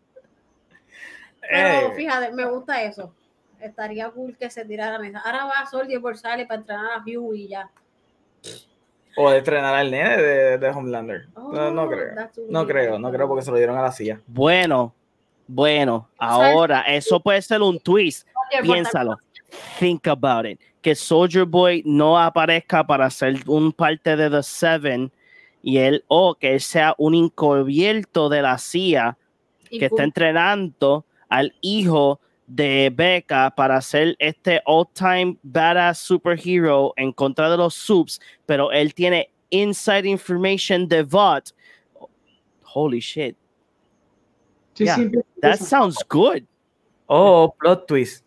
Pero 1.50 1.88
Eh, 1.88 1.92
fíjate, 1.96 2.32
me 2.32 2.44
gusta 2.46 2.82
eso. 2.82 3.12
Estaría 3.60 4.10
cool 4.10 4.36
que 4.36 4.50
se 4.50 4.64
tiraran 4.64 5.04
esa. 5.04 5.20
Ahora 5.20 5.44
va 5.46 5.66
Soldier 5.70 6.00
por 6.00 6.16
sale 6.18 6.46
para 6.46 6.60
entrenar 6.60 6.86
a 6.92 6.98
Hugh 7.02 7.34
y 7.34 7.48
ya. 7.48 7.70
o 9.16 9.30
de 9.30 9.38
estrenar 9.38 9.74
al 9.74 9.90
nene 9.90 10.16
de, 10.20 10.58
de 10.58 10.68
Homelander. 10.70 11.28
no, 11.36 11.70
no 11.70 11.82
Oh, 11.84 11.88
creo. 11.88 12.14
No 12.48 12.66
creo, 12.66 12.98
no 12.98 13.10
creo 13.12 13.28
porque 13.28 13.44
se 13.44 13.50
lo 13.50 13.56
dieron 13.56 13.78
a 13.78 13.82
la 13.82 13.92
silla. 13.92 14.20
Bueno, 14.26 14.92
bueno, 15.46 16.08
ahora 16.18 16.80
eso 16.82 17.20
puede 17.20 17.40
ser 17.42 17.62
un 17.62 17.78
twist. 17.78 18.26
Piénsalo. 18.62 19.16
Think 19.78 20.08
about 20.08 20.46
it. 20.46 20.60
Que 20.82 20.94
Soldier 20.94 21.44
Boy 21.44 21.82
no 21.86 22.18
aparezca 22.20 22.84
para 22.84 23.08
ser 23.08 23.36
un 23.46 23.72
parte 23.72 24.16
de 24.16 24.28
The 24.28 24.42
Seven 24.42 25.12
y 25.62 25.78
él, 25.78 26.04
o 26.08 26.34
que 26.34 26.54
él 26.54 26.60
sea 26.60 26.94
un 26.98 27.14
encubierto 27.14 28.28
de 28.28 28.42
la 28.42 28.58
CIA 28.58 29.16
que 29.70 29.86
está 29.86 30.02
entrenando 30.02 31.06
al 31.34 31.52
hijo 31.62 32.20
de 32.46 32.92
Becca 32.94 33.52
para 33.56 33.80
ser 33.80 34.14
este 34.20 34.60
all-time 34.66 35.36
badass 35.42 35.98
superhero 35.98 36.92
en 36.96 37.12
contra 37.12 37.50
de 37.50 37.56
los 37.56 37.74
subs, 37.74 38.20
pero 38.46 38.70
él 38.70 38.94
tiene 38.94 39.30
inside 39.50 40.06
information 40.08 40.86
de 40.86 41.02
VOT. 41.02 41.50
Holy 42.74 43.00
shit, 43.00 43.36
Sí, 44.74 44.84
yeah, 44.84 44.96
sí, 44.96 45.10
that 45.40 45.58
sounds 45.58 45.96
good. 46.08 46.42
Oh, 47.06 47.54
plot 47.58 47.86
twist. 47.86 48.24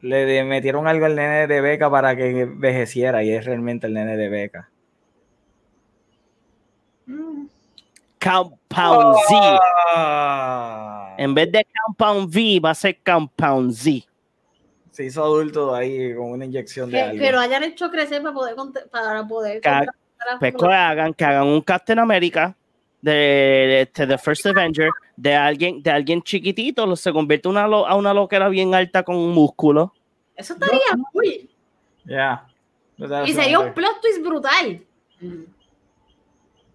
Le 0.00 0.24
de- 0.24 0.44
metieron 0.44 0.86
algo 0.86 1.06
al 1.06 1.14
nene 1.14 1.46
de 1.46 1.60
Beca 1.60 1.90
para 1.90 2.16
que 2.16 2.42
envejeciera 2.42 3.22
y 3.22 3.30
es 3.30 3.44
realmente 3.44 3.86
el 3.86 3.94
nene 3.94 4.16
de 4.16 4.28
Beca. 4.28 4.70
Mm. 7.06 7.46
Compound 8.22 9.16
Z. 9.28 9.60
Ah. 9.94 11.14
En 11.18 11.34
vez 11.34 11.50
de 11.50 11.66
Compound 11.86 12.28
V, 12.34 12.60
va 12.64 12.70
a 12.70 12.74
ser 12.74 12.98
Compound 13.04 13.72
Z. 13.72 14.06
Se 14.90 15.04
hizo 15.06 15.22
adulto 15.24 15.74
ahí 15.74 16.14
con 16.14 16.32
una 16.32 16.44
inyección 16.44 16.90
de 16.90 17.00
algo. 17.00 17.18
que 17.22 17.32
lo 17.32 17.38
hayan 17.40 17.62
hecho 17.64 17.90
crecer 17.90 18.22
para 18.22 18.34
poder 18.34 18.54
para 18.90 19.26
poder 19.26 19.60
Ca- 19.60 19.86
Pues 20.38 20.54
que 20.54 20.66
hagan, 20.66 21.14
que 21.14 21.24
hagan 21.24 21.46
un 21.46 21.62
Captain 21.62 21.98
America 21.98 22.54
de, 23.00 23.82
este, 23.82 24.06
The 24.06 24.18
First 24.18 24.44
Avenger, 24.46 24.90
de 25.16 25.34
alguien, 25.34 25.82
de 25.82 25.90
alguien 25.90 26.20
chiquitito, 26.22 26.84
lo- 26.86 26.96
se 26.96 27.10
convierte 27.12 27.48
una, 27.48 27.66
lo- 27.66 27.86
a 27.86 27.94
una 27.94 28.12
loquera 28.12 28.48
bien 28.50 28.74
alta 28.74 29.02
con 29.02 29.16
un 29.16 29.30
músculo. 29.32 29.94
Eso 30.36 30.52
estaría 30.54 30.80
muy. 31.14 31.48
Ya. 32.04 32.46
Y 33.26 33.32
sería 33.32 33.60
un 33.60 33.72
plot 33.72 34.00
twist 34.02 34.22
brutal. 34.22 34.82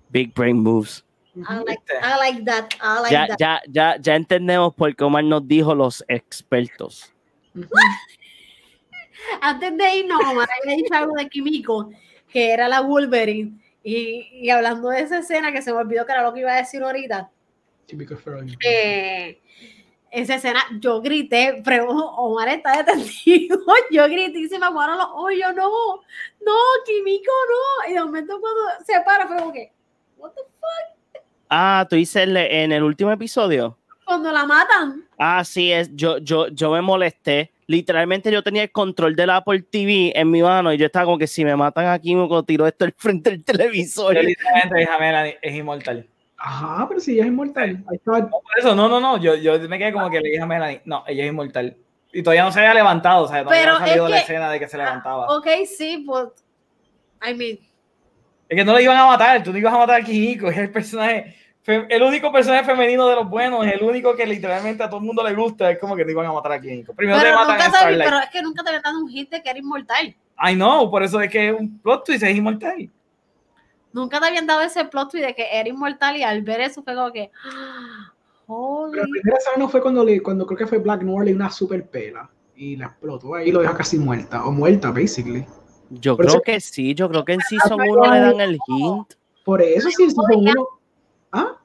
Big 0.09 0.33
brain 0.33 0.57
moves. 0.57 1.03
I 1.47 1.57
like, 1.63 1.81
I 2.01 2.17
like 2.17 2.45
that. 2.45 2.73
I 2.81 2.99
like 3.01 3.11
Ya, 3.11 3.27
that. 3.27 3.37
ya, 3.39 3.61
ya, 3.67 3.97
ya 3.99 4.15
entendemos 4.15 4.73
por 4.73 4.95
qué 4.95 5.03
Omar 5.03 5.23
nos 5.23 5.45
dijo 5.47 5.75
los 5.75 6.03
expertos. 6.07 7.11
Antes 9.41 9.77
de 9.77 9.95
irnos, 9.97 10.19
Omar 10.31 10.47
había 10.61 10.75
dicho 10.77 10.93
algo 10.93 11.13
de 11.15 11.27
Kimiko, 11.29 11.89
que 12.29 12.51
era 12.51 12.67
la 12.67 12.81
Wolverine. 12.81 13.59
Y, 13.83 14.29
y 14.33 14.49
hablando 14.49 14.89
de 14.89 15.01
esa 15.01 15.19
escena, 15.19 15.51
que 15.51 15.61
se 15.61 15.71
me 15.71 15.79
olvidó 15.79 16.05
que 16.05 16.11
era 16.13 16.23
lo 16.23 16.33
que 16.33 16.39
iba 16.41 16.51
a 16.53 16.57
decir 16.57 16.81
ahorita. 16.81 17.29
Ferrari. 18.23 18.57
eh, 18.65 19.39
esa 20.11 20.35
escena, 20.35 20.63
yo 20.79 21.01
grité, 21.01 21.61
pero 21.63 21.87
Omar 21.89 22.47
está 22.49 22.81
detenido. 22.81 23.59
Yo 23.91 24.05
grité 24.07 24.39
y 24.39 24.47
se 24.47 24.57
me 24.57 24.65
aguaron 24.65 24.97
los. 24.97 25.07
Yo 25.39 25.51
no, 25.53 25.69
no, 26.41 26.53
Kimiko 26.85 27.31
no. 27.49 27.89
Y 27.91 27.93
de 27.93 27.99
momento, 28.03 28.39
cuando 28.39 28.61
se 28.85 28.99
para, 29.01 29.27
fue 29.27 29.37
como 29.37 29.51
que, 29.51 29.71
what 30.17 30.31
the 30.31 30.41
fuck? 30.41 30.94
Ah, 31.49 31.85
tú 31.89 31.95
dices 31.95 32.27
en 32.27 32.71
el 32.71 32.83
último 32.83 33.11
episodio. 33.11 33.77
Cuando 34.05 34.31
la 34.31 34.45
matan. 34.45 35.03
Ah, 35.17 35.43
sí, 35.43 35.71
es, 35.71 35.89
yo, 35.95 36.19
yo, 36.19 36.47
yo 36.49 36.71
me 36.71 36.81
molesté. 36.81 37.51
Literalmente 37.67 38.31
yo 38.31 38.43
tenía 38.43 38.63
el 38.63 38.71
control 38.71 39.15
del 39.15 39.31
Apple 39.31 39.63
TV 39.63 40.11
en 40.15 40.29
mi 40.29 40.43
mano 40.43 40.71
y 40.71 40.77
yo 40.77 40.85
estaba 40.85 41.05
como 41.05 41.17
que 41.17 41.25
si 41.25 41.43
me 41.43 41.55
matan 41.55 41.87
aquí 41.87 42.13
me 42.13 42.27
tiro 42.43 42.67
esto 42.67 42.85
al 42.85 42.93
frente 42.95 43.31
del 43.31 43.43
televisor. 43.43 44.13
Yo 44.13 44.21
literalmente 44.21 44.77
dije, 44.77 44.91
Melanie, 44.99 45.37
es 45.41 45.55
inmortal. 45.55 46.07
Ajá, 46.37 46.87
pero 46.87 46.99
si 46.99 47.13
ella 47.13 47.23
es 47.23 47.27
inmortal. 47.29 47.83
Ahí 47.89 47.95
está. 47.95 48.19
No, 48.19 48.29
por 48.29 48.59
eso, 48.59 48.75
no, 48.75 48.87
no, 48.87 48.99
no. 48.99 49.17
Yo, 49.17 49.33
yo 49.35 49.57
me 49.67 49.79
quedé 49.79 49.91
como 49.91 50.11
que 50.11 50.21
le 50.21 50.29
dije 50.29 50.41
a 50.41 50.45
Melanie, 50.45 50.81
no, 50.85 51.03
ella 51.07 51.23
es 51.23 51.29
inmortal. 51.29 51.75
Y 52.13 52.21
todavía 52.21 52.43
no 52.43 52.51
se 52.51 52.59
había 52.59 52.75
levantado, 52.75 53.23
o 53.23 53.27
sea, 53.27 53.43
no 53.43 53.49
Pero 53.49 53.73
había 53.73 53.87
salido 53.87 54.05
es 54.05 54.11
la 54.11 54.19
escena 54.19 54.51
de 54.51 54.59
que 54.59 54.67
se 54.67 54.77
levantaba. 54.77 55.25
Ok, 55.35 55.47
sí, 55.65 56.03
pues. 56.05 56.27
I 57.27 57.33
mean, 57.33 57.57
Es 58.47 58.55
que 58.55 58.63
no 58.65 58.75
le 58.75 58.83
iban 58.83 58.97
a 58.97 59.07
matar, 59.07 59.43
tú 59.43 59.51
no 59.51 59.57
ibas 59.57 59.73
a 59.73 59.77
matar 59.77 60.01
a 60.01 60.03
Kimiko, 60.03 60.49
es 60.49 60.57
el 60.57 60.71
personaje, 60.71 61.35
el 61.65 62.03
único 62.03 62.31
personaje 62.31 62.63
femenino 62.63 63.07
de 63.07 63.15
los 63.15 63.27
buenos, 63.27 63.65
es 63.65 63.73
el 63.73 63.83
único 63.83 64.15
que 64.15 64.25
literalmente 64.25 64.83
a 64.83 64.89
todo 64.89 64.99
el 64.99 65.05
mundo 65.05 65.23
le 65.23 65.33
gusta, 65.33 65.71
es 65.71 65.79
como 65.79 65.95
que 65.95 66.05
no 66.05 66.11
iban 66.11 66.27
a 66.27 66.33
matar 66.33 66.51
a 66.51 66.61
Kimiko. 66.61 66.93
Primero 66.93 67.17
te 67.17 67.25
pero, 67.25 67.37
matan 67.37 67.55
nunca 67.55 67.65
a 67.65 67.71
te, 67.71 67.77
Starlight. 67.77 68.03
pero 68.03 68.19
es 68.19 68.29
que 68.29 68.41
nunca 68.43 68.63
te 68.63 68.69
habían 68.69 68.83
dado 68.83 68.99
un 68.99 69.09
hit 69.09 69.29
de 69.31 69.41
que 69.41 69.49
era 69.49 69.59
inmortal. 69.59 70.15
I 70.47 70.53
know, 70.53 70.91
por 70.91 71.01
eso 71.01 71.19
es 71.21 71.31
que 71.31 71.49
es 71.49 71.59
un 71.59 71.79
plot 71.79 72.05
twist, 72.05 72.23
es 72.23 72.35
inmortal. 72.35 72.89
Nunca 73.93 74.19
te 74.19 74.27
habían 74.27 74.45
dado 74.45 74.61
ese 74.61 74.85
plot 74.85 75.09
twist 75.09 75.25
de 75.25 75.33
que 75.33 75.47
era 75.51 75.67
inmortal 75.69 76.17
y 76.17 76.23
al 76.23 76.41
ver 76.43 76.61
eso 76.61 76.83
fue 76.83 76.93
como 76.93 77.11
que. 77.11 77.31
Pero 78.47 78.91
la 78.93 79.01
Holy. 79.01 79.11
primera 79.11 79.37
escena 79.39 79.55
no 79.57 79.67
fue 79.67 79.81
cuando, 79.81 80.03
le, 80.03 80.21
cuando 80.21 80.45
creo 80.45 80.59
que 80.59 80.67
fue 80.67 80.77
Black 80.77 81.01
Noir 81.01 81.25
le 81.25 81.31
dio 81.31 81.35
una 81.35 81.49
super 81.49 81.83
pela 81.87 82.29
y 82.55 82.75
la 82.75 82.85
explotó 82.85 83.33
ahí 83.33 83.49
y 83.49 83.51
lo 83.51 83.61
dejó 83.61 83.75
casi 83.75 83.97
muerta, 83.97 84.45
o 84.45 84.51
muerta, 84.51 84.91
basically. 84.91 85.43
Yo 85.89 86.15
Por 86.15 86.25
creo 86.25 86.35
eso- 86.37 86.41
que 86.43 86.59
sí, 86.59 86.93
yo 86.95 87.09
creo 87.09 87.23
que 87.25 87.33
en 87.33 87.41
Season 87.41 87.79
1 87.79 88.13
le 88.13 88.19
dan 88.19 88.41
el 88.41 88.57
hint. 88.67 89.13
Por 89.43 89.61
eso 89.61 89.89
sí, 89.89 90.09
sí 90.09 90.15
fue 90.15 90.35
uno. 90.35 90.67
¿Ah? 91.31 91.57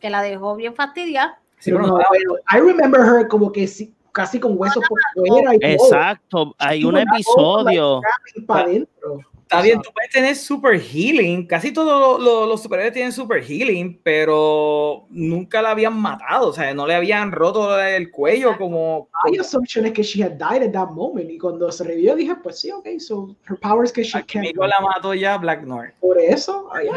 Que 0.00 0.10
la 0.10 0.22
dejó 0.22 0.56
bien 0.56 0.74
fastidiada. 0.74 1.40
Sí, 1.58 1.70
Pero 1.72 1.86
no, 1.86 1.98
I 2.00 2.58
remember 2.60 3.00
her 3.00 3.28
como 3.28 3.50
que 3.52 3.66
sí, 3.66 3.94
casi 4.12 4.38
con 4.40 4.58
huesos 4.58 4.82
por 4.88 4.98
fuera 5.14 5.54
y 5.54 5.58
todo. 5.58 5.70
Exacto, 5.70 6.54
hay 6.58 6.84
un 6.84 6.96
episodio. 6.98 8.00
para 8.46 8.62
adentro. 8.64 9.20
Está 9.48 9.62
bien, 9.62 9.80
tú 9.80 9.90
puedes 9.94 10.10
tener 10.10 10.34
super 10.34 10.76
healing, 10.80 11.46
casi 11.46 11.70
todos 11.72 12.20
los, 12.20 12.60
superhéroes 12.60 12.92
tienen 12.92 13.12
super 13.12 13.40
healing, 13.40 14.00
pero 14.02 15.06
nunca 15.08 15.62
la 15.62 15.70
habían 15.70 15.96
matado, 15.96 16.48
o 16.48 16.52
sea, 16.52 16.74
no 16.74 16.84
le 16.84 16.96
habían 16.96 17.30
roto 17.30 17.80
el 17.80 18.10
cuello 18.10 18.58
como... 18.58 19.08
My 19.24 19.38
assumption 19.38 19.86
es 19.86 19.92
que 19.92 20.02
she 20.02 20.20
had 20.20 20.32
died 20.32 20.64
at 20.66 20.72
that 20.72 20.90
moment 20.90 21.30
y 21.30 21.38
cuando 21.38 21.70
se 21.70 21.84
revivió 21.84 22.16
dije, 22.16 22.34
pues 22.42 22.58
sí, 22.58 22.72
ok, 22.72 22.88
so 22.98 23.36
her 23.48 23.56
power 23.60 23.84
is 23.84 23.92
que 23.92 24.02
she. 24.02 24.20
Kimiko 24.24 24.66
la 24.66 24.80
mató 24.80 25.14
ya 25.14 25.38
Black 25.38 25.62
North. 25.62 25.94
Por 26.00 26.18
eso, 26.18 26.68
ah, 26.72 26.82
yeah, 26.82 26.92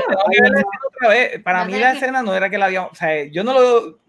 otra 0.87 1.09
vez. 1.09 1.39
Para 1.43 1.65
No 1.65 1.71
mí 1.71 1.79
la 1.79 1.91
que- 1.91 1.97
escena 1.99 2.23
no 2.23 2.33
era 2.33 2.49
que 2.49 2.57
la 2.57 2.65
había, 2.65 2.87
o 2.87 2.95
sea, 2.95 3.25
yo 3.25 3.43
no 3.43 3.53
lo, 3.53 3.99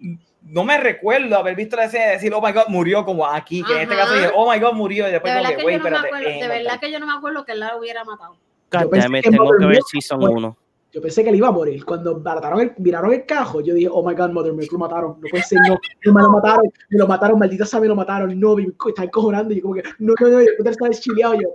no 0.42 0.64
me 0.64 0.78
recuerdo 0.78 1.36
haber 1.36 1.54
visto 1.54 1.76
la 1.76 1.84
escena 1.84 2.06
y 2.06 2.10
decir, 2.12 2.32
oh 2.34 2.40
my 2.40 2.52
god, 2.52 2.68
murió 2.68 3.04
como 3.04 3.26
aquí, 3.26 3.62
que 3.62 3.72
en 3.74 3.80
este 3.82 3.96
caso 3.96 4.14
dije, 4.14 4.30
oh 4.34 4.50
my 4.50 4.58
god, 4.58 4.72
murió 4.72 5.04
y 5.04 5.06
De 5.06 5.12
después 5.12 5.32
como 5.32 5.42
verdad 5.44 5.50
que, 5.50 5.56
que, 5.56 5.62
güey, 5.62 5.74
yo 5.76 5.80
no 5.82 5.86
espérate. 5.96 6.06
acuerdo, 6.08 6.28
de 6.28 6.38
verdad 6.40 6.56
inmortal". 6.60 6.80
que 6.80 6.92
yo 6.92 6.98
no 7.00 7.06
me 7.06 7.12
acuerdo 7.12 7.44
que 7.44 7.52
él 7.52 7.60
la 7.60 7.76
hubiera 7.76 8.04
matado. 8.04 8.36
Yo 8.72 8.90
que 8.90 9.22
tengo 9.22 9.50
que 9.58 9.66
ver 9.66 9.78
Season 9.90 10.20
fue- 10.20 10.30
1. 10.30 10.56
Yo 10.92 11.00
pensé 11.00 11.22
que 11.22 11.30
le 11.30 11.36
iba 11.36 11.46
a 11.46 11.52
morir. 11.52 11.84
Cuando 11.84 12.18
mataron 12.18 12.60
el, 12.60 12.72
miraron 12.78 13.12
el 13.12 13.24
cajo, 13.24 13.60
yo 13.60 13.74
dije, 13.74 13.88
oh 13.92 14.04
my 14.04 14.12
god, 14.12 14.30
Mother 14.30 14.52
Milk, 14.52 14.72
lo 14.72 14.78
mataron. 14.78 15.20
No 15.20 15.28
puede 15.30 15.44
ser, 15.44 15.60
no, 15.68 15.78
no 16.04 16.12
me 16.12 16.20
lo 16.22 16.30
mataron, 16.30 16.64
me 16.88 16.98
lo 16.98 17.06
mataron, 17.06 17.38
maldita 17.38 17.64
sea, 17.64 17.78
me 17.78 17.86
lo 17.86 17.94
mataron. 17.94 18.40
No, 18.40 18.56
me 18.56 18.64
está 18.88 19.04
encojonando. 19.04 19.52
Y 19.54 19.58
yo 19.58 19.62
como 19.62 19.74
que, 19.74 19.84
no, 20.00 20.14
no, 20.18 20.28
no, 20.28 20.40
y 20.40 20.46
después 20.46 20.68
estaba 20.68 20.90
chileado 20.90 21.34
yo. 21.34 21.48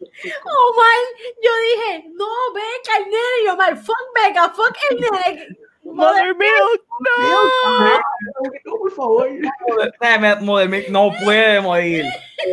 Omar, 0.00 1.00
yo 1.42 1.50
dije, 1.66 2.08
no, 2.14 2.26
Beca, 2.54 2.98
el 2.98 3.04
nene. 3.04 3.44
Y 3.44 3.48
Omar, 3.48 3.76
fuck 3.76 3.96
Beca, 4.14 4.48
fuck 4.50 4.76
el 4.90 5.00
nene. 5.00 5.48
Mother 5.94 6.34
Milk, 6.36 6.84
no. 7.00 8.78
Por 8.78 8.90
favor. 8.92 9.28
Mother 10.40 10.68
Milk 10.68 10.88
no 10.88 11.12
puede 11.24 11.60
morir. 11.60 12.04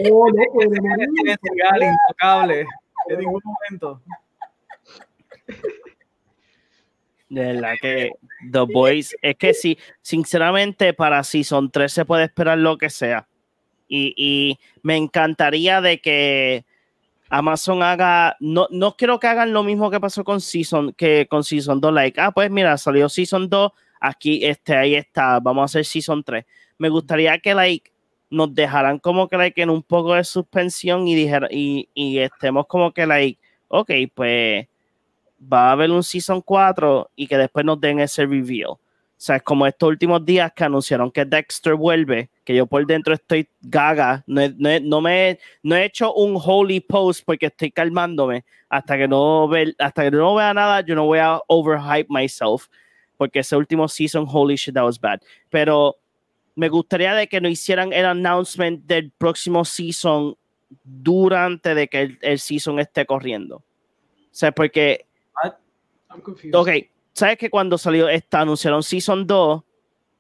No, 0.04 0.10
no 0.10 0.44
puede 0.54 0.82
morir. 0.82 1.38
Gal 1.56 1.84
intocable 1.84 2.66
en 3.10 3.20
ningún 3.20 3.42
momento. 3.44 4.02
De 7.30 7.46
verdad 7.46 7.74
que 7.82 8.12
The 8.52 8.60
Boys, 8.62 9.16
es 9.22 9.36
que 9.36 9.54
sí, 9.54 9.78
sinceramente 10.02 10.94
para 10.94 11.24
Season 11.24 11.70
3 11.70 11.92
se 11.92 12.06
puede 12.06 12.26
esperar 12.26 12.58
lo 12.58 12.78
que 12.78 12.90
sea. 12.90 13.28
Y, 13.88 14.14
y 14.18 14.60
me 14.84 14.98
encantaría 14.98 15.82
de 15.82 16.00
que 16.02 16.66
Amazon 17.30 17.84
haga, 17.84 18.36
no, 18.40 18.68
no 18.72 18.96
quiero 18.96 19.20
que 19.20 19.28
hagan 19.28 19.54
lo 19.54 19.64
mismo 19.64 19.92
que 19.92 20.00
pasó 20.00 20.24
con 20.24 20.42
Season, 20.42 20.94
que 20.94 21.28
con 21.30 21.44
Season 21.44 21.80
2, 21.80 21.94
like, 21.94 22.20
ah, 22.20 22.32
pues 22.32 22.50
mira, 22.50 22.78
salió 22.78 23.08
Season 23.08 23.48
2, 23.48 23.72
aquí, 24.00 24.44
este, 24.44 24.76
ahí 24.76 24.96
está, 24.96 25.40
vamos 25.40 25.62
a 25.62 25.66
hacer 25.66 25.86
Season 25.86 26.24
3. 26.24 26.46
Me 26.80 26.90
gustaría 26.90 27.38
que, 27.40 27.54
like, 27.54 27.92
nos 28.32 28.54
dejaran 28.54 29.00
como 29.00 29.28
que, 29.28 29.38
like, 29.38 29.62
en 29.62 29.70
un 29.70 29.84
poco 29.84 30.16
de 30.16 30.24
suspensión 30.24 31.08
y, 31.08 31.16
dijera, 31.16 31.48
y, 31.52 31.88
y 31.94 32.18
estemos 32.18 32.66
como 32.68 32.92
que, 32.92 33.06
like, 33.06 33.40
ok, 33.68 33.92
pues 34.14 34.68
va 35.42 35.70
a 35.70 35.72
haber 35.74 35.92
un 35.92 36.04
Season 36.04 36.42
4 36.42 37.12
y 37.16 37.28
que 37.28 37.38
después 37.38 37.66
nos 37.66 37.80
den 37.80 38.00
ese 38.00 38.26
reveal. 38.26 38.76
O 39.20 39.22
sea, 39.22 39.36
es 39.36 39.44
como 39.44 39.68
estos 39.68 39.90
últimos 39.90 40.24
días 40.24 40.50
que 40.56 40.64
anunciaron 40.64 41.12
que 41.12 41.26
Dexter 41.26 41.76
vuelve, 41.76 42.30
que 42.46 42.56
yo 42.56 42.66
por 42.66 42.86
dentro 42.88 43.14
estoy 43.14 43.50
gaga, 43.60 44.24
no, 44.26 44.40
he- 44.40 44.56
no 44.58 44.80
no 44.80 45.02
me, 45.02 45.38
no 45.62 45.76
he 45.76 45.84
hecho 45.84 46.14
un 46.14 46.40
holy 46.42 46.80
post 46.80 47.24
porque 47.26 47.48
estoy 47.48 47.70
calmándome. 47.70 48.46
Hasta 48.70 48.98
que 48.98 49.10
no, 49.10 49.50
ve, 49.50 49.76
hasta 49.78 50.04
que 50.06 50.12
no 50.12 50.36
vea 50.36 50.54
nada, 50.54 50.80
yo 50.82 50.96
no 50.96 51.04
voy 51.06 51.20
a 51.20 51.42
overhype 51.48 52.08
myself, 52.10 52.68
porque 53.18 53.40
ese 53.40 53.58
último 53.58 53.90
season, 53.90 54.26
holy 54.26 54.56
shit, 54.56 54.74
that 54.74 54.86
was 54.86 54.98
bad. 54.98 55.20
Pero 55.50 55.98
me 56.56 56.70
gustaría 56.70 57.14
de 57.14 57.28
que 57.28 57.42
no 57.42 57.50
hicieran 57.50 57.92
el 57.92 58.06
announcement 58.06 58.86
del 58.86 59.12
próximo 59.12 59.66
season 59.66 60.38
durante 60.84 61.76
de 61.76 61.90
que 61.90 62.02
el, 62.04 62.20
el 62.22 62.40
season 62.40 62.80
esté 62.80 63.06
corriendo. 63.06 63.58
O 63.58 63.64
sea, 64.32 64.54
porque 64.54 65.06
I'm 66.10 66.22
confused. 66.22 66.56
Ok, 66.56 66.70
¿sabes 67.14 67.38
que 67.38 67.50
cuando 67.50 67.78
salió 67.78 68.10
esta, 68.10 68.42
anunciaron 68.42 68.84
Season 68.84 69.26
2, 69.26 69.62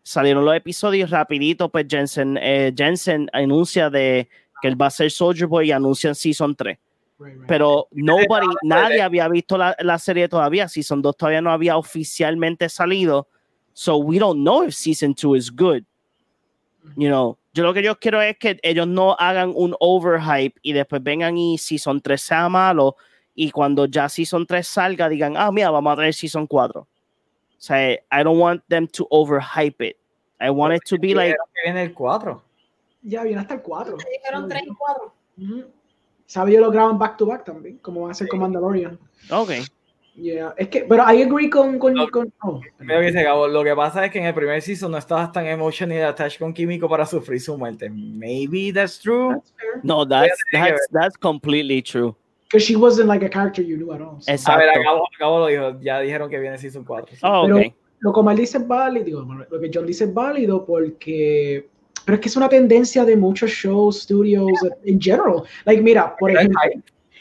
salieron 0.03 0.45
los 0.45 0.55
episodios 0.55 1.09
rapidito, 1.09 1.69
pues 1.69 1.85
Jensen, 1.89 2.37
eh, 2.41 2.73
Jensen 2.75 3.29
anuncia 3.33 3.89
de 3.89 4.27
que 4.61 4.67
él 4.67 4.81
va 4.81 4.87
a 4.87 4.91
ser 4.91 5.11
Soldier 5.11 5.47
Boy 5.47 5.69
y 5.69 5.71
anuncian 5.71 6.15
Season 6.15 6.55
3. 6.55 6.77
Right, 7.19 7.35
right. 7.35 7.47
Pero 7.47 7.87
nobody, 7.91 8.47
nadie 8.63 9.01
había 9.01 9.27
visto 9.27 9.57
la, 9.57 9.75
la 9.79 9.99
serie 9.99 10.27
todavía. 10.27 10.67
Season 10.67 11.01
2 11.01 11.17
todavía 11.17 11.41
no 11.41 11.51
había 11.51 11.77
oficialmente 11.77 12.69
salido. 12.69 13.27
So 13.73 13.97
we 13.97 14.19
don't 14.19 14.41
know 14.41 14.63
if 14.63 14.73
Season 14.73 15.13
2 15.13 15.37
is 15.37 15.51
good. 15.51 15.83
You 16.95 17.09
know, 17.09 17.37
yo 17.53 17.63
lo 17.63 17.73
que 17.73 17.83
yo 17.83 17.99
quiero 17.99 18.21
es 18.21 18.37
que 18.37 18.59
ellos 18.63 18.87
no 18.87 19.15
hagan 19.19 19.51
un 19.55 19.75
overhype 19.79 20.59
y 20.61 20.73
después 20.73 21.03
vengan 21.03 21.37
y 21.37 21.57
Season 21.57 22.01
3 22.01 22.21
sea 22.21 22.49
malo 22.49 22.95
y 23.41 23.51
cuando 23.51 23.85
ya 23.85 24.09
Season 24.09 24.45
3 24.45 24.67
salga 24.67 25.07
digan, 25.07 25.37
ah, 25.37 25.49
mira, 25.49 25.69
vamos 25.69 25.93
a 25.93 25.95
traer 25.95 26.13
Season 26.13 26.45
4. 26.45 26.81
O 26.81 26.87
sea, 27.57 27.93
I 27.93 28.21
don't 28.21 28.37
want 28.37 28.61
them 28.67 28.85
to 28.89 29.07
overhype 29.09 29.79
it. 29.79 29.95
I 30.41 30.49
want 30.49 30.73
it 30.73 30.81
to 30.89 30.97
be 30.97 31.15
like, 31.15 31.37
que 31.53 31.61
viene 31.63 31.83
el 31.83 31.93
4. 31.93 32.43
Ya 33.03 33.23
viene 33.23 33.39
hasta 33.39 33.53
el 33.53 33.61
4. 33.61 33.95
Dijeron 33.95 34.49
3 34.49 34.63
y 34.65 34.75
4. 34.75 35.13
Sabe, 36.25 36.51
yo 36.51 36.59
lo 36.59 36.69
graban 36.69 36.99
back 36.99 37.15
to 37.15 37.25
back 37.25 37.45
también, 37.45 37.77
como 37.77 38.01
va 38.01 38.11
a 38.11 38.13
ser 38.13 38.27
con 38.27 38.41
Mandalorian. 38.41 38.99
ok, 39.31 39.51
Yeah. 40.15 40.53
Es 40.57 40.67
que, 40.67 40.81
pero 40.81 41.03
I 41.09 41.21
agree 41.21 41.49
con. 41.49 41.79
con, 41.79 41.95
con 42.09 42.33
oh, 42.41 42.59
Creo 42.77 42.99
que 42.99 43.13
se 43.13 43.19
acabó. 43.21 43.47
Lo 43.47 43.63
que 43.63 43.73
pasa 43.73 44.03
es 44.03 44.11
que 44.11 44.19
en 44.19 44.25
el 44.25 44.33
primer 44.33 44.61
season 44.61 44.91
no 44.91 44.97
estabas 44.97 45.31
tan 45.31 45.45
emotionally 45.45 46.01
attached 46.01 46.39
con 46.39 46.53
Químico 46.53 46.89
para 46.89 47.05
sufrir 47.05 47.39
su 47.39 47.57
muerte. 47.57 47.89
Maybe 47.89 48.73
that's 48.73 48.99
true. 48.99 49.29
that's 49.29 49.53
no, 49.81 50.05
that's, 50.05 50.35
that's, 50.51 50.87
that's 50.91 51.17
completely 51.17 51.81
true. 51.81 52.17
Because 52.49 52.65
she 52.65 52.75
wasn't 52.75 53.07
like 53.07 53.23
a 53.23 53.29
character 53.29 53.61
you 53.63 53.77
knew 53.77 53.93
at 53.93 54.01
all. 54.01 54.19
so. 54.19 54.31
Exacto. 54.31 54.51
A 54.51 54.57
ver, 54.57 54.69
acabo, 54.69 55.03
acabo 55.15 55.39
lo 55.39 55.47
dijo, 55.47 55.79
ya 55.81 55.99
dijeron 55.99 56.29
que 56.29 56.39
viene 56.39 56.57
Season 56.57 56.83
4. 56.83 57.15
sí. 57.15 57.19
Oh, 57.23 57.43
Pero- 57.45 57.57
ok. 57.57 57.73
Lo 58.01 58.13
que 58.13 58.19
Omar 58.21 58.35
dice 58.37 58.57
es 58.59 58.65
válido, 58.67 59.03
digo, 59.05 59.21
lo 59.23 59.59
que 59.59 59.69
John 59.73 59.85
dice 59.85 60.05
es 60.05 60.13
válido 60.13 60.65
porque... 60.65 61.67
Pero 62.05 62.15
es 62.15 62.21
que 62.21 62.29
es 62.29 62.37
una 62.37 62.47
tendencia 62.47 63.03
de 63.03 63.15
muchos 63.17 63.51
shows, 63.51 64.03
studios, 64.03 64.47
en 64.85 65.01
general. 65.01 65.43
Like, 65.65 65.81
mira, 65.83 66.15
por 66.17 66.29
Pero 66.29 66.39
ejemplo, 66.39 66.61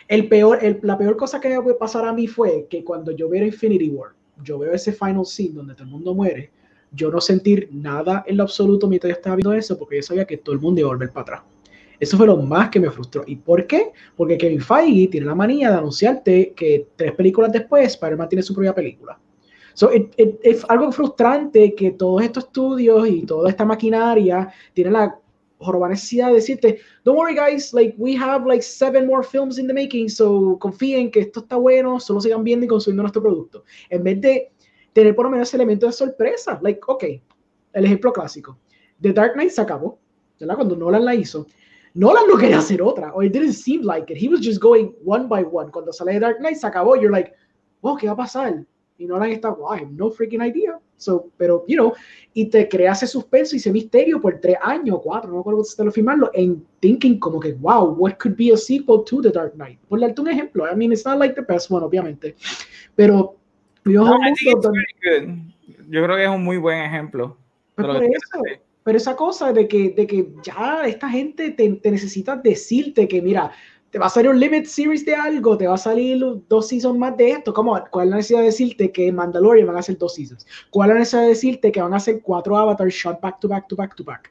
el 0.06 0.28
peor, 0.28 0.60
el- 0.62 0.78
la 0.82 0.96
peor 0.96 1.16
cosa 1.16 1.40
que 1.40 1.48
me 1.48 1.60
puede 1.60 1.76
pasar 1.76 2.06
a 2.06 2.12
mí 2.12 2.28
fue 2.28 2.66
que 2.70 2.84
cuando 2.84 3.10
yo 3.10 3.28
veo 3.28 3.44
Infinity 3.44 3.88
War, 3.90 4.12
yo 4.42 4.56
veo 4.60 4.72
ese 4.72 4.92
final 4.92 5.26
scene 5.26 5.50
donde 5.54 5.74
todo 5.74 5.82
el 5.82 5.90
mundo 5.90 6.14
muere, 6.14 6.52
yo 6.92 7.10
no 7.10 7.20
sentir 7.20 7.68
nada 7.72 8.22
en 8.26 8.36
lo 8.36 8.44
absoluto 8.44 8.86
mientras 8.86 9.10
yo 9.10 9.16
estaba 9.16 9.34
viendo 9.34 9.52
eso, 9.54 9.76
porque 9.76 9.96
yo 9.96 10.02
sabía 10.02 10.24
que 10.26 10.36
todo 10.38 10.54
el 10.54 10.60
mundo 10.60 10.80
iba 10.80 10.88
a 10.88 10.92
volver 10.92 11.10
para 11.10 11.22
atrás. 11.22 11.42
Eso 12.00 12.16
fue 12.16 12.26
lo 12.26 12.36
más 12.36 12.70
que 12.70 12.78
me 12.80 12.90
frustró. 12.90 13.24
¿Y 13.26 13.36
por 13.36 13.66
qué? 13.66 13.92
Porque 14.16 14.38
Kevin 14.38 14.60
Feige 14.60 15.08
tiene 15.08 15.26
la 15.26 15.34
manía 15.34 15.70
de 15.70 15.78
anunciarte 15.78 16.52
que 16.54 16.88
tres 16.96 17.12
películas 17.12 17.52
después 17.52 17.86
Spider-Man 17.88 18.28
tiene 18.28 18.42
su 18.42 18.54
propia 18.54 18.74
película. 18.74 19.18
So, 19.74 19.92
it- 19.94 20.12
it- 20.16 20.38
es 20.42 20.64
algo 20.68 20.90
frustrante 20.92 21.74
que 21.74 21.92
todos 21.92 22.22
estos 22.22 22.44
estudios 22.44 23.08
y 23.08 23.22
toda 23.26 23.48
esta 23.50 23.64
maquinaria 23.64 24.48
tienen 24.74 24.92
la 24.94 25.18
joroba 25.58 25.88
necesidad 25.88 26.28
de 26.28 26.34
decirte, 26.34 26.78
don't 27.04 27.18
worry 27.18 27.34
guys, 27.34 27.72
like 27.74 27.94
we 27.98 28.16
have 28.16 28.46
like 28.46 28.62
seven 28.62 29.06
more 29.06 29.24
films 29.24 29.58
in 29.58 29.66
the 29.66 29.74
making, 29.74 30.08
so 30.08 30.56
confíen 30.60 31.10
que 31.10 31.20
esto 31.20 31.40
está 31.40 31.56
bueno, 31.56 31.98
solo 31.98 32.20
sigan 32.20 32.44
viendo 32.44 32.64
y 32.64 32.68
consumiendo 32.68 33.02
nuestro 33.02 33.22
producto. 33.22 33.64
En 33.90 34.04
vez 34.04 34.20
de 34.20 34.52
tener 34.92 35.16
por 35.16 35.24
lo 35.26 35.30
menos 35.30 35.48
ese 35.48 35.56
elemento 35.56 35.86
de 35.86 35.92
sorpresa, 35.92 36.60
like, 36.62 36.80
ok, 36.86 37.04
el 37.72 37.84
ejemplo 37.84 38.12
clásico, 38.12 38.56
The 39.00 39.12
Dark 39.12 39.32
Knight 39.34 39.50
se 39.50 39.60
acabó, 39.60 39.98
¿verdad? 40.38 40.54
Cuando 40.56 40.76
Nolan 40.76 41.04
la 41.04 41.14
hizo. 41.16 41.46
Nolan 41.94 42.26
no 42.28 42.36
quería 42.36 42.58
hacer 42.58 42.80
otra, 42.82 43.12
or 43.14 43.24
it 43.24 43.32
didn't 43.32 43.54
seem 43.54 43.82
like 43.82 44.12
it. 44.12 44.18
He 44.18 44.28
was 44.28 44.40
just 44.40 44.60
going 44.60 44.94
one 45.04 45.28
by 45.28 45.42
one. 45.42 45.70
Cuando 45.70 45.92
sale 45.92 46.18
Dark 46.20 46.38
Knight 46.40 46.56
se 46.56 46.66
acabó, 46.66 46.96
you're 46.96 47.10
like, 47.10 47.32
oh, 47.82 47.96
¿qué 47.96 48.06
va 48.06 48.12
a 48.12 48.16
pasar? 48.16 48.64
Y 48.98 49.06
Nolan 49.06 49.30
está, 49.30 49.50
wow, 49.50 49.72
I 49.72 49.80
have 49.80 49.92
no 49.92 50.10
freaking 50.10 50.42
idea. 50.42 50.78
So, 50.96 51.30
pero, 51.36 51.64
you 51.68 51.76
know, 51.76 51.94
y 52.34 52.46
te 52.46 52.68
crea 52.68 52.90
ese 52.92 53.06
suspenso 53.06 53.54
y 53.54 53.58
ese 53.58 53.70
misterio 53.70 54.20
por 54.20 54.40
tres 54.40 54.56
años, 54.60 54.98
cuatro, 55.00 55.30
no 55.30 55.36
me 55.36 55.40
acuerdo 55.40 55.62
si 55.62 55.80
lo 55.84 55.92
firmarlo, 55.92 56.30
en 56.34 56.66
thinking 56.80 57.20
como 57.20 57.38
que, 57.38 57.52
wow, 57.52 57.94
what 57.96 58.14
could 58.18 58.36
be 58.36 58.52
a 58.52 58.56
sequel 58.56 59.04
to 59.04 59.22
The 59.22 59.30
Dark 59.30 59.54
Knight? 59.54 59.78
Por 59.88 60.00
darte 60.00 60.20
un 60.20 60.28
ejemplo, 60.28 60.66
I 60.68 60.74
mean, 60.74 60.90
it's 60.90 61.04
not 61.04 61.18
like 61.18 61.36
the 61.36 61.42
best 61.42 61.70
one, 61.70 61.84
obviamente, 61.84 62.34
pero 62.96 63.38
No. 63.88 64.18
Yo 65.88 66.04
creo 66.04 66.16
que 66.16 66.24
es 66.24 66.30
un 66.30 66.44
muy 66.44 66.58
buen 66.58 66.78
ejemplo. 66.78 67.36
pues 67.74 67.86
de 67.86 67.92
lo 67.92 67.98
por 68.00 68.08
eso. 68.08 68.62
Pero 68.82 68.96
esa 68.96 69.16
cosa 69.16 69.52
de 69.52 69.68
que, 69.68 69.90
de 69.90 70.06
que 70.06 70.32
ya 70.42 70.82
esta 70.86 71.08
gente 71.08 71.50
te, 71.50 71.68
te 71.70 71.90
necesita 71.90 72.36
decirte 72.36 73.06
que, 73.06 73.20
mira, 73.20 73.52
te 73.90 73.98
va 73.98 74.06
a 74.06 74.10
salir 74.10 74.30
un 74.30 74.38
limit 74.38 74.66
series 74.66 75.04
de 75.04 75.14
algo, 75.14 75.56
te 75.56 75.66
va 75.66 75.74
a 75.74 75.78
salir 75.78 76.22
dos 76.48 76.68
seasons 76.68 76.98
más 76.98 77.16
de 77.16 77.30
esto. 77.30 77.54
¿Cómo? 77.54 77.78
¿Cuál 77.90 78.06
es 78.06 78.10
la 78.10 78.16
necesidad 78.16 78.40
de 78.40 78.46
decirte 78.46 78.92
que 78.92 79.10
Mandalorian 79.10 79.66
van 79.66 79.76
a 79.76 79.80
hacer 79.80 79.96
dos 79.96 80.14
seasons? 80.14 80.46
¿Cuál 80.70 80.90
es 80.90 80.94
la 80.94 80.98
necesidad 81.00 81.22
de 81.22 81.28
decirte 81.28 81.72
que 81.72 81.80
van 81.80 81.94
a 81.94 81.96
hacer 81.96 82.20
cuatro 82.22 82.56
avatars 82.56 82.94
shot 82.94 83.20
back 83.20 83.40
to 83.40 83.48
back 83.48 83.66
to 83.68 83.76
back 83.76 83.94
to 83.94 84.04
back? 84.04 84.30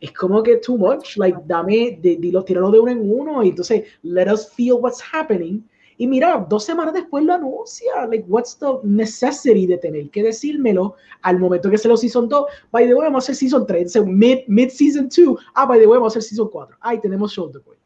Es 0.00 0.12
como 0.12 0.42
que 0.42 0.56
too 0.56 0.78
much, 0.78 1.16
like, 1.16 1.38
dame, 1.46 1.98
dilo, 2.00 2.44
tíralo 2.44 2.70
de 2.70 2.80
uno 2.80 2.92
en 2.92 3.12
uno 3.12 3.42
y 3.42 3.50
entonces, 3.50 3.84
let 4.02 4.32
us 4.32 4.50
feel 4.50 4.74
what's 4.74 5.02
happening. 5.12 5.62
Y 6.00 6.06
mira, 6.06 6.46
dos 6.48 6.64
semanas 6.64 6.94
después 6.94 7.22
lo 7.24 7.34
anuncia, 7.34 8.06
like, 8.08 8.24
what's 8.26 8.58
the 8.58 8.78
necessity 8.84 9.66
de 9.66 9.76
tener 9.76 10.08
que 10.08 10.22
decírmelo 10.22 10.94
al 11.20 11.38
momento 11.38 11.68
que 11.68 11.76
se 11.76 11.88
lo 11.88 11.96
season 11.98 12.26
2, 12.26 12.46
by 12.70 12.86
the 12.86 12.94
way, 12.94 13.04
vamos 13.04 13.24
a 13.24 13.32
hacer 13.32 13.34
season 13.34 13.66
3, 13.66 13.92
so 13.92 14.06
mid, 14.06 14.38
mid 14.46 14.70
season 14.70 15.10
2, 15.10 15.36
ah, 15.56 15.66
by 15.66 15.78
the 15.78 15.86
way, 15.86 15.98
vamos 15.98 16.16
a 16.16 16.18
hacer 16.18 16.30
season 16.30 16.48
4, 16.48 16.74
ay, 16.80 16.98
tenemos 17.00 17.34
Shoulder 17.34 17.60
Boy. 17.60 17.76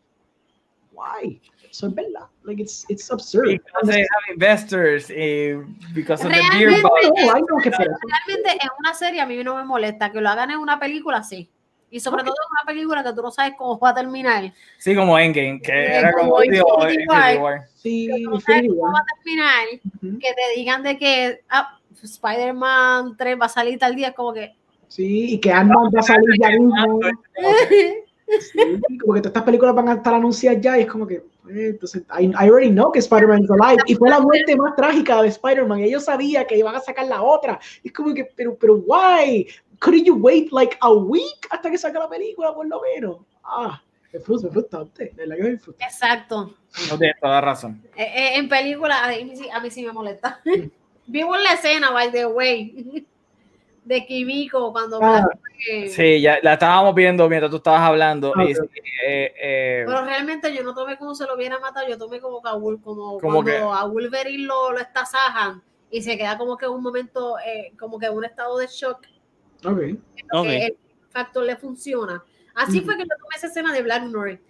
Why? 0.93 1.41
Eso 1.69 1.89
es 1.89 1.95
verdad. 1.97 2.29
Like, 2.45 2.63
it's, 2.63 2.85
it's 2.89 3.11
absurd. 3.11 3.49
Because 3.49 3.89
they 3.89 4.03
have 4.03 4.33
investors, 4.33 5.11
eh, 5.11 5.61
because 5.93 6.25
of 6.25 6.31
the 6.31 6.39
beer 6.57 6.71
Realmente- 6.71 6.83
bug. 6.83 7.51
No, 7.51 7.59
eso. 7.59 7.79
Realmente 7.79 8.53
en 8.63 8.71
una 8.79 8.95
serie 8.95 9.21
a 9.23 9.27
mí 9.27 9.43
no 9.43 9.57
me 9.57 9.65
molesta 9.65 10.13
que 10.13 10.21
lo 10.21 10.29
hagan 10.29 10.53
en 10.53 10.59
una 10.59 10.79
película 10.79 11.25
sí. 11.25 11.51
Y 11.95 12.01
sobre 12.01 12.23
Ok. 12.23 12.27
todo 12.27 12.35
en 12.35 12.51
una 12.51 12.67
película 12.75 13.05
que 13.05 13.13
tú 13.13 13.23
no 13.23 13.31
sabes 13.31 13.55
cómo 13.57 13.79
va 13.79 13.91
a 13.91 13.95
terminar. 13.95 14.53
Sí, 14.79 14.97
como 14.97 15.17
Endgame, 15.17 15.61
que 15.63 15.71
Eh, 15.71 15.99
era 15.99 16.13
como 16.13 16.31
como. 16.33 16.43
War. 17.41 17.69
Sí, 17.77 18.09
Que 18.13 18.21
no 18.23 18.41
sabes 18.41 18.65
cómo 18.69 18.93
va 18.93 18.99
a 18.99 19.05
terminar. 19.23 19.65
Ujú. 20.03 20.19
Que 20.19 20.35
te 20.35 20.59
digan 20.59 20.83
de 20.83 20.99
que 20.99 21.41
ah, 21.49 21.79
Spider-Man 22.03 23.17
3 23.17 23.41
va 23.41 23.47
a 23.47 23.49
salir 23.49 23.79
tal 23.79 23.95
día, 23.95 24.09
es 24.09 24.15
como 24.15 24.33
que. 24.33 24.57
Sí, 24.89 25.35
y 25.35 25.39
que 25.41 25.53
Ant-Man 25.53 25.93
va 25.95 26.01
a 26.01 26.03
salir 26.03 26.29
ya 26.41 26.49
mismo. 26.51 26.99
Sí, 28.41 28.59
como 29.01 29.15
que 29.15 29.21
todas 29.21 29.27
estas 29.27 29.43
películas 29.45 29.75
van 29.77 29.89
a 29.89 29.93
estar 29.95 30.15
anunciadas 30.15 30.61
ya 30.61 30.79
y 30.79 30.83
es 30.83 30.87
como 30.87 31.07
que, 31.07 31.15
eh, 31.17 31.23
entonces, 31.71 32.03
I, 32.19 32.25
I 32.27 32.35
already 32.49 32.71
know 32.71 32.91
que 32.91 32.99
Spider-Man 33.01 33.45
is 33.45 33.51
alive. 33.51 33.83
Y 33.87 33.95
fue 33.95 34.09
la 34.09 34.19
muerte 34.21 34.57
más 34.57 34.75
trágica 34.77 35.21
de 35.23 35.29
Spider-Man. 35.29 35.81
Ellos 35.81 36.05
sabían 36.05 36.47
que 36.47 36.57
iban 36.59 36.75
a 36.75 36.81
sacar 36.81 37.07
la 37.07 37.23
otra. 37.23 37.61
Y 37.83 37.89
es 37.89 37.95
como 37.95 38.15
que, 38.15 38.25
pero, 38.37 38.57
pero, 38.57 38.77
why? 38.87 39.47
Couldn't 39.85 40.05
you 40.07 40.15
wait 40.17 40.51
like 40.51 40.77
a 40.81 40.91
week 40.91 41.47
hasta 41.51 41.71
que 41.71 41.77
saque 41.77 41.99
la 41.99 42.09
película, 42.09 42.55
por 42.55 42.67
lo 42.67 42.81
menos? 42.81 43.19
Ah, 43.45 43.83
me 44.13 44.19
frustra, 44.19 44.49
me 44.49 44.53
frustra, 44.55 44.85
de 44.97 45.13
verdad 45.15 45.37
que 45.37 45.43
me 45.43 45.59
frustra. 45.59 45.87
Exacto. 45.87 46.55
No 46.91 46.99
tienes 46.99 47.21
toda 47.21 47.35
la 47.35 47.41
razón. 47.43 47.83
Eh, 47.95 48.03
eh, 48.03 48.37
en 48.39 48.49
película, 48.49 49.05
a 49.05 49.09
mí, 49.09 49.37
sí- 49.37 49.51
a 49.53 49.61
mí 49.61 49.71
sí 49.71 49.85
me 49.85 49.93
molesta. 49.93 50.41
Vimos 51.07 51.37
la 51.43 51.53
escena, 51.53 51.91
by 51.91 52.11
the 52.11 52.25
way, 52.25 53.05
de 53.85 54.07
Kimiko 54.07 54.73
cuando. 54.73 54.99
Ah. 55.03 55.27
Sí, 55.91 56.21
ya 56.23 56.39
la 56.43 56.55
estábamos 56.55 56.95
viendo 56.95 57.29
mientras 57.29 57.51
tú 57.51 57.59
estabas 57.59 57.83
hablando. 57.83 58.33
Ah, 58.35 58.45
y 58.45 58.53
ok. 58.57 58.71
sí, 58.73 58.81
eh, 59.07 59.35
eh, 59.39 59.83
Pero 59.87 60.03
realmente 60.03 60.55
yo 60.55 60.63
no 60.65 60.75
tomé 60.75 60.97
como 60.97 61.15
se 61.15 61.27
lo 61.27 61.35
hubiera 61.35 61.59
matado, 61.59 61.87
yo 61.87 61.99
tomé 61.99 62.21
como 62.21 62.41
que 62.43 62.49
a, 62.49 62.53
como 62.53 63.19
¿Cómo 63.19 63.19
cuando 63.21 63.45
que? 63.45 63.57
a 63.59 63.85
Wolverine 63.85 64.45
lo, 64.45 64.73
lo 64.73 64.79
estasajan 64.81 65.63
y 65.91 66.03
se 66.03 66.17
queda 66.17 66.39
como 66.39 66.57
que 66.57 66.65
en 66.65 66.73
un 66.73 66.83
momento, 66.83 67.37
eh, 67.39 67.73
como 67.79 67.99
que 67.99 68.07
en 68.07 68.15
un 68.15 68.25
estado 68.25 68.57
de 68.59 68.67
shock, 68.67 69.07
Ok. 69.65 69.79
que 69.81 70.25
Ok. 70.33 70.47
el 70.47 70.77
factor 71.11 71.45
le 71.45 71.57
funciona. 71.57 72.23
Así 72.55 72.79
Ujú. 72.79 72.87
fue 72.87 72.97
que 72.97 73.03
yo 73.03 73.09
tomé 73.19 73.37
esa 73.37 73.47
escena 73.49 73.73
de 73.73 73.83
Black 73.83 74.05
North 74.05 74.41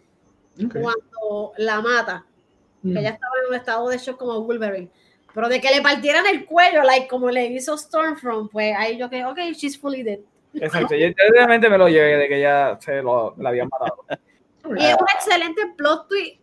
ok. 0.65 0.73
cuando 0.73 1.53
la 1.59 1.81
mata, 1.81 2.27
que 2.83 2.89
Mm. 2.89 2.97
ella 2.99 3.11
estaba 3.11 3.33
en 3.43 3.49
un 3.51 3.55
estado 3.55 3.89
de 3.89 3.99
shock 3.99 4.19
como 4.19 4.41
Wolverine. 4.43 4.91
Pero 5.35 5.49
de 5.49 5.61
que 5.61 5.75
le 5.75 5.83
partieran 5.83 6.25
el 6.27 6.45
cuello, 6.47 6.83
like 6.85 7.09
como 7.09 7.29
le 7.31 7.47
hizo 7.47 7.77
Stormfront, 7.77 8.53
pues 8.53 8.75
ahí 8.77 8.97
yo 8.99 9.11
que, 9.11 9.25
ok, 9.25 9.39
she's 9.55 9.77
fully 9.79 10.03
dead. 10.03 10.21
exacto. 10.55 10.95
Yo, 10.95 11.09
yo 11.09 11.15
realmente 11.33 11.69
me 11.69 11.77
lo 11.79 11.89
llevé 11.89 12.17
de 12.17 12.29
que 12.29 12.41
ya 12.41 12.79
se 12.81 13.03
lo, 13.03 13.35
la 13.39 13.49
habían 13.49 13.69
matado. 13.69 14.05
Y 14.77 14.85
es 14.85 14.95
un 14.95 15.07
excelente 15.17 15.63
plot 15.77 16.09
twist 16.09 16.41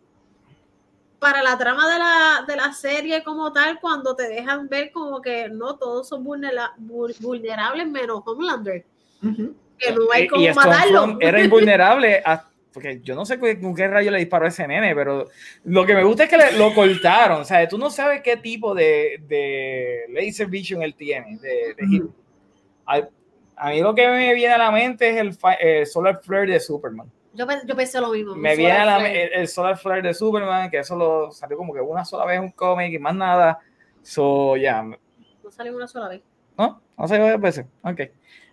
para 1.22 1.43
la 1.43 1.56
trama 1.56 1.88
de 1.88 1.99
la, 1.99 2.45
de 2.48 2.56
la 2.56 2.73
serie 2.73 3.23
como 3.23 3.53
tal, 3.53 3.80
cuando 3.80 4.15
te 4.15 4.27
dejan 4.27 4.68
ver 4.68 4.91
como 4.91 5.22
que 5.22 5.48
no 5.49 5.77
todos 5.77 6.07
son 6.10 6.23
vulnera- 6.23 6.73
vul- 6.80 7.15
vulnerables 7.19 7.85
menos 7.88 8.23
Homelander, 8.26 8.84
Ujú. 9.22 9.53
que 9.77 9.91
no 9.91 10.02
hay 10.11 10.23
Y- 10.23 10.27
como 10.27 10.41
y 10.41 10.48
matarlo. 10.52 10.98
Stormfront 10.98 11.23
era 11.23 11.39
invulnerable 11.39 12.23
a- 12.26 12.48
porque 12.73 13.02
yo 13.03 13.14
no 13.14 13.23
sé 13.26 13.38
con 13.38 13.76
qué 13.76 13.88
rayo 13.88 14.10
le 14.10 14.18
disparó 14.18 14.45
a 14.45 14.48
ese 14.48 14.65
nene, 14.68 14.95
pero 14.95 15.27
lo 15.65 15.85
que 15.85 15.93
me 15.93 16.03
gusta 16.03 16.23
es 16.23 16.30
que 16.31 16.38
le- 16.38 16.53
lo 16.57 16.73
cortaron. 16.73 17.41
O 17.41 17.45
sea, 17.45 17.68
tú 17.68 17.77
no 17.77 17.91
sabes 17.91 18.22
qué 18.23 18.38
tipo 18.38 18.73
de, 18.73 19.22
de 19.27 20.06
laser 20.10 20.48
vision 20.48 20.81
él 20.81 20.95
tiene. 20.95 21.38
De, 21.38 21.76
de 21.77 22.07
a, 22.88 23.07
a 23.57 23.69
mí 23.69 23.80
lo 23.81 23.93
que 23.93 24.07
me 24.07 24.34
viene 24.34 24.56
a 24.56 24.57
la 24.57 24.72
mente 24.72 25.07
es 25.11 25.18
el, 25.18 25.34
fi- 25.34 25.60
eh, 25.60 25.85
solar 25.85 26.19
flare 26.23 26.53
de 26.53 26.60
Superman. 26.60 27.11
Yo, 27.33 27.45
yo 27.65 27.75
pensé 27.75 28.01
lo 28.01 28.09
mismo. 28.09 28.35
Me 28.35 28.55
viene 28.55 28.73
a 28.73 28.85
la 28.85 28.93
solar 28.95 29.01
flare. 29.01 29.23
el, 29.23 29.33
el 29.41 29.47
solar 29.47 29.77
flare 29.77 30.01
de 30.01 30.13
Superman, 30.13 30.69
que 30.69 30.79
eso 30.79 30.95
lo 30.95 31.31
salió 31.31 31.57
como 31.57 31.73
que 31.73 31.79
una 31.81 32.03
sola 32.03 32.25
vez 32.25 32.39
un 32.39 32.51
cómic 32.51 32.93
y 32.93 32.99
más 32.99 33.15
nada. 33.15 33.59
So, 34.01 34.57
ya, 34.57 34.83
No 34.83 34.97
salió 35.49 35.75
una 35.75 35.87
sola 35.87 36.09
vez. 36.09 36.21
¿No? 36.57 36.81
No 36.97 37.07
sé 37.07 37.17
varias 37.17 37.39
veces. 37.41 37.65
Ok. 37.83 38.01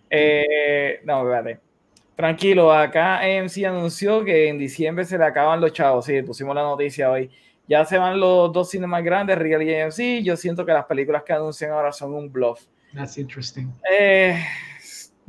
Eh, 0.09 1.01
no, 1.03 1.21
espérate. 1.21 1.59
Tranquilo, 2.15 2.73
acá 2.73 3.19
AMC 3.19 3.65
anunció 3.65 4.25
que 4.25 4.49
en 4.49 4.57
diciembre 4.57 5.05
se 5.05 5.17
le 5.17 5.25
acaban 5.25 5.61
los 5.61 5.71
chavos. 5.71 6.05
Sí, 6.05 6.21
pusimos 6.21 6.53
la 6.55 6.63
noticia 6.63 7.09
hoy. 7.09 7.31
Ya 7.67 7.85
se 7.85 7.97
van 7.97 8.19
los 8.19 8.51
dos 8.51 8.69
cines 8.69 8.89
más 8.89 9.03
grandes, 9.03 9.37
Real 9.37 9.61
y 9.61 9.73
AMC. 9.75 10.23
Yo 10.23 10.35
siento 10.35 10.65
que 10.65 10.73
las 10.73 10.85
películas 10.85 11.23
que 11.23 11.33
anuncian 11.33 11.71
ahora 11.71 11.91
son 11.91 12.13
un 12.13 12.31
bluff. 12.31 12.65
That's 12.93 13.17
interesting. 13.17 13.71
Eh, 13.89 14.43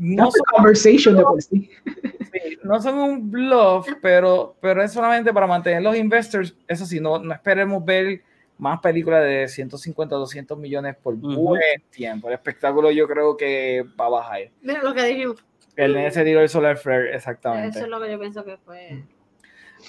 no, 0.00 0.30
son, 0.30 0.40
conversation 0.50 1.14
de 1.14 1.22
por 1.22 1.42
sí. 1.42 1.70
sí, 2.32 2.58
no 2.62 2.80
son 2.80 2.98
un 2.98 3.30
bluff, 3.30 3.86
pero, 4.00 4.56
pero 4.58 4.82
es 4.82 4.92
solamente 4.92 5.32
para 5.32 5.46
mantener 5.46 5.82
los 5.82 5.94
investors. 5.94 6.56
Eso 6.66 6.86
sí, 6.86 7.00
no, 7.00 7.18
no 7.18 7.34
esperemos 7.34 7.84
ver 7.84 8.22
más 8.56 8.80
películas 8.80 9.24
de 9.24 9.46
150, 9.46 10.16
200 10.16 10.58
millones 10.58 10.96
por 10.96 11.14
Ujú. 11.14 11.34
buen 11.34 11.82
tiempo. 11.90 12.28
El 12.28 12.34
espectáculo 12.34 12.90
yo 12.90 13.06
creo 13.06 13.36
que 13.36 13.84
va 14.00 14.06
a 14.06 14.08
bajar. 14.08 14.50
Mira 14.62 14.82
lo 14.82 14.94
que 14.94 15.04
dijimos. 15.04 15.44
El 15.76 15.94
nene 15.94 16.10
se 16.10 16.24
tiró 16.24 16.40
el 16.40 16.48
solar 16.48 16.78
flare, 16.78 17.14
exactamente. 17.14 17.78
Eso 17.78 17.84
es 17.84 17.90
lo 17.90 18.00
que 18.00 18.10
yo 18.10 18.18
pienso 18.18 18.44
que 18.44 18.56
fue. 18.56 19.02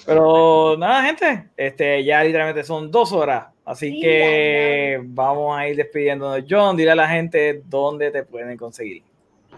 Pero 0.06 0.76
nada, 0.78 1.04
gente, 1.04 1.48
este, 1.56 2.04
ya 2.04 2.22
literalmente 2.22 2.64
son 2.64 2.90
dos 2.90 3.12
horas, 3.12 3.46
así 3.64 3.90
Sí, 3.92 4.00
que 4.00 5.00
vamos 5.04 5.58
a 5.58 5.68
ir 5.68 5.76
despidiéndonos. 5.76 6.44
John, 6.48 6.76
dile 6.76 6.92
a 6.92 6.94
la 6.94 7.08
gente 7.08 7.62
dónde 7.66 8.10
te 8.10 8.22
pueden 8.24 8.56
conseguir. 8.56 9.02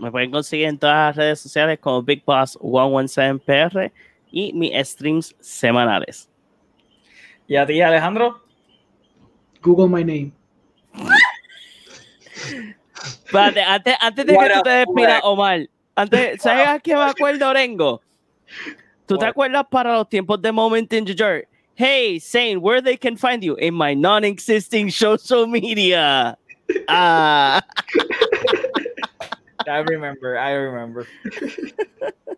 Me 0.01 0.11
pueden 0.11 0.31
conseguir 0.31 0.66
en 0.66 0.79
todas 0.79 1.09
las 1.09 1.16
redes 1.16 1.41
sociales 1.41 1.79
como 1.81 2.03
Big 2.03 2.25
Boss 2.25 2.59
117PR 2.61 3.93
y 4.31 4.53
mis 4.53 4.89
streams 4.89 5.35
semanales. 5.41 6.29
¿Y 7.47 7.57
a 7.57 7.66
ti, 7.66 7.81
Alejandro? 7.81 8.43
Google 9.62 9.89
my 9.89 10.05
name. 10.05 10.33
Espérate, 13.25 13.62
antes, 13.62 13.97
antes 14.01 14.27
de 14.27 14.37
que 14.37 14.51
tú 14.51 14.62
te 14.62 14.71
despidas, 14.71 15.21
Omar, 15.25 15.69
antes, 15.95 16.43
¿sabes 16.43 16.69
a 16.69 16.79
qué 16.79 16.95
me 16.95 17.03
acuerdo, 17.03 17.49
Orengo? 17.49 18.01
¿Tú 19.07 19.16
te 19.16 19.25
What? 19.25 19.31
acuerdas 19.31 19.66
para 19.71 19.93
los 19.95 20.09
tiempos 20.09 20.41
de 20.41 20.53
Moment 20.53 20.93
in 20.93 21.07
Your 21.07 21.47
Hey, 21.77 22.21
saying 22.21 22.61
where 22.61 22.81
they 22.81 22.97
can 22.97 23.16
find 23.16 23.43
you 23.43 23.57
in 23.57 23.75
my 23.75 23.95
non-existing 23.95 24.91
social 24.91 25.47
media. 25.47 26.39
Ah, 26.89 27.61
I 29.66 29.78
remember, 29.82 30.36
I 30.36 30.55
remember. 30.55 31.06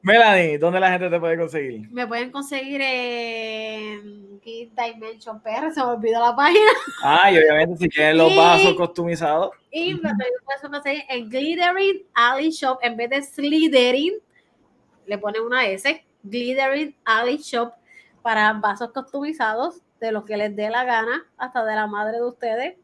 Melanie, 0.02 0.58
¿dónde 0.58 0.78
la 0.78 0.90
gente 0.90 1.10
te 1.10 1.18
puede 1.18 1.36
conseguir? 1.36 1.90
Me 1.90 2.06
pueden 2.06 2.30
conseguir 2.30 2.80
en 2.80 4.38
Kid 4.40 4.70
Dimension 4.70 5.42
PR, 5.42 5.72
se 5.72 5.80
me 5.80 5.86
olvidó 5.86 6.20
la 6.20 6.36
página. 6.36 6.70
Ah, 7.02 7.32
y 7.32 7.38
obviamente 7.38 7.76
si 7.76 7.88
quieren 7.88 8.18
los 8.18 8.36
vasos 8.36 8.74
customizados. 8.74 9.50
Y 9.72 9.94
me 9.94 10.00
pueden 10.00 10.70
conseguir 10.70 11.02
en 11.08 11.28
Glittering 11.28 12.06
Alley 12.14 12.50
Shop 12.50 12.78
en 12.82 12.96
vez 12.96 13.10
de 13.10 13.22
Slithering. 13.22 14.14
Le 15.06 15.18
ponen 15.18 15.42
una 15.42 15.66
S. 15.66 16.04
Glittering 16.22 16.94
Alley 17.04 17.38
Shop 17.38 17.72
para 18.22 18.52
vasos 18.52 18.92
customizados 18.92 19.80
de 20.00 20.12
lo 20.12 20.24
que 20.24 20.36
les 20.36 20.54
dé 20.54 20.70
la 20.70 20.84
gana, 20.84 21.26
hasta 21.36 21.64
de 21.64 21.74
la 21.74 21.86
madre 21.86 22.18
de 22.18 22.24
ustedes. 22.24 22.76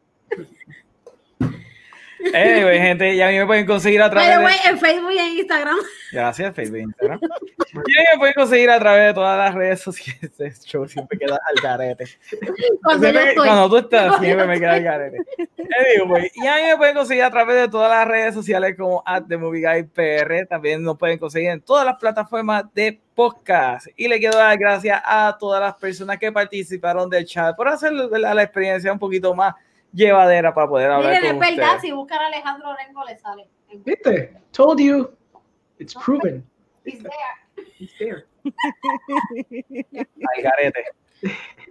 Anyway, 2.34 2.78
gente, 2.78 3.16
ya 3.16 3.28
a 3.28 3.30
mí 3.30 3.38
me 3.38 3.46
pueden 3.46 3.66
conseguir 3.66 4.00
a 4.02 4.10
través 4.10 4.30
the 4.30 4.38
de... 4.38 4.44
way, 4.44 4.54
en 4.66 4.78
Facebook 4.78 5.12
y 5.12 5.18
en 5.18 5.38
Instagram. 5.38 5.76
Gracias, 6.12 6.54
Facebook 6.54 6.76
e 6.76 6.82
Instagram. 6.82 7.20
Y 7.22 7.96
a 7.96 8.00
mí 8.00 8.06
me 8.12 8.18
pueden 8.18 8.34
conseguir 8.34 8.70
a 8.70 8.78
través 8.78 9.06
de 9.08 9.14
todas 9.14 9.38
las 9.38 9.54
redes 9.54 9.80
sociales. 9.80 10.32
Este 10.38 10.68
show 10.68 10.86
siempre 10.86 11.18
queda 11.18 11.38
al 11.48 11.62
garete. 11.62 12.04
Cuando 12.82 13.10
yo 13.10 13.20
estoy. 13.20 13.46
cuando 13.48 13.68
tú 13.68 13.76
estás, 13.78 14.20
siempre 14.20 14.46
me 14.46 14.58
queda 14.58 14.76
el 14.76 14.84
garete. 14.84 15.18
Anyway, 15.38 16.30
y 16.34 16.46
a 16.46 16.56
mí 16.56 16.62
me 16.62 16.76
pueden 16.76 16.94
conseguir 16.94 17.22
a 17.22 17.30
través 17.30 17.56
de 17.56 17.68
todas 17.68 17.90
las 17.90 18.06
redes 18.06 18.34
sociales 18.34 18.76
como 18.76 19.02
at 19.06 19.24
The 19.28 19.36
Movie 19.36 19.62
Guy 19.62 19.82
PR. 19.84 20.46
También 20.48 20.82
nos 20.82 20.98
pueden 20.98 21.18
conseguir 21.18 21.50
en 21.50 21.60
todas 21.60 21.86
las 21.86 21.96
plataformas 21.96 22.64
de 22.74 23.00
podcast. 23.14 23.86
Y 23.96 24.08
le 24.08 24.18
quiero 24.18 24.36
dar 24.36 24.58
gracias 24.58 25.00
a 25.04 25.36
todas 25.38 25.60
las 25.60 25.74
personas 25.74 26.18
que 26.18 26.32
participaron 26.32 27.08
del 27.08 27.24
chat 27.24 27.56
por 27.56 27.68
hacer 27.68 27.92
la, 27.92 28.34
la 28.34 28.42
experiencia 28.42 28.92
un 28.92 28.98
poquito 28.98 29.34
más 29.34 29.54
llevadera 29.92 30.54
para 30.54 30.68
poder 30.68 30.90
hablar 30.90 31.14
Miren, 31.14 31.38
con 31.38 31.44
es 31.44 31.56
verdad, 31.56 31.78
si 31.80 31.92
buscan 31.92 32.20
a 32.20 32.26
Alejandro 32.26 32.70
Orengo 32.70 33.04
le 33.04 33.18
sale. 33.18 33.48
¿Viste? 33.84 34.32
Told 34.52 34.80
you. 34.80 35.10
It's 35.78 35.94
proven. 35.94 36.44
He's 36.84 37.02
there. 37.02 37.12
It's 37.78 37.98
there. 37.98 38.26
Al 40.36 40.42
garete. 40.42 40.84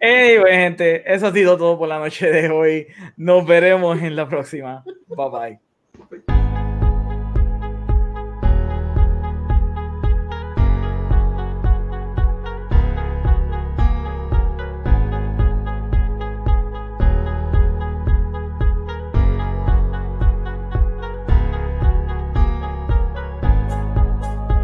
Anyway, 0.02 0.54
gente, 0.54 1.04
eso 1.14 1.28
ha 1.28 1.32
sido 1.32 1.58
todo 1.58 1.78
por 1.78 1.88
la 1.88 2.00
noche 2.00 2.32
de 2.32 2.50
hoy. 2.50 2.88
Nos 3.18 3.46
veremos 3.46 4.02
en 4.02 4.16
la 4.16 4.28
próxima. 4.28 4.84
Bye 5.08 5.60
bye. 6.10 6.42